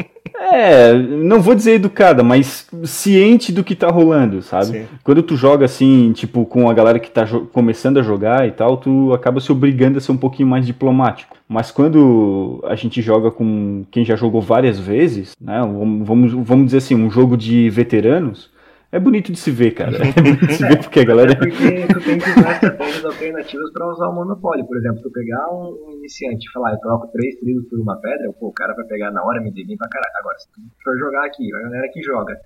É, 0.54 0.94
não 0.94 1.42
vou 1.42 1.56
dizer 1.56 1.74
educada, 1.74 2.24
mas 2.24 2.68
ciente 2.84 3.52
do 3.52 3.64
que 3.64 3.76
tá 3.76 3.90
rolando, 3.90 4.42
sabe? 4.42 4.66
Sim. 4.66 4.86
Quando 5.04 5.24
tu 5.24 5.36
joga 5.36 5.66
assim, 5.66 6.12
tipo, 6.14 6.46
com 6.46 6.70
a 6.70 6.74
galera 6.74 7.00
que 7.00 7.10
tá 7.10 7.26
começando 7.52 7.98
a 8.00 8.04
jogar 8.04 8.48
e 8.48 8.52
tal, 8.52 8.78
tu 8.78 9.14
acaba 9.14 9.40
se 9.40 9.52
obrigando 9.52 9.98
a 9.98 10.02
ser 10.02 10.12
um 10.12 10.18
pouquinho 10.18 10.48
mais 10.50 10.66
diplomático. 10.66 11.36
Mas 11.48 11.72
quando 11.72 12.64
a 12.68 12.76
gente 12.76 13.02
joga 13.02 13.30
com 13.32 13.84
quem 13.92 14.04
já 14.06 14.16
jogou 14.16 14.42
várias 14.42 14.80
vezes, 14.80 15.36
né? 15.40 15.60
Vamos- 16.04 16.32
vamos 16.34 16.66
dizer 16.66 16.78
assim, 16.78 16.96
um 16.96 17.10
jogo 17.10 17.36
de 17.38 17.70
veteranos, 17.70 18.50
é 18.92 19.00
bonito 19.00 19.32
de 19.32 19.40
se 19.40 19.52
ver, 19.52 19.72
cara. 19.72 19.98
É 19.98 20.22
bonito 20.22 20.48
de 20.48 20.54
se 20.54 20.68
ver 20.68 20.78
porque 20.80 21.00
a 21.00 21.06
galera. 21.06 21.32
É 21.32 21.36
porque 21.36 21.88
tu 21.88 22.02
tem 22.02 22.20
que 22.20 22.30
usar 22.30 22.52
estratégias 22.54 23.06
alternativas 23.06 23.72
pra 23.72 23.88
usar 23.88 24.08
o 24.10 24.14
monopólio. 24.14 24.66
Por 24.66 24.78
exemplo, 24.78 25.02
tu 25.02 25.12
pegar 25.12 25.48
um, 25.52 25.92
iniciante 25.98 26.48
e 26.48 26.52
falar, 26.52 26.74
eu 26.74 26.80
troco 26.80 27.08
três 27.12 27.36
trigos 27.40 27.68
por 27.70 27.80
uma 27.80 28.00
pedra, 28.00 28.32
pô, 28.40 28.48
o 28.48 28.54
cara 28.54 28.74
vai 28.74 28.86
pegar 28.86 29.12
na 29.12 29.24
hora, 29.24 29.42
me 29.42 29.52
dê 29.52 29.66
bem 29.66 29.78
pra 29.78 29.90
caralho. 29.90 30.14
Agora, 30.20 30.38
se 30.40 30.48
tu 30.52 30.62
for 30.84 30.98
jogar 30.98 31.26
aqui, 31.26 31.54
a 31.54 31.60
galera 31.62 31.90
que 31.92 32.02
joga 32.02 32.38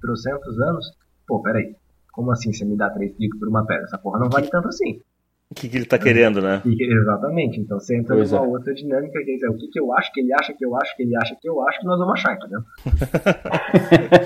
trocentos 0.00 0.58
anos, 0.60 0.86
pô, 1.26 1.40
peraí, 1.42 1.74
como 2.12 2.30
assim 2.30 2.52
você 2.52 2.64
me 2.64 2.76
dá 2.76 2.90
três 2.90 3.12
trigos 3.14 3.38
por 3.38 3.48
uma 3.48 3.64
pedra? 3.64 3.84
Essa 3.84 3.98
porra 3.98 4.18
não 4.18 4.28
vale 4.28 4.48
tanto 4.48 4.68
assim. 4.68 5.00
O 5.52 5.54
que, 5.54 5.68
que 5.68 5.76
ele 5.76 5.84
tá 5.84 5.98
querendo, 5.98 6.40
né? 6.40 6.62
Exatamente, 6.64 7.60
então 7.60 7.78
você 7.78 7.94
entra 7.94 8.16
Pois 8.16 8.32
numa 8.32 8.44
é. 8.44 8.48
outra 8.48 8.72
dinâmica 8.72 9.22
que 9.22 9.38
é 9.44 9.50
o 9.50 9.54
que, 9.54 9.68
que 9.68 9.78
eu 9.78 9.92
acho, 9.92 10.10
que 10.12 10.20
ele 10.20 10.32
acha, 10.32 10.54
que 10.54 10.64
eu 10.64 10.74
acho, 10.74 10.96
que 10.96 11.02
ele 11.02 11.14
acha, 11.14 11.36
que 11.38 11.46
eu 11.48 11.60
acho, 11.68 11.78
que 11.78 11.86
nós 11.86 11.98
vamos 11.98 12.14
achar, 12.14 12.34
entendeu? 12.36 12.60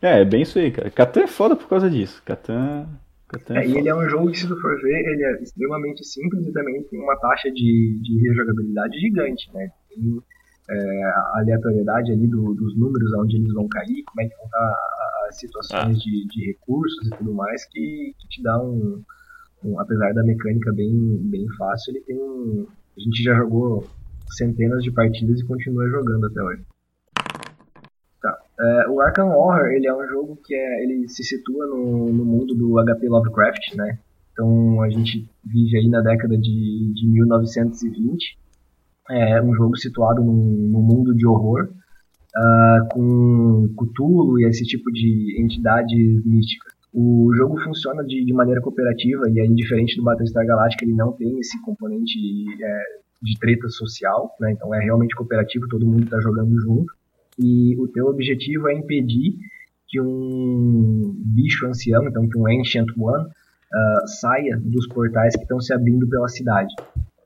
É, 0.00 0.20
é 0.22 0.24
bem 0.24 0.42
isso 0.42 0.58
aí, 0.58 0.70
cara. 0.70 0.90
Catan 0.90 1.20
é 1.22 1.26
foda 1.26 1.54
por 1.54 1.68
causa 1.68 1.88
disso. 1.88 2.22
Catan. 2.24 2.88
Catan 3.28 3.54
é 3.56 3.64
É, 3.64 3.68
e 3.68 3.76
ele 3.78 3.88
é 3.88 3.94
um 3.94 4.08
jogo 4.08 4.30
que, 4.30 4.38
se 4.38 4.48
tu 4.48 4.60
for 4.60 4.74
ver, 4.80 4.98
ele 5.06 5.22
é 5.24 5.42
extremamente 5.42 6.04
simples 6.04 6.46
e 6.46 6.52
também 6.52 6.82
tem 6.84 7.00
uma 7.00 7.16
taxa 7.16 7.50
de, 7.50 7.98
de 8.02 8.28
rejogabilidade 8.28 8.98
gigante, 8.98 9.50
né? 9.54 9.68
Tem 9.88 10.18
é, 10.70 11.04
a 11.04 11.32
aleatoriedade 11.40 12.12
ali 12.12 12.26
do- 12.26 12.54
dos 12.54 12.76
números, 12.78 13.12
onde 13.18 13.36
eles 13.36 13.52
vão 13.52 13.68
cair, 13.68 14.02
como 14.06 14.22
é 14.22 14.28
que 14.28 14.36
vão 14.36 14.46
estar 14.46 14.58
a- 14.58 15.26
as 15.28 15.36
situações 15.38 15.98
de, 16.02 16.26
de 16.28 16.46
recursos 16.46 17.06
e 17.06 17.10
tudo 17.16 17.32
mais, 17.34 17.64
que, 17.66 18.12
que 18.18 18.28
te 18.28 18.42
dá 18.42 18.58
um- 18.60 19.02
Apesar 19.78 20.12
da 20.12 20.24
mecânica 20.24 20.72
bem, 20.72 21.18
bem 21.30 21.46
fácil, 21.56 21.92
ele 21.92 22.04
tem 22.04 22.16
um... 22.16 22.66
A 22.96 23.00
gente 23.00 23.22
já 23.22 23.34
jogou 23.34 23.86
centenas 24.36 24.82
de 24.82 24.90
partidas 24.90 25.40
e 25.40 25.46
continua 25.46 25.88
jogando 25.88 26.26
até 26.26 26.42
hoje. 26.42 26.62
Tá. 28.20 28.38
É, 28.60 28.88
o 28.88 29.00
Arkham 29.00 29.30
Horror, 29.30 29.66
ele 29.72 29.86
é 29.86 29.94
um 29.94 30.06
jogo 30.08 30.38
que 30.44 30.54
é, 30.54 30.84
ele 30.84 31.08
se 31.08 31.24
situa 31.24 31.66
no, 31.66 32.12
no 32.12 32.24
mundo 32.24 32.54
do 32.54 32.74
HP 32.84 33.08
Lovecraft, 33.08 33.74
né? 33.76 33.98
Então 34.32 34.80
a 34.82 34.90
gente 34.90 35.28
vive 35.44 35.76
aí 35.76 35.88
na 35.88 36.00
década 36.00 36.36
de, 36.36 36.92
de 36.94 37.08
1920. 37.08 38.38
É 39.10 39.42
um 39.42 39.54
jogo 39.54 39.76
situado 39.76 40.22
num, 40.22 40.68
num 40.70 40.82
mundo 40.82 41.14
de 41.14 41.26
horror, 41.26 41.68
ah, 42.34 42.88
com 42.92 43.68
Cthulhu 43.76 44.40
e 44.40 44.46
esse 44.46 44.64
tipo 44.64 44.90
de 44.90 45.36
entidades 45.38 46.24
místicas. 46.24 46.71
O 46.94 47.32
jogo 47.34 47.58
funciona 47.60 48.04
de, 48.04 48.24
de 48.24 48.32
maneira 48.34 48.60
cooperativa 48.60 49.22
e 49.30 49.40
aí, 49.40 49.54
diferente 49.54 49.96
do 49.96 50.04
Battlestar 50.04 50.46
Galactica, 50.46 50.84
ele 50.84 50.94
não 50.94 51.12
tem 51.12 51.38
esse 51.38 51.60
componente 51.62 52.18
é, 52.62 52.82
de 53.22 53.38
treta 53.38 53.68
social, 53.68 54.34
né? 54.38 54.52
Então 54.52 54.74
é 54.74 54.80
realmente 54.80 55.14
cooperativo, 55.14 55.68
todo 55.68 55.86
mundo 55.86 56.04
está 56.04 56.20
jogando 56.20 56.58
junto. 56.60 56.92
E 57.38 57.74
o 57.80 57.88
teu 57.88 58.06
objetivo 58.06 58.68
é 58.68 58.74
impedir 58.74 59.36
que 59.88 60.00
um 60.00 61.14
bicho 61.34 61.66
ancião, 61.66 62.06
então 62.06 62.28
que 62.28 62.38
um 62.38 62.46
Ancient 62.46 62.88
One, 62.98 63.24
uh, 63.26 64.08
saia 64.20 64.58
dos 64.58 64.86
portais 64.88 65.34
que 65.36 65.42
estão 65.42 65.60
se 65.60 65.72
abrindo 65.72 66.08
pela 66.08 66.28
cidade. 66.28 66.74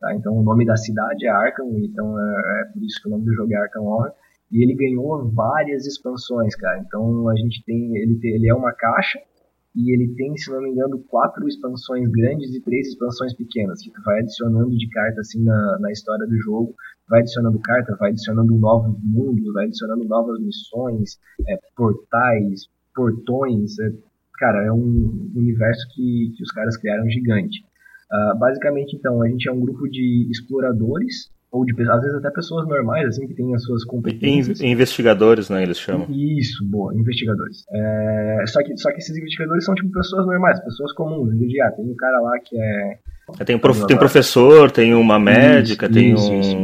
Tá? 0.01 0.15
Então 0.15 0.37
o 0.37 0.43
nome 0.43 0.65
da 0.65 0.77
cidade 0.77 1.27
é 1.27 1.31
Arkham, 1.31 1.69
então 1.79 2.19
é, 2.21 2.63
é, 2.63 2.73
por 2.73 2.85
isso 2.85 3.01
que 3.01 3.09
o 3.09 3.11
nome 3.11 3.25
do 3.25 3.35
jogo 3.35 3.53
é 3.53 3.57
Arkham 3.57 3.85
Horror. 3.85 4.11
E 4.53 4.63
ele 4.63 4.77
ganhou 4.77 5.29
várias 5.33 5.87
expansões, 5.87 6.55
cara. 6.55 6.79
Então 6.79 7.29
a 7.29 7.35
gente 7.35 7.65
tem 7.65 7.97
ele, 7.97 8.17
tem, 8.21 8.35
ele 8.35 8.49
é 8.49 8.55
uma 8.55 8.73
caixa 8.73 9.19
e 9.77 9.93
ele 9.93 10.15
tem, 10.15 10.35
se 10.37 10.51
não 10.51 10.63
me 10.63 10.71
engano, 10.71 10.99
quatro 11.09 11.47
expansões 11.47 12.11
grandes 12.11 12.55
e 12.55 12.61
três 12.63 12.89
expansões 12.89 13.35
pequenas, 13.35 13.83
que 13.83 13.91
tu 13.91 14.03
vai 14.03 14.21
adicionando 14.21 14.71
de 14.71 14.89
carta 14.89 15.21
assim 15.21 15.45
na, 15.45 15.79
na 15.81 15.93
história 15.93 16.27
do 16.27 16.37
jogo, 16.39 16.75
vai 17.09 17.21
adicionando 17.21 17.59
carta, 17.61 17.95
vai 18.01 18.11
adicionando 18.11 18.55
novos 18.55 18.97
mundos, 19.03 19.53
vai 19.53 19.67
adicionando 19.67 20.05
novas 20.05 20.41
missões, 20.41 21.19
é, 21.47 21.59
portais, 21.77 22.69
portões, 22.95 23.79
é, 23.79 23.93
cara, 24.39 24.65
é 24.65 24.73
um 24.73 25.31
universo 25.37 25.87
que, 25.95 26.33
que 26.35 26.43
os 26.43 26.51
caras 26.53 26.77
criaram 26.79 27.09
gigante. 27.11 27.63
Uh, 28.11 28.39
basicamente, 28.39 28.97
então, 28.97 29.21
a 29.21 29.29
gente 29.29 29.49
é 29.49 29.53
um 29.53 29.61
grupo 29.61 29.89
de 29.89 30.29
exploradores 30.31 31.29
ou 31.51 31.65
de 31.65 31.73
às 31.89 32.01
vezes 32.01 32.17
até 32.17 32.31
pessoas 32.31 32.67
normais, 32.67 33.07
assim, 33.09 33.27
que 33.27 33.35
têm 33.35 33.55
as 33.55 33.63
suas 33.63 33.85
competências. 33.85 34.61
Investigadores, 34.61 35.49
né, 35.49 35.63
eles 35.63 35.79
chamam. 35.79 36.07
Isso, 36.11 36.65
boa, 36.69 36.95
investigadores. 36.95 37.65
É, 37.73 38.45
só, 38.47 38.63
que, 38.63 38.77
só 38.77 38.91
que 38.93 38.99
esses 38.99 39.17
investigadores 39.17 39.65
são 39.65 39.75
tipo 39.75 39.91
pessoas 39.91 40.27
normais, 40.27 40.63
pessoas 40.63 40.93
comuns. 40.93 41.31
Ah, 41.63 41.71
tem 41.71 41.85
um 41.85 41.97
cara 41.97 42.21
lá 42.21 42.39
que 42.45 42.61
é. 42.61 42.99
é 43.41 43.45
tem 43.45 43.57
um, 43.57 43.59
prof, 43.59 43.87
tem 43.87 43.97
professor, 43.97 44.71
tem 44.71 44.95
uma 44.95 45.19
médica, 45.19 45.87
isso, 45.87 45.95
tem 45.95 46.13
isso, 46.13 46.31
um. 46.31 46.41
Isso, 46.41 46.57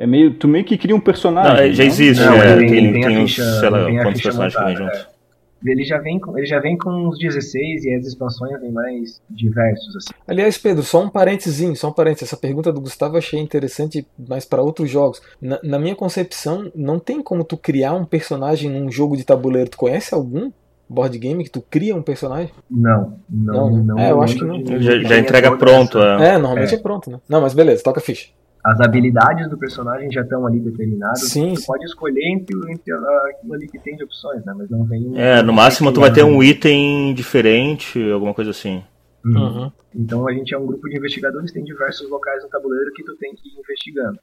é 0.00 0.06
meio, 0.06 0.32
tu 0.32 0.48
meio 0.48 0.64
que 0.64 0.78
cria 0.78 0.96
um 0.96 1.00
personagem. 1.00 1.68
Não, 1.68 1.74
já 1.74 1.84
existe, 1.84 2.24
não, 2.24 2.32
é, 2.32 2.56
tem, 2.56 2.68
tem, 2.68 2.92
tem, 2.92 3.02
tem, 3.02 3.18
uns, 3.18 3.34
sei 3.34 3.68
lá, 3.68 3.84
quantos 4.02 4.22
personagens 4.22 4.54
montada, 4.54 4.74
que 4.74 4.78
vem 4.78 4.86
junto. 4.86 4.96
É 4.96 5.19
ele 5.64 5.84
já 5.84 5.98
vem 5.98 6.18
com, 6.18 6.36
ele 6.36 6.46
já 6.46 6.58
vem 6.58 6.76
com 6.76 6.90
uns 6.90 7.18
16 7.18 7.84
e 7.84 7.94
as 7.94 8.06
expansões 8.06 8.60
vêm 8.60 8.72
mais 8.72 9.20
diversos 9.28 9.96
assim. 9.96 10.10
Aliás, 10.26 10.56
Pedro, 10.56 10.82
só 10.82 11.02
um 11.02 11.08
parentezinho, 11.08 11.76
só 11.76 11.88
um 11.88 11.92
parênteses. 11.92 12.28
Essa 12.28 12.36
pergunta 12.36 12.72
do 12.72 12.80
Gustavo 12.80 13.14
eu 13.14 13.18
achei 13.18 13.38
interessante, 13.38 14.06
mas 14.28 14.44
para 14.44 14.62
outros 14.62 14.90
jogos. 14.90 15.20
Na, 15.40 15.58
na, 15.62 15.78
minha 15.78 15.94
concepção, 15.94 16.70
não 16.74 16.98
tem 16.98 17.22
como 17.22 17.44
tu 17.44 17.56
criar 17.56 17.92
um 17.94 18.04
personagem 18.04 18.70
num 18.70 18.90
jogo 18.90 19.16
de 19.16 19.24
tabuleiro. 19.24 19.70
Tu 19.70 19.78
conhece 19.78 20.14
algum 20.14 20.50
board 20.88 21.16
game 21.18 21.44
que 21.44 21.50
tu 21.50 21.62
cria 21.62 21.94
um 21.94 22.02
personagem? 22.02 22.50
Não, 22.70 23.18
não, 23.28 23.70
não. 23.70 23.84
não 23.84 23.98
é, 23.98 24.10
eu 24.10 24.22
acho 24.22 24.36
que 24.36 24.44
não. 24.44 24.64
Já, 24.80 25.00
já 25.02 25.18
entrega 25.18 25.56
pronto, 25.56 25.98
é. 25.98 26.30
É, 26.30 26.38
normalmente 26.38 26.74
é. 26.74 26.78
é 26.78 26.80
pronto, 26.80 27.10
né? 27.10 27.20
Não, 27.28 27.40
mas 27.40 27.54
beleza, 27.54 27.82
toca 27.82 28.00
ficha 28.00 28.28
as 28.64 28.80
habilidades 28.80 29.48
do 29.48 29.58
personagem 29.58 30.10
já 30.10 30.20
estão 30.20 30.46
ali 30.46 30.60
determinadas. 30.60 31.28
Sim, 31.28 31.54
tu 31.54 31.64
pode 31.66 31.84
escolher 31.84 32.22
entre, 32.32 32.54
entre 32.70 32.92
aquilo 32.92 33.54
ali 33.54 33.66
que 33.66 33.78
tem 33.78 33.96
de 33.96 34.04
opções, 34.04 34.44
né? 34.44 34.54
Mas 34.56 34.68
não 34.68 34.84
vem. 34.84 35.12
É, 35.16 35.42
no 35.42 35.52
máximo 35.52 35.92
tu 35.92 36.00
vai 36.00 36.12
ter 36.12 36.24
um 36.24 36.42
item 36.42 37.14
diferente, 37.14 37.98
alguma 38.10 38.34
coisa 38.34 38.50
assim. 38.50 38.82
Uhum. 39.24 39.34
Uhum. 39.34 39.72
Então 39.94 40.28
a 40.28 40.32
gente 40.32 40.54
é 40.54 40.58
um 40.58 40.66
grupo 40.66 40.88
de 40.88 40.96
investigadores, 40.96 41.52
tem 41.52 41.64
diversos 41.64 42.08
locais 42.08 42.42
no 42.42 42.50
tabuleiro 42.50 42.92
que 42.92 43.04
tu 43.04 43.16
tem 43.16 43.34
que 43.34 43.48
ir 43.48 43.58
investigando. 43.58 44.18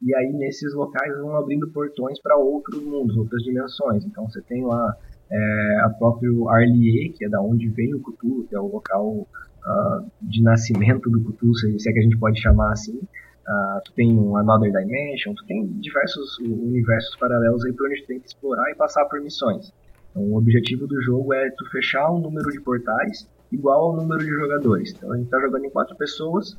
E 0.00 0.14
aí 0.16 0.32
nesses 0.32 0.74
locais 0.74 1.16
vão 1.18 1.36
abrindo 1.36 1.68
portões 1.68 2.20
para 2.20 2.36
outros 2.36 2.82
mundos, 2.82 3.16
outras 3.16 3.42
dimensões. 3.42 4.04
Então 4.04 4.28
você 4.28 4.40
tem 4.42 4.64
lá 4.64 4.96
é, 5.30 5.80
a 5.84 5.90
próprio 5.90 6.48
Arlier, 6.48 7.12
que 7.12 7.24
é 7.24 7.28
da 7.28 7.40
onde 7.40 7.68
vem 7.68 7.94
o 7.94 8.00
Cthulhu, 8.00 8.46
que 8.48 8.54
é 8.54 8.60
o 8.60 8.66
local 8.66 9.06
uh, 9.08 10.10
de 10.20 10.42
nascimento 10.42 11.08
do 11.08 11.20
Cthulhu, 11.20 11.54
se 11.54 11.88
é 11.88 11.92
que 11.92 11.98
a 11.98 12.02
gente 12.02 12.18
pode 12.18 12.40
chamar 12.40 12.72
assim. 12.72 13.00
Uh, 13.48 13.80
tu 13.84 13.92
tem 13.94 14.16
um 14.16 14.36
Another 14.36 14.70
Dimension, 14.70 15.34
tu 15.34 15.44
tem 15.46 15.66
diversos 15.66 16.38
universos 16.38 17.16
paralelos 17.16 17.64
aí 17.64 17.72
pra 17.72 17.86
onde 17.86 18.02
tu 18.02 18.06
tem 18.06 18.20
que 18.20 18.26
explorar 18.28 18.70
e 18.70 18.74
passar 18.74 19.04
por 19.06 19.20
missões. 19.20 19.72
Então 20.10 20.22
o 20.22 20.36
objetivo 20.36 20.86
do 20.86 21.00
jogo 21.02 21.34
é 21.34 21.50
tu 21.50 21.64
fechar 21.70 22.10
um 22.10 22.20
número 22.20 22.50
de 22.50 22.60
portais 22.60 23.28
igual 23.50 23.90
ao 23.90 23.96
número 23.96 24.20
de 24.20 24.30
jogadores. 24.30 24.92
Então 24.96 25.12
a 25.12 25.16
gente 25.16 25.28
tá 25.28 25.40
jogando 25.40 25.64
em 25.64 25.70
quatro 25.70 25.96
pessoas. 25.96 26.56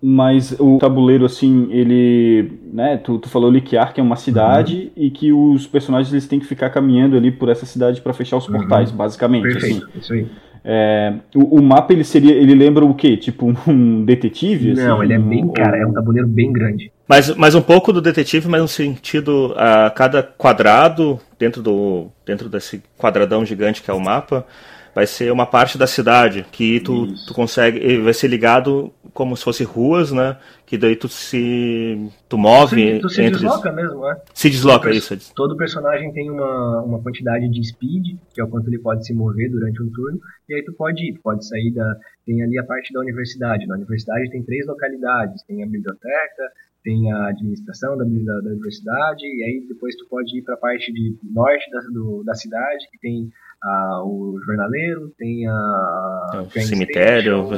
Mas 0.00 0.54
o 0.60 0.78
tabuleiro, 0.78 1.24
assim, 1.24 1.68
ele. 1.72 2.60
Né, 2.72 2.98
tu, 2.98 3.18
tu 3.18 3.28
falou 3.28 3.50
ali 3.50 3.60
que 3.60 3.76
Ark 3.76 3.98
é 3.98 4.02
uma 4.02 4.14
cidade 4.14 4.92
uhum. 4.96 5.02
e 5.04 5.10
que 5.10 5.32
os 5.32 5.66
personagens 5.66 6.12
eles 6.12 6.28
têm 6.28 6.38
que 6.38 6.46
ficar 6.46 6.70
caminhando 6.70 7.16
ali 7.16 7.32
por 7.32 7.48
essa 7.48 7.66
cidade 7.66 8.00
para 8.00 8.12
fechar 8.12 8.36
os 8.36 8.46
portais, 8.46 8.92
uhum. 8.92 8.96
basicamente. 8.96 9.42
Perfeito, 9.42 9.86
assim. 9.86 9.98
isso 9.98 10.12
aí. 10.12 10.30
É, 10.64 11.14
o, 11.34 11.58
o, 11.58 11.62
mapa 11.62 11.92
ele 11.92 12.04
seria, 12.04 12.34
ele 12.34 12.54
lembra 12.54 12.84
o 12.84 12.94
quê? 12.94 13.16
Tipo 13.16 13.52
um 13.66 14.04
detetive? 14.04 14.74
Não, 14.74 14.96
assim, 14.96 15.04
ele 15.04 15.14
é 15.14 15.18
bem, 15.18 15.44
um, 15.44 15.48
cara, 15.48 15.76
é 15.76 15.84
um 15.84 15.92
tabuleiro 15.92 16.28
bem 16.28 16.52
grande. 16.52 16.92
Mas, 17.08 17.34
mas 17.34 17.54
um 17.54 17.62
pouco 17.62 17.92
do 17.92 18.00
detetive, 18.00 18.48
mas 18.48 18.62
no 18.62 18.68
sentido 18.68 19.52
a 19.56 19.90
cada 19.90 20.22
quadrado 20.22 21.20
dentro 21.38 21.60
do 21.60 22.06
dentro 22.24 22.48
desse 22.48 22.80
quadradão 22.96 23.44
gigante 23.44 23.82
que 23.82 23.90
é 23.90 23.94
o 23.94 24.00
mapa, 24.00 24.46
vai 24.94 25.06
ser 25.06 25.32
uma 25.32 25.46
parte 25.46 25.78
da 25.78 25.86
cidade 25.86 26.44
que 26.52 26.80
tu, 26.80 27.06
tu 27.26 27.34
consegue 27.34 27.98
vai 27.98 28.12
ser 28.12 28.28
ligado 28.28 28.92
como 29.14 29.36
se 29.36 29.44
fosse 29.44 29.64
ruas 29.64 30.12
né? 30.12 30.38
Que 30.66 30.78
daí 30.78 30.96
tu 30.96 31.08
se 31.08 32.10
tu 32.28 32.38
move 32.38 33.00
tu 33.00 33.08
se, 33.08 33.22
entre 33.22 33.40
desloca 33.40 33.72
mesmo 33.72 34.06
é? 34.08 34.20
Se 34.34 34.50
desloca 34.50 34.88
todo, 34.88 34.96
isso. 34.96 35.34
todo 35.34 35.56
personagem 35.56 36.12
tem 36.12 36.30
uma, 36.30 36.82
uma 36.82 37.02
quantidade 37.02 37.48
de 37.48 37.64
speed 37.64 38.18
que 38.34 38.40
é 38.40 38.44
o 38.44 38.48
quanto 38.48 38.68
ele 38.68 38.78
pode 38.78 39.06
se 39.06 39.14
mover 39.14 39.50
durante 39.50 39.82
um 39.82 39.90
turno 39.90 40.20
e 40.48 40.54
aí 40.54 40.64
tu 40.64 40.72
pode 40.72 41.02
ir 41.02 41.14
tu 41.14 41.20
pode 41.22 41.46
sair 41.46 41.72
da 41.72 41.96
tem 42.24 42.42
ali 42.42 42.56
a 42.58 42.64
parte 42.64 42.92
da 42.92 43.00
universidade. 43.00 43.66
Na 43.66 43.74
universidade 43.74 44.30
tem 44.30 44.42
três 44.42 44.66
localidades 44.66 45.42
tem 45.44 45.62
a 45.62 45.66
biblioteca 45.66 46.52
tem 46.84 47.12
a 47.12 47.28
administração 47.28 47.96
da, 47.96 48.04
da, 48.04 48.40
da 48.40 48.50
universidade 48.50 49.24
e 49.24 49.44
aí 49.44 49.66
depois 49.68 49.94
tu 49.96 50.06
pode 50.08 50.36
ir 50.36 50.42
para 50.42 50.54
a 50.54 50.58
parte 50.58 50.92
de 50.92 51.16
norte 51.22 51.70
da, 51.70 51.80
do, 51.80 52.22
da 52.24 52.34
cidade 52.34 52.88
que 52.90 52.98
tem 52.98 53.30
a, 53.62 54.02
o 54.04 54.38
jornaleiro, 54.44 55.12
tem 55.18 55.46
a. 55.46 56.30
É, 56.34 56.40
o 56.40 56.50
cemitério. 56.50 57.48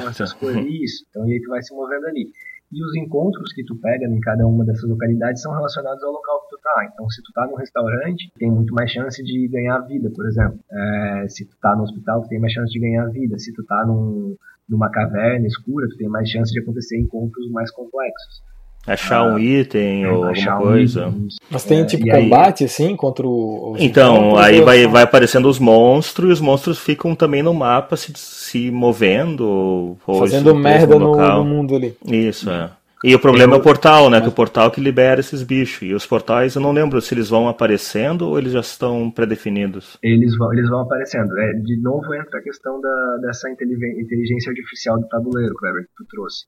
Isso. 0.69 1.05
Então, 1.11 1.29
e 1.29 1.33
aí 1.33 1.41
tu 1.41 1.49
vai 1.49 1.63
se 1.63 1.75
movendo 1.75 2.07
ali. 2.07 2.31
E 2.73 2.85
os 2.85 2.97
encontros 2.97 3.53
que 3.53 3.65
tu 3.65 3.77
pega 3.77 4.05
em 4.07 4.21
cada 4.21 4.47
uma 4.47 4.65
dessas 4.65 4.89
localidades 4.89 5.41
são 5.43 5.53
relacionados 5.53 6.03
ao 6.03 6.11
local 6.11 6.41
que 6.43 6.57
tu 6.57 6.61
tá. 6.61 6.91
Então, 6.93 7.09
se 7.09 7.23
tu 7.23 7.33
tá 7.33 7.47
num 7.47 7.55
restaurante, 7.55 8.33
tem 8.37 8.51
muito 8.51 8.75
mais 8.75 8.91
chance 8.91 9.23
de 9.23 9.47
ganhar 9.49 9.79
vida, 9.81 10.11
por 10.11 10.27
exemplo. 10.27 10.59
É, 10.73 11.29
se 11.29 11.47
tu 11.47 11.57
tá 11.61 11.77
no 11.77 11.85
hospital, 11.85 12.23
tu 12.23 12.29
tem 12.29 12.41
mais 12.41 12.53
chance 12.53 12.73
de 12.73 12.81
ganhar 12.81 13.07
vida. 13.11 13.39
Se 13.39 13.53
tu 13.53 13.65
tá 13.65 13.85
num, 13.87 14.37
numa 14.69 14.91
caverna 14.91 15.47
escura, 15.47 15.89
tu 15.89 15.97
tem 15.97 16.09
mais 16.09 16.29
chance 16.29 16.53
de 16.53 16.61
acontecer 16.61 16.99
encontros 16.99 17.49
mais 17.53 17.71
complexos. 17.71 18.43
Achar 18.87 19.21
ah, 19.21 19.35
um 19.35 19.39
item 19.39 20.07
ou 20.07 20.25
alguma 20.27 20.57
coisa. 20.59 21.09
Um 21.09 21.29
Mas 21.51 21.65
tem 21.65 21.81
é, 21.81 21.85
tipo 21.85 22.07
combate 22.07 22.65
aí... 22.65 22.67
assim 22.67 22.95
contra 22.95 23.27
o. 23.27 23.75
Então, 23.79 24.37
aí 24.37 24.61
vai, 24.61 24.87
vai 24.87 25.03
aparecendo 25.03 25.49
os 25.49 25.59
monstros 25.59 26.29
e 26.29 26.33
os 26.35 26.41
monstros 26.41 26.79
ficam 26.79 27.15
também 27.15 27.43
no 27.43 27.55
mapa 27.55 27.97
se, 27.97 28.13
se 28.15 28.71
movendo. 28.71 29.97
Fazendo 30.07 30.55
merda 30.55 30.99
no, 30.99 31.17
no, 31.17 31.45
mundo 31.45 31.77
ali. 31.77 31.97
Isso, 32.07 32.51
é. 32.51 32.71
E 33.03 33.15
o 33.15 33.19
problema 33.19 33.53
eu... 33.53 33.57
é 33.57 33.61
o 33.61 33.63
portal, 33.63 34.09
né? 34.09 34.21
Que 34.21 34.29
o 34.29 34.33
portal 34.33 34.71
que 34.71 34.81
libera 34.81 35.21
esses 35.21 35.43
bichos. 35.43 35.83
E 35.83 35.95
os 35.95 36.07
portais 36.07 36.55
eu 36.55 36.61
não 36.63 36.73
lembro 36.73 37.01
se 37.01 37.15
eles 37.15 37.29
vão 37.29 37.49
aparecendo 37.49 38.29
ou 38.29 38.39
eles 38.39 38.53
já 38.53 38.61
estão 38.61 39.11
pré-definidos. 39.11 39.99
Eles 40.03 40.37
vão, 40.37 40.53
eles 40.53 40.69
vão 40.69 40.81
aparecendo. 40.81 41.39
É, 41.39 41.53
de 41.53 41.81
novo 41.83 42.15
entra 42.15 42.39
a 42.39 42.43
questão 42.43 42.81
da, 42.81 43.17
dessa 43.23 43.51
inteligência 43.51 44.51
artificial 44.51 44.99
do 44.99 45.09
tabuleiro, 45.09 45.55
Clever, 45.55 45.83
que 45.83 45.95
tu 45.97 46.05
trouxe. 46.09 46.45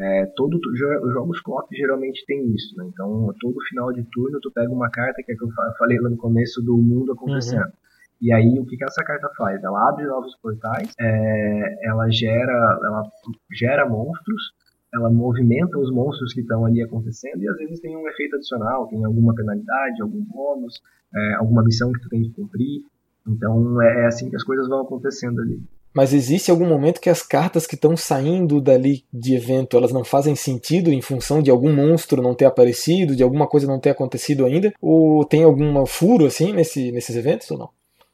É, 0.00 0.24
todo 0.34 0.54
os 0.54 1.12
jogos 1.12 1.42
co 1.42 1.62
geralmente 1.70 2.24
tem 2.24 2.48
isso, 2.54 2.74
né? 2.78 2.88
Então 2.90 3.34
todo 3.38 3.60
final 3.68 3.92
de 3.92 4.02
turno 4.04 4.40
tu 4.40 4.50
pega 4.50 4.72
uma 4.72 4.90
carta 4.90 5.22
que 5.22 5.30
é 5.30 5.36
que 5.36 5.44
eu 5.44 5.50
falei 5.76 6.00
lá 6.00 6.08
no 6.08 6.16
começo 6.16 6.62
do 6.62 6.74
mundo 6.78 7.12
acontecendo. 7.12 7.64
Uhum. 7.64 7.72
E 8.22 8.32
aí 8.32 8.58
o 8.58 8.64
que, 8.64 8.78
que 8.78 8.84
essa 8.84 9.04
carta 9.04 9.28
faz? 9.36 9.62
Ela 9.62 9.90
abre 9.90 10.06
novos 10.06 10.34
portais, 10.36 10.90
é, 10.98 11.86
ela 11.86 12.10
gera, 12.10 12.78
ela 12.82 13.02
gera 13.52 13.86
monstros, 13.86 14.52
ela 14.94 15.10
movimenta 15.10 15.78
os 15.78 15.92
monstros 15.92 16.32
que 16.32 16.40
estão 16.40 16.64
ali 16.64 16.82
acontecendo 16.82 17.42
e 17.42 17.48
às 17.48 17.58
vezes 17.58 17.80
tem 17.80 17.94
um 17.94 18.08
efeito 18.08 18.36
adicional, 18.36 18.88
tem 18.88 19.04
alguma 19.04 19.34
penalidade, 19.34 20.00
algum 20.00 20.22
bônus, 20.24 20.80
é, 21.14 21.34
alguma 21.34 21.62
missão 21.62 21.92
que 21.92 22.00
tu 22.00 22.08
tem 22.08 22.22
que 22.22 22.32
cumprir. 22.32 22.84
Então 23.28 23.82
é, 23.82 24.04
é 24.04 24.06
assim 24.06 24.30
que 24.30 24.36
as 24.36 24.44
coisas 24.44 24.66
vão 24.66 24.80
acontecendo 24.80 25.42
ali. 25.42 25.60
Mas 25.92 26.12
existe 26.12 26.50
algum 26.50 26.68
momento 26.68 27.00
que 27.00 27.10
as 27.10 27.22
cartas 27.22 27.66
que 27.66 27.74
estão 27.74 27.96
saindo 27.96 28.60
dali 28.60 29.04
de 29.12 29.34
evento, 29.34 29.76
elas 29.76 29.92
não 29.92 30.04
fazem 30.04 30.36
sentido 30.36 30.90
em 30.90 31.02
função 31.02 31.42
de 31.42 31.50
algum 31.50 31.72
monstro 31.74 32.22
não 32.22 32.34
ter 32.34 32.44
aparecido, 32.44 33.16
de 33.16 33.22
alguma 33.22 33.48
coisa 33.48 33.66
não 33.66 33.80
ter 33.80 33.90
acontecido 33.90 34.44
ainda? 34.44 34.72
Ou 34.80 35.24
tem 35.24 35.42
algum 35.42 35.84
furo 35.86 36.26
assim 36.26 36.52
nesse, 36.52 36.92
nesses 36.92 37.16
eventos 37.16 37.50
ou 37.50 37.58
não? 37.58 37.68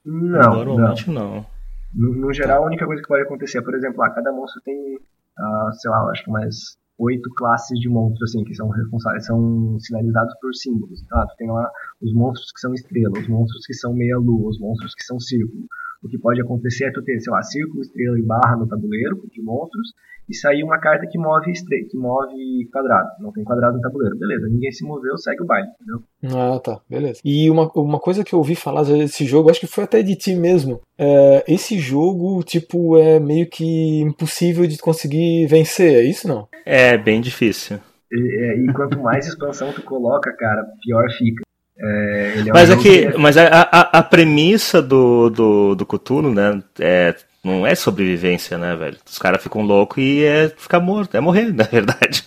Não, 0.04 0.64
Normalmente 0.64 1.10
não. 1.10 1.34
não. 1.34 1.46
No, 1.94 2.14
no, 2.14 2.32
geral, 2.32 2.62
a 2.62 2.66
única 2.66 2.86
coisa 2.86 3.02
que 3.02 3.08
pode 3.08 3.22
acontecer 3.22 3.58
é, 3.58 3.62
por 3.62 3.74
exemplo, 3.74 4.02
ah, 4.02 4.10
cada 4.10 4.32
monstro 4.32 4.60
tem, 4.62 4.96
uh, 4.96 5.72
sei 5.72 5.90
lá, 5.90 6.10
acho 6.10 6.24
que 6.24 6.30
mais 6.30 6.76
oito 6.98 7.28
classes 7.36 7.78
de 7.78 7.88
monstros, 7.88 8.30
assim, 8.30 8.44
que 8.44 8.54
são 8.54 8.68
responsáveis, 8.68 9.26
são 9.26 9.78
sinalizados 9.80 10.34
por 10.40 10.54
símbolos. 10.54 11.02
Então, 11.02 11.18
ah, 11.18 11.26
tu 11.26 11.36
tem 11.36 11.50
lá 11.50 11.70
os 12.00 12.12
monstros 12.14 12.52
que 12.52 12.60
são 12.60 12.72
estrela, 12.72 13.18
os 13.18 13.28
monstros 13.28 13.66
que 13.66 13.74
são 13.74 13.92
meia-lua, 13.92 14.48
os 14.48 14.58
monstros 14.58 14.94
que 14.94 15.04
são 15.04 15.18
círculo, 15.20 15.66
o 16.06 16.08
que 16.08 16.18
pode 16.18 16.40
acontecer 16.40 16.86
é 16.86 16.92
tu 16.92 17.02
ter, 17.02 17.20
sei 17.20 17.32
lá, 17.32 17.42
círculo, 17.42 17.82
estrela 17.82 18.18
e 18.18 18.22
barra 18.22 18.56
no 18.56 18.66
tabuleiro 18.66 19.20
de 19.30 19.42
monstros 19.42 19.92
e 20.28 20.34
sair 20.34 20.62
uma 20.62 20.78
carta 20.78 21.06
que 21.06 21.18
move 21.18 21.50
estre 21.50 21.84
que 21.84 21.96
move 21.96 22.68
quadrado. 22.72 23.08
Não 23.20 23.32
tem 23.32 23.44
quadrado 23.44 23.76
no 23.76 23.80
tabuleiro. 23.80 24.18
Beleza, 24.18 24.48
ninguém 24.48 24.72
se 24.72 24.84
moveu, 24.84 25.16
segue 25.16 25.42
o 25.42 25.46
baile, 25.46 25.68
entendeu? 25.74 26.02
Ah, 26.24 26.58
tá, 26.58 26.80
beleza. 26.88 27.20
E 27.24 27.48
uma, 27.50 27.70
uma 27.74 28.00
coisa 28.00 28.24
que 28.24 28.34
eu 28.34 28.38
ouvi 28.38 28.54
falar 28.54 28.82
desse 28.82 29.24
jogo, 29.24 29.50
acho 29.50 29.60
que 29.60 29.66
foi 29.66 29.84
até 29.84 30.02
de 30.02 30.16
ti 30.16 30.34
mesmo. 30.34 30.80
É, 30.98 31.44
esse 31.46 31.78
jogo, 31.78 32.42
tipo, 32.42 32.96
é 32.96 33.20
meio 33.20 33.48
que 33.48 34.00
impossível 34.00 34.66
de 34.66 34.78
conseguir 34.78 35.46
vencer, 35.46 35.94
é 35.94 36.02
isso 36.02 36.26
não? 36.26 36.48
É 36.64 36.96
bem 36.96 37.20
difícil. 37.20 37.78
E, 38.10 38.44
é, 38.44 38.56
e 38.58 38.72
quanto 38.72 39.00
mais 39.00 39.26
expansão 39.26 39.72
tu 39.72 39.82
coloca, 39.82 40.32
cara, 40.36 40.64
pior 40.82 41.08
fica. 41.16 41.45
É, 41.78 42.34
é 42.38 42.52
mas 42.52 42.70
um 42.70 42.72
é 42.72 42.76
que, 42.76 43.18
mas 43.18 43.36
a, 43.36 43.46
a, 43.46 43.98
a, 43.98 44.02
premissa 44.02 44.80
do, 44.80 45.28
do, 45.28 45.74
do 45.74 45.84
Cthulhu, 45.84 46.32
né, 46.32 46.62
é, 46.78 47.14
não 47.44 47.66
é 47.66 47.74
sobrevivência, 47.74 48.58
né, 48.58 48.74
velho? 48.74 48.96
Os 49.08 49.18
caras 49.18 49.42
ficam 49.42 49.62
loucos 49.62 50.02
e 50.02 50.24
é 50.24 50.48
ficar 50.56 50.80
morto, 50.80 51.16
é 51.16 51.20
morrer, 51.20 51.52
na 51.54 51.64
verdade. 51.64 52.24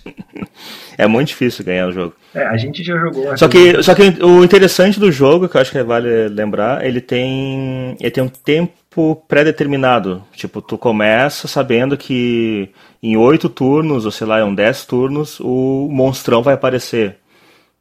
é 0.98 1.08
muito 1.08 1.30
difícil 1.30 1.66
ganhar 1.66 1.88
o 1.88 1.92
jogo. 1.92 2.16
É, 2.34 2.46
a 2.46 2.58
gente 2.58 2.84
já 2.84 2.98
jogou. 2.98 3.36
Só 3.38 3.48
que, 3.48 3.82
só 3.84 3.96
que 3.96 4.24
o 4.24 4.44
interessante 4.44 5.00
do 5.00 5.12
jogo, 5.12 5.50
que 5.50 5.58
eu 5.58 5.62
acho 5.62 5.72
que 5.72 5.84
vale 5.84 6.30
lembrar, 6.30 6.86
ele 6.86 7.02
tem, 7.02 7.98
ele 8.00 8.12
tem 8.12 8.24
um 8.24 8.30
tempo 8.30 9.16
pré-determinado. 9.28 10.24
Tipo, 10.34 10.62
tu 10.62 10.78
começa 10.78 11.48
sabendo 11.48 11.98
que 11.98 12.70
em 13.02 13.18
oito 13.18 13.50
turnos, 13.50 14.06
ou 14.06 14.12
sei 14.12 14.28
lá, 14.28 14.42
em 14.42 14.56
dez 14.56 14.86
turnos, 14.86 15.40
o 15.40 15.88
monstrão 15.92 16.42
vai 16.42 16.54
aparecer. 16.54 17.18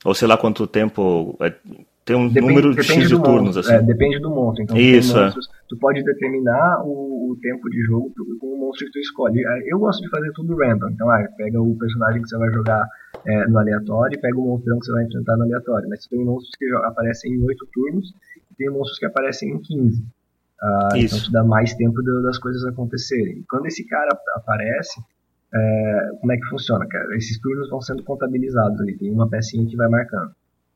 Ou 0.04 0.14
sei 0.14 0.28
lá 0.28 0.36
quanto 0.36 0.66
tempo. 0.66 1.36
É, 1.40 1.52
tem 2.04 2.16
um 2.16 2.28
depende, 2.28 2.46
número 2.46 2.74
de 2.74 2.82
X 2.82 3.08
de 3.08 3.14
turnos, 3.16 3.56
monstro, 3.56 3.60
assim. 3.60 3.74
É, 3.74 3.82
depende 3.82 4.18
do 4.18 4.30
monstro. 4.30 4.64
Então, 4.64 4.76
Isso. 4.78 5.16
É. 5.16 5.24
Monstros, 5.24 5.48
tu 5.68 5.76
pode 5.76 6.02
determinar 6.02 6.82
o, 6.82 7.32
o, 7.32 7.36
tempo 7.42 7.68
de 7.68 7.82
jogo 7.82 8.10
com 8.40 8.46
o 8.46 8.58
monstro 8.58 8.86
que 8.86 8.92
tu 8.92 8.98
escolhe. 8.98 9.44
É, 9.44 9.72
eu 9.72 9.78
gosto 9.78 10.00
de 10.00 10.08
fazer 10.08 10.32
tudo 10.32 10.56
random. 10.56 10.88
Então, 10.88 11.10
ah, 11.10 11.28
pega 11.36 11.60
o 11.60 11.76
personagem 11.76 12.22
que 12.22 12.28
você 12.28 12.38
vai 12.38 12.50
jogar 12.50 12.88
é, 13.26 13.46
no 13.48 13.58
aleatório 13.58 14.16
e 14.16 14.20
pega 14.20 14.38
o 14.38 14.44
monstrão 14.44 14.78
que 14.78 14.86
você 14.86 14.92
vai 14.92 15.04
enfrentar 15.04 15.36
no 15.36 15.42
aleatório. 15.42 15.88
Mas 15.90 16.06
tem 16.06 16.24
monstros 16.24 16.54
que 16.58 16.66
aparecem 16.86 17.34
em 17.34 17.44
8 17.44 17.68
turnos 17.72 18.14
e 18.50 18.54
tem 18.56 18.70
monstros 18.70 18.98
que 18.98 19.06
aparecem 19.06 19.50
em 19.50 19.60
15. 19.60 20.02
Ah, 20.60 20.88
então 20.94 21.18
te 21.18 21.30
dá 21.30 21.44
mais 21.44 21.74
tempo 21.74 22.02
das 22.22 22.38
coisas 22.38 22.64
acontecerem. 22.64 23.38
E 23.38 23.44
quando 23.48 23.66
esse 23.66 23.86
cara 23.86 24.08
aparece, 24.34 25.00
é, 25.54 26.10
como 26.20 26.32
é 26.32 26.36
que 26.36 26.48
funciona, 26.48 26.86
cara? 26.86 27.16
Esses 27.16 27.40
turnos 27.40 27.70
vão 27.70 27.80
sendo 27.80 28.02
contabilizados 28.04 28.80
ali, 28.80 28.96
tem 28.96 29.10
uma 29.10 29.28
pecinha 29.28 29.66
que 29.66 29.76
vai 29.76 29.88
marcando. 29.88 30.32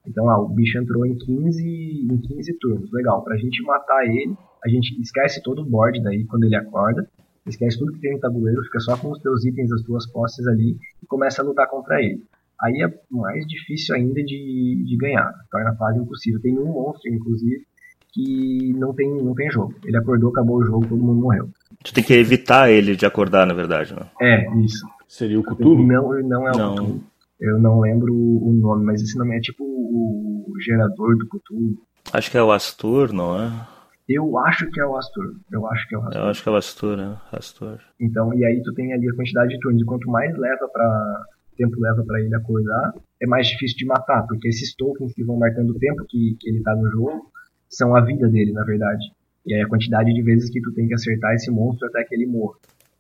Então, 0.07 0.29
ah, 0.29 0.41
o 0.41 0.49
bicho 0.49 0.79
entrou 0.79 1.07
em 1.07 1.17
15, 1.17 1.63
em 1.65 2.19
15 2.19 2.59
turnos, 2.59 2.93
legal. 2.93 3.23
Pra 3.23 3.37
gente 3.37 3.63
matar 3.63 4.05
ele, 4.05 4.37
a 4.65 4.69
gente 4.69 5.01
esquece 5.01 5.43
todo 5.43 5.63
o 5.63 5.65
board 5.65 6.03
daí 6.03 6.25
quando 6.25 6.45
ele 6.45 6.57
acorda, 6.57 7.09
esquece 7.47 7.79
tudo 7.79 7.93
que 7.93 8.01
tem 8.01 8.15
no 8.15 8.21
tabuleiro, 8.21 8.63
fica 8.65 8.81
só 8.81 8.97
com 8.97 9.11
os 9.11 9.21
teus 9.21 9.45
itens, 9.45 9.71
as 9.73 9.83
tuas 9.83 10.11
posses 10.11 10.47
ali 10.47 10.77
e 11.03 11.07
começa 11.07 11.43
a 11.43 11.45
lutar 11.45 11.69
contra 11.69 12.01
ele. 12.01 12.23
Aí 12.61 12.83
é 12.83 12.93
mais 13.11 13.45
difícil 13.47 13.95
ainda 13.95 14.23
de, 14.23 14.85
de 14.87 14.97
ganhar, 14.97 15.33
torna 15.51 15.71
a 15.71 15.77
fase 15.77 15.99
impossível. 15.99 16.41
Tem 16.41 16.57
um 16.57 16.67
monstro, 16.67 17.13
inclusive, 17.13 17.65
que 18.13 18.73
não 18.79 18.95
tem, 18.95 19.09
não 19.23 19.35
tem 19.35 19.51
jogo. 19.51 19.75
Ele 19.85 19.97
acordou, 19.97 20.31
acabou 20.31 20.59
o 20.59 20.65
jogo, 20.65 20.87
todo 20.87 21.03
mundo 21.03 21.21
morreu. 21.21 21.49
Tu 21.85 21.93
tem 21.93 22.05
que 22.05 22.15
evitar 22.15 22.71
ele 22.71 22.97
de 22.97 23.07
acordar, 23.07 23.47
na 23.47 23.55
verdade, 23.55 23.95
né? 23.95 24.07
É, 24.21 24.59
isso. 24.61 24.87
Seria 25.09 25.39
o 25.39 25.43
Cthulhu? 25.43 25.87
Não, 25.87 26.13
não 26.23 26.49
é 26.49 26.53
o 26.53 26.59
não. 26.59 26.75
Cthulhu. 26.75 27.05
Eu 27.41 27.59
não 27.59 27.81
lembro 27.81 28.15
o 28.15 28.53
nome, 28.53 28.85
mas 28.85 29.03
esse 29.03 29.19
nome 29.19 29.37
é 29.37 29.41
tipo 29.41 29.65
o 29.65 30.55
gerador 30.65 31.17
do 31.19 31.27
Cthulhu. 31.27 31.77
Acho 32.13 32.31
que 32.31 32.39
é 32.39 32.43
o 32.43 32.53
Astur, 32.53 33.13
não 33.13 33.41
é? 33.41 33.51
Eu 34.09 34.39
acho 34.39 34.71
que 34.71 34.81
é 34.81 34.87
o 34.87 34.97
Astur. 34.97 35.35
Eu 35.51 35.67
acho 35.67 35.89
que 35.89 35.95
é 35.95 35.99
o 35.99 36.03
Astur. 36.03 36.21
Eu 36.21 36.29
acho 36.29 36.43
que 36.43 36.49
é 36.49 36.53
o 36.53 36.57
Astur, 36.57 36.97
né? 36.97 37.17
Astur. 37.33 37.79
Então, 38.01 38.35
e 38.35 38.45
aí 38.45 38.63
tu 38.63 38.73
tem 38.75 38.93
ali 38.93 39.09
a 39.09 39.15
quantidade 39.15 39.51
de 39.51 39.61
turnos. 39.61 39.83
E 39.83 39.85
quanto 39.85 40.09
mais 40.11 40.37
leva 40.37 40.69
para 40.69 41.25
tempo 41.57 41.81
leva 41.81 42.03
para 42.05 42.21
ele 42.21 42.35
acordar, 42.35 42.95
é 43.21 43.27
mais 43.27 43.47
difícil 43.47 43.77
de 43.77 43.87
matar, 43.87 44.27
porque 44.27 44.49
esses 44.49 44.75
tokens 44.75 45.13
que 45.15 45.25
vão 45.25 45.37
marcando 45.37 45.71
o 45.71 45.79
tempo 45.79 46.05
que, 46.09 46.37
que 46.41 46.49
ele 46.49 46.63
tá 46.63 46.75
no 46.75 46.91
jogo 46.91 47.31
são 47.69 47.95
a 47.95 48.01
vida 48.01 48.29
dele, 48.29 48.53
na 48.53 48.65
verdade. 48.65 49.13
E 49.47 49.55
aí 49.55 49.61
a 49.61 49.69
quantidade 49.69 50.13
de 50.13 50.23
vezes 50.23 50.51
que 50.51 50.61
tu 50.61 50.73
tem 50.73 50.87
que 50.87 50.95
acertar 50.95 51.35
esse 51.35 51.51
monstro 51.51 51.89
até 51.89 52.05
que 52.05 52.15
ele 52.15 52.27
morra. 52.27 52.57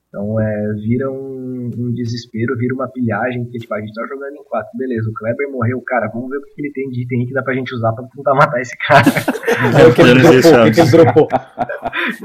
Então 0.08 0.38
é, 0.38 0.72
vira 0.74 1.10
um, 1.10 1.70
um 1.74 1.94
desespero, 1.94 2.54
vira 2.58 2.74
uma 2.74 2.86
pilhagem, 2.86 3.46
que 3.46 3.58
tipo, 3.58 3.72
a 3.72 3.80
gente 3.80 3.94
tá 3.94 4.06
jogando 4.06 4.34
em 4.34 4.44
quatro, 4.44 4.68
beleza, 4.76 5.08
o 5.08 5.12
Kleber 5.14 5.50
morreu, 5.50 5.80
cara, 5.80 6.06
vamos 6.12 6.28
ver 6.28 6.36
o 6.36 6.42
que 6.42 6.60
ele 6.60 6.70
tem 6.70 6.90
de 6.90 7.02
item 7.04 7.24
que 7.24 7.32
dá 7.32 7.42
pra 7.42 7.54
gente 7.54 7.74
usar 7.74 7.92
pra 7.92 8.04
tentar 8.14 8.34
matar 8.34 8.60
esse 8.60 8.76
cara. 8.76 9.08
é 9.80 9.86
o 9.86 9.94
que 9.94 10.02
ele 10.02 10.20
dropou, 10.20 10.68
o 10.68 10.72
que 10.72 10.80
ele 10.80 10.90
dropou. 10.90 11.28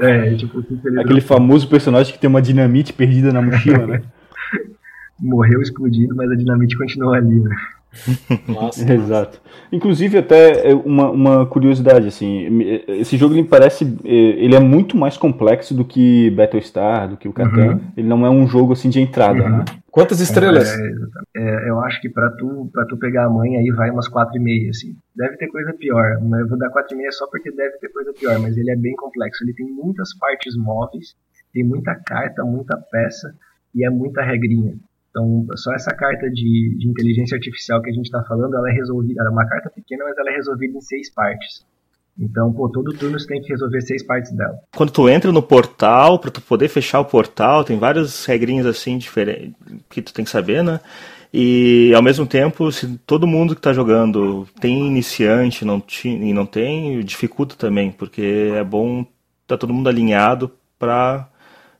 É, 0.00 0.34
tipo, 0.34 0.62
que 0.62 0.74
ele 0.74 1.00
Aquele 1.00 1.20
dropou. 1.20 1.38
famoso 1.38 1.68
personagem 1.68 2.12
que 2.12 2.18
tem 2.18 2.28
uma 2.28 2.42
dinamite 2.42 2.92
perdida 2.92 3.32
na 3.32 3.40
mochila, 3.40 3.86
né? 3.86 4.02
Morreu 5.20 5.62
explodido, 5.62 6.14
mas 6.14 6.30
a 6.30 6.34
dinamite 6.34 6.76
continua 6.76 7.16
ali, 7.16 7.40
né? 7.40 7.56
Nossa, 8.46 8.92
Exato. 8.92 9.40
Inclusive 9.72 10.18
até 10.18 10.70
é, 10.70 10.74
uma, 10.74 11.10
uma 11.10 11.46
curiosidade 11.46 12.06
assim, 12.06 12.46
esse 12.88 13.16
jogo 13.16 13.34
ele 13.34 13.44
parece 13.44 13.84
é, 14.04 14.08
ele 14.10 14.54
é 14.54 14.60
muito 14.60 14.96
mais 14.96 15.16
complexo 15.16 15.74
do 15.74 15.84
que 15.84 16.30
Battlestar, 16.30 17.08
do 17.08 17.16
que 17.16 17.28
o 17.28 17.32
Catan. 17.32 17.72
Uhum. 17.72 17.80
Ele 17.96 18.08
não 18.08 18.24
é 18.24 18.30
um 18.30 18.46
jogo 18.46 18.72
assim 18.72 18.88
de 18.88 19.00
entrada, 19.00 19.42
uhum. 19.42 19.58
né? 19.58 19.64
Quantas 19.90 20.20
estrelas? 20.20 20.68
É, 20.70 20.86
é, 21.36 21.70
eu 21.70 21.80
acho 21.80 22.00
que 22.00 22.08
para 22.08 22.30
tu 22.30 22.70
para 22.72 22.86
tu 22.86 22.96
pegar 22.98 23.24
a 23.24 23.30
mãe 23.30 23.56
aí 23.56 23.70
vai 23.70 23.90
umas 23.90 24.06
quatro 24.06 24.36
e 24.36 24.40
meia 24.40 24.70
assim. 24.70 24.94
Deve 25.16 25.36
ter 25.36 25.48
coisa 25.48 25.72
pior. 25.72 26.18
Mas 26.22 26.40
eu 26.40 26.48
vou 26.48 26.58
dar 26.58 26.70
quatro 26.70 26.94
e 26.94 26.98
meia 26.98 27.10
só 27.10 27.26
porque 27.26 27.50
deve 27.50 27.78
ter 27.78 27.88
coisa 27.88 28.12
pior, 28.12 28.38
mas 28.38 28.56
ele 28.56 28.70
é 28.70 28.76
bem 28.76 28.94
complexo. 28.94 29.42
Ele 29.42 29.54
tem 29.54 29.66
muitas 29.66 30.16
partes 30.16 30.56
móveis, 30.56 31.16
tem 31.52 31.64
muita 31.64 31.94
carta, 31.94 32.44
muita 32.44 32.76
peça 32.76 33.34
e 33.74 33.84
é 33.84 33.90
muita 33.90 34.22
regrinha. 34.22 34.76
Então, 35.10 35.46
só 35.56 35.72
essa 35.72 35.94
carta 35.94 36.30
de, 36.30 36.76
de 36.78 36.88
inteligência 36.88 37.36
artificial 37.36 37.80
que 37.80 37.90
a 37.90 37.92
gente 37.92 38.06
está 38.06 38.22
falando, 38.24 38.54
ela 38.54 38.70
é 38.70 38.74
resolvida, 38.74 39.20
ela 39.20 39.30
é 39.30 39.32
uma 39.32 39.46
carta 39.46 39.70
pequena, 39.70 40.04
mas 40.04 40.16
ela 40.18 40.30
é 40.30 40.34
resolvida 40.34 40.76
em 40.76 40.80
seis 40.80 41.12
partes. 41.12 41.66
Então, 42.18 42.52
pô, 42.52 42.68
todo 42.68 42.92
turno 42.92 43.18
você 43.18 43.26
tem 43.26 43.40
que 43.40 43.48
resolver 43.48 43.80
seis 43.80 44.04
partes 44.04 44.32
dela. 44.32 44.58
Quando 44.76 44.90
tu 44.90 45.08
entra 45.08 45.30
no 45.30 45.42
portal, 45.42 46.18
para 46.18 46.32
tu 46.32 46.42
poder 46.42 46.68
fechar 46.68 47.00
o 47.00 47.04
portal, 47.04 47.62
tem 47.62 47.78
várias 47.78 48.26
regrinhas 48.26 48.66
assim 48.66 48.98
diferentes 48.98 49.54
que 49.88 50.02
tu 50.02 50.12
tem 50.12 50.24
que 50.24 50.30
saber, 50.30 50.64
né? 50.64 50.80
E 51.32 51.92
ao 51.94 52.02
mesmo 52.02 52.26
tempo, 52.26 52.72
se 52.72 52.98
todo 53.06 53.26
mundo 53.26 53.54
que 53.54 53.60
está 53.60 53.72
jogando 53.72 54.48
tem 54.60 54.86
iniciante 54.86 55.64
não 55.64 55.82
e 56.04 56.32
não 56.32 56.46
tem, 56.46 57.00
dificulta 57.00 57.54
também, 57.54 57.92
porque 57.92 58.52
é 58.54 58.64
bom 58.64 59.06
tá 59.46 59.56
todo 59.56 59.72
mundo 59.72 59.88
alinhado 59.88 60.50
para 60.78 61.28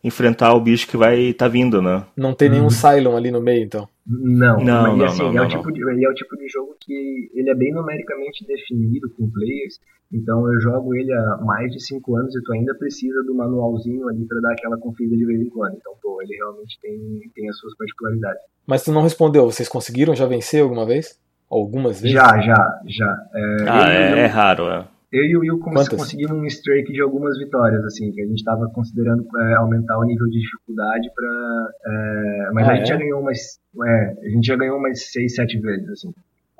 enfrentar 0.02 0.54
o 0.54 0.60
bicho 0.60 0.86
que 0.88 0.96
vai 0.96 1.18
estar 1.30 1.46
tá 1.46 1.50
vindo, 1.50 1.82
né? 1.82 2.04
Não 2.16 2.34
tem 2.34 2.48
nenhum 2.48 2.64
uhum. 2.64 2.70
Cylon 2.70 3.16
ali 3.16 3.30
no 3.30 3.40
meio, 3.40 3.64
então. 3.64 3.88
Não, 4.06 4.58
não, 4.58 4.96
mas, 4.96 4.98
não, 4.98 5.04
assim, 5.04 5.22
não, 5.22 5.30
é, 5.30 5.34
não, 5.34 5.44
o 5.44 5.48
tipo 5.48 5.72
de, 5.72 5.82
é 5.82 6.08
o 6.08 6.14
tipo 6.14 6.36
de 6.36 6.48
jogo 6.48 6.76
que 6.80 7.30
ele 7.34 7.50
é 7.50 7.54
bem 7.54 7.72
numericamente 7.72 8.46
definido 8.46 9.10
com 9.10 9.30
players. 9.30 9.78
Então 10.10 10.50
eu 10.50 10.58
jogo 10.60 10.94
ele 10.94 11.12
há 11.12 11.36
mais 11.44 11.70
de 11.70 11.84
5 11.84 12.16
anos 12.16 12.34
e 12.34 12.42
tu 12.42 12.52
ainda 12.52 12.74
precisa 12.74 13.22
do 13.24 13.34
manualzinho 13.34 14.08
ali 14.08 14.24
para 14.26 14.40
dar 14.40 14.52
aquela 14.52 14.78
conferida 14.78 15.14
de 15.14 15.26
vez 15.26 15.40
em 15.40 15.50
quando. 15.50 15.74
Então, 15.76 15.92
pô, 16.00 16.22
ele 16.22 16.34
realmente 16.34 16.78
tem, 16.80 16.98
tem 17.34 17.48
as 17.50 17.58
suas 17.58 17.76
particularidades. 17.76 18.40
Mas 18.66 18.82
tu 18.82 18.92
não 18.92 19.02
respondeu, 19.02 19.44
vocês 19.44 19.68
conseguiram 19.68 20.14
já 20.14 20.26
vencer 20.26 20.62
alguma 20.62 20.86
vez? 20.86 21.18
Algumas 21.50 22.00
vezes? 22.00 22.12
Já, 22.12 22.40
já, 22.40 22.80
já. 22.86 23.16
É, 23.34 23.68
ah, 23.68 23.90
é, 23.90 24.18
é 24.20 24.26
raro, 24.26 24.68
é. 24.68 24.84
Eu 25.10 25.24
e 25.24 25.36
o 25.36 25.40
Will 25.40 25.58
conseguimos 25.58 26.36
um 26.36 26.44
streak 26.44 26.92
de 26.92 27.00
algumas 27.00 27.38
vitórias, 27.38 27.82
assim, 27.84 28.12
que 28.12 28.20
a 28.20 28.26
gente 28.26 28.38
estava 28.38 28.68
considerando 28.74 29.24
é, 29.40 29.54
aumentar 29.54 29.98
o 29.98 30.04
nível 30.04 30.26
de 30.26 30.38
dificuldade 30.38 31.08
para. 31.14 31.68
É, 31.86 32.50
mas 32.52 32.68
ah, 32.68 32.72
a 32.72 32.74
gente 32.74 32.84
é? 32.84 32.86
já 32.86 32.96
ganhou 32.96 33.20
umas. 33.20 33.38
É, 33.86 34.14
a 34.26 34.28
gente 34.28 34.46
já 34.46 34.56
ganhou 34.56 34.76
umas 34.76 35.10
6, 35.10 35.34
7 35.34 35.60
vezes, 35.60 35.88
assim. 35.88 36.12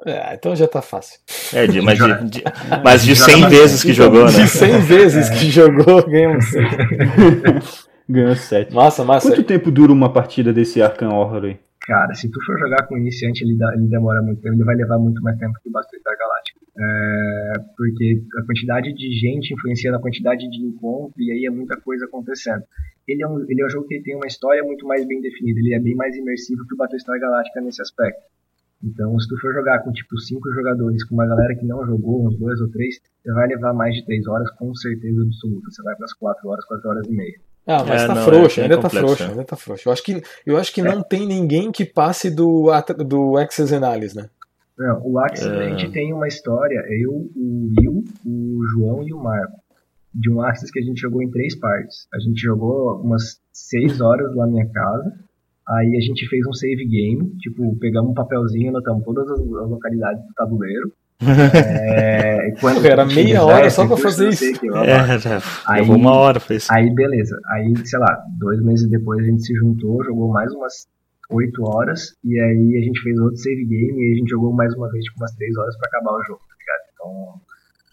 É, 0.06 0.34
então 0.34 0.56
já 0.56 0.66
tá 0.66 0.80
fácil. 0.80 1.20
É, 1.52 1.66
de, 1.66 1.82
mas, 1.82 1.98
de, 1.98 2.30
de, 2.30 2.44
mas 2.82 3.04
de 3.04 3.16
100 3.16 3.48
vezes 3.48 3.82
que 3.82 3.92
jogou, 3.92 4.24
né? 4.24 4.30
De 4.30 4.48
100 4.48 4.80
vezes 4.80 5.28
que 5.28 5.50
jogou, 5.50 6.08
ganhou 6.08 6.40
6. 6.40 7.88
ganhou 8.08 8.34
7. 8.34 8.74
Massa, 8.74 9.04
massa. 9.04 9.28
Quanto 9.28 9.42
tempo 9.42 9.70
dura 9.70 9.92
uma 9.92 10.10
partida 10.10 10.54
desse 10.54 10.80
Arkham 10.80 11.10
Horror 11.10 11.44
aí? 11.44 11.60
Cara, 11.82 12.14
se 12.14 12.30
tu 12.30 12.38
for 12.44 12.58
jogar 12.58 12.86
com 12.86 12.96
iniciante, 12.96 13.42
ele, 13.44 13.56
dá, 13.56 13.72
ele 13.74 13.88
demora 13.88 14.22
muito 14.22 14.40
tempo, 14.40 14.54
ele 14.54 14.64
vai 14.64 14.76
levar 14.76 14.98
muito 14.98 15.22
mais 15.22 15.38
tempo 15.38 15.54
que 15.62 15.68
o 15.68 15.72
Battlestar 15.72 16.16
Galáctica. 16.18 16.60
É, 16.80 17.52
porque 17.76 18.22
a 18.38 18.46
quantidade 18.46 18.94
de 18.94 19.10
gente 19.18 19.52
influencia 19.52 19.90
na 19.90 19.98
quantidade 19.98 20.48
de 20.48 20.62
encontro 20.62 21.20
e 21.20 21.32
aí 21.32 21.44
é 21.44 21.50
muita 21.50 21.76
coisa 21.80 22.04
acontecendo. 22.04 22.62
Ele 23.06 23.22
é, 23.22 23.26
um, 23.26 23.40
ele 23.48 23.62
é 23.62 23.66
um 23.66 23.70
jogo 23.70 23.88
que 23.88 24.00
tem 24.00 24.14
uma 24.14 24.26
história 24.26 24.62
muito 24.62 24.86
mais 24.86 25.04
bem 25.04 25.20
definida, 25.20 25.58
ele 25.58 25.74
é 25.74 25.80
bem 25.80 25.96
mais 25.96 26.14
imersivo 26.14 26.64
que 26.68 26.74
o 26.74 26.76
Battlestar 26.76 27.18
Galáctica 27.18 27.60
nesse 27.60 27.82
aspecto. 27.82 28.20
Então, 28.84 29.18
se 29.18 29.28
tu 29.28 29.36
for 29.40 29.52
jogar 29.52 29.82
com 29.82 29.90
tipo 29.90 30.16
cinco 30.20 30.52
jogadores, 30.52 31.04
com 31.04 31.14
uma 31.14 31.26
galera 31.26 31.56
que 31.56 31.66
não 31.66 31.84
jogou, 31.84 32.28
uns 32.28 32.38
dois 32.38 32.60
ou 32.60 32.70
três, 32.70 33.00
você 33.22 33.32
vai 33.32 33.48
levar 33.48 33.74
mais 33.74 33.96
de 33.96 34.04
três 34.04 34.24
horas 34.28 34.48
com 34.52 34.72
certeza 34.74 35.20
absoluta. 35.20 35.70
Você 35.70 35.82
vai 35.82 35.96
para 35.96 36.04
as 36.04 36.12
quatro 36.12 36.48
horas, 36.48 36.64
quatro 36.64 36.88
horas 36.88 37.08
e 37.08 37.12
meia. 37.12 37.40
Ah, 37.66 37.84
mas 37.84 38.02
é, 38.02 38.06
tá 38.06 38.14
não, 38.14 38.24
frouxo, 38.24 38.60
é 38.60 38.62
ainda 38.62 38.80
tá 38.80 38.88
frouxo, 38.88 39.24
ainda 39.24 39.44
tá 39.44 39.56
frouxo. 39.56 39.88
Eu 39.88 39.92
acho 39.92 40.02
que, 40.02 40.22
eu 40.46 40.56
acho 40.56 40.72
que 40.72 40.80
é. 40.80 40.84
não 40.84 41.02
tem 41.02 41.26
ninguém 41.26 41.72
que 41.72 41.84
passe 41.84 42.30
do, 42.30 42.70
do 43.06 43.36
Access 43.36 43.74
Analysis, 43.74 44.14
né? 44.14 44.30
Não, 44.78 45.02
o 45.04 45.18
Access 45.18 45.48
a 45.48 45.68
gente 45.70 45.86
é. 45.86 45.90
tem 45.90 46.12
uma 46.12 46.28
história, 46.28 46.84
eu, 46.88 47.10
o 47.10 47.68
Will, 47.76 48.04
o 48.24 48.60
João 48.72 49.02
e 49.02 49.12
o 49.12 49.18
Marco. 49.18 49.58
de 50.14 50.30
um 50.30 50.40
Axis 50.40 50.70
que 50.70 50.78
a 50.78 50.82
gente 50.82 51.00
jogou 51.00 51.22
em 51.22 51.30
três 51.30 51.58
partes. 51.58 52.06
A 52.14 52.18
gente 52.20 52.40
jogou 52.40 53.00
umas 53.02 53.40
seis 53.52 54.00
horas 54.00 54.34
lá 54.34 54.46
na 54.46 54.52
minha 54.52 54.68
casa. 54.68 55.12
Aí 55.68 55.96
a 55.96 56.00
gente 56.00 56.26
fez 56.28 56.46
um 56.46 56.52
save 56.54 56.86
game, 56.86 57.30
tipo, 57.40 57.76
pegamos 57.78 58.12
um 58.12 58.14
papelzinho, 58.14 58.70
anotamos 58.70 59.04
todas 59.04 59.28
as, 59.30 59.40
as 59.40 59.68
localidades 59.68 60.22
do 60.26 60.32
tabuleiro. 60.34 60.92
É, 61.20 62.52
quando 62.60 62.82
era 62.86 63.04
meia 63.04 63.42
hora 63.42 63.68
só 63.68 63.86
pra 63.86 63.96
fazer 63.96 64.28
isso. 64.28 64.60
Que, 64.60 64.68
é, 64.68 65.40
aí, 65.66 65.82
uma 65.82 66.12
hora 66.12 66.40
foi 66.40 66.56
isso. 66.56 66.72
Aí 66.72 66.88
beleza, 66.94 67.36
aí 67.50 67.74
sei 67.84 67.98
lá, 67.98 68.24
dois 68.38 68.62
meses 68.62 68.88
depois 68.88 69.20
a 69.20 69.26
gente 69.26 69.44
se 69.44 69.52
juntou, 69.54 70.02
jogou 70.04 70.30
mais 70.32 70.52
umas 70.54 70.86
oito 71.30 71.62
horas, 71.62 72.14
e 72.24 72.38
aí 72.38 72.76
a 72.76 72.84
gente 72.84 73.00
fez 73.00 73.18
outro 73.18 73.36
save 73.36 73.64
game 73.64 74.02
e 74.02 74.12
a 74.12 74.18
gente 74.18 74.28
jogou 74.30 74.52
mais 74.52 74.74
uma 74.74 74.90
vez, 74.90 75.04
tipo, 75.04 75.20
umas 75.20 75.34
três 75.34 75.56
horas 75.56 75.76
pra 75.78 75.88
acabar 75.88 76.12
o 76.12 76.24
jogo, 76.24 76.40
tá 76.48 76.54
ligado? 76.58 76.82
Então 76.94 77.40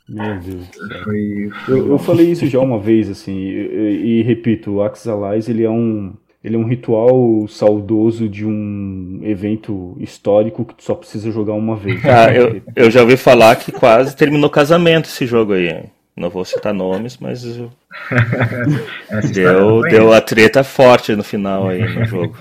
meu 0.08 0.40
Deus. 0.40 1.04
Foi, 1.04 1.50
foi... 1.66 1.80
Eu, 1.80 1.88
eu, 1.90 1.98
falei 1.98 2.32
isso 2.32 2.46
já 2.48 2.60
uma 2.60 2.80
vez, 2.80 3.10
assim, 3.10 3.36
e, 3.36 4.20
e, 4.20 4.24
repito, 4.24 4.72
o 4.72 4.84
Axis 4.84 5.08
Allies, 5.08 5.50
ele 5.50 5.64
é 5.64 5.70
um 5.70 6.14
ele 6.44 6.56
é 6.56 6.60
um 6.60 6.68
ritual 6.68 7.48
saudoso 7.48 8.30
de 8.30 8.46
um 8.46 9.20
evento 9.24 9.98
histórico 10.00 10.64
que 10.64 10.76
tu 10.76 10.84
só 10.84 10.94
precisa 10.94 11.32
jogar 11.32 11.54
uma 11.54 11.76
vez. 11.76 12.00
Ah, 12.06 12.32
eu, 12.32 12.62
eu 12.76 12.92
já 12.92 13.02
ouvi 13.02 13.18
falar 13.18 13.56
que 13.56 13.72
quase 13.72 14.16
terminou 14.16 14.48
casamento 14.48 15.06
esse 15.06 15.26
jogo 15.26 15.54
aí. 15.54 15.86
Não 16.16 16.30
vou 16.30 16.46
citar 16.46 16.72
nomes, 16.72 17.18
mas 17.18 17.44
deu, 19.34 19.82
deu 19.82 20.14
a 20.14 20.22
treta 20.22 20.64
forte 20.64 21.16
no 21.16 21.24
final 21.24 21.68
aí 21.68 21.82
no 21.82 22.06
jogo. 22.06 22.38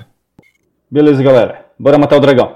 Beleza, 0.94 1.24
galera. 1.24 1.66
Bora 1.76 1.98
matar 1.98 2.18
o 2.18 2.20
dragão. 2.20 2.54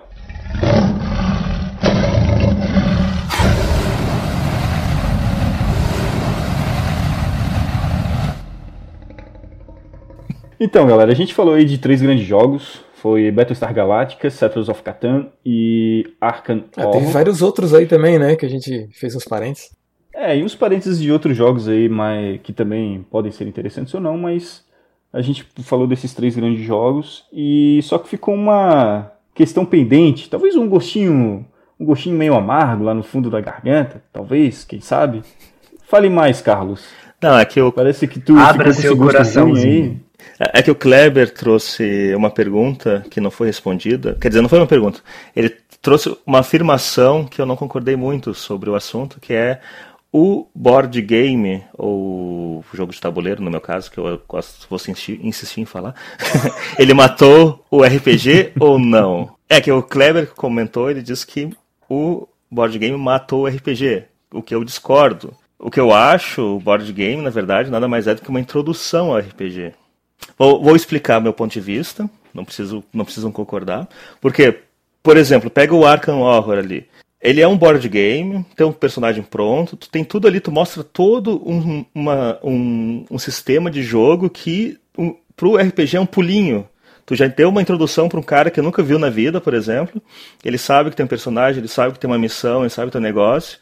Então, 10.61 10.87
galera, 10.87 11.11
a 11.11 11.15
gente 11.17 11.35
falou 11.35 11.55
aí 11.55 11.65
de 11.65 11.79
três 11.79 12.01
grandes 12.01 12.25
jogos. 12.25 12.81
Foi 12.95 13.29
Battlestar 13.33 13.75
Galactica, 13.75 14.31
Settlers 14.31 14.69
of 14.69 14.85
Catan 14.85 15.27
e 15.45 16.05
Arkham 16.21 16.63
ah, 16.77 16.83
Horror. 16.83 17.01
Teve 17.01 17.11
vários 17.11 17.43
outros 17.43 17.75
aí 17.75 17.87
também, 17.87 18.21
né, 18.21 18.37
que 18.37 18.47
a 18.47 18.49
gente 18.49 18.89
fez 18.93 19.17
uns 19.17 19.25
parênteses. 19.25 19.77
É, 20.15 20.39
e 20.39 20.45
uns 20.45 20.55
parênteses 20.55 21.01
de 21.01 21.11
outros 21.11 21.37
jogos 21.37 21.67
aí, 21.67 21.89
mas, 21.89 22.41
que 22.45 22.53
também 22.53 23.05
podem 23.11 23.33
ser 23.33 23.49
interessantes 23.49 23.93
ou 23.95 24.01
não, 24.01 24.17
mas 24.17 24.65
a 25.13 25.21
gente 25.23 25.47
falou 25.63 25.87
desses 25.87 26.15
três 26.15 26.37
grandes 26.37 26.65
jogos 26.65 27.25
e 27.33 27.81
só 27.83 27.99
que 27.99 28.09
ficou 28.09 28.35
uma 28.35 29.11
questão 29.35 29.65
pendente, 29.65 30.29
talvez 30.29 30.57
um 30.57 30.69
gostinho, 30.69 31.47
um 31.79 31.85
gostinho 31.85 32.17
meio 32.17 32.35
amargo 32.35 32.85
lá 32.85 32.93
no 32.93 33.03
fundo 33.03 33.31
da 33.31 33.41
garganta, 33.41 34.03
talvez, 34.13 34.65
quem 34.65 34.81
sabe. 34.81 35.23
Fale 35.89 36.11
mais, 36.11 36.41
Carlos. 36.41 36.85
Não, 37.23 37.39
é 37.39 37.45
que 37.45 37.61
eu... 37.61 37.73
Parece 37.73 38.07
que 38.07 38.21
tu 38.21 38.37
Abra 38.37 38.73
seu 38.73 38.97
coração 38.97 39.55
aí. 39.55 39.97
É, 40.39 40.59
é 40.59 40.63
que 40.63 40.71
o 40.71 40.75
Kleber 40.75 41.33
trouxe 41.33 42.15
uma 42.15 42.31
pergunta 42.31 43.05
que 43.11 43.21
não 43.21 43.31
foi 43.31 43.47
respondida. 43.47 44.17
Quer 44.21 44.29
dizer, 44.29 44.43
não 44.43 44.49
foi 44.49 44.59
uma 44.59 44.67
pergunta. 44.67 45.01
Ele 45.35 45.55
trouxe 45.81 46.17
uma 46.27 46.41
afirmação 46.41 47.25
que 47.25 47.41
eu 47.41 47.47
não 47.47 47.57
concordei 47.57 47.97
muito 47.97 48.35
sobre 48.35 48.69
o 48.69 48.75
assunto, 48.75 49.21
que 49.21 49.33
é 49.33 49.61
o 50.13 50.47
board 50.55 51.01
game, 51.03 51.65
ou 51.75 52.65
jogo 52.73 52.93
de 52.93 53.01
tabuleiro, 53.01 53.43
no 53.43 53.51
meu 53.51 53.61
caso, 53.61 53.91
que 53.91 53.99
eu 53.99 54.21
gosto, 54.27 54.67
vou 54.69 54.77
insistir, 54.77 55.21
insistir 55.25 55.61
em 55.61 55.65
falar, 55.65 55.95
ele 56.79 56.95
matou 56.95 57.65
o 57.71 57.83
RPG 57.83 58.53
ou 58.59 58.79
não? 58.79 59.37
É 59.49 59.61
que 59.61 59.71
o 59.71 59.83
Kleber 59.83 60.33
comentou, 60.35 60.91
ele 60.91 61.03
disse 61.03 61.27
que 61.27 61.51
o 61.89 62.27
board 62.51 62.79
game 62.79 62.97
matou 62.97 63.43
o 63.43 63.47
RPG, 63.47 64.05
o 64.33 64.43
que 64.43 64.55
eu 64.55 64.65
discordo. 64.65 65.35
O 65.59 65.73
que 65.73 65.81
eu 65.81 65.93
acho, 65.93 66.41
o 66.41 66.61
board 66.61 66.91
game, 66.93 67.21
na 67.21 67.31
verdade, 67.31 67.69
nada 67.69 67.89
mais 67.89 68.07
é 68.07 68.15
do 68.15 68.23
que 68.23 68.29
uma 68.29 68.39
introdução 68.39 69.11
ao 69.11 69.19
RPG. 69.19 69.75
Vou, 70.39 70.63
vou 70.63 70.77
explicar 70.77 71.21
meu 71.21 71.33
ponto 71.33 71.53
de 71.53 71.61
vista, 71.61 72.09
não, 72.33 72.45
preciso, 72.45 72.85
não 72.93 73.05
precisam 73.05 73.33
concordar. 73.33 73.89
Porque, 74.21 74.61
por 75.03 75.17
exemplo, 75.17 75.51
pega 75.51 75.75
o 75.75 75.85
Arkham 75.85 76.21
Horror 76.21 76.59
ali. 76.59 76.87
Ele 77.21 77.41
é 77.41 77.49
um 77.49 77.59
board 77.59 77.89
game, 77.89 78.45
tem 78.55 78.67
um 78.67 78.73
personagem 78.73 79.23
pronto, 79.23 79.77
tu 79.77 79.89
tem 79.89 80.05
tudo 80.05 80.29
ali, 80.29 80.39
tu 80.39 80.53
mostra 80.53 80.85
todo 80.85 81.43
um, 81.45 81.85
uma, 81.93 82.39
um, 82.45 83.05
um 83.11 83.19
sistema 83.19 83.71
de 83.71 83.83
jogo 83.83 84.31
que 84.31 84.79
um, 84.97 85.17
pro 85.37 85.57
RPG 85.57 85.97
é 85.97 86.01
um 86.01 86.07
pulinho. 86.07 86.69
Tu 87.05 87.17
já 87.17 87.27
deu 87.27 87.49
uma 87.49 87.63
introdução 87.63 88.09
para 88.09 88.21
um 88.21 88.23
cara 88.23 88.51
que 88.51 88.61
nunca 88.61 88.83
viu 88.83 88.99
na 88.99 89.09
vida, 89.09 89.41
por 89.41 89.55
exemplo. 89.55 90.01
Ele 90.45 90.59
sabe 90.59 90.91
que 90.91 90.97
tem 90.97 91.07
um 91.07 91.09
personagem, 91.09 91.59
ele 91.59 91.69
sabe 91.69 91.95
que 91.95 91.99
tem 91.99 92.09
uma 92.09 92.19
missão, 92.19 92.61
ele 92.61 92.71
sabe 92.71 92.89
que 92.89 92.93
tem 92.93 93.01
um 93.01 93.03
negócio. 93.05 93.59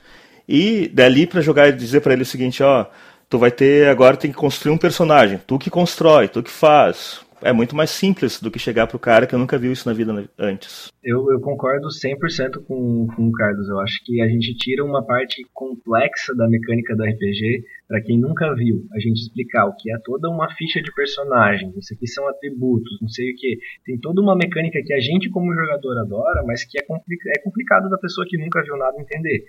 E 0.48 0.88
dali 0.88 1.26
para 1.26 1.40
jogar 1.40 1.68
e 1.68 1.72
dizer 1.72 2.00
para 2.00 2.12
ele 2.12 2.22
o 2.22 2.26
seguinte, 2.26 2.62
ó, 2.62 2.86
tu 3.30 3.38
vai 3.38 3.50
ter 3.50 3.88
agora 3.88 4.16
tem 4.16 4.30
que 4.30 4.36
construir 4.36 4.72
um 4.72 4.78
personagem, 4.78 5.40
tu 5.46 5.58
que 5.58 5.70
constrói, 5.70 6.28
tu 6.28 6.42
que 6.42 6.50
faz. 6.50 7.20
É 7.42 7.52
muito 7.52 7.76
mais 7.76 7.90
simples 7.90 8.40
do 8.40 8.50
que 8.50 8.58
chegar 8.58 8.86
pro 8.86 8.98
cara 8.98 9.26
que 9.26 9.36
nunca 9.36 9.58
viu 9.58 9.72
isso 9.72 9.88
na 9.88 9.94
vida 9.94 10.12
antes. 10.38 10.90
Eu, 11.02 11.30
eu 11.30 11.40
concordo 11.40 11.88
100% 11.88 12.64
com, 12.66 13.06
com 13.14 13.28
o 13.28 13.32
Carlos. 13.32 13.68
Eu 13.68 13.78
acho 13.80 14.02
que 14.04 14.20
a 14.20 14.28
gente 14.28 14.54
tira 14.56 14.84
uma 14.84 15.04
parte 15.04 15.46
complexa 15.52 16.34
da 16.34 16.48
mecânica 16.48 16.96
do 16.96 17.04
RPG 17.04 17.64
para 17.88 18.00
quem 18.00 18.18
nunca 18.18 18.54
viu. 18.54 18.84
A 18.92 18.98
gente 18.98 19.20
explicar 19.20 19.66
o 19.66 19.76
que 19.76 19.92
é 19.92 19.98
toda 20.04 20.28
uma 20.28 20.48
ficha 20.54 20.82
de 20.82 20.92
personagem, 20.94 21.72
isso 21.76 21.94
aqui 21.94 22.06
são 22.06 22.26
atributos, 22.28 22.98
não 23.00 23.08
sei 23.08 23.32
o 23.32 23.36
que. 23.36 23.58
Tem 23.84 23.98
toda 23.98 24.20
uma 24.20 24.36
mecânica 24.36 24.80
que 24.84 24.92
a 24.92 25.00
gente 25.00 25.30
como 25.30 25.54
jogador 25.54 25.98
adora, 25.98 26.42
mas 26.44 26.64
que 26.64 26.78
é, 26.78 26.84
complica 26.84 27.30
é 27.36 27.42
complicado 27.42 27.88
da 27.88 27.98
pessoa 27.98 28.26
que 28.28 28.38
nunca 28.38 28.62
viu 28.62 28.76
nada 28.76 29.00
entender. 29.00 29.44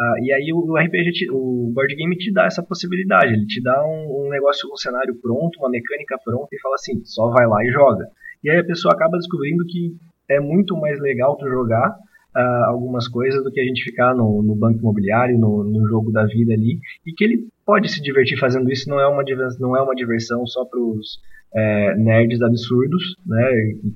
Uh, 0.00 0.24
e 0.24 0.32
aí 0.32 0.50
o, 0.50 0.78
RPG, 0.78 1.12
te, 1.12 1.30
o 1.30 1.70
board 1.74 1.94
game 1.94 2.16
te 2.16 2.32
dá 2.32 2.46
essa 2.46 2.62
possibilidade, 2.62 3.34
ele 3.34 3.44
te 3.44 3.62
dá 3.62 3.84
um, 3.84 4.24
um, 4.24 4.30
negócio, 4.30 4.66
um 4.72 4.76
cenário 4.76 5.14
pronto, 5.20 5.58
uma 5.58 5.68
mecânica 5.68 6.18
pronta 6.24 6.48
e 6.52 6.58
fala 6.58 6.74
assim, 6.76 7.04
só 7.04 7.28
vai 7.28 7.46
lá 7.46 7.62
e 7.62 7.68
joga. 7.70 8.06
E 8.42 8.50
aí 8.50 8.58
a 8.58 8.64
pessoa 8.64 8.94
acaba 8.94 9.18
descobrindo 9.18 9.62
que 9.66 9.94
é 10.26 10.40
muito 10.40 10.74
mais 10.74 10.98
legal 11.00 11.36
tu 11.36 11.46
jogar 11.46 11.90
uh, 12.34 12.64
algumas 12.68 13.08
coisas 13.08 13.44
do 13.44 13.50
que 13.50 13.60
a 13.60 13.64
gente 13.64 13.82
ficar 13.82 14.14
no, 14.14 14.42
no 14.42 14.54
banco 14.54 14.78
imobiliário, 14.78 15.38
no, 15.38 15.64
no, 15.64 15.86
jogo 15.86 16.10
da 16.10 16.24
vida 16.24 16.54
ali, 16.54 16.78
e 17.06 17.12
que 17.12 17.22
ele 17.22 17.48
pode 17.66 17.90
se 17.90 18.00
divertir 18.00 18.38
fazendo 18.38 18.70
isso, 18.70 18.88
não 18.88 18.98
é 18.98 19.06
uma, 19.06 19.22
não 19.58 19.76
é 19.76 19.82
uma 19.82 19.94
diversão 19.94 20.46
só 20.46 20.64
para 20.64 20.80
os 20.80 21.18
é, 21.54 21.94
nerds 21.96 22.40
absurdos, 22.40 23.16
né, 23.26 23.50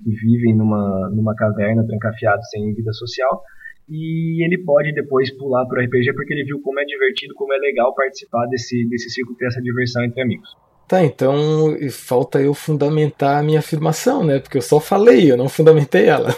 que 0.04 0.10
vivem 0.10 0.54
numa, 0.54 1.08
numa 1.10 1.34
caverna 1.34 1.86
trancafiados 1.86 2.48
sem 2.50 2.74
vida 2.74 2.92
social, 2.92 3.42
e 3.88 4.44
ele 4.44 4.58
pode 4.64 4.92
depois 4.92 5.30
pular 5.36 5.66
pro 5.66 5.82
RPG 5.82 6.12
porque 6.14 6.32
ele 6.32 6.44
viu 6.44 6.60
como 6.62 6.80
é 6.80 6.84
divertido, 6.84 7.34
como 7.34 7.52
é 7.52 7.58
legal 7.58 7.94
participar 7.94 8.46
desse, 8.46 8.86
desse 8.88 9.10
círculo, 9.10 9.36
ter 9.36 9.46
essa 9.46 9.60
diversão 9.60 10.04
entre 10.04 10.22
amigos. 10.22 10.48
Tá, 10.86 11.02
então 11.02 11.76
falta 11.90 12.40
eu 12.40 12.52
fundamentar 12.52 13.38
a 13.38 13.42
minha 13.42 13.60
afirmação, 13.60 14.22
né? 14.22 14.38
Porque 14.38 14.58
eu 14.58 14.62
só 14.62 14.78
falei, 14.78 15.30
eu 15.30 15.36
não 15.36 15.48
fundamentei 15.48 16.06
ela. 16.06 16.34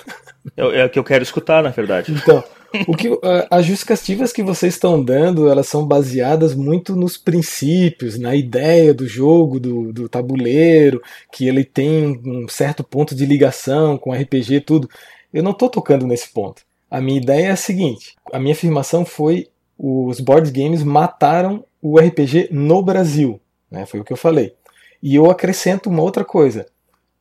É, 0.57 0.81
é 0.81 0.85
o 0.85 0.91
que 0.91 0.99
eu 0.99 1.05
quero 1.05 1.25
escutar, 1.25 1.61
na 1.61 1.71
verdade. 1.71 2.13
Então, 2.13 2.45
o 2.87 2.97
que, 2.97 3.09
as 3.51 3.65
justificativas 3.65 4.33
que 4.33 4.43
vocês 4.43 4.75
estão 4.75 5.03
dando, 5.03 5.49
elas 5.49 5.67
são 5.67 5.87
baseadas 5.87 6.55
muito 6.55 6.95
nos 6.95 7.17
princípios, 7.17 8.19
na 8.19 8.35
ideia 8.37 8.95
do 8.95 9.07
jogo, 9.07 9.59
do, 9.59 9.93
do 9.93 10.09
tabuleiro, 10.09 11.03
que 11.33 11.49
ele 11.49 11.65
tem 11.65 12.21
um 12.25 12.47
certo 12.49 12.85
ponto 12.85 13.15
de 13.15 13.27
ligação 13.27 13.99
com 13.99 14.13
RPG, 14.13 14.61
tudo. 14.61 14.89
Eu 15.33 15.43
não 15.43 15.51
estou 15.51 15.69
tocando 15.69 16.07
nesse 16.07 16.33
ponto. 16.33 16.63
A 16.97 17.01
minha 17.03 17.19
ideia 17.19 17.49
é 17.49 17.51
a 17.51 17.57
seguinte: 17.57 18.17
a 18.33 18.39
minha 18.39 18.55
afirmação 18.55 19.05
foi 19.05 19.49
os 19.79 20.19
board 20.19 20.51
games 20.51 20.83
mataram 20.83 21.63
o 21.83 21.99
RPG 21.99 22.49
no 22.51 22.81
Brasil, 22.83 23.39
né? 23.71 23.85
Foi 23.85 24.01
o 24.01 24.05
que 24.05 24.15
eu 24.15 24.17
falei. 24.17 24.55
E 25.03 25.15
eu 25.15 25.31
acrescento 25.31 25.91
uma 25.91 26.03
outra 26.03 26.25
coisa. 26.25 26.65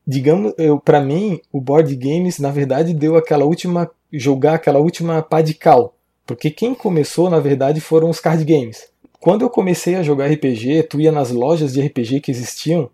Digamos, 0.07 0.53
para 0.85 1.01
mim, 1.01 1.41
o 1.51 1.59
board 1.59 1.93
games 1.93 2.39
na 2.39 2.51
verdade 2.51 2.93
deu 2.93 3.17
aquela 3.17 3.43
última 3.43 3.91
jogar 4.13 4.53
aquela 4.53 4.79
última 4.79 5.21
pá 5.21 5.41
de 5.41 5.53
cal, 5.53 5.93
porque 6.25 6.49
quem 6.49 6.73
começou 6.73 7.29
na 7.29 7.41
verdade 7.41 7.81
foram 7.81 8.09
os 8.09 8.21
card 8.21 8.45
games. 8.45 8.87
Quando 9.19 9.41
eu 9.41 9.49
comecei 9.49 9.95
a 9.95 10.03
jogar 10.03 10.31
RPG, 10.31 10.83
tu 10.83 11.01
ia 11.01 11.11
nas 11.11 11.31
lojas 11.31 11.73
de 11.73 11.81
RPG 11.81 12.21
que 12.21 12.31
existiam 12.31 12.89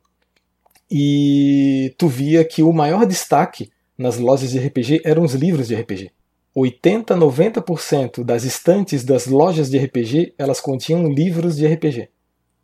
e 0.89 1.93
tu 1.95 2.07
via 2.07 2.43
que 2.43 2.63
o 2.63 2.73
maior 2.73 3.05
destaque 3.05 3.69
nas 3.95 4.17
lojas 4.17 4.49
de 4.49 4.57
RPG 4.57 5.01
eram 5.05 5.23
os 5.23 5.35
livros 5.35 5.67
de 5.67 5.75
RPG. 5.75 6.11
80, 6.53 7.15
90% 7.15 8.23
das 8.23 8.43
estantes 8.43 9.03
das 9.03 9.25
lojas 9.25 9.69
de 9.69 9.77
RPG 9.77 10.33
elas 10.37 10.59
continham 10.59 11.07
livros 11.07 11.55
de 11.55 11.65
RPG. 11.65 12.09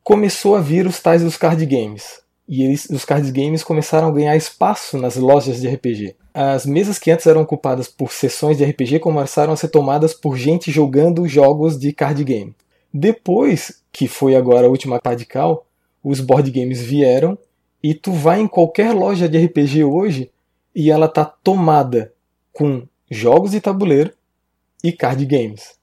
Começou 0.04 0.56
a 0.56 0.62
vir 0.62 0.86
os 0.86 1.00
tais 1.02 1.24
dos 1.24 1.38
card 1.38 1.66
games. 1.66 2.22
E 2.48 2.64
eles, 2.64 2.90
os 2.90 3.04
card 3.04 3.30
games 3.32 3.64
começaram 3.64 4.08
a 4.08 4.12
ganhar 4.12 4.36
espaço 4.36 4.98
nas 4.98 5.16
lojas 5.16 5.60
de 5.60 5.68
RPG. 5.68 6.16
As 6.34 6.66
mesas 6.66 7.00
que 7.00 7.12
antes 7.12 7.26
eram 7.26 7.42
ocupadas 7.42 7.88
por 7.88 8.12
sessões 8.12 8.58
de 8.58 8.64
RPG 8.64 9.00
começaram 9.00 9.54
a 9.54 9.58
ser 9.58 9.70
tomadas 9.70 10.14
por 10.14 10.38
gente 10.38 10.72
jogando 10.72 11.28
jogos 11.28 11.78
de 11.78 11.92
card 11.92 12.24
game. 12.24 12.56
Depois, 12.94 13.82
que 13.92 14.08
foi 14.08 14.36
agora 14.36 14.68
a 14.68 14.70
última 14.70 15.00
radical, 15.04 15.66
os 16.04 16.22
board 16.22 16.50
games 16.52 16.82
vieram 16.82 17.38
e 17.84 17.94
tu 17.94 18.12
vai 18.12 18.40
em 18.40 18.48
qualquer 18.48 18.94
loja 18.94 19.28
de 19.28 19.38
RPG 19.46 19.84
hoje 19.84 20.32
e 20.74 20.90
ela 20.90 21.08
tá 21.08 21.26
tomada 21.26 22.14
com 22.54 22.88
jogos 23.10 23.52
de 23.52 23.62
tabuleiro 23.62 24.12
e 24.84 24.92
card 24.92 25.26
games. 25.26 25.76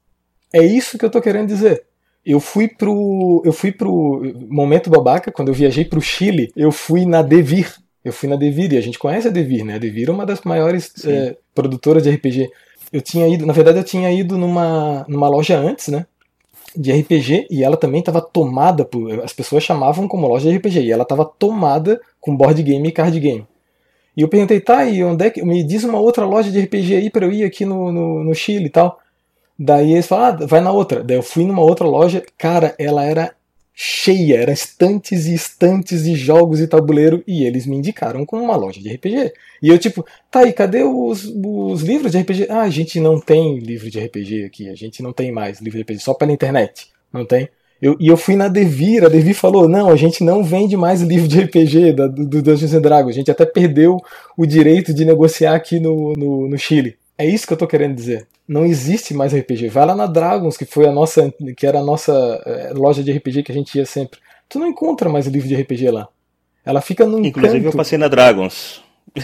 É 0.53 0.63
isso 0.63 0.99
que 0.99 1.05
eu 1.05 1.09
estou 1.09 1.23
querendo 1.23 1.49
dizer. 1.49 1.85
Eu 2.25 2.41
fui 2.41 2.69
pro. 2.69 3.43
Eu 3.45 3.53
fui 3.53 3.71
pro 3.71 4.23
momento 4.49 4.89
babaca, 4.89 5.31
quando 5.33 5.49
eu 5.49 5.55
viajei 5.55 5.85
pro 5.85 6.01
Chile, 6.01 6.51
eu 6.57 6.73
fui 6.73 7.05
na 7.05 7.21
Devir. 7.21 7.75
Eu 8.05 8.13
fui 8.13 8.29
na 8.29 8.37
Devir, 8.37 8.73
e 8.73 8.79
a 8.79 8.81
gente 8.81 8.99
conhece 8.99 9.29
a 9.29 9.31
Devir, 9.31 9.65
né? 9.65 9.75
A 9.75 9.79
Devir 9.79 10.09
é 10.09 10.13
uma 10.13 10.27
das 10.27 10.43
maiores 10.43 10.93
é, 11.07 11.37
produtoras 11.55 12.03
de 12.03 12.11
RPG. 12.11 12.51
Eu 12.93 13.01
tinha 13.01 13.27
ido, 13.27 13.47
na 13.47 13.53
verdade, 13.53 13.79
eu 13.79 13.85
tinha 13.85 14.11
ido 14.13 14.39
numa, 14.39 15.05
numa 15.09 15.29
loja 15.29 15.59
antes, 15.59 15.89
né? 15.89 16.07
De 16.77 16.93
RPG, 16.93 17.47
e 17.51 17.65
ela 17.65 17.77
também 17.77 18.01
estava 18.01 18.21
tomada 18.21 18.85
por. 18.85 19.21
As 19.23 19.33
pessoas 19.33 19.63
chamavam 19.63 20.07
como 20.07 20.29
loja 20.29 20.51
de 20.51 20.57
RPG, 20.57 20.81
e 20.81 20.93
ela 20.93 21.03
estava 21.03 21.25
tomada 21.25 22.01
com 22.21 22.37
board 22.37 22.63
game 22.63 22.89
e 22.89 22.93
card 22.93 23.19
game. 23.19 23.47
E 24.17 24.23
eu 24.23 24.29
perguntei, 24.29 24.61
tá, 24.61 24.85
e 24.85 25.03
onde 25.03 25.27
é 25.27 25.31
que. 25.31 25.43
Me 25.43 25.63
diz 25.65 25.85
uma 25.85 25.99
outra 25.99 26.25
loja 26.25 26.51
de 26.51 26.61
RPG 26.61 26.97
aí 26.97 27.11
para 27.11 27.27
eu 27.27 27.33
ir 27.33 27.45
aqui 27.45 27.65
no, 27.65 27.91
no, 27.93 28.25
no 28.25 28.35
Chile 28.35 28.67
e 28.67 28.71
tal. 28.71 29.01
Daí 29.59 29.93
eles 29.93 30.07
falaram, 30.07 30.45
ah, 30.45 30.47
vai 30.47 30.61
na 30.61 30.73
outra. 30.73 31.03
Daí 31.03 31.17
eu 31.17 31.23
fui 31.23 31.45
numa 31.45 31.63
outra 31.63 31.87
loja, 31.87 32.23
cara, 32.37 32.75
ela 32.79 33.05
era 33.05 33.35
cheia, 33.75 34.37
eram 34.41 34.53
estantes 34.53 35.27
e 35.27 35.35
estantes 35.35 36.05
de 36.05 36.15
jogos 36.15 36.61
e 36.61 36.69
tabuleiro, 36.69 37.25
e 37.27 37.45
eles 37.45 37.67
me 37.67 37.77
indicaram 37.77 38.25
como 38.25 38.45
uma 38.45 38.57
loja 38.57 38.81
de 38.81 38.89
RPG. 38.95 39.33
E 39.61 39.69
eu, 39.69 39.79
tipo, 39.79 40.07
tá 40.31 40.41
aí, 40.41 40.53
cadê 40.53 40.85
os, 40.85 41.25
os 41.25 41.83
livros 41.83 42.13
de 42.13 42.19
RPG? 42.21 42.47
Ah, 42.49 42.63
a 42.63 42.71
gente 42.71 43.01
não 43.01 43.21
tem 43.21 43.59
livro 43.59 43.91
de 43.91 43.99
RPG 43.99 44.45
aqui, 44.45 44.69
a 44.69 44.77
gente 44.77 45.03
não 45.03 45.13
tem 45.13 45.33
mais 45.33 45.61
livro 45.61 45.79
de 45.79 45.83
RPG, 45.83 46.01
só 46.01 46.15
pela 46.15 46.33
internet, 46.33 46.89
não 47.13 47.25
tem? 47.25 47.49
Eu, 47.85 47.99
e 48.01 48.09
eu 48.09 48.17
fui 48.17 48.35
na 48.35 48.49
Devir, 48.49 49.05
a 49.05 49.11
Devir 49.11 49.35
falou: 49.35 49.69
não, 49.69 49.91
a 49.91 49.97
gente 49.97 50.25
não 50.25 50.43
vende 50.43 50.75
mais 50.75 51.03
livro 51.03 51.29
de 51.29 51.39
RPG 51.39 51.93
da, 51.93 52.07
do 52.07 52.41
Dungeons 52.41 52.73
and 52.73 52.81
Dragons, 52.81 53.11
a 53.11 53.19
gente 53.19 53.31
até 53.31 53.45
perdeu 53.45 54.01
o 54.39 54.47
direito 54.47 54.95
de 54.95 55.05
negociar 55.05 55.55
aqui 55.55 55.79
no, 55.79 56.15
no, 56.15 56.49
no 56.49 56.57
Chile. 56.57 56.97
É 57.19 57.27
isso 57.27 57.47
que 57.47 57.53
eu 57.53 57.59
tô 57.59 57.67
querendo 57.67 57.95
dizer. 57.95 58.27
Não 58.49 58.65
existe 58.65 59.13
mais 59.13 59.35
RPG. 59.35 59.69
Vai 59.69 59.85
lá 59.85 59.95
na 59.95 60.07
Dragons, 60.07 60.57
que 60.57 60.65
foi 60.65 60.89
a 60.89 60.93
nossa, 60.93 61.31
que 61.55 61.67
era 61.67 61.81
a 61.81 61.85
nossa 61.85 62.13
é, 62.47 62.73
loja 62.73 63.03
de 63.03 63.13
RPG 63.13 63.43
que 63.43 63.53
a 63.53 63.55
gente 63.55 63.77
ia 63.77 63.85
sempre. 63.85 64.19
Tu 64.49 64.59
não 64.59 64.67
encontra 64.67 65.11
mais 65.11 65.27
livro 65.27 65.47
de 65.47 65.55
RPG 65.55 65.91
lá. 65.91 66.09
Ela 66.65 66.81
fica 66.81 67.05
num 67.05 67.23
Inclusive 67.23 67.65
canto. 67.65 67.67
eu 67.67 67.77
passei 67.77 67.99
na 67.99 68.09
Dragons. 68.09 68.83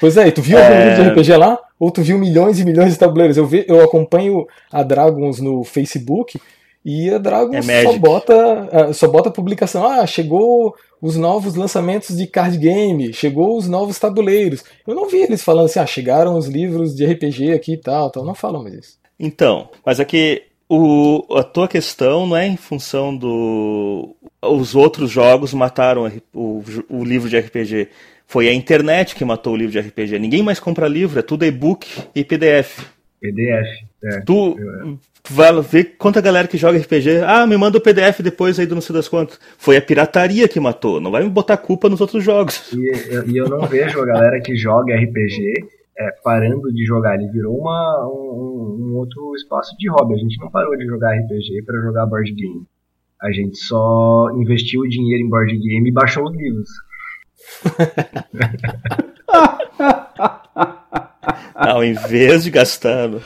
Pois 0.00 0.16
é, 0.16 0.26
e 0.26 0.32
tu 0.32 0.42
viu 0.42 0.58
é... 0.58 0.66
algum 0.66 0.88
livro 0.88 1.04
de 1.04 1.10
RPG 1.10 1.36
lá? 1.36 1.58
Ou 1.78 1.90
tu 1.90 2.02
viu 2.02 2.18
milhões 2.18 2.58
e 2.58 2.64
milhões 2.64 2.92
de 2.92 2.98
tabuleiros? 2.98 3.36
Eu, 3.36 3.46
vi, 3.46 3.64
eu 3.68 3.80
acompanho 3.80 4.46
a 4.72 4.82
Dragons 4.82 5.38
no 5.38 5.62
Facebook 5.62 6.40
e 6.84 7.10
a 7.10 7.18
Dragons 7.18 7.68
é 7.68 7.82
só 7.82 7.98
bota 7.98 8.68
é, 8.72 8.92
só 8.92 9.08
bota 9.08 9.30
publicação. 9.30 9.86
Ah, 9.86 10.06
chegou 10.06 10.74
os 11.00 11.16
novos 11.16 11.54
lançamentos 11.54 12.16
de 12.16 12.26
card 12.26 12.58
game, 12.58 13.12
chegou 13.12 13.56
os 13.56 13.68
novos 13.68 13.98
tabuleiros. 13.98 14.64
Eu 14.86 14.94
não 14.94 15.08
vi 15.08 15.18
eles 15.18 15.42
falando 15.42 15.66
assim, 15.66 15.78
ah, 15.78 15.86
chegaram 15.86 16.36
os 16.36 16.46
livros 16.46 16.94
de 16.94 17.04
RPG 17.06 17.52
aqui 17.52 17.74
e 17.74 17.76
tal, 17.76 18.10
tal. 18.10 18.24
Não 18.24 18.34
falam 18.34 18.62
mais 18.62 18.74
isso. 18.74 18.98
Então, 19.18 19.68
mas 19.84 20.00
aqui 20.00 20.42
é 20.48 20.52
o, 20.74 21.36
a 21.36 21.44
tua 21.44 21.68
questão 21.68 22.26
não 22.26 22.36
é 22.36 22.46
em 22.46 22.56
função 22.56 23.14
do. 23.14 24.16
Os 24.40 24.74
outros 24.74 25.10
jogos 25.10 25.52
mataram 25.52 26.10
o, 26.32 26.62
o 26.88 27.04
livro 27.04 27.28
de 27.28 27.38
RPG. 27.38 27.88
Foi 28.26 28.48
a 28.48 28.54
internet 28.54 29.14
que 29.14 29.24
matou 29.24 29.52
o 29.52 29.56
livro 29.56 29.72
de 29.72 29.80
RPG. 29.80 30.18
Ninguém 30.18 30.42
mais 30.42 30.58
compra 30.58 30.88
livro, 30.88 31.18
é 31.18 31.22
tudo 31.22 31.44
e-book 31.44 31.86
e 32.14 32.24
PDF. 32.24 32.86
PDF. 33.20 33.91
É. 34.04 34.20
Tu, 34.20 34.56
tu 35.22 35.32
vai 35.32 35.60
ver 35.60 35.96
quanta 35.96 36.20
galera 36.20 36.48
que 36.48 36.56
joga 36.56 36.78
RPG. 36.78 37.22
Ah, 37.24 37.46
me 37.46 37.56
manda 37.56 37.78
o 37.78 37.80
PDF 37.80 38.20
depois 38.20 38.58
aí 38.58 38.66
do 38.66 38.74
não 38.74 38.82
sei 38.82 38.94
das 38.94 39.08
quantas. 39.08 39.38
Foi 39.56 39.76
a 39.76 39.82
pirataria 39.82 40.48
que 40.48 40.58
matou. 40.58 41.00
Não 41.00 41.10
vai 41.10 41.22
me 41.22 41.30
botar 41.30 41.56
culpa 41.56 41.88
nos 41.88 42.00
outros 42.00 42.24
jogos. 42.24 42.72
E, 42.72 43.30
e 43.30 43.36
eu 43.36 43.48
não 43.48 43.66
vejo 43.66 44.00
a 44.00 44.06
galera 44.06 44.40
que 44.40 44.56
joga 44.56 44.96
RPG 44.96 45.68
é, 45.98 46.10
parando 46.24 46.72
de 46.72 46.84
jogar. 46.84 47.14
Ele 47.14 47.30
virou 47.30 47.56
uma, 47.56 48.08
um, 48.08 48.78
um, 48.80 48.96
outro 48.96 49.34
espaço 49.36 49.76
de 49.78 49.88
hobby. 49.88 50.14
A 50.14 50.18
gente 50.18 50.38
não 50.40 50.50
parou 50.50 50.76
de 50.76 50.84
jogar 50.84 51.16
RPG 51.16 51.62
para 51.64 51.80
jogar 51.80 52.06
board 52.06 52.32
game. 52.32 52.66
A 53.22 53.30
gente 53.30 53.56
só 53.56 54.30
investiu 54.34 54.80
o 54.80 54.88
dinheiro 54.88 55.24
em 55.24 55.28
board 55.28 55.56
game 55.56 55.88
e 55.88 55.92
baixou 55.92 56.24
os 56.24 56.36
livros. 56.36 56.68
Ao 61.54 61.84
invés 61.84 62.44
de 62.44 62.50
gastando. 62.50 63.22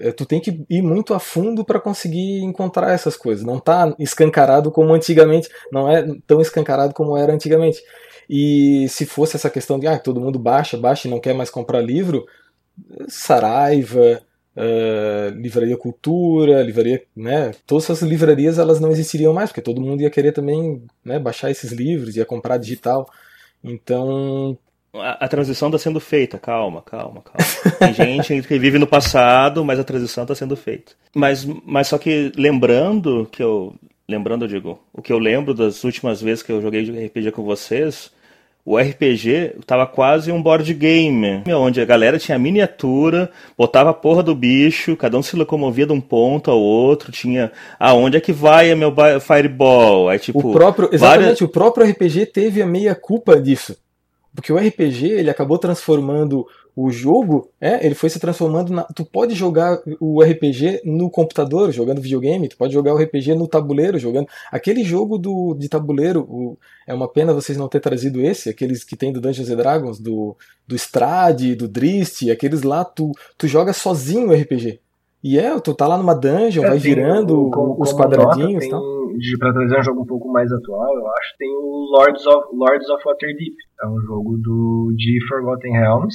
É, 0.00 0.12
tu 0.12 0.24
tem 0.26 0.40
que 0.40 0.64
ir 0.68 0.82
muito 0.82 1.14
a 1.14 1.20
fundo 1.20 1.64
para 1.64 1.80
conseguir 1.80 2.42
encontrar 2.42 2.92
essas 2.92 3.16
coisas. 3.16 3.44
Não 3.44 3.58
tá 3.58 3.94
escancarado 3.98 4.70
como 4.70 4.92
antigamente, 4.94 5.48
não 5.72 5.90
é 5.90 6.06
tão 6.26 6.40
escancarado 6.40 6.94
como 6.94 7.16
era 7.16 7.32
antigamente. 7.32 7.82
E 8.28 8.86
se 8.88 9.04
fosse 9.04 9.36
essa 9.36 9.50
questão 9.50 9.78
de 9.78 9.86
ah, 9.86 9.98
todo 9.98 10.20
mundo 10.20 10.38
baixa, 10.38 10.76
baixa 10.76 11.08
e 11.08 11.10
não 11.10 11.20
quer 11.20 11.34
mais 11.34 11.50
comprar 11.50 11.80
livro, 11.80 12.26
Saraiva, 13.08 14.22
uh, 14.56 15.30
Livraria 15.36 15.76
Cultura, 15.76 16.62
Livraria, 16.62 17.02
né, 17.14 17.52
todas 17.66 17.84
essas 17.84 18.02
livrarias 18.02 18.58
elas 18.58 18.80
não 18.80 18.90
existiriam 18.90 19.32
mais, 19.32 19.50
porque 19.50 19.62
todo 19.62 19.80
mundo 19.80 20.02
ia 20.02 20.10
querer 20.10 20.32
também 20.32 20.82
né, 21.04 21.18
baixar 21.18 21.50
esses 21.50 21.72
livros, 21.72 22.16
ia 22.16 22.24
comprar 22.24 22.58
digital. 22.58 23.08
Então, 23.62 24.58
a, 24.94 25.24
a, 25.24 25.28
transição 25.28 25.68
está 25.68 25.78
sendo 25.78 26.00
feita, 26.00 26.38
calma, 26.38 26.82
calma, 26.82 27.22
calma. 27.22 27.94
Tem 27.96 28.22
gente 28.22 28.46
que 28.46 28.58
vive 28.58 28.78
no 28.78 28.86
passado, 28.86 29.64
mas 29.64 29.78
a 29.78 29.84
transição 29.84 30.24
está 30.24 30.34
sendo 30.34 30.56
feita. 30.56 30.92
Mas, 31.14 31.44
mas 31.44 31.88
só 31.88 31.98
que 31.98 32.32
lembrando 32.36 33.28
que 33.30 33.42
eu. 33.42 33.74
Lembrando, 34.06 34.44
eu 34.44 34.48
digo, 34.48 34.78
o 34.92 35.00
que 35.00 35.10
eu 35.10 35.18
lembro 35.18 35.54
das 35.54 35.82
últimas 35.82 36.20
vezes 36.20 36.42
que 36.42 36.52
eu 36.52 36.60
joguei 36.60 36.84
de 36.84 37.06
RPG 37.06 37.30
com 37.30 37.42
vocês, 37.42 38.12
o 38.62 38.78
RPG 38.78 39.56
tava 39.66 39.86
quase 39.86 40.30
um 40.30 40.42
board 40.42 40.72
game, 40.74 41.42
onde 41.48 41.80
a 41.80 41.84
galera 41.84 42.18
tinha 42.18 42.38
miniatura, 42.38 43.30
botava 43.56 43.90
a 43.90 43.94
porra 43.94 44.22
do 44.22 44.34
bicho, 44.34 44.96
cada 44.96 45.18
um 45.18 45.22
se 45.22 45.36
locomovia 45.36 45.86
de 45.86 45.92
um 45.92 46.00
ponto 46.00 46.50
ao 46.50 46.60
outro, 46.60 47.12
tinha 47.12 47.50
aonde 47.78 48.16
ah, 48.16 48.18
é 48.18 48.20
que 48.20 48.32
vai 48.32 48.74
meu 48.74 48.94
fireball, 49.20 50.08
aí 50.08 50.18
tipo... 50.18 50.50
O 50.50 50.52
próprio, 50.52 50.88
exatamente, 50.92 51.22
várias... 51.22 51.40
o 51.42 51.48
próprio 51.48 51.86
RPG 51.86 52.26
teve 52.26 52.60
a 52.60 52.66
meia 52.66 52.94
culpa 52.94 53.40
disso. 53.40 53.76
Porque 54.34 54.52
o 54.52 54.56
RPG, 54.56 55.06
ele 55.06 55.30
acabou 55.30 55.58
transformando 55.58 56.46
o 56.76 56.90
jogo, 56.90 57.50
é, 57.60 57.86
ele 57.86 57.94
foi 57.94 58.10
se 58.10 58.18
transformando 58.18 58.72
na. 58.72 58.82
Tu 58.82 59.04
pode 59.04 59.34
jogar 59.34 59.80
o 60.00 60.20
RPG 60.20 60.82
no 60.84 61.08
computador, 61.08 61.70
jogando 61.70 62.00
videogame, 62.00 62.48
tu 62.48 62.56
pode 62.56 62.72
jogar 62.72 62.94
o 62.94 62.98
RPG 62.98 63.34
no 63.36 63.46
tabuleiro, 63.46 63.96
jogando. 63.96 64.26
Aquele 64.50 64.82
jogo 64.82 65.16
do, 65.16 65.54
de 65.54 65.68
tabuleiro, 65.68 66.22
o, 66.22 66.58
é 66.84 66.92
uma 66.92 67.06
pena 67.06 67.32
vocês 67.32 67.56
não 67.56 67.68
ter 67.68 67.78
trazido 67.78 68.20
esse, 68.20 68.50
aqueles 68.50 68.82
que 68.82 68.96
tem 68.96 69.12
do 69.12 69.20
Dungeons 69.20 69.50
and 69.50 69.56
Dragons, 69.56 70.00
do, 70.00 70.36
do 70.66 70.74
Strade, 70.74 71.54
do 71.54 71.68
Drist, 71.68 72.28
aqueles 72.28 72.62
lá, 72.62 72.84
tu, 72.84 73.12
tu 73.38 73.46
joga 73.46 73.72
sozinho 73.72 74.30
o 74.30 74.34
RPG. 74.34 74.80
E 75.22 75.38
é, 75.38 75.58
tu 75.60 75.72
tá 75.72 75.86
lá 75.86 75.96
numa 75.96 76.14
dungeon, 76.14 76.64
é, 76.64 76.68
vai 76.68 76.78
virando 76.78 77.50
os 77.78 77.92
quadradinhos 77.94 78.64
e 78.64 78.68
tal. 78.68 78.82
Pra 79.38 79.52
trazer 79.52 79.78
um 79.78 79.82
jogo 79.82 80.02
um 80.02 80.06
pouco 80.06 80.30
mais 80.30 80.50
atual, 80.52 80.94
eu 80.94 81.06
acho, 81.08 81.34
tem 81.38 81.48
o 81.48 81.88
Lords 81.96 82.26
of, 82.26 82.48
Lords 82.52 82.88
of 82.88 83.02
Waterdeep. 83.04 83.54
É 83.82 83.86
um 83.86 84.00
jogo 84.00 84.36
do 84.38 84.92
de 84.96 85.18
Forgotten 85.28 85.72
Realms, 85.72 86.14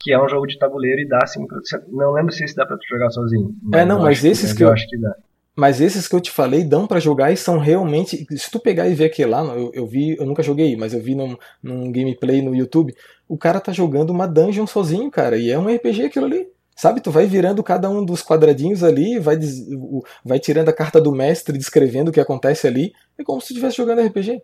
que 0.00 0.12
é 0.12 0.22
um 0.22 0.28
jogo 0.28 0.46
de 0.46 0.58
tabuleiro 0.58 1.00
e 1.00 1.08
dá 1.08 1.18
assim. 1.22 1.46
Não 1.88 2.12
lembro 2.12 2.32
se 2.32 2.44
esse 2.44 2.54
dá 2.54 2.64
pra 2.64 2.76
tu 2.76 2.86
jogar 2.88 3.10
sozinho. 3.10 3.54
É, 3.74 3.84
não, 3.84 4.00
mas 4.00 4.24
esses 4.24 4.52
que, 4.52 4.58
que 4.58 4.64
eu, 4.64 4.68
eu 4.68 4.74
acho 4.74 4.88
que 4.88 4.98
dá. 4.98 5.14
Mas 5.56 5.80
esses 5.80 6.08
que 6.08 6.14
eu 6.14 6.20
te 6.20 6.30
falei 6.30 6.64
dão 6.64 6.86
para 6.86 7.00
jogar 7.00 7.30
e 7.32 7.36
são 7.36 7.58
realmente. 7.58 8.26
Se 8.30 8.50
tu 8.50 8.58
pegar 8.58 8.88
e 8.88 8.94
ver 8.94 9.06
aquele 9.06 9.30
lá, 9.30 9.42
eu, 9.54 9.70
eu 9.74 9.86
vi, 9.86 10.16
eu 10.16 10.24
nunca 10.24 10.42
joguei, 10.42 10.76
mas 10.76 10.94
eu 10.94 11.00
vi 11.00 11.14
num, 11.14 11.36
num 11.62 11.92
gameplay 11.92 12.40
no 12.40 12.54
YouTube, 12.54 12.94
o 13.28 13.36
cara 13.36 13.60
tá 13.60 13.72
jogando 13.72 14.10
uma 14.10 14.26
dungeon 14.26 14.66
sozinho, 14.66 15.10
cara, 15.10 15.36
e 15.36 15.50
é 15.50 15.58
um 15.58 15.66
RPG 15.68 16.04
aquilo 16.04 16.26
ali. 16.26 16.48
Sabe, 16.80 17.02
tu 17.02 17.10
vai 17.10 17.26
virando 17.26 17.62
cada 17.62 17.90
um 17.90 18.02
dos 18.02 18.22
quadradinhos 18.22 18.82
ali, 18.82 19.18
vai, 19.18 19.36
vai 20.24 20.38
tirando 20.38 20.70
a 20.70 20.72
carta 20.72 20.98
do 20.98 21.12
mestre, 21.12 21.58
descrevendo 21.58 22.08
o 22.08 22.12
que 22.12 22.18
acontece 22.18 22.66
ali. 22.66 22.94
É 23.18 23.22
como 23.22 23.38
se 23.38 23.48
tu 23.48 23.50
estivesse 23.50 23.76
jogando 23.76 24.00
RPG. 24.00 24.40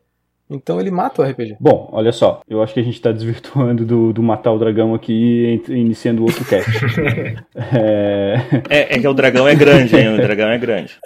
Então 0.50 0.78
ele 0.78 0.90
mata 0.90 1.22
o 1.22 1.24
RPG. 1.24 1.56
Bom, 1.58 1.88
olha 1.90 2.12
só, 2.12 2.42
eu 2.46 2.62
acho 2.62 2.74
que 2.74 2.80
a 2.80 2.82
gente 2.82 3.00
tá 3.00 3.10
desvirtuando 3.10 3.86
do, 3.86 4.12
do 4.12 4.22
matar 4.22 4.52
o 4.52 4.58
dragão 4.58 4.94
aqui 4.94 5.62
e 5.66 5.72
iniciando 5.72 6.24
outro 6.24 6.44
cast. 6.44 6.70
é... 7.72 8.34
É, 8.68 8.96
é... 8.96 8.98
que 8.98 9.08
o 9.08 9.14
dragão 9.14 9.48
é 9.48 9.54
grande, 9.54 9.96
hein? 9.96 10.12
O 10.12 10.18
dragão 10.18 10.50
é 10.50 10.58
grande. 10.58 10.98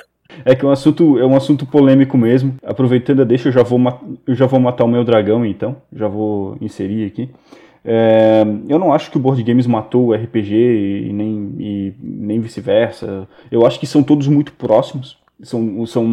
É 0.44 0.56
que 0.56 0.64
é 0.64 0.68
um 0.68 0.72
assunto, 0.72 1.16
é 1.16 1.24
um 1.24 1.36
assunto 1.36 1.64
polêmico 1.64 2.18
mesmo. 2.18 2.56
Aproveitando 2.60 3.22
a 3.22 3.24
deixa, 3.24 3.50
eu 3.50 3.52
já 3.52 3.62
vou, 3.62 3.78
eu 4.26 4.34
já 4.34 4.46
vou 4.46 4.58
matar 4.58 4.82
o 4.82 4.88
meu 4.88 5.04
dragão, 5.04 5.46
então. 5.46 5.76
Já 5.92 6.08
vou 6.08 6.56
inserir 6.60 7.06
aqui. 7.06 7.30
É, 7.84 8.42
eu 8.68 8.78
não 8.78 8.92
acho 8.92 9.10
que 9.10 9.16
o 9.16 9.20
board 9.20 9.42
games 9.42 9.66
matou 9.66 10.08
o 10.08 10.14
RPG 10.14 10.54
e 11.08 11.12
nem, 11.12 11.54
e, 11.58 11.94
nem 12.00 12.40
vice-versa. 12.40 13.26
Eu 13.50 13.66
acho 13.66 13.80
que 13.80 13.86
são 13.86 14.02
todos 14.02 14.26
muito 14.28 14.52
próximos. 14.52 15.18
São, 15.42 15.86
são 15.86 16.04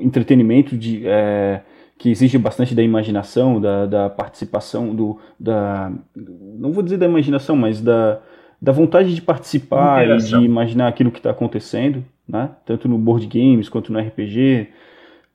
entretenimento 0.00 0.76
de, 0.76 1.02
é, 1.06 1.60
que 1.98 2.10
exige 2.10 2.38
bastante 2.38 2.74
da 2.74 2.82
imaginação, 2.82 3.60
da, 3.60 3.86
da 3.86 4.10
participação, 4.10 4.94
do, 4.94 5.18
da. 5.38 5.92
Não 6.16 6.72
vou 6.72 6.82
dizer 6.82 6.96
da 6.96 7.06
imaginação, 7.06 7.54
mas 7.54 7.80
da, 7.82 8.20
da 8.60 8.72
vontade 8.72 9.14
de 9.14 9.20
participar 9.20 10.08
e 10.08 10.16
de 10.16 10.36
imaginar 10.36 10.88
aquilo 10.88 11.10
que 11.10 11.18
está 11.18 11.30
acontecendo, 11.30 12.02
né? 12.26 12.50
tanto 12.64 12.88
no 12.88 12.96
board 12.96 13.26
games 13.26 13.68
quanto 13.68 13.92
no 13.92 14.00
RPG, 14.00 14.68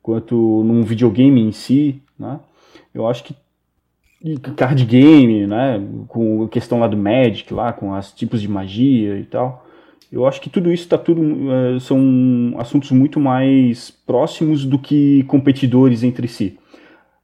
quanto 0.01 0.63
num 0.63 0.81
videogame 0.81 1.41
em 1.41 1.51
si. 1.51 2.01
Né? 2.17 2.39
Eu 2.93 3.07
acho 3.07 3.23
que 3.23 3.35
card 4.55 4.85
game, 4.85 5.45
né, 5.45 5.81
com 6.07 6.43
a 6.43 6.49
questão 6.49 6.79
lá 6.79 6.87
do 6.87 6.97
Magic, 6.97 7.53
lá 7.53 7.71
com 7.71 7.91
os 7.91 8.11
tipos 8.11 8.41
de 8.41 8.47
magia 8.47 9.17
e 9.17 9.23
tal. 9.23 9.65
Eu 10.11 10.25
acho 10.25 10.39
que 10.39 10.49
tudo 10.49 10.71
isso 10.71 10.87
tá 10.87 10.97
tudo 10.97 11.21
uh, 11.21 11.79
são 11.79 12.55
assuntos 12.57 12.91
muito 12.91 13.19
mais 13.19 13.91
próximos 13.91 14.65
do 14.65 14.79
que 14.79 15.23
competidores 15.23 16.03
entre 16.03 16.27
si. 16.27 16.57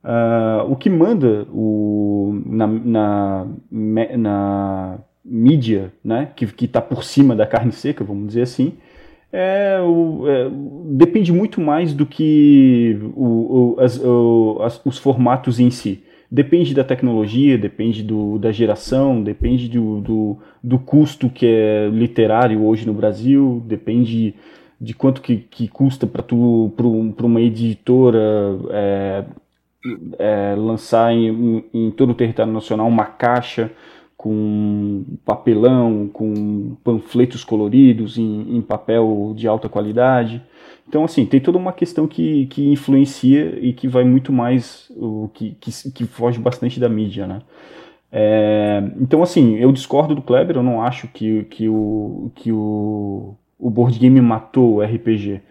Uh, 0.04 0.70
o 0.70 0.76
que 0.76 0.90
manda 0.90 1.48
o, 1.50 2.42
na, 2.46 2.68
na, 2.68 3.48
na 4.18 5.00
mídia, 5.24 5.94
né, 6.04 6.30
que 6.36 6.46
está 6.66 6.82
por 6.82 7.04
cima 7.04 7.36
da 7.36 7.48
carne 7.48 7.72
seca, 7.72 8.04
vamos 8.04 8.28
dizer 8.28 8.42
assim, 8.42 8.74
é, 9.32 9.80
o, 9.82 10.28
é, 10.28 10.52
depende 10.92 11.32
muito 11.32 11.60
mais 11.60 11.94
do 11.94 12.06
que 12.06 13.00
o, 13.16 13.76
o, 13.76 13.80
as, 13.80 14.00
as, 14.62 14.86
os 14.86 14.98
formatos 15.00 15.60
em 15.60 15.72
si. 15.72 16.04
Depende 16.34 16.74
da 16.74 16.84
tecnologia, 16.84 17.60
depende 17.60 18.02
do, 18.02 18.40
da 18.40 18.52
geração, 18.52 19.22
depende 19.22 19.70
do, 19.70 20.02
do, 20.02 20.38
do, 20.64 20.80
custo 20.80 21.30
que 21.30 21.46
é 21.46 21.90
literário 21.94 22.66
hoje 22.66 22.88
no 22.88 22.94
Brasil, 22.94 23.62
depende 23.68 24.34
de 24.82 24.96
quanto 24.96 25.22
que, 25.22 25.38
que 25.38 25.68
custa 25.68 26.08
para 26.08 26.26
uma 27.28 27.40
editora 27.40 28.58
é, 28.72 29.24
é, 30.18 30.56
lançar 30.58 31.14
em, 31.14 31.66
em, 31.72 31.92
todo 31.92 32.10
o 32.10 32.16
território 32.16 32.52
nacional 32.52 32.88
uma 32.88 33.06
caixa 33.06 33.72
com 34.18 35.04
papelão, 35.26 36.10
com 36.12 36.76
panfletos 36.84 37.44
coloridos 37.44 38.18
em, 38.18 38.58
em, 38.58 38.62
papel 38.62 39.34
de 39.36 39.48
alta 39.48 39.68
qualidade. 39.68 40.42
Então, 40.88 41.04
assim, 41.04 41.26
tem 41.26 41.40
toda 41.40 41.58
uma 41.58 41.74
questão 41.74 42.08
que, 42.08 42.46
que 42.48 42.72
influencia 42.72 43.58
e 43.62 43.74
que 43.74 43.88
vai 43.88 44.04
muito 44.04 44.32
mais, 44.32 44.92
o 44.96 45.30
que, 45.34 45.58
que, 45.60 45.72
que 45.92 46.06
foge 46.06 46.40
bastante 46.40 46.80
da 46.80 46.88
mídia, 46.88 47.26
né? 47.26 47.42
É, 48.12 48.84
então, 49.02 49.24
assim, 49.24 49.56
eu 49.56 49.72
discordo 49.72 50.14
do 50.14 50.22
Kleber, 50.22 50.58
eu 50.58 50.64
não 50.64 50.84
acho 50.84 51.08
que, 51.08 51.46
que, 51.46 51.68
o, 51.68 52.32
que 52.36 52.52
o, 52.52 53.36
o 53.58 53.70
board 53.70 53.98
game 53.98 54.22
matou 54.22 54.76
o 54.76 54.82
RPG. 54.84 55.42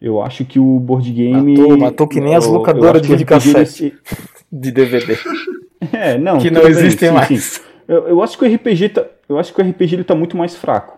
Eu 0.00 0.20
acho 0.20 0.44
que 0.44 0.58
o 0.58 0.78
board 0.80 1.10
game. 1.12 1.56
Matou, 1.56 1.78
matou 1.78 2.08
que 2.08 2.20
nem 2.20 2.34
as 2.34 2.46
locadoras 2.46 3.02
de 3.02 3.08
videocassete 3.08 3.94
de 4.50 4.70
DVD. 4.70 5.16
É, 5.92 6.18
não. 6.18 6.36
Que 6.36 6.50
não 6.50 6.60
existem 6.68 7.08
sim, 7.08 7.14
mais. 7.14 7.42
Sim. 7.42 7.69
Eu, 7.90 8.06
eu, 8.06 8.22
acho 8.22 8.38
que 8.38 8.44
o 8.44 8.54
RPG 8.54 8.90
tá, 8.90 9.04
eu 9.28 9.36
acho 9.36 9.52
que 9.52 9.60
o 9.60 9.64
RPG 9.68 9.96
ele 9.96 10.04
tá 10.04 10.14
muito 10.14 10.36
mais 10.36 10.54
fraco. 10.54 10.96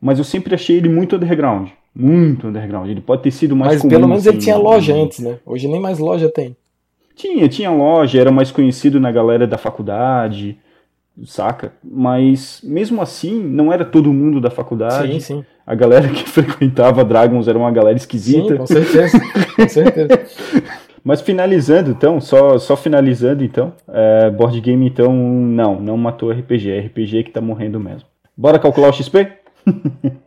Mas 0.00 0.18
eu 0.18 0.24
sempre 0.24 0.52
achei 0.52 0.76
ele 0.76 0.88
muito 0.88 1.14
underground. 1.14 1.68
Muito 1.94 2.48
underground. 2.48 2.90
Ele 2.90 3.00
pode 3.00 3.22
ter 3.22 3.30
sido 3.30 3.54
mais 3.54 3.74
Mas 3.74 3.82
comum, 3.82 3.90
pelo 3.90 4.08
menos 4.08 4.26
assim, 4.26 4.36
ele 4.36 4.42
tinha 4.42 4.56
loja 4.56 4.96
antes, 4.96 5.20
né? 5.20 5.38
Hoje 5.46 5.68
nem 5.68 5.78
mais 5.78 6.00
loja 6.00 6.28
tem. 6.28 6.56
Tinha, 7.14 7.48
tinha 7.48 7.70
loja, 7.70 8.20
era 8.20 8.32
mais 8.32 8.50
conhecido 8.50 8.98
na 8.98 9.12
galera 9.12 9.46
da 9.46 9.56
faculdade, 9.56 10.58
saca? 11.24 11.72
Mas 11.84 12.60
mesmo 12.64 13.00
assim, 13.00 13.40
não 13.40 13.72
era 13.72 13.84
todo 13.84 14.12
mundo 14.12 14.40
da 14.40 14.50
faculdade. 14.50 15.12
Sim, 15.12 15.20
sim. 15.20 15.44
A 15.64 15.76
galera 15.76 16.08
que 16.08 16.26
frequentava 16.28 17.04
Dragons 17.04 17.46
era 17.46 17.56
uma 17.56 17.70
galera 17.70 17.96
esquisita. 17.96 18.54
Sim, 18.54 18.56
com 18.56 18.66
certeza. 18.66 19.20
com 19.54 19.68
certeza. 19.68 20.20
Mas 21.04 21.20
finalizando, 21.20 21.90
então, 21.90 22.18
só, 22.18 22.56
só 22.56 22.74
finalizando, 22.74 23.44
então, 23.44 23.74
é, 23.88 24.30
board 24.30 24.58
game, 24.58 24.86
então, 24.86 25.12
não, 25.12 25.78
não 25.78 25.98
matou 25.98 26.30
RPG, 26.30 26.70
é 26.70 26.80
RPG 26.80 27.24
que 27.24 27.30
tá 27.30 27.42
morrendo 27.42 27.78
mesmo. 27.78 28.08
Bora 28.34 28.58
calcular 28.58 28.88
o 28.88 28.92
XP? 28.92 29.30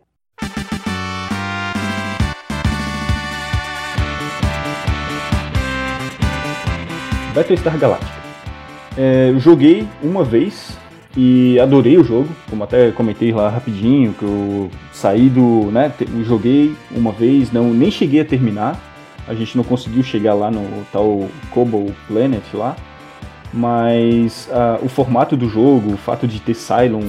Battlestar 7.34 7.76
Galactica. 7.80 8.12
É, 8.96 9.34
joguei 9.40 9.88
uma 10.04 10.24
vez 10.24 10.78
e 11.16 11.60
adorei 11.60 11.98
o 11.98 12.04
jogo, 12.04 12.30
como 12.48 12.64
até 12.64 12.92
comentei 12.92 13.32
lá 13.32 13.50
rapidinho, 13.50 14.14
que 14.14 14.24
eu 14.24 14.70
saí 14.94 15.28
do, 15.28 15.72
né, 15.72 15.92
joguei 16.24 16.76
uma 16.92 17.12
vez, 17.12 17.52
não 17.52 17.74
nem 17.74 17.90
cheguei 17.90 18.22
a 18.22 18.26
terminar. 18.26 18.80
A 19.28 19.34
gente 19.34 19.58
não 19.58 19.64
conseguiu 19.64 20.04
chegar 20.04 20.34
lá 20.34 20.50
no 20.50 20.86
tal 20.92 21.28
Cobble 21.52 21.94
Planet 22.08 22.44
lá, 22.54 22.76
mas 23.54 24.48
uh, 24.52 24.86
o 24.86 24.90
formato 24.90 25.36
do 25.36 25.50
jogo, 25.50 25.94
o 25.94 25.98
fato 25.98 26.28
de 26.28 26.40
ter 26.40 26.54
Cylons 26.54 27.04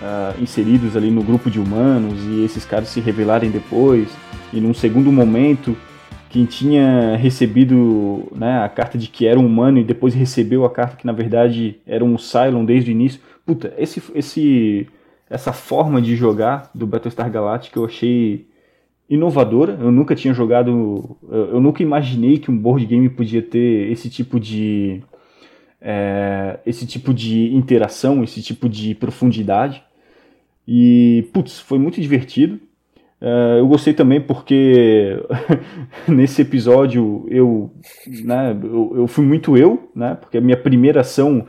uh, 0.00 0.40
inseridos 0.42 0.96
ali 0.96 1.10
no 1.10 1.22
grupo 1.22 1.50
de 1.50 1.60
humanos 1.60 2.18
e 2.24 2.44
esses 2.44 2.64
caras 2.64 2.88
se 2.88 3.00
revelarem 3.00 3.50
depois, 3.50 4.08
e 4.52 4.60
num 4.60 4.74
segundo 4.74 5.12
momento 5.12 5.76
quem 6.34 6.44
tinha 6.44 7.16
recebido 7.16 8.26
né, 8.34 8.64
a 8.64 8.68
carta 8.68 8.98
de 8.98 9.06
que 9.06 9.24
era 9.24 9.38
um 9.38 9.46
humano 9.46 9.78
e 9.78 9.84
depois 9.84 10.14
recebeu 10.14 10.64
a 10.64 10.70
carta 10.70 10.96
que 10.96 11.06
na 11.06 11.12
verdade 11.12 11.76
era 11.86 12.04
um 12.04 12.18
Cylon 12.18 12.64
desde 12.64 12.90
o 12.90 12.92
início. 12.92 13.20
Puta, 13.46 13.72
esse, 13.78 14.02
esse, 14.16 14.88
essa 15.30 15.52
forma 15.52 16.02
de 16.02 16.16
jogar 16.16 16.70
do 16.74 16.88
Battlestar 16.88 17.30
Galactica 17.30 17.78
eu 17.78 17.84
achei 17.84 18.48
inovadora. 19.08 19.78
Eu 19.80 19.92
nunca 19.92 20.14
tinha 20.14 20.34
jogado, 20.34 21.16
eu 21.28 21.60
nunca 21.60 21.82
imaginei 21.82 22.38
que 22.38 22.50
um 22.50 22.58
board 22.58 22.84
game 22.86 23.08
podia 23.08 23.42
ter 23.42 23.90
esse 23.90 24.08
tipo 24.08 24.40
de 24.40 25.02
é, 25.80 26.58
esse 26.64 26.86
tipo 26.86 27.12
de 27.12 27.54
interação, 27.54 28.24
esse 28.24 28.42
tipo 28.42 28.68
de 28.68 28.94
profundidade. 28.94 29.82
E 30.66 31.28
putz, 31.32 31.60
foi 31.60 31.78
muito 31.78 32.00
divertido. 32.00 32.58
Uh, 33.20 33.58
eu 33.58 33.68
gostei 33.68 33.94
também 33.94 34.20
porque 34.20 35.18
nesse 36.08 36.42
episódio 36.42 37.26
eu, 37.30 37.70
né, 38.22 38.56
eu, 38.62 38.92
eu, 38.96 39.06
fui 39.06 39.24
muito 39.24 39.56
eu, 39.56 39.88
né, 39.94 40.14
porque 40.20 40.36
a 40.36 40.40
minha 40.42 40.56
primeira 40.56 41.00
ação, 41.00 41.46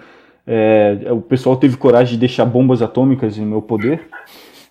é, 0.48 0.98
o 1.12 1.20
pessoal 1.20 1.58
teve 1.58 1.76
coragem 1.76 2.14
de 2.14 2.20
deixar 2.20 2.46
bombas 2.46 2.82
atômicas 2.82 3.38
em 3.38 3.46
meu 3.46 3.62
poder. 3.62 4.08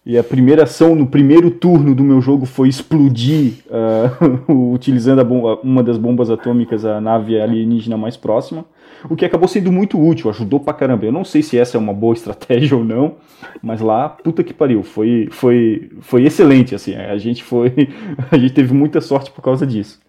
E 0.07 0.19
a 0.19 0.25
primeira 0.25 0.65
ação 0.65 0.95
no 0.95 1.07
primeiro 1.07 1.51
turno 1.51 1.95
do 1.95 2.05
meu 2.05 2.21
jogo 2.21 2.45
foi 2.45 2.69
explodir, 2.69 3.55
uh, 4.49 4.73
utilizando 4.73 5.25
bomba, 5.25 5.59
uma 5.63 5.83
das 5.83 5.97
bombas 5.97 6.31
atômicas, 6.31 6.85
a 6.85 7.01
nave 7.01 7.41
alienígena 7.41 7.97
mais 7.97 8.17
próxima 8.17 8.65
o 9.09 9.17
que 9.17 9.25
acabou 9.25 9.47
sendo 9.47 9.71
muito 9.71 10.01
útil, 10.01 10.31
ajudou 10.31 10.61
pra 10.61 10.73
caramba. 10.73 11.05
Eu 11.05 11.13
não 11.13 11.25
sei 11.25 11.43
se 11.43 11.59
essa 11.59 11.77
é 11.77 11.81
uma 11.81 11.93
boa 11.93 12.15
estratégia 12.15 12.77
ou 12.77 12.85
não, 12.85 13.17
mas 13.63 13.81
lá, 13.81 14.09
puta 14.09 14.43
que 14.43 14.55
pariu, 14.55 14.83
foi, 14.83 15.29
foi, 15.31 15.91
foi 16.01 16.25
excelente, 16.25 16.75
assim, 16.75 16.95
a 16.95 17.17
gente 17.19 17.43
foi, 17.43 17.73
a 18.31 18.39
gente 18.39 18.55
teve 18.55 18.73
muita 18.73 19.01
sorte 19.01 19.31
por 19.31 19.43
causa 19.43 19.67
disso. 19.67 20.01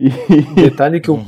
E... 0.00 0.08
Detalhe 0.54 0.98
que 0.98 1.10
o, 1.10 1.18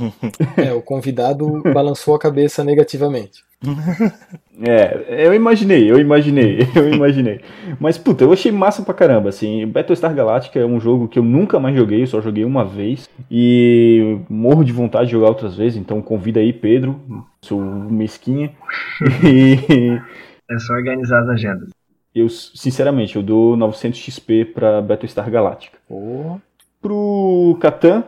é, 0.57 0.73
o 0.73 0.81
convidado 0.81 1.61
balançou 1.73 2.15
a 2.15 2.19
cabeça 2.19 2.63
negativamente. 2.63 3.46
É, 4.59 5.27
eu 5.27 5.35
imaginei, 5.35 5.89
eu 5.89 5.99
imaginei, 5.99 6.57
eu 6.75 6.91
imaginei. 6.91 7.41
Mas, 7.79 7.95
puta, 7.95 8.23
eu 8.23 8.33
achei 8.33 8.51
massa 8.51 8.81
pra 8.81 8.91
caramba, 8.91 9.29
assim. 9.29 9.67
Battlestar 9.67 10.15
Galactica 10.15 10.59
é 10.59 10.65
um 10.65 10.79
jogo 10.79 11.07
que 11.07 11.19
eu 11.19 11.23
nunca 11.23 11.59
mais 11.59 11.77
joguei, 11.77 12.01
eu 12.01 12.07
só 12.07 12.19
joguei 12.19 12.43
uma 12.43 12.65
vez. 12.65 13.07
E 13.29 14.19
morro 14.27 14.63
de 14.63 14.73
vontade 14.73 15.05
de 15.05 15.11
jogar 15.11 15.27
outras 15.27 15.55
vezes, 15.55 15.77
então 15.77 16.01
convida 16.01 16.39
aí, 16.39 16.51
Pedro, 16.51 16.99
sou 17.39 17.61
mesquinha. 17.61 18.51
E... 19.23 20.01
É 20.49 20.57
só 20.57 20.73
organizar 20.73 21.21
as 21.21 21.29
agendas. 21.29 21.69
Eu, 22.15 22.27
sinceramente, 22.29 23.15
eu 23.15 23.21
dou 23.21 23.55
900 23.55 23.99
XP 23.99 24.45
pra 24.45 24.81
Battlestar 24.81 25.29
Galactica. 25.29 25.77
Oh. 25.87 26.39
Pro 26.81 27.55
Catan, 27.61 28.03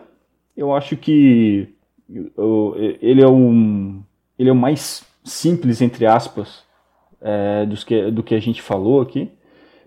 eu 0.57 0.73
acho 0.73 0.97
que 0.97 1.69
ele 3.01 3.21
é 3.21 3.27
um 3.27 4.01
ele 4.37 4.49
é 4.49 4.53
o 4.53 4.55
mais 4.55 5.05
simples, 5.29 5.81
entre 5.81 6.05
aspas, 6.05 6.63
é, 7.21 7.65
dos 7.65 7.83
que, 7.83 8.11
do 8.11 8.23
que 8.23 8.35
a 8.35 8.39
gente 8.39 8.61
falou 8.61 9.01
aqui, 9.01 9.29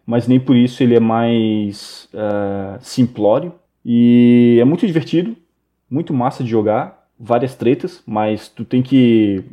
mas 0.07 0.27
nem 0.27 0.41
por 0.41 0.57
isso 0.57 0.83
ele 0.83 0.97
é 0.97 1.01
mais 1.01 2.09
é, 2.13 2.79
simplório. 2.81 3.53
E 3.85 4.59
é 4.61 4.65
muito 4.65 4.87
divertido, 4.87 5.37
muito 5.91 6.15
massa 6.15 6.45
de 6.45 6.51
jogar, 6.51 7.07
várias 7.19 7.55
tretas, 7.55 8.03
mas 8.07 8.49
tu 8.49 8.65
tem 8.65 8.83
que. 8.83 9.45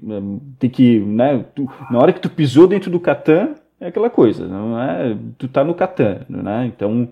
Tem 0.60 0.70
que 0.70 1.00
né, 1.00 1.46
tu, 1.56 1.70
na 1.90 2.00
hora 2.00 2.14
que 2.14 2.20
tu 2.20 2.30
pisou 2.30 2.68
dentro 2.68 2.92
do 2.92 3.00
Catan, 3.00 3.56
é 3.80 3.88
aquela 3.88 4.10
coisa, 4.10 4.48
não 4.48 4.80
é? 4.80 5.18
Tu 5.38 5.48
tá 5.48 5.64
no 5.64 5.74
Catan, 5.74 6.26
né? 6.30 6.66
Então 6.68 7.10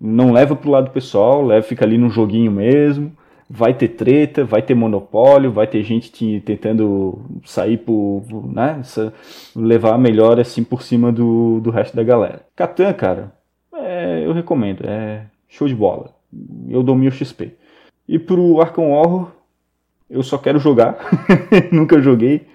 não 0.00 0.32
leva 0.32 0.54
pro 0.54 0.70
lado 0.70 0.90
pessoal, 0.90 1.44
leva, 1.44 1.66
fica 1.66 1.84
ali 1.84 1.98
no 1.98 2.10
joguinho 2.10 2.52
mesmo 2.52 3.12
vai 3.48 3.72
ter 3.72 3.88
treta, 3.88 4.44
vai 4.44 4.60
ter 4.60 4.74
monopólio, 4.74 5.50
vai 5.50 5.66
ter 5.66 5.82
gente 5.82 6.12
te, 6.12 6.40
tentando 6.44 7.18
sair 7.44 7.78
por, 7.78 8.22
né, 8.52 8.82
levar 9.56 9.98
melhor 9.98 10.38
assim 10.38 10.62
por 10.62 10.82
cima 10.82 11.10
do, 11.10 11.60
do 11.60 11.70
resto 11.70 11.96
da 11.96 12.02
galera. 12.02 12.44
Catan, 12.54 12.92
cara, 12.92 13.32
é, 13.74 14.22
eu 14.24 14.32
recomendo, 14.32 14.82
é 14.84 15.24
show 15.48 15.66
de 15.66 15.74
bola. 15.74 16.14
Eu 16.68 16.82
dou 16.82 16.94
mil 16.94 17.10
XP. 17.10 17.54
E 18.06 18.18
pro 18.18 18.60
Arkham 18.60 18.90
Horror, 18.90 19.30
eu 20.10 20.22
só 20.22 20.36
quero 20.36 20.58
jogar, 20.58 20.98
nunca 21.72 22.00
joguei. 22.00 22.46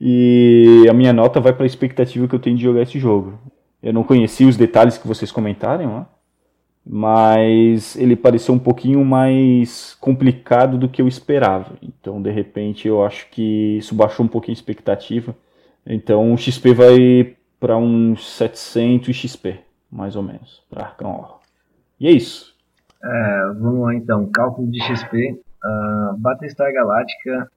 E 0.00 0.86
a 0.88 0.94
minha 0.94 1.12
nota 1.12 1.40
vai 1.40 1.52
para 1.52 1.64
a 1.64 1.66
expectativa 1.66 2.26
que 2.26 2.34
eu 2.34 2.38
tenho 2.38 2.56
de 2.56 2.62
jogar 2.62 2.82
esse 2.82 2.98
jogo. 2.98 3.38
Eu 3.82 3.92
não 3.92 4.02
conheci 4.02 4.44
os 4.44 4.56
detalhes 4.56 4.96
que 4.96 5.06
vocês 5.06 5.30
comentaram, 5.30 5.98
né? 5.98 6.06
Mas 6.84 7.96
ele 7.96 8.16
pareceu 8.16 8.54
um 8.54 8.58
pouquinho 8.58 9.04
mais 9.04 9.94
complicado 10.00 10.78
do 10.78 10.88
que 10.88 11.02
eu 11.02 11.08
esperava. 11.08 11.76
Então, 11.82 12.20
de 12.20 12.30
repente, 12.30 12.88
eu 12.88 13.04
acho 13.04 13.28
que 13.30 13.78
isso 13.78 13.94
baixou 13.94 14.24
um 14.24 14.28
pouquinho 14.28 14.56
a 14.56 14.58
expectativa. 14.58 15.36
Então, 15.86 16.32
o 16.32 16.38
XP 16.38 16.74
vai 16.74 17.36
para 17.58 17.76
uns 17.76 18.36
700 18.36 19.14
XP. 19.14 19.60
mais 19.90 20.14
ou 20.14 20.22
menos, 20.22 20.62
para 20.70 20.84
Arkham 20.84 21.10
Horror. 21.10 21.40
E 21.98 22.06
é 22.06 22.12
isso. 22.12 22.54
É, 23.02 23.52
vamos 23.58 23.82
lá 23.82 23.94
então, 23.94 24.30
cálculo 24.30 24.70
de 24.70 24.80
XP. 24.82 25.32
Uh, 25.62 26.16
Battlestar 26.18 26.72
Galactica, 26.72 27.50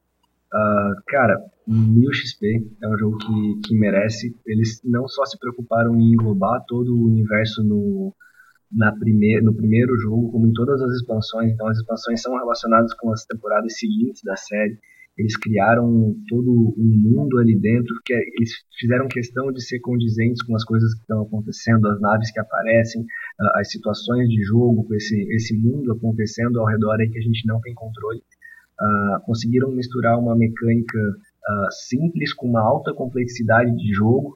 uh, 0.54 1.04
cara, 1.08 1.40
1000 1.66 2.12
XP 2.12 2.68
é 2.82 2.88
um 2.88 2.98
jogo 2.98 3.18
que, 3.18 3.62
que 3.68 3.80
merece. 3.80 4.36
Eles 4.46 4.82
não 4.84 5.08
só 5.08 5.26
se 5.26 5.40
preocuparam 5.40 5.96
em 5.96 6.14
englobar 6.14 6.64
todo 6.68 6.94
o 6.94 7.06
universo 7.06 7.64
no, 7.64 8.14
na 8.76 8.92
primeir, 8.92 9.44
no 9.44 9.56
primeiro 9.56 9.98
jogo, 9.98 10.32
como 10.32 10.48
em 10.48 10.54
todas 10.54 10.82
as 10.82 10.92
expansões. 10.94 11.52
Então, 11.52 11.68
as 11.68 11.78
expansões 11.78 12.22
são 12.22 12.36
relacionadas 12.38 12.94
com 12.96 13.12
as 13.12 13.26
temporadas 13.26 13.78
seguintes 13.78 14.22
da 14.24 14.36
série. 14.36 14.78
Eles 15.16 15.38
criaram 15.38 16.16
todo 16.28 16.74
um 16.76 17.02
mundo 17.04 17.38
ali 17.38 17.56
dentro, 17.60 17.94
que 18.04 18.14
é, 18.14 18.18
eles 18.18 18.52
fizeram 18.80 19.08
questão 19.08 19.52
de 19.52 19.64
ser 19.64 19.80
condizentes 19.80 20.42
com 20.42 20.56
as 20.56 20.64
coisas 20.64 20.92
que 20.96 21.02
estão 21.02 21.22
acontecendo, 21.22 21.88
as 21.88 22.02
naves 22.02 22.32
que 22.32 22.40
aparecem, 22.40 23.06
as 23.56 23.72
situações 23.72 24.28
de 24.28 24.42
jogo, 24.44 24.84
com 24.84 24.96
esse, 24.96 25.16
esse 25.36 25.56
mundo 25.56 25.92
acontecendo 25.92 26.60
ao 26.60 26.66
redor 26.66 27.00
aí 27.00 27.10
que 27.10 27.20
a 27.20 27.22
gente 27.22 27.46
não 27.46 27.62
tem 27.62 27.76
controle. 27.76 28.24
Uh, 28.82 29.22
conseguiram 29.26 29.72
misturar 29.72 30.18
uma 30.18 30.36
mecânica 30.36 30.98
uh, 30.98 31.72
simples 31.88 32.34
com 32.34 32.48
uma 32.48 32.62
alta 32.62 32.92
complexidade 32.92 33.72
de 33.76 33.94
jogo 33.94 34.36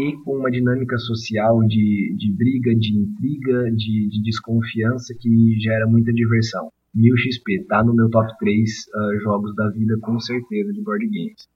e 0.00 0.16
com 0.24 0.38
uma 0.38 0.50
dinâmica 0.50 0.96
social 0.98 1.62
de, 1.64 2.14
de 2.16 2.32
briga, 2.32 2.74
de 2.74 2.96
intriga, 2.96 3.70
de, 3.70 4.08
de 4.08 4.22
desconfiança 4.22 5.14
que 5.18 5.58
gera 5.60 5.86
muita 5.86 6.12
diversão. 6.12 6.70
1000 6.94 7.16
XP, 7.16 7.66
tá 7.68 7.84
no 7.84 7.94
meu 7.94 8.10
top 8.10 8.32
3 8.38 8.68
uh, 8.68 8.98
ah, 8.98 9.18
jogos 9.22 9.54
da 9.54 9.68
vida 9.70 9.96
com 10.00 10.18
certeza 10.18 10.72
de 10.72 10.80
board 10.82 11.06
games. 11.06 11.48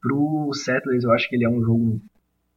Pro 0.00 0.50
Settlers 0.54 1.04
eu 1.04 1.12
acho 1.12 1.28
que 1.28 1.36
ele 1.36 1.44
é 1.44 1.50
um 1.50 1.62
jogo 1.62 2.00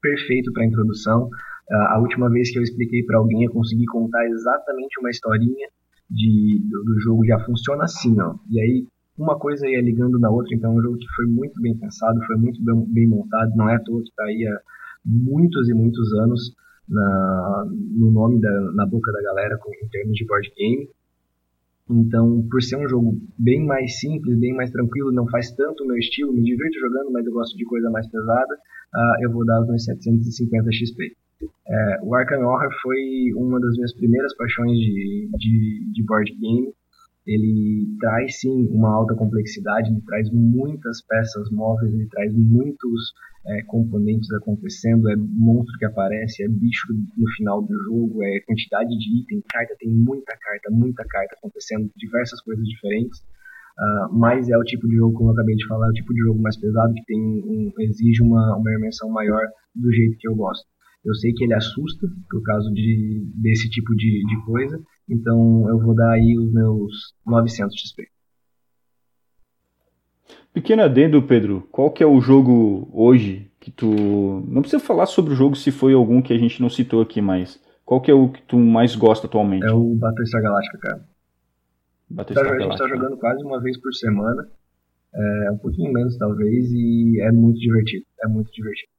perfeito 0.02 0.54
para 0.54 0.66
introdução. 0.66 1.26
Uh, 1.26 1.88
a 1.90 2.00
última 2.00 2.30
vez 2.30 2.50
que 2.52 2.60
eu 2.60 2.64
expliquei 2.64 3.04
para 3.04 3.18
alguém 3.18 3.44
eu 3.44 3.52
consegui 3.52 3.86
contar 3.86 4.26
exatamente 4.28 5.00
uma 5.00 5.10
historinha 5.10 5.68
de, 6.10 6.62
do, 6.70 6.84
do, 6.84 7.00
jogo 7.02 7.26
já 7.26 7.40
funciona 7.40 7.84
assim, 7.84 8.16
ó. 8.22 8.36
E 8.50 8.62
aí 8.62 8.88
uma 9.18 9.38
coisa 9.38 9.68
ia 9.68 9.82
ligando 9.82 10.20
na 10.20 10.30
outra, 10.30 10.54
então 10.56 10.72
é 10.72 10.76
um 10.76 10.82
jogo 10.82 10.98
que 10.98 11.08
foi 11.16 11.26
muito 11.26 11.62
bem 11.62 11.76
pensado, 11.78 12.20
foi 12.26 12.36
muito 12.36 12.64
bem, 12.64 12.86
bem 12.94 13.08
montado, 13.08 13.56
não 13.56 13.70
é 13.70 13.76
à 13.76 13.80
toa 13.80 14.02
que 14.02 14.10
está 14.10 14.24
aí 14.26 14.46
há 14.48 14.60
muitos 15.06 15.70
e 15.70 15.74
muitos 15.74 16.14
anos 16.14 16.54
na, 16.90 17.66
no 17.70 18.12
nome 18.12 18.42
da, 18.42 18.72
na 18.74 18.86
boca 18.86 19.12
da 19.12 19.22
galera 19.22 19.58
com, 19.58 19.72
em 19.74 19.88
termos 19.90 20.16
de 20.16 20.26
board 20.26 20.52
game. 20.58 20.90
Então, 21.90 22.48
por 22.50 22.64
ser 22.64 22.78
um 22.78 22.90
jogo 22.90 23.20
bem 23.38 23.64
mais 23.64 24.00
simples, 24.00 24.40
bem 24.40 24.54
mais 24.54 24.72
tranquilo, 24.72 25.12
não 25.12 25.28
faz 25.28 25.52
tanto 25.52 25.84
o 25.84 25.88
meu 25.88 25.98
estilo, 25.98 26.34
me 26.34 26.44
divirto 26.44 26.80
jogando, 26.80 27.12
mas 27.12 27.26
eu 27.26 27.32
gosto 27.32 27.56
de 27.56 27.64
coisa 27.66 27.90
mais 27.92 28.08
pesada, 28.10 28.54
uh, 28.56 29.24
eu 29.24 29.32
vou 29.32 29.46
dar 29.46 29.62
os 29.62 29.68
meus 29.68 29.84
750 29.84 30.72
XP. 30.72 31.16
É, 31.68 32.00
o 32.02 32.16
Arkham 32.16 32.46
Horror 32.46 32.72
foi 32.82 33.34
uma 33.36 33.60
das 33.60 33.76
minhas 33.76 33.94
primeiras 33.94 34.36
paixões 34.36 34.78
de, 34.78 35.30
de, 35.38 35.92
de 35.94 36.04
board 36.04 36.32
game, 36.40 36.74
ele 37.26 37.88
traz 38.00 38.40
sim 38.40 38.68
uma 38.72 38.94
alta 38.94 39.16
complexidade, 39.16 39.90
ele 39.90 40.02
traz 40.06 40.30
muitas 40.32 41.02
peças 41.02 41.50
móveis, 41.52 41.94
ele 41.94 42.08
traz 42.10 42.34
muitos 42.34 43.14
é, 43.48 43.62
componentes 43.64 44.32
acontecendo, 44.34 45.10
é 45.10 45.16
monstro 45.16 45.78
que 45.80 45.86
aparece, 45.86 46.44
é 46.44 46.48
bicho 46.48 46.88
no 47.18 47.28
final 47.36 47.62
do 47.62 47.74
jogo, 47.84 48.24
é 48.24 48.40
quantidade 48.42 48.90
de 48.90 49.22
item, 49.22 49.44
carta, 49.50 49.76
tem 49.80 49.90
muita 49.90 50.36
carta, 50.38 50.70
muita 50.72 51.04
carta 51.06 51.36
acontecendo, 51.38 51.90
diversas 51.96 52.40
coisas 52.42 52.64
diferentes. 52.66 53.20
Uh, 53.78 54.18
mas 54.18 54.48
é 54.48 54.58
o 54.58 54.64
tipo 54.64 54.88
de 54.88 54.96
jogo, 54.96 55.14
como 55.18 55.30
eu 55.30 55.34
acabei 55.34 55.54
de 55.54 55.68
falar, 55.68 55.88
é 55.88 55.90
o 55.90 55.94
tipo 55.94 56.14
de 56.14 56.22
jogo 56.22 56.42
mais 56.42 56.56
pesado 56.58 56.94
que 56.94 57.06
tem 57.06 57.20
um, 57.20 57.74
exige 57.80 58.24
uma, 58.24 58.56
uma 58.56 58.74
imersão 58.74 59.10
maior 59.10 59.46
do 59.76 59.92
jeito 59.92 60.18
que 60.18 60.30
eu 60.30 60.36
gosto. 60.36 60.66
Eu 61.04 61.14
sei 61.16 61.34
que 61.34 61.44
ele 61.44 61.54
assusta 61.54 62.08
por 62.30 62.42
causa 62.42 62.72
de, 62.72 63.30
desse 63.36 63.70
tipo 63.70 63.94
de, 63.96 64.24
de 64.26 64.46
coisa, 64.46 64.82
então 65.10 65.70
eu 65.70 65.80
vou 65.80 65.96
dar 65.96 66.12
aí 66.12 66.38
os 66.38 66.52
meus 66.52 67.14
900 67.26 67.76
XP. 67.80 68.08
Pequeno 70.54 70.84
adendo, 70.84 71.22
Pedro. 71.22 71.68
Qual 71.72 71.92
que 71.92 72.02
é 72.02 72.08
o 72.08 72.22
jogo 72.22 72.90
hoje 72.94 73.52
que 73.60 73.70
tu... 73.70 74.44
Não 74.48 74.62
precisa 74.62 74.82
falar 74.82 75.06
sobre 75.06 75.34
o 75.34 75.36
jogo 75.36 75.56
se 75.56 75.70
foi 75.70 75.94
algum 75.94 76.22
que 76.22 76.32
a 76.32 76.38
gente 76.38 76.62
não 76.62 76.70
citou 76.70 77.02
aqui, 77.02 77.22
mas... 77.22 77.60
Qual 77.84 78.02
que 78.02 78.10
é 78.10 78.14
o 78.14 78.30
que 78.30 78.42
tu 78.42 78.58
mais 78.58 78.96
gosta 78.96 79.28
atualmente? 79.28 79.66
É 79.66 79.72
o 79.72 79.94
Battlestar 79.96 80.42
Galactica, 80.42 80.78
cara. 80.80 81.06
Battlestar 82.10 82.46
tá, 82.46 82.58
Galactica. 82.58 82.84
A 82.84 82.88
gente 82.88 82.90
tá 82.90 82.96
jogando 82.96 83.20
quase 83.20 83.44
uma 83.44 83.62
vez 83.62 83.80
por 83.80 83.94
semana. 83.94 84.50
É, 85.14 85.52
um 85.52 85.58
pouquinho 85.58 85.94
menos, 85.94 86.18
talvez, 86.18 86.72
e 86.72 87.22
é 87.22 87.32
muito 87.32 87.60
divertido. 87.60 88.06
É 88.24 88.28
muito 88.28 88.52
divertido. 88.52 88.90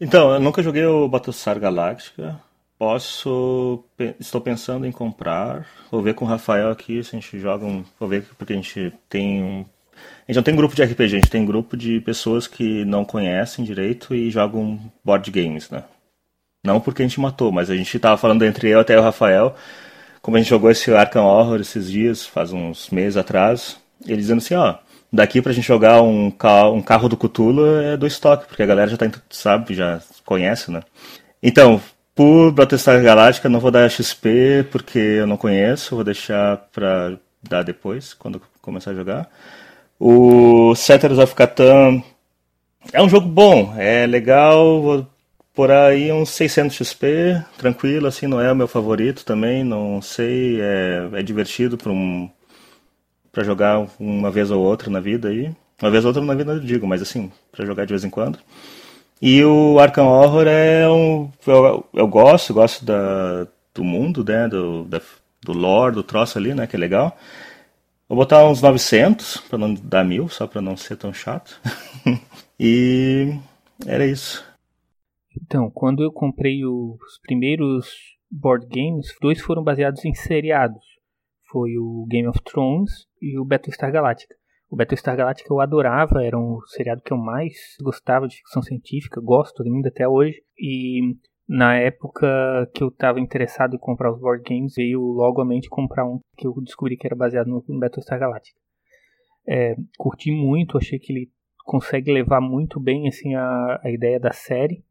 Então, 0.00 0.32
eu 0.34 0.40
nunca 0.40 0.62
joguei 0.62 0.84
o 0.84 1.08
Battlestar 1.08 1.60
Galactica. 1.60 2.40
Posso. 2.82 3.84
Estou 4.18 4.40
pensando 4.40 4.84
em 4.84 4.90
comprar. 4.90 5.68
Vou 5.88 6.02
ver 6.02 6.14
com 6.14 6.24
o 6.24 6.28
Rafael 6.28 6.68
aqui 6.68 7.00
se 7.04 7.14
a 7.14 7.20
gente 7.20 7.38
joga 7.38 7.64
um. 7.64 7.84
Vou 7.96 8.08
ver 8.08 8.24
porque 8.36 8.54
a 8.54 8.56
gente 8.56 8.92
tem 9.08 9.40
um. 9.40 9.64
A 9.94 10.32
gente 10.32 10.34
não 10.34 10.42
tem 10.42 10.56
grupo 10.56 10.74
de 10.74 10.82
RPG, 10.82 11.04
a 11.04 11.20
gente 11.20 11.30
tem 11.30 11.46
grupo 11.46 11.76
de 11.76 12.00
pessoas 12.00 12.48
que 12.48 12.84
não 12.84 13.04
conhecem 13.04 13.64
direito 13.64 14.16
e 14.16 14.32
jogam 14.32 14.80
board 15.04 15.30
games, 15.30 15.70
né? 15.70 15.84
Não 16.66 16.80
porque 16.80 17.02
a 17.02 17.06
gente 17.06 17.20
matou, 17.20 17.52
mas 17.52 17.70
a 17.70 17.76
gente 17.76 17.96
tava 18.00 18.16
falando 18.16 18.44
entre 18.44 18.68
eu 18.70 18.80
até 18.80 18.98
o 18.98 19.02
Rafael, 19.02 19.54
como 20.20 20.36
a 20.36 20.40
gente 20.40 20.50
jogou 20.50 20.68
esse 20.68 20.92
Arkham 20.92 21.24
Horror 21.24 21.60
esses 21.60 21.88
dias, 21.88 22.26
faz 22.26 22.52
uns 22.52 22.90
meses 22.90 23.16
atrás, 23.16 23.80
ele 24.04 24.16
dizendo 24.16 24.38
assim, 24.38 24.54
ó, 24.54 24.78
daqui 25.12 25.40
pra 25.40 25.52
gente 25.52 25.68
jogar 25.68 26.02
um, 26.02 26.32
um 26.74 26.82
carro 26.82 27.08
do 27.08 27.16
Cthulhu 27.16 27.80
é 27.80 27.96
do 27.96 28.08
estoque, 28.08 28.48
porque 28.48 28.64
a 28.64 28.66
galera 28.66 28.90
já 28.90 28.96
tá, 28.96 29.08
sabe, 29.30 29.72
já 29.72 30.02
conhece, 30.24 30.72
né? 30.72 30.82
Então, 31.40 31.80
por 32.14 32.52
Battlestar 32.52 33.02
Galáctica 33.02 33.48
não 33.48 33.60
vou 33.60 33.70
dar 33.70 33.90
XP 33.90 34.66
porque 34.70 34.98
eu 34.98 35.26
não 35.26 35.36
conheço, 35.36 35.94
vou 35.94 36.04
deixar 36.04 36.56
pra 36.72 37.16
dar 37.42 37.62
depois, 37.62 38.14
quando 38.14 38.40
começar 38.60 38.92
a 38.92 38.94
jogar. 38.94 39.30
O 39.98 40.74
Settlers 40.74 41.18
of 41.18 41.34
Catan 41.34 42.02
é 42.92 43.02
um 43.02 43.08
jogo 43.08 43.28
bom, 43.28 43.74
é 43.76 44.06
legal, 44.06 44.82
vou 44.82 45.06
por 45.54 45.70
aí 45.70 46.10
uns 46.12 46.30
600 46.30 46.76
XP, 46.76 47.42
tranquilo, 47.58 48.06
assim, 48.06 48.26
não 48.26 48.40
é 48.40 48.50
o 48.50 48.56
meu 48.56 48.66
favorito 48.66 49.24
também, 49.24 49.62
não 49.62 50.00
sei, 50.00 50.60
é, 50.60 51.08
é 51.12 51.22
divertido 51.22 51.76
para 51.76 51.92
um, 51.92 52.30
pra 53.30 53.44
jogar 53.44 53.86
uma 53.98 54.30
vez 54.30 54.50
ou 54.50 54.62
outra 54.62 54.90
na 54.90 55.00
vida 55.00 55.28
aí. 55.28 55.50
Uma 55.80 55.90
vez 55.90 56.04
ou 56.04 56.08
outra 56.10 56.24
na 56.24 56.34
vida 56.34 56.52
eu 56.52 56.60
digo, 56.60 56.86
mas 56.86 57.02
assim, 57.02 57.30
para 57.50 57.66
jogar 57.66 57.84
de 57.84 57.92
vez 57.92 58.04
em 58.04 58.10
quando. 58.10 58.38
E 59.24 59.44
o 59.44 59.78
Arkham 59.78 60.08
Horror 60.08 60.48
é 60.48 60.90
um. 60.90 61.30
Eu, 61.46 61.86
eu 61.94 62.08
gosto, 62.08 62.52
gosto 62.52 62.84
da, 62.84 63.46
do 63.72 63.84
mundo, 63.84 64.24
né? 64.24 64.48
Do, 64.48 64.82
da, 64.82 65.00
do 65.40 65.52
lore, 65.52 65.94
do 65.94 66.02
troço 66.02 66.38
ali, 66.38 66.52
né? 66.52 66.66
Que 66.66 66.74
é 66.74 66.78
legal. 66.78 67.16
Vou 68.08 68.18
botar 68.18 68.44
uns 68.44 68.60
900, 68.60 69.36
para 69.48 69.58
não 69.58 69.74
dar 69.74 70.04
mil, 70.04 70.28
só 70.28 70.48
para 70.48 70.60
não 70.60 70.76
ser 70.76 70.96
tão 70.96 71.14
chato. 71.14 71.60
e 72.58 73.32
era 73.86 74.04
isso. 74.04 74.44
Então, 75.40 75.70
quando 75.70 76.02
eu 76.02 76.10
comprei 76.10 76.64
os 76.66 77.20
primeiros 77.22 77.88
board 78.28 78.66
games, 78.66 79.06
dois 79.20 79.40
foram 79.40 79.62
baseados 79.62 80.04
em 80.04 80.14
seriados. 80.14 80.84
Foi 81.48 81.78
o 81.78 82.06
Game 82.10 82.26
of 82.26 82.40
Thrones 82.42 83.06
e 83.20 83.38
o 83.38 83.44
Battlestar 83.44 83.92
Galactica. 83.92 84.34
O 84.72 84.76
Battlestar 84.76 85.14
Galactica 85.14 85.52
eu 85.52 85.60
adorava, 85.60 86.24
era 86.24 86.38
um 86.38 86.58
seriado 86.64 87.02
que 87.02 87.12
eu 87.12 87.18
mais 87.18 87.76
gostava 87.82 88.26
de 88.26 88.36
ficção 88.36 88.62
científica, 88.62 89.20
gosto 89.20 89.62
ainda 89.62 89.90
até 89.90 90.08
hoje. 90.08 90.42
E 90.58 91.14
na 91.46 91.76
época 91.76 92.26
que 92.74 92.82
eu 92.82 92.88
estava 92.88 93.20
interessado 93.20 93.74
em 93.76 93.78
comprar 93.78 94.10
os 94.10 94.18
board 94.18 94.42
games, 94.42 94.72
veio 94.74 94.98
logo 95.02 95.42
à 95.42 95.44
mente 95.44 95.68
comprar 95.68 96.06
um 96.06 96.20
que 96.38 96.46
eu 96.46 96.54
descobri 96.62 96.96
que 96.96 97.06
era 97.06 97.14
baseado 97.14 97.48
no 97.48 97.62
Battlestar 97.78 98.18
Galactica. 98.18 98.58
É, 99.46 99.76
curti 99.98 100.32
muito, 100.32 100.78
achei 100.78 100.98
que 100.98 101.12
ele 101.12 101.30
consegue 101.66 102.10
levar 102.10 102.40
muito 102.40 102.80
bem 102.80 103.08
assim 103.08 103.34
a, 103.34 103.78
a 103.84 103.90
ideia 103.90 104.18
da 104.18 104.32
série 104.32 104.82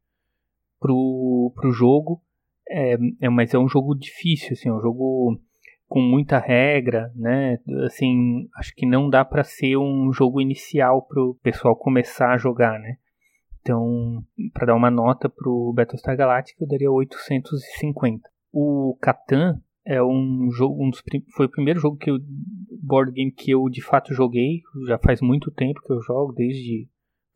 pro, 0.80 1.52
pro 1.56 1.72
jogo. 1.72 2.22
É, 2.70 2.98
é, 3.20 3.30
mas 3.30 3.52
é 3.52 3.58
um 3.58 3.68
jogo 3.68 3.96
difícil, 3.96 4.54
assim, 4.54 4.70
é 4.70 4.74
um 4.74 4.80
jogo 4.80 5.42
com 5.92 6.00
muita 6.00 6.40
regra, 6.40 7.12
né? 7.14 7.60
Assim, 7.86 8.48
acho 8.56 8.74
que 8.74 8.86
não 8.86 9.10
dá 9.10 9.26
para 9.26 9.44
ser 9.44 9.76
um 9.76 10.10
jogo 10.14 10.40
inicial 10.40 11.02
pro 11.02 11.38
pessoal 11.44 11.76
começar 11.76 12.32
a 12.32 12.38
jogar, 12.38 12.80
né? 12.80 12.96
Então, 13.60 14.24
para 14.54 14.68
dar 14.68 14.76
uma 14.76 14.90
nota 14.90 15.28
pro 15.28 15.74
Battlestar 15.76 16.16
Galactica, 16.16 16.64
eu 16.64 16.68
daria 16.70 16.90
850. 16.90 18.22
O 18.54 18.98
Catan 19.02 19.62
é 19.86 20.02
um 20.02 20.50
jogo, 20.50 20.82
um 20.82 20.90
dos, 20.90 21.04
foi 21.36 21.48
o 21.48 21.52
primeiro 21.52 21.82
jogo 21.82 21.98
que 21.98 22.10
eu, 22.10 22.20
board 22.82 23.12
game 23.12 23.30
que 23.30 23.52
eu 23.52 23.68
de 23.68 23.82
fato 23.82 24.14
joguei. 24.14 24.62
Já 24.88 24.98
faz 24.98 25.20
muito 25.20 25.52
tempo 25.52 25.82
que 25.86 25.92
eu 25.92 26.02
jogo, 26.02 26.32
desde 26.32 26.88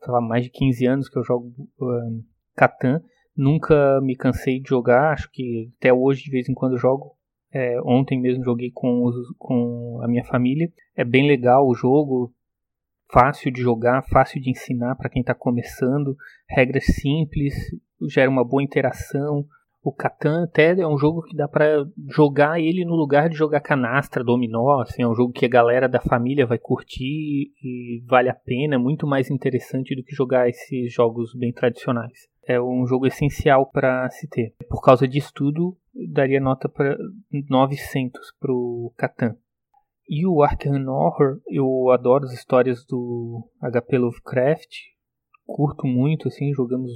sei 0.01 0.13
lá, 0.13 0.21
mais 0.21 0.45
de 0.45 0.49
15 0.49 0.85
anos 0.85 1.09
que 1.09 1.19
eu 1.19 1.25
jogo 1.25 1.53
uh, 1.81 2.23
Catan. 2.55 3.03
Nunca 3.35 3.99
me 4.01 4.15
cansei 4.15 4.61
de 4.61 4.69
jogar, 4.69 5.11
acho 5.11 5.29
que 5.29 5.73
até 5.77 5.93
hoje 5.93 6.23
de 6.23 6.31
vez 6.31 6.47
em 6.47 6.53
quando 6.53 6.77
jogo. 6.77 7.14
É, 7.55 7.79
ontem 7.85 8.19
mesmo 8.19 8.43
joguei 8.43 8.69
com, 8.69 9.05
os, 9.05 9.15
com 9.39 10.01
a 10.03 10.09
minha 10.09 10.25
família. 10.25 10.69
É 10.93 11.05
bem 11.05 11.25
legal 11.25 11.65
o 11.65 11.73
jogo, 11.73 12.33
fácil 13.09 13.49
de 13.49 13.61
jogar, 13.61 14.03
fácil 14.09 14.41
de 14.41 14.49
ensinar 14.49 14.93
para 14.95 15.09
quem 15.09 15.21
está 15.21 15.33
começando. 15.33 16.17
Regras 16.49 16.83
simples, 16.85 17.53
gera 18.09 18.29
uma 18.29 18.43
boa 18.43 18.61
interação. 18.61 19.45
O 19.81 19.89
Catan 19.93 20.43
até 20.43 20.77
é 20.77 20.85
um 20.85 20.97
jogo 20.97 21.21
que 21.21 21.33
dá 21.33 21.47
para 21.47 21.85
jogar 22.09 22.59
ele 22.59 22.83
no 22.83 22.95
lugar 22.95 23.29
de 23.29 23.37
jogar 23.37 23.61
canastra, 23.61 24.21
dominó, 24.21 24.81
assim, 24.81 25.03
é 25.03 25.07
um 25.07 25.15
jogo 25.15 25.31
que 25.31 25.45
a 25.45 25.49
galera 25.49 25.87
da 25.87 26.01
família 26.01 26.45
vai 26.45 26.57
curtir 26.57 27.53
e 27.63 28.03
vale 28.05 28.27
a 28.27 28.33
pena, 28.33 28.77
muito 28.77 29.07
mais 29.07 29.29
interessante 29.29 29.95
do 29.95 30.03
que 30.03 30.13
jogar 30.13 30.49
esses 30.49 30.91
jogos 30.91 31.33
bem 31.35 31.53
tradicionais. 31.53 32.27
É 32.45 32.59
um 32.59 32.85
jogo 32.85 33.07
essencial 33.07 33.67
para 33.67 34.09
se 34.09 34.27
ter. 34.27 34.55
Por 34.67 34.81
causa 34.81 35.07
disso 35.07 35.31
tudo, 35.33 35.77
daria 36.11 36.39
nota 36.39 36.67
para 36.67 36.97
900 37.49 38.21
pro 38.39 38.93
Catan. 38.97 39.35
E 40.07 40.25
o 40.27 40.43
Arkham 40.43 40.87
Horror, 40.87 41.39
eu 41.47 41.89
adoro 41.91 42.25
as 42.25 42.33
histórias 42.33 42.85
do 42.85 43.43
HP 43.59 43.97
Lovecraft, 43.97 44.75
curto 45.45 45.87
muito, 45.87 46.27
assim, 46.27 46.53
jogamos 46.53 46.91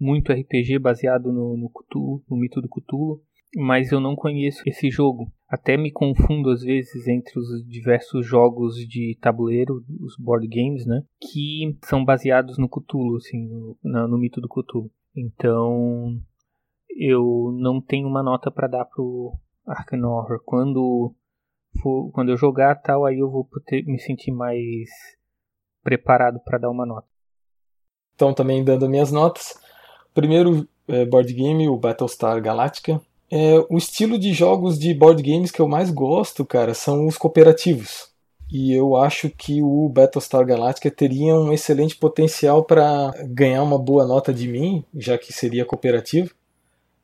muito 0.00 0.32
RPG 0.32 0.78
baseado 0.78 1.32
no, 1.32 1.56
no 1.56 1.70
Cthulhu, 1.70 2.22
no 2.28 2.36
mito 2.36 2.60
do 2.60 2.68
Cthulhu, 2.68 3.20
mas 3.56 3.92
eu 3.92 4.00
não 4.00 4.16
conheço 4.16 4.62
esse 4.66 4.90
jogo. 4.90 5.30
Até 5.48 5.76
me 5.76 5.90
confundo 5.90 6.50
às 6.50 6.62
vezes 6.62 7.06
entre 7.06 7.38
os 7.38 7.64
diversos 7.66 8.26
jogos 8.26 8.76
de 8.76 9.16
tabuleiro, 9.20 9.82
os 10.00 10.16
board 10.18 10.46
games, 10.48 10.86
né, 10.86 11.02
que 11.20 11.76
são 11.84 12.04
baseados 12.04 12.58
no 12.58 12.68
Cthulhu, 12.68 13.16
assim, 13.16 13.46
no, 13.82 14.08
no 14.08 14.18
mito 14.18 14.40
do 14.40 14.48
Cthulhu. 14.48 14.90
Então, 15.16 16.18
eu 16.98 17.52
não 17.56 17.80
tenho 17.80 18.08
uma 18.08 18.24
nota 18.24 18.50
para 18.50 18.66
dar 18.66 18.84
pro 18.84 19.32
Arkham 19.64 20.02
Horror. 20.02 20.42
Quando 20.44 21.14
for, 21.80 22.10
quando 22.10 22.30
eu 22.30 22.36
jogar 22.36 22.74
tal, 22.74 23.06
aí 23.06 23.20
eu 23.20 23.30
vou 23.30 23.48
me 23.86 24.00
sentir 24.00 24.32
mais 24.32 24.88
preparado 25.82 26.40
para 26.40 26.58
dar 26.58 26.70
uma 26.70 26.84
nota. 26.84 27.06
Então, 28.14 28.34
também 28.34 28.64
dando 28.64 28.88
minhas 28.88 29.12
notas. 29.12 29.56
Primeiro 30.12 30.68
é, 30.88 31.04
board 31.04 31.32
game, 31.32 31.68
o 31.68 31.76
Battlestar 31.76 32.42
Galactica. 32.42 33.00
É, 33.30 33.54
o 33.70 33.76
estilo 33.76 34.18
de 34.18 34.32
jogos 34.32 34.76
de 34.76 34.92
board 34.92 35.22
games 35.22 35.52
que 35.52 35.60
eu 35.60 35.68
mais 35.68 35.92
gosto, 35.92 36.44
cara, 36.44 36.74
são 36.74 37.06
os 37.06 37.16
cooperativos. 37.16 38.08
E 38.50 38.72
eu 38.72 38.96
acho 38.96 39.30
que 39.30 39.62
o 39.62 39.88
Battlestar 39.88 40.44
Galactica 40.44 40.90
teria 40.90 41.36
um 41.36 41.52
excelente 41.52 41.94
potencial 41.94 42.64
para 42.64 43.12
ganhar 43.26 43.62
uma 43.62 43.78
boa 43.78 44.04
nota 44.06 44.32
de 44.32 44.48
mim, 44.48 44.84
já 44.94 45.16
que 45.16 45.32
seria 45.32 45.66
cooperativo 45.66 46.34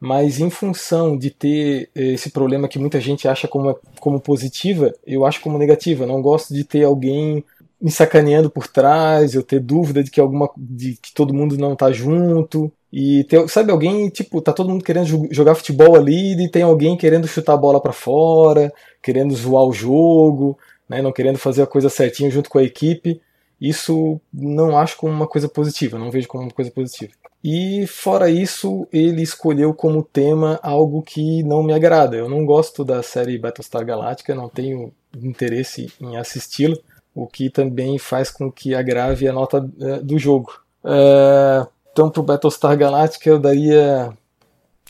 mas 0.04 0.38
em 0.38 0.50
função 0.50 1.16
de 1.16 1.30
ter 1.30 1.88
esse 1.94 2.28
problema 2.28 2.68
que 2.68 2.78
muita 2.78 3.00
gente 3.00 3.26
acha 3.26 3.48
como, 3.48 3.74
como 3.98 4.20
positiva, 4.20 4.92
eu 5.06 5.24
acho 5.24 5.40
como 5.40 5.56
negativa. 5.56 6.04
Não 6.04 6.20
gosto 6.20 6.52
de 6.52 6.62
ter 6.62 6.84
alguém 6.84 7.42
me 7.80 7.90
sacaneando 7.90 8.50
por 8.50 8.68
trás, 8.68 9.34
eu 9.34 9.42
ter 9.42 9.60
dúvida 9.60 10.04
de 10.04 10.10
que 10.10 10.20
alguma 10.20 10.50
de 10.58 10.98
que 11.00 11.10
todo 11.14 11.32
mundo 11.32 11.56
não 11.56 11.74
tá 11.74 11.90
junto. 11.90 12.70
E 12.92 13.24
ter, 13.24 13.48
sabe, 13.48 13.72
alguém, 13.72 14.10
tipo, 14.10 14.42
tá 14.42 14.52
todo 14.52 14.68
mundo 14.68 14.84
querendo 14.84 15.26
jogar 15.30 15.54
futebol 15.54 15.96
ali 15.96 16.34
e 16.38 16.50
tem 16.50 16.62
alguém 16.62 16.98
querendo 16.98 17.26
chutar 17.26 17.54
a 17.54 17.56
bola 17.56 17.80
para 17.80 17.94
fora, 17.94 18.70
querendo 19.02 19.34
zoar 19.34 19.64
o 19.64 19.72
jogo, 19.72 20.58
né, 20.86 21.00
não 21.00 21.12
querendo 21.12 21.38
fazer 21.38 21.62
a 21.62 21.66
coisa 21.66 21.88
certinho 21.88 22.30
junto 22.30 22.50
com 22.50 22.58
a 22.58 22.62
equipe. 22.62 23.22
Isso 23.58 24.20
não 24.30 24.76
acho 24.76 24.98
como 24.98 25.14
uma 25.14 25.26
coisa 25.26 25.48
positiva, 25.48 25.98
não 25.98 26.10
vejo 26.10 26.28
como 26.28 26.44
uma 26.44 26.52
coisa 26.52 26.70
positiva. 26.70 27.12
E 27.46 27.86
fora 27.86 28.30
isso, 28.30 28.88
ele 28.90 29.20
escolheu 29.20 29.74
como 29.74 30.02
tema 30.02 30.58
algo 30.62 31.02
que 31.02 31.42
não 31.42 31.62
me 31.62 31.74
agrada. 31.74 32.16
Eu 32.16 32.26
não 32.26 32.46
gosto 32.46 32.82
da 32.82 33.02
série 33.02 33.36
Battlestar 33.36 33.84
Galactica, 33.84 34.34
não 34.34 34.48
tenho 34.48 34.90
interesse 35.14 35.92
em 36.00 36.16
assisti-la, 36.16 36.74
o 37.14 37.26
que 37.26 37.50
também 37.50 37.98
faz 37.98 38.30
com 38.30 38.50
que 38.50 38.74
agrave 38.74 39.28
a 39.28 39.32
nota 39.34 39.70
é, 39.78 39.98
do 39.98 40.18
jogo. 40.18 40.58
É, 40.82 41.66
então, 41.92 42.08
pro 42.08 42.22
Battlestar 42.22 42.78
Galactica 42.78 43.28
eu 43.28 43.38
daria 43.38 44.16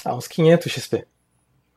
ah, 0.05 0.15
uns 0.15 0.29
500 0.29 0.71
XP. 0.71 1.07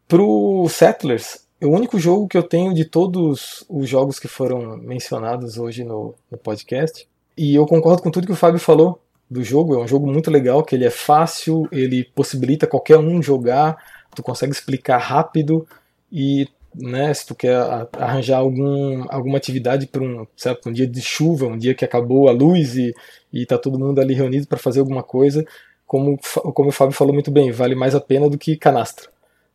Pro 0.07 0.67
Settlers, 0.69 1.47
o 1.59 1.69
único 1.69 1.97
jogo 1.97 2.27
que 2.27 2.37
eu 2.37 2.43
tenho 2.43 2.71
de 2.71 2.85
todos 2.85 3.65
os 3.67 3.89
jogos 3.89 4.19
que 4.19 4.27
foram 4.27 4.77
mencionados 4.77 5.57
hoje 5.57 5.83
no, 5.83 6.13
no 6.29 6.37
podcast, 6.37 7.07
e 7.35 7.55
eu 7.55 7.65
concordo 7.65 8.03
com 8.03 8.11
tudo 8.11 8.27
que 8.27 8.33
o 8.33 8.37
Fábio 8.37 8.59
falou, 8.59 9.01
do 9.29 9.43
jogo. 9.43 9.75
É 9.75 9.77
um 9.79 9.87
jogo 9.87 10.07
muito 10.07 10.31
legal, 10.31 10.63
que 10.63 10.75
ele 10.75 10.85
é 10.85 10.89
fácil, 10.89 11.67
ele 11.71 12.03
possibilita 12.03 12.67
qualquer 12.67 12.97
um 12.97 13.21
jogar, 13.21 13.77
tu 14.15 14.23
consegue 14.23 14.51
explicar 14.51 14.97
rápido 14.97 15.67
e 16.11 16.47
né, 16.73 17.13
se 17.13 17.25
tu 17.25 17.35
quer 17.35 17.55
arranjar 17.93 18.37
algum, 18.37 19.05
alguma 19.09 19.37
atividade 19.37 19.87
para 19.87 20.03
um, 20.03 20.27
certo, 20.35 20.69
um 20.69 20.71
dia 20.71 20.87
de 20.87 21.01
chuva, 21.01 21.47
um 21.47 21.57
dia 21.57 21.73
que 21.73 21.83
acabou 21.83 22.29
a 22.29 22.31
luz 22.31 22.75
e, 22.75 22.93
e 23.33 23.45
tá 23.45 23.57
todo 23.57 23.79
mundo 23.79 23.99
ali 23.99 24.13
reunido 24.13 24.47
para 24.47 24.57
fazer 24.57 24.79
alguma 24.79 25.01
coisa, 25.01 25.45
como, 25.85 26.19
como 26.53 26.69
o 26.69 26.71
Fábio 26.71 26.95
falou 26.95 27.13
muito 27.13 27.31
bem, 27.31 27.51
vale 27.51 27.73
mais 27.73 27.95
a 27.95 27.99
pena 27.99 28.29
do 28.29 28.37
que 28.37 28.55
canastra. 28.55 29.09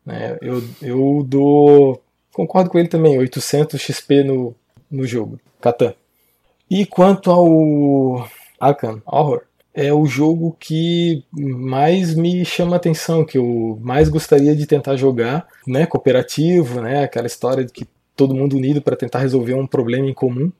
Né? 0.04 0.36
Eu, 0.40 0.62
eu 0.80 1.24
dou, 1.26 2.02
concordo 2.32 2.70
com 2.70 2.78
ele 2.78 2.88
também, 2.88 3.18
800 3.18 3.80
XP 3.80 4.24
no, 4.24 4.54
no 4.90 5.06
jogo, 5.06 5.38
Catan. 5.60 5.94
E 6.68 6.86
quanto 6.86 7.30
ao 7.30 8.28
Arkham 8.58 9.02
Horror, 9.06 9.42
é 9.74 9.92
o 9.92 10.04
jogo 10.04 10.56
que 10.60 11.24
mais 11.32 12.14
me 12.14 12.44
chama 12.44 12.76
atenção, 12.76 13.24
que 13.24 13.38
eu 13.38 13.78
mais 13.80 14.08
gostaria 14.08 14.54
de 14.54 14.66
tentar 14.66 14.96
jogar, 14.96 15.46
né, 15.66 15.86
cooperativo, 15.86 16.80
né, 16.80 17.04
aquela 17.04 17.26
história 17.26 17.64
de 17.64 17.72
que 17.72 17.86
todo 18.14 18.34
mundo 18.34 18.56
unido 18.56 18.82
para 18.82 18.96
tentar 18.96 19.20
resolver 19.20 19.54
um 19.54 19.66
problema 19.66 20.06
em 20.06 20.14
comum. 20.14 20.52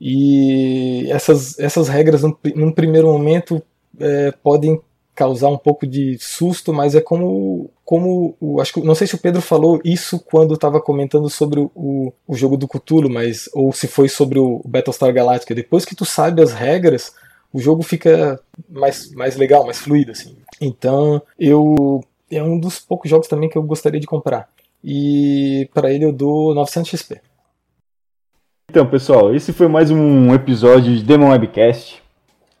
E 0.00 1.06
essas, 1.10 1.58
essas 1.58 1.88
regras, 1.88 2.22
num, 2.22 2.36
num 2.56 2.72
primeiro 2.72 3.06
momento, 3.06 3.62
é, 4.00 4.32
podem 4.42 4.80
causar 5.14 5.48
um 5.48 5.56
pouco 5.56 5.86
de 5.86 6.18
susto, 6.18 6.72
mas 6.72 6.96
é 6.96 7.00
como, 7.00 7.70
como 7.84 8.36
acho 8.60 8.74
que 8.74 8.80
não 8.80 8.96
sei 8.96 9.06
se 9.06 9.14
o 9.14 9.18
Pedro 9.18 9.40
falou 9.40 9.80
isso 9.84 10.18
quando 10.18 10.54
estava 10.54 10.80
comentando 10.80 11.30
sobre 11.30 11.60
o, 11.60 12.12
o 12.26 12.34
jogo 12.34 12.56
do 12.56 12.66
Cthulhu, 12.66 13.08
mas 13.08 13.48
ou 13.54 13.72
se 13.72 13.86
foi 13.86 14.08
sobre 14.08 14.40
o 14.40 14.60
Battlestar 14.66 15.12
Galactica. 15.12 15.54
Depois 15.54 15.84
que 15.84 15.94
tu 15.94 16.04
sabe 16.04 16.42
as 16.42 16.52
regras, 16.52 17.12
o 17.54 17.60
jogo 17.60 17.84
fica 17.84 18.40
mais, 18.68 19.12
mais 19.12 19.36
legal, 19.36 19.64
mais 19.64 19.78
fluido, 19.78 20.10
assim. 20.10 20.36
Então, 20.60 21.22
eu 21.38 22.02
é 22.28 22.42
um 22.42 22.58
dos 22.58 22.80
poucos 22.80 23.08
jogos 23.08 23.28
também 23.28 23.48
que 23.48 23.56
eu 23.56 23.62
gostaria 23.62 24.00
de 24.00 24.08
comprar. 24.08 24.48
E 24.82 25.70
para 25.72 25.92
ele 25.92 26.04
eu 26.04 26.12
dou 26.12 26.52
900 26.52 26.90
XP. 26.90 27.20
Então, 28.68 28.84
pessoal, 28.84 29.32
esse 29.32 29.52
foi 29.52 29.68
mais 29.68 29.92
um 29.92 30.34
episódio 30.34 30.96
de 30.96 31.04
Demon 31.04 31.30
Webcast. 31.30 32.02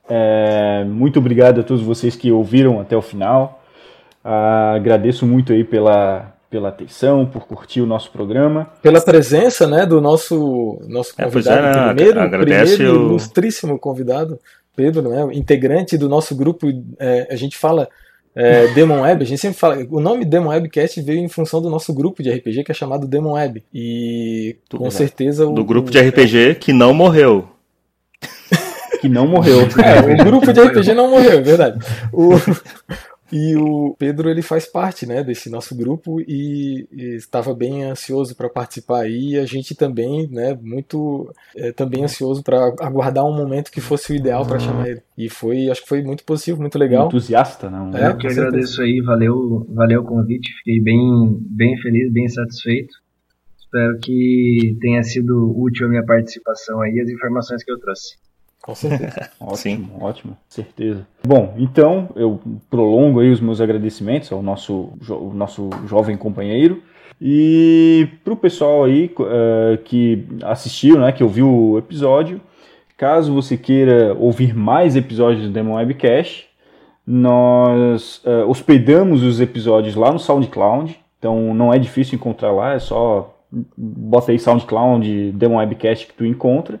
É, 0.08 0.84
muito 0.84 1.18
obrigado 1.18 1.60
a 1.60 1.64
todos 1.64 1.82
vocês 1.82 2.14
que 2.14 2.30
ouviram 2.30 2.80
até 2.80 2.96
o 2.96 3.02
final. 3.02 3.64
Ah, 4.22 4.74
agradeço 4.76 5.26
muito 5.26 5.52
aí 5.52 5.64
pela, 5.64 6.32
pela 6.48 6.68
atenção, 6.68 7.26
por 7.26 7.48
curtir 7.48 7.80
o 7.80 7.86
nosso 7.86 8.12
programa. 8.12 8.70
Pela 8.80 9.00
presença 9.00 9.66
né, 9.66 9.84
do 9.84 10.00
nosso, 10.00 10.78
nosso 10.86 11.14
é, 11.18 11.24
convidado, 11.24 11.58
é, 11.58 11.72
né? 11.72 11.94
primeiro, 11.94 12.30
primeiro 12.30 12.92
o... 12.92 13.06
ilustríssimo 13.06 13.76
convidado. 13.76 14.38
Pedro, 14.74 15.08
né, 15.08 15.34
integrante 15.34 15.96
do 15.96 16.08
nosso 16.08 16.34
grupo, 16.34 16.66
é, 16.98 17.28
a 17.30 17.36
gente 17.36 17.56
fala 17.56 17.88
é, 18.34 18.66
Demon 18.68 19.02
Web, 19.02 19.22
a 19.22 19.26
gente 19.26 19.40
sempre 19.40 19.58
fala, 19.58 19.78
o 19.90 20.00
nome 20.00 20.24
Demon 20.24 20.48
Webcast 20.48 21.00
veio 21.00 21.20
em 21.20 21.28
função 21.28 21.62
do 21.62 21.70
nosso 21.70 21.94
grupo 21.94 22.22
de 22.22 22.30
RPG 22.30 22.64
que 22.64 22.72
é 22.72 22.74
chamado 22.74 23.06
Demon 23.06 23.32
Web. 23.32 23.64
E 23.72 24.56
Tudo 24.68 24.82
com 24.82 24.90
certeza 24.90 25.46
o, 25.46 25.52
Do 25.52 25.64
grupo 25.64 25.90
de 25.90 26.00
RPG 26.00 26.56
que 26.56 26.72
não 26.72 26.92
morreu. 26.92 27.48
que 29.00 29.08
não 29.08 29.26
morreu. 29.26 29.60
É, 29.82 30.00
o 30.00 30.24
grupo 30.24 30.52
de 30.52 30.60
RPG 30.60 30.94
não 30.94 31.10
morreu, 31.10 31.38
é 31.38 31.42
verdade. 31.42 31.78
O, 32.12 32.30
e 33.36 33.56
o 33.56 33.96
Pedro 33.98 34.30
ele 34.30 34.42
faz 34.42 34.64
parte 34.64 35.04
né, 35.04 35.24
desse 35.24 35.50
nosso 35.50 35.76
grupo 35.76 36.20
e, 36.20 36.86
e 36.92 37.16
estava 37.16 37.52
bem 37.52 37.82
ansioso 37.82 38.36
para 38.36 38.48
participar 38.48 39.00
aí. 39.00 39.30
E 39.32 39.38
a 39.40 39.44
gente 39.44 39.74
também, 39.74 40.28
né, 40.30 40.56
muito 40.62 41.34
é, 41.56 41.72
também 41.72 42.04
ansioso 42.04 42.44
para 42.44 42.56
aguardar 42.78 43.26
um 43.26 43.36
momento 43.36 43.72
que 43.72 43.80
fosse 43.80 44.12
o 44.12 44.14
ideal 44.14 44.46
para 44.46 44.60
chamar 44.60 44.88
ele. 44.88 45.02
E 45.18 45.28
foi, 45.28 45.68
acho 45.68 45.82
que 45.82 45.88
foi 45.88 46.00
muito 46.00 46.22
positivo, 46.22 46.60
muito 46.60 46.78
legal. 46.78 47.08
Entusiasta, 47.08 47.68
não? 47.68 47.90
É, 47.96 48.06
Eu 48.10 48.16
que 48.16 48.28
agradeço 48.28 48.80
aí, 48.80 49.00
valeu, 49.00 49.66
valeu 49.68 50.02
o 50.02 50.04
convite, 50.04 50.54
fiquei 50.58 50.80
bem, 50.80 51.36
bem 51.40 51.76
feliz, 51.78 52.12
bem 52.12 52.28
satisfeito. 52.28 52.94
Espero 53.58 53.98
que 53.98 54.76
tenha 54.80 55.02
sido 55.02 55.52
útil 55.60 55.86
a 55.86 55.90
minha 55.90 56.04
participação 56.04 56.80
aí, 56.82 57.00
as 57.00 57.10
informações 57.10 57.64
que 57.64 57.72
eu 57.72 57.80
trouxe. 57.80 58.14
Com 58.64 58.74
certeza. 58.74 59.30
ótimo, 59.38 59.56
Sim. 59.56 59.90
ótimo, 60.00 60.36
certeza. 60.48 61.06
Bom, 61.22 61.54
então 61.58 62.08
eu 62.16 62.40
prolongo 62.70 63.20
aí 63.20 63.30
os 63.30 63.38
meus 63.38 63.60
agradecimentos 63.60 64.32
ao 64.32 64.42
nosso, 64.42 64.94
jo 65.02 65.32
nosso 65.34 65.68
jovem 65.86 66.16
companheiro. 66.16 66.82
E 67.20 68.08
para 68.24 68.32
o 68.32 68.36
pessoal 68.36 68.84
aí 68.84 69.14
uh, 69.20 69.76
que 69.84 70.26
assistiu, 70.42 70.98
né, 70.98 71.12
que 71.12 71.22
ouviu 71.22 71.46
o 71.46 71.78
episódio, 71.78 72.40
caso 72.96 73.34
você 73.34 73.54
queira 73.58 74.14
ouvir 74.14 74.54
mais 74.54 74.96
episódios 74.96 75.42
do 75.46 75.52
Demon 75.52 75.74
Webcast, 75.74 76.48
nós 77.06 78.22
uh, 78.24 78.48
hospedamos 78.48 79.22
os 79.22 79.42
episódios 79.42 79.94
lá 79.94 80.10
no 80.10 80.18
SoundCloud, 80.18 80.98
então 81.18 81.52
não 81.52 81.72
é 81.72 81.78
difícil 81.78 82.16
encontrar 82.16 82.50
lá, 82.50 82.72
é 82.72 82.78
só 82.78 83.30
bota 83.76 84.32
aí 84.32 84.38
SoundCloud 84.38 85.32
Demon 85.32 85.58
Webcast 85.58 86.06
que 86.06 86.14
tu 86.14 86.24
encontra. 86.24 86.80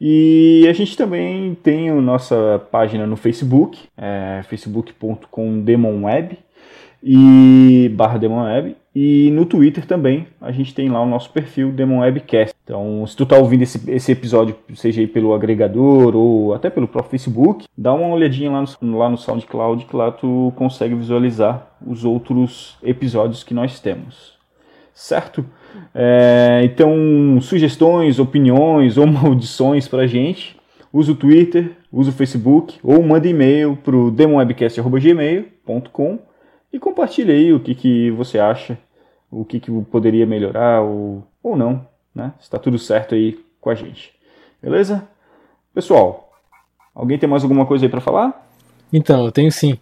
E 0.00 0.66
a 0.68 0.72
gente 0.72 0.96
também 0.96 1.54
tem 1.62 1.90
a 1.90 1.94
nossa 1.94 2.62
página 2.70 3.06
no 3.06 3.16
Facebook, 3.16 3.78
é 3.98 4.40
facebook.com 4.48 5.60
demonweb. 5.60 6.38
e 7.02 7.90
barra 7.94 8.18
DemonWeb. 8.18 8.76
E 8.94 9.30
no 9.30 9.46
Twitter 9.46 9.86
também 9.86 10.26
a 10.40 10.50
gente 10.50 10.74
tem 10.74 10.88
lá 10.88 11.00
o 11.00 11.06
nosso 11.06 11.30
perfil 11.30 11.70
DemonWebcast. 11.70 12.54
Então, 12.64 13.06
se 13.06 13.16
tu 13.16 13.24
tá 13.24 13.36
ouvindo 13.36 13.62
esse, 13.62 13.90
esse 13.90 14.12
episódio, 14.12 14.56
seja 14.74 15.00
aí 15.00 15.06
pelo 15.06 15.32
agregador 15.32 16.16
ou 16.16 16.54
até 16.54 16.68
pelo 16.68 16.88
próprio 16.88 17.10
Facebook, 17.10 17.66
dá 17.76 17.92
uma 17.92 18.08
olhadinha 18.08 18.50
lá 18.50 18.64
no, 18.80 18.98
lá 18.98 19.08
no 19.08 19.16
SoundCloud 19.16 19.84
que 19.84 19.96
lá 19.96 20.10
tu 20.10 20.52
consegue 20.56 20.94
visualizar 20.94 21.70
os 21.86 22.04
outros 22.04 22.76
episódios 22.82 23.44
que 23.44 23.54
nós 23.54 23.80
temos. 23.80 24.38
Certo? 24.92 25.46
É, 25.94 26.62
então, 26.64 27.38
sugestões, 27.40 28.18
opiniões 28.18 28.96
ou 28.96 29.06
maldições 29.06 29.86
pra 29.88 30.06
gente, 30.06 30.56
usa 30.92 31.12
o 31.12 31.16
Twitter, 31.16 31.72
usa 31.92 32.10
o 32.10 32.14
Facebook 32.14 32.78
ou 32.82 33.02
manda 33.02 33.28
e-mail 33.28 33.76
pro 33.76 34.10
demonwebcast.gmail.com 34.10 36.18
e 36.72 36.78
compartilhe 36.78 37.32
aí 37.32 37.52
o 37.52 37.60
que, 37.60 37.74
que 37.74 38.10
você 38.12 38.38
acha, 38.38 38.78
o 39.30 39.44
que, 39.44 39.60
que 39.60 39.70
poderia 39.82 40.26
melhorar 40.26 40.82
ou, 40.82 41.26
ou 41.42 41.56
não, 41.56 41.86
né? 42.14 42.32
Está 42.40 42.58
tudo 42.58 42.78
certo 42.78 43.14
aí 43.14 43.38
com 43.60 43.70
a 43.70 43.74
gente. 43.74 44.12
Beleza? 44.62 45.08
Pessoal, 45.74 46.30
alguém 46.94 47.18
tem 47.18 47.28
mais 47.28 47.42
alguma 47.42 47.66
coisa 47.66 47.84
aí 47.84 47.88
para 47.88 48.00
falar? 48.00 48.48
Então, 48.92 49.24
eu 49.24 49.32
tenho 49.32 49.50
sim. 49.50 49.78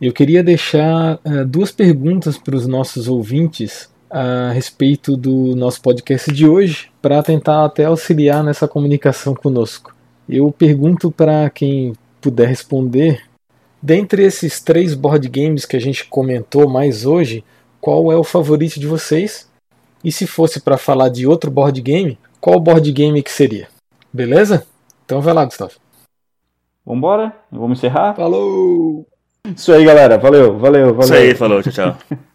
Eu 0.00 0.12
queria 0.12 0.42
deixar 0.42 1.20
uh, 1.24 1.44
duas 1.46 1.70
perguntas 1.70 2.38
para 2.38 2.56
os 2.56 2.66
nossos 2.66 3.06
ouvintes 3.06 3.92
a 4.10 4.50
respeito 4.50 5.16
do 5.16 5.54
nosso 5.54 5.80
podcast 5.80 6.32
de 6.32 6.46
hoje, 6.46 6.90
para 7.00 7.22
tentar 7.22 7.64
até 7.64 7.84
auxiliar 7.84 8.42
nessa 8.42 8.66
comunicação 8.66 9.34
conosco. 9.34 9.94
Eu 10.28 10.50
pergunto 10.52 11.10
para 11.10 11.48
quem 11.50 11.94
puder 12.20 12.48
responder 12.48 13.30
Dentre 13.82 14.24
esses 14.24 14.60
três 14.60 14.94
board 14.94 15.26
games 15.28 15.64
que 15.64 15.74
a 15.74 15.80
gente 15.80 16.04
comentou 16.04 16.68
mais 16.68 17.06
hoje, 17.06 17.42
qual 17.80 18.12
é 18.12 18.16
o 18.16 18.22
favorito 18.22 18.78
de 18.78 18.86
vocês? 18.86 19.48
E 20.04 20.12
se 20.12 20.26
fosse 20.26 20.60
para 20.60 20.76
falar 20.76 21.08
de 21.08 21.26
outro 21.26 21.50
board 21.50 21.80
game, 21.80 22.18
qual 22.40 22.60
board 22.60 22.92
game 22.92 23.22
que 23.22 23.32
seria? 23.32 23.68
Beleza? 24.12 24.66
Então 25.06 25.22
vai 25.22 25.32
lá, 25.32 25.46
Gustavo. 25.46 25.72
Vambora? 26.84 27.34
Vamos 27.50 27.78
encerrar? 27.78 28.14
Falou! 28.14 29.06
Isso 29.56 29.72
aí, 29.72 29.84
galera. 29.84 30.18
Valeu, 30.18 30.58
valeu, 30.58 30.94
valeu. 30.94 31.00
Isso 31.00 31.14
aí, 31.14 31.34
falou, 31.34 31.62
tchau, 31.62 31.72
tchau. 31.72 31.96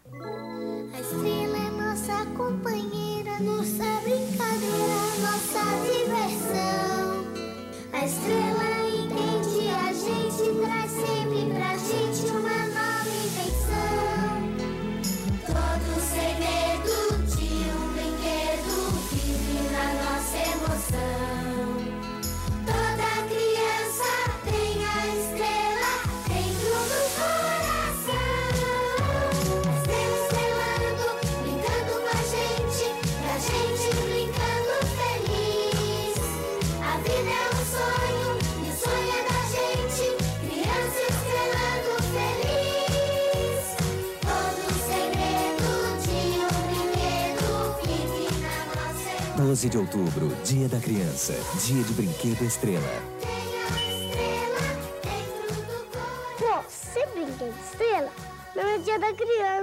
7 49.66 49.68
de 49.68 49.78
outubro, 49.78 50.28
Dia 50.44 50.68
da 50.68 50.78
Criança, 50.78 51.34
Dia 51.64 51.82
de 51.82 51.92
Brinquedo 51.94 52.42
Estrela. 52.42 53.02
Tem 53.20 53.32
a 53.32 53.80
estrela 53.80 54.60
dentro 55.02 55.52
do 55.54 55.86
coração. 55.90 56.38
Bom, 56.38 56.62
você 56.68 57.06
brinquedo 57.06 57.54
estrela? 57.64 58.12
Não 58.54 58.62
é 58.62 58.78
dia 58.78 58.98
da 58.98 59.12
criança. 59.12 59.56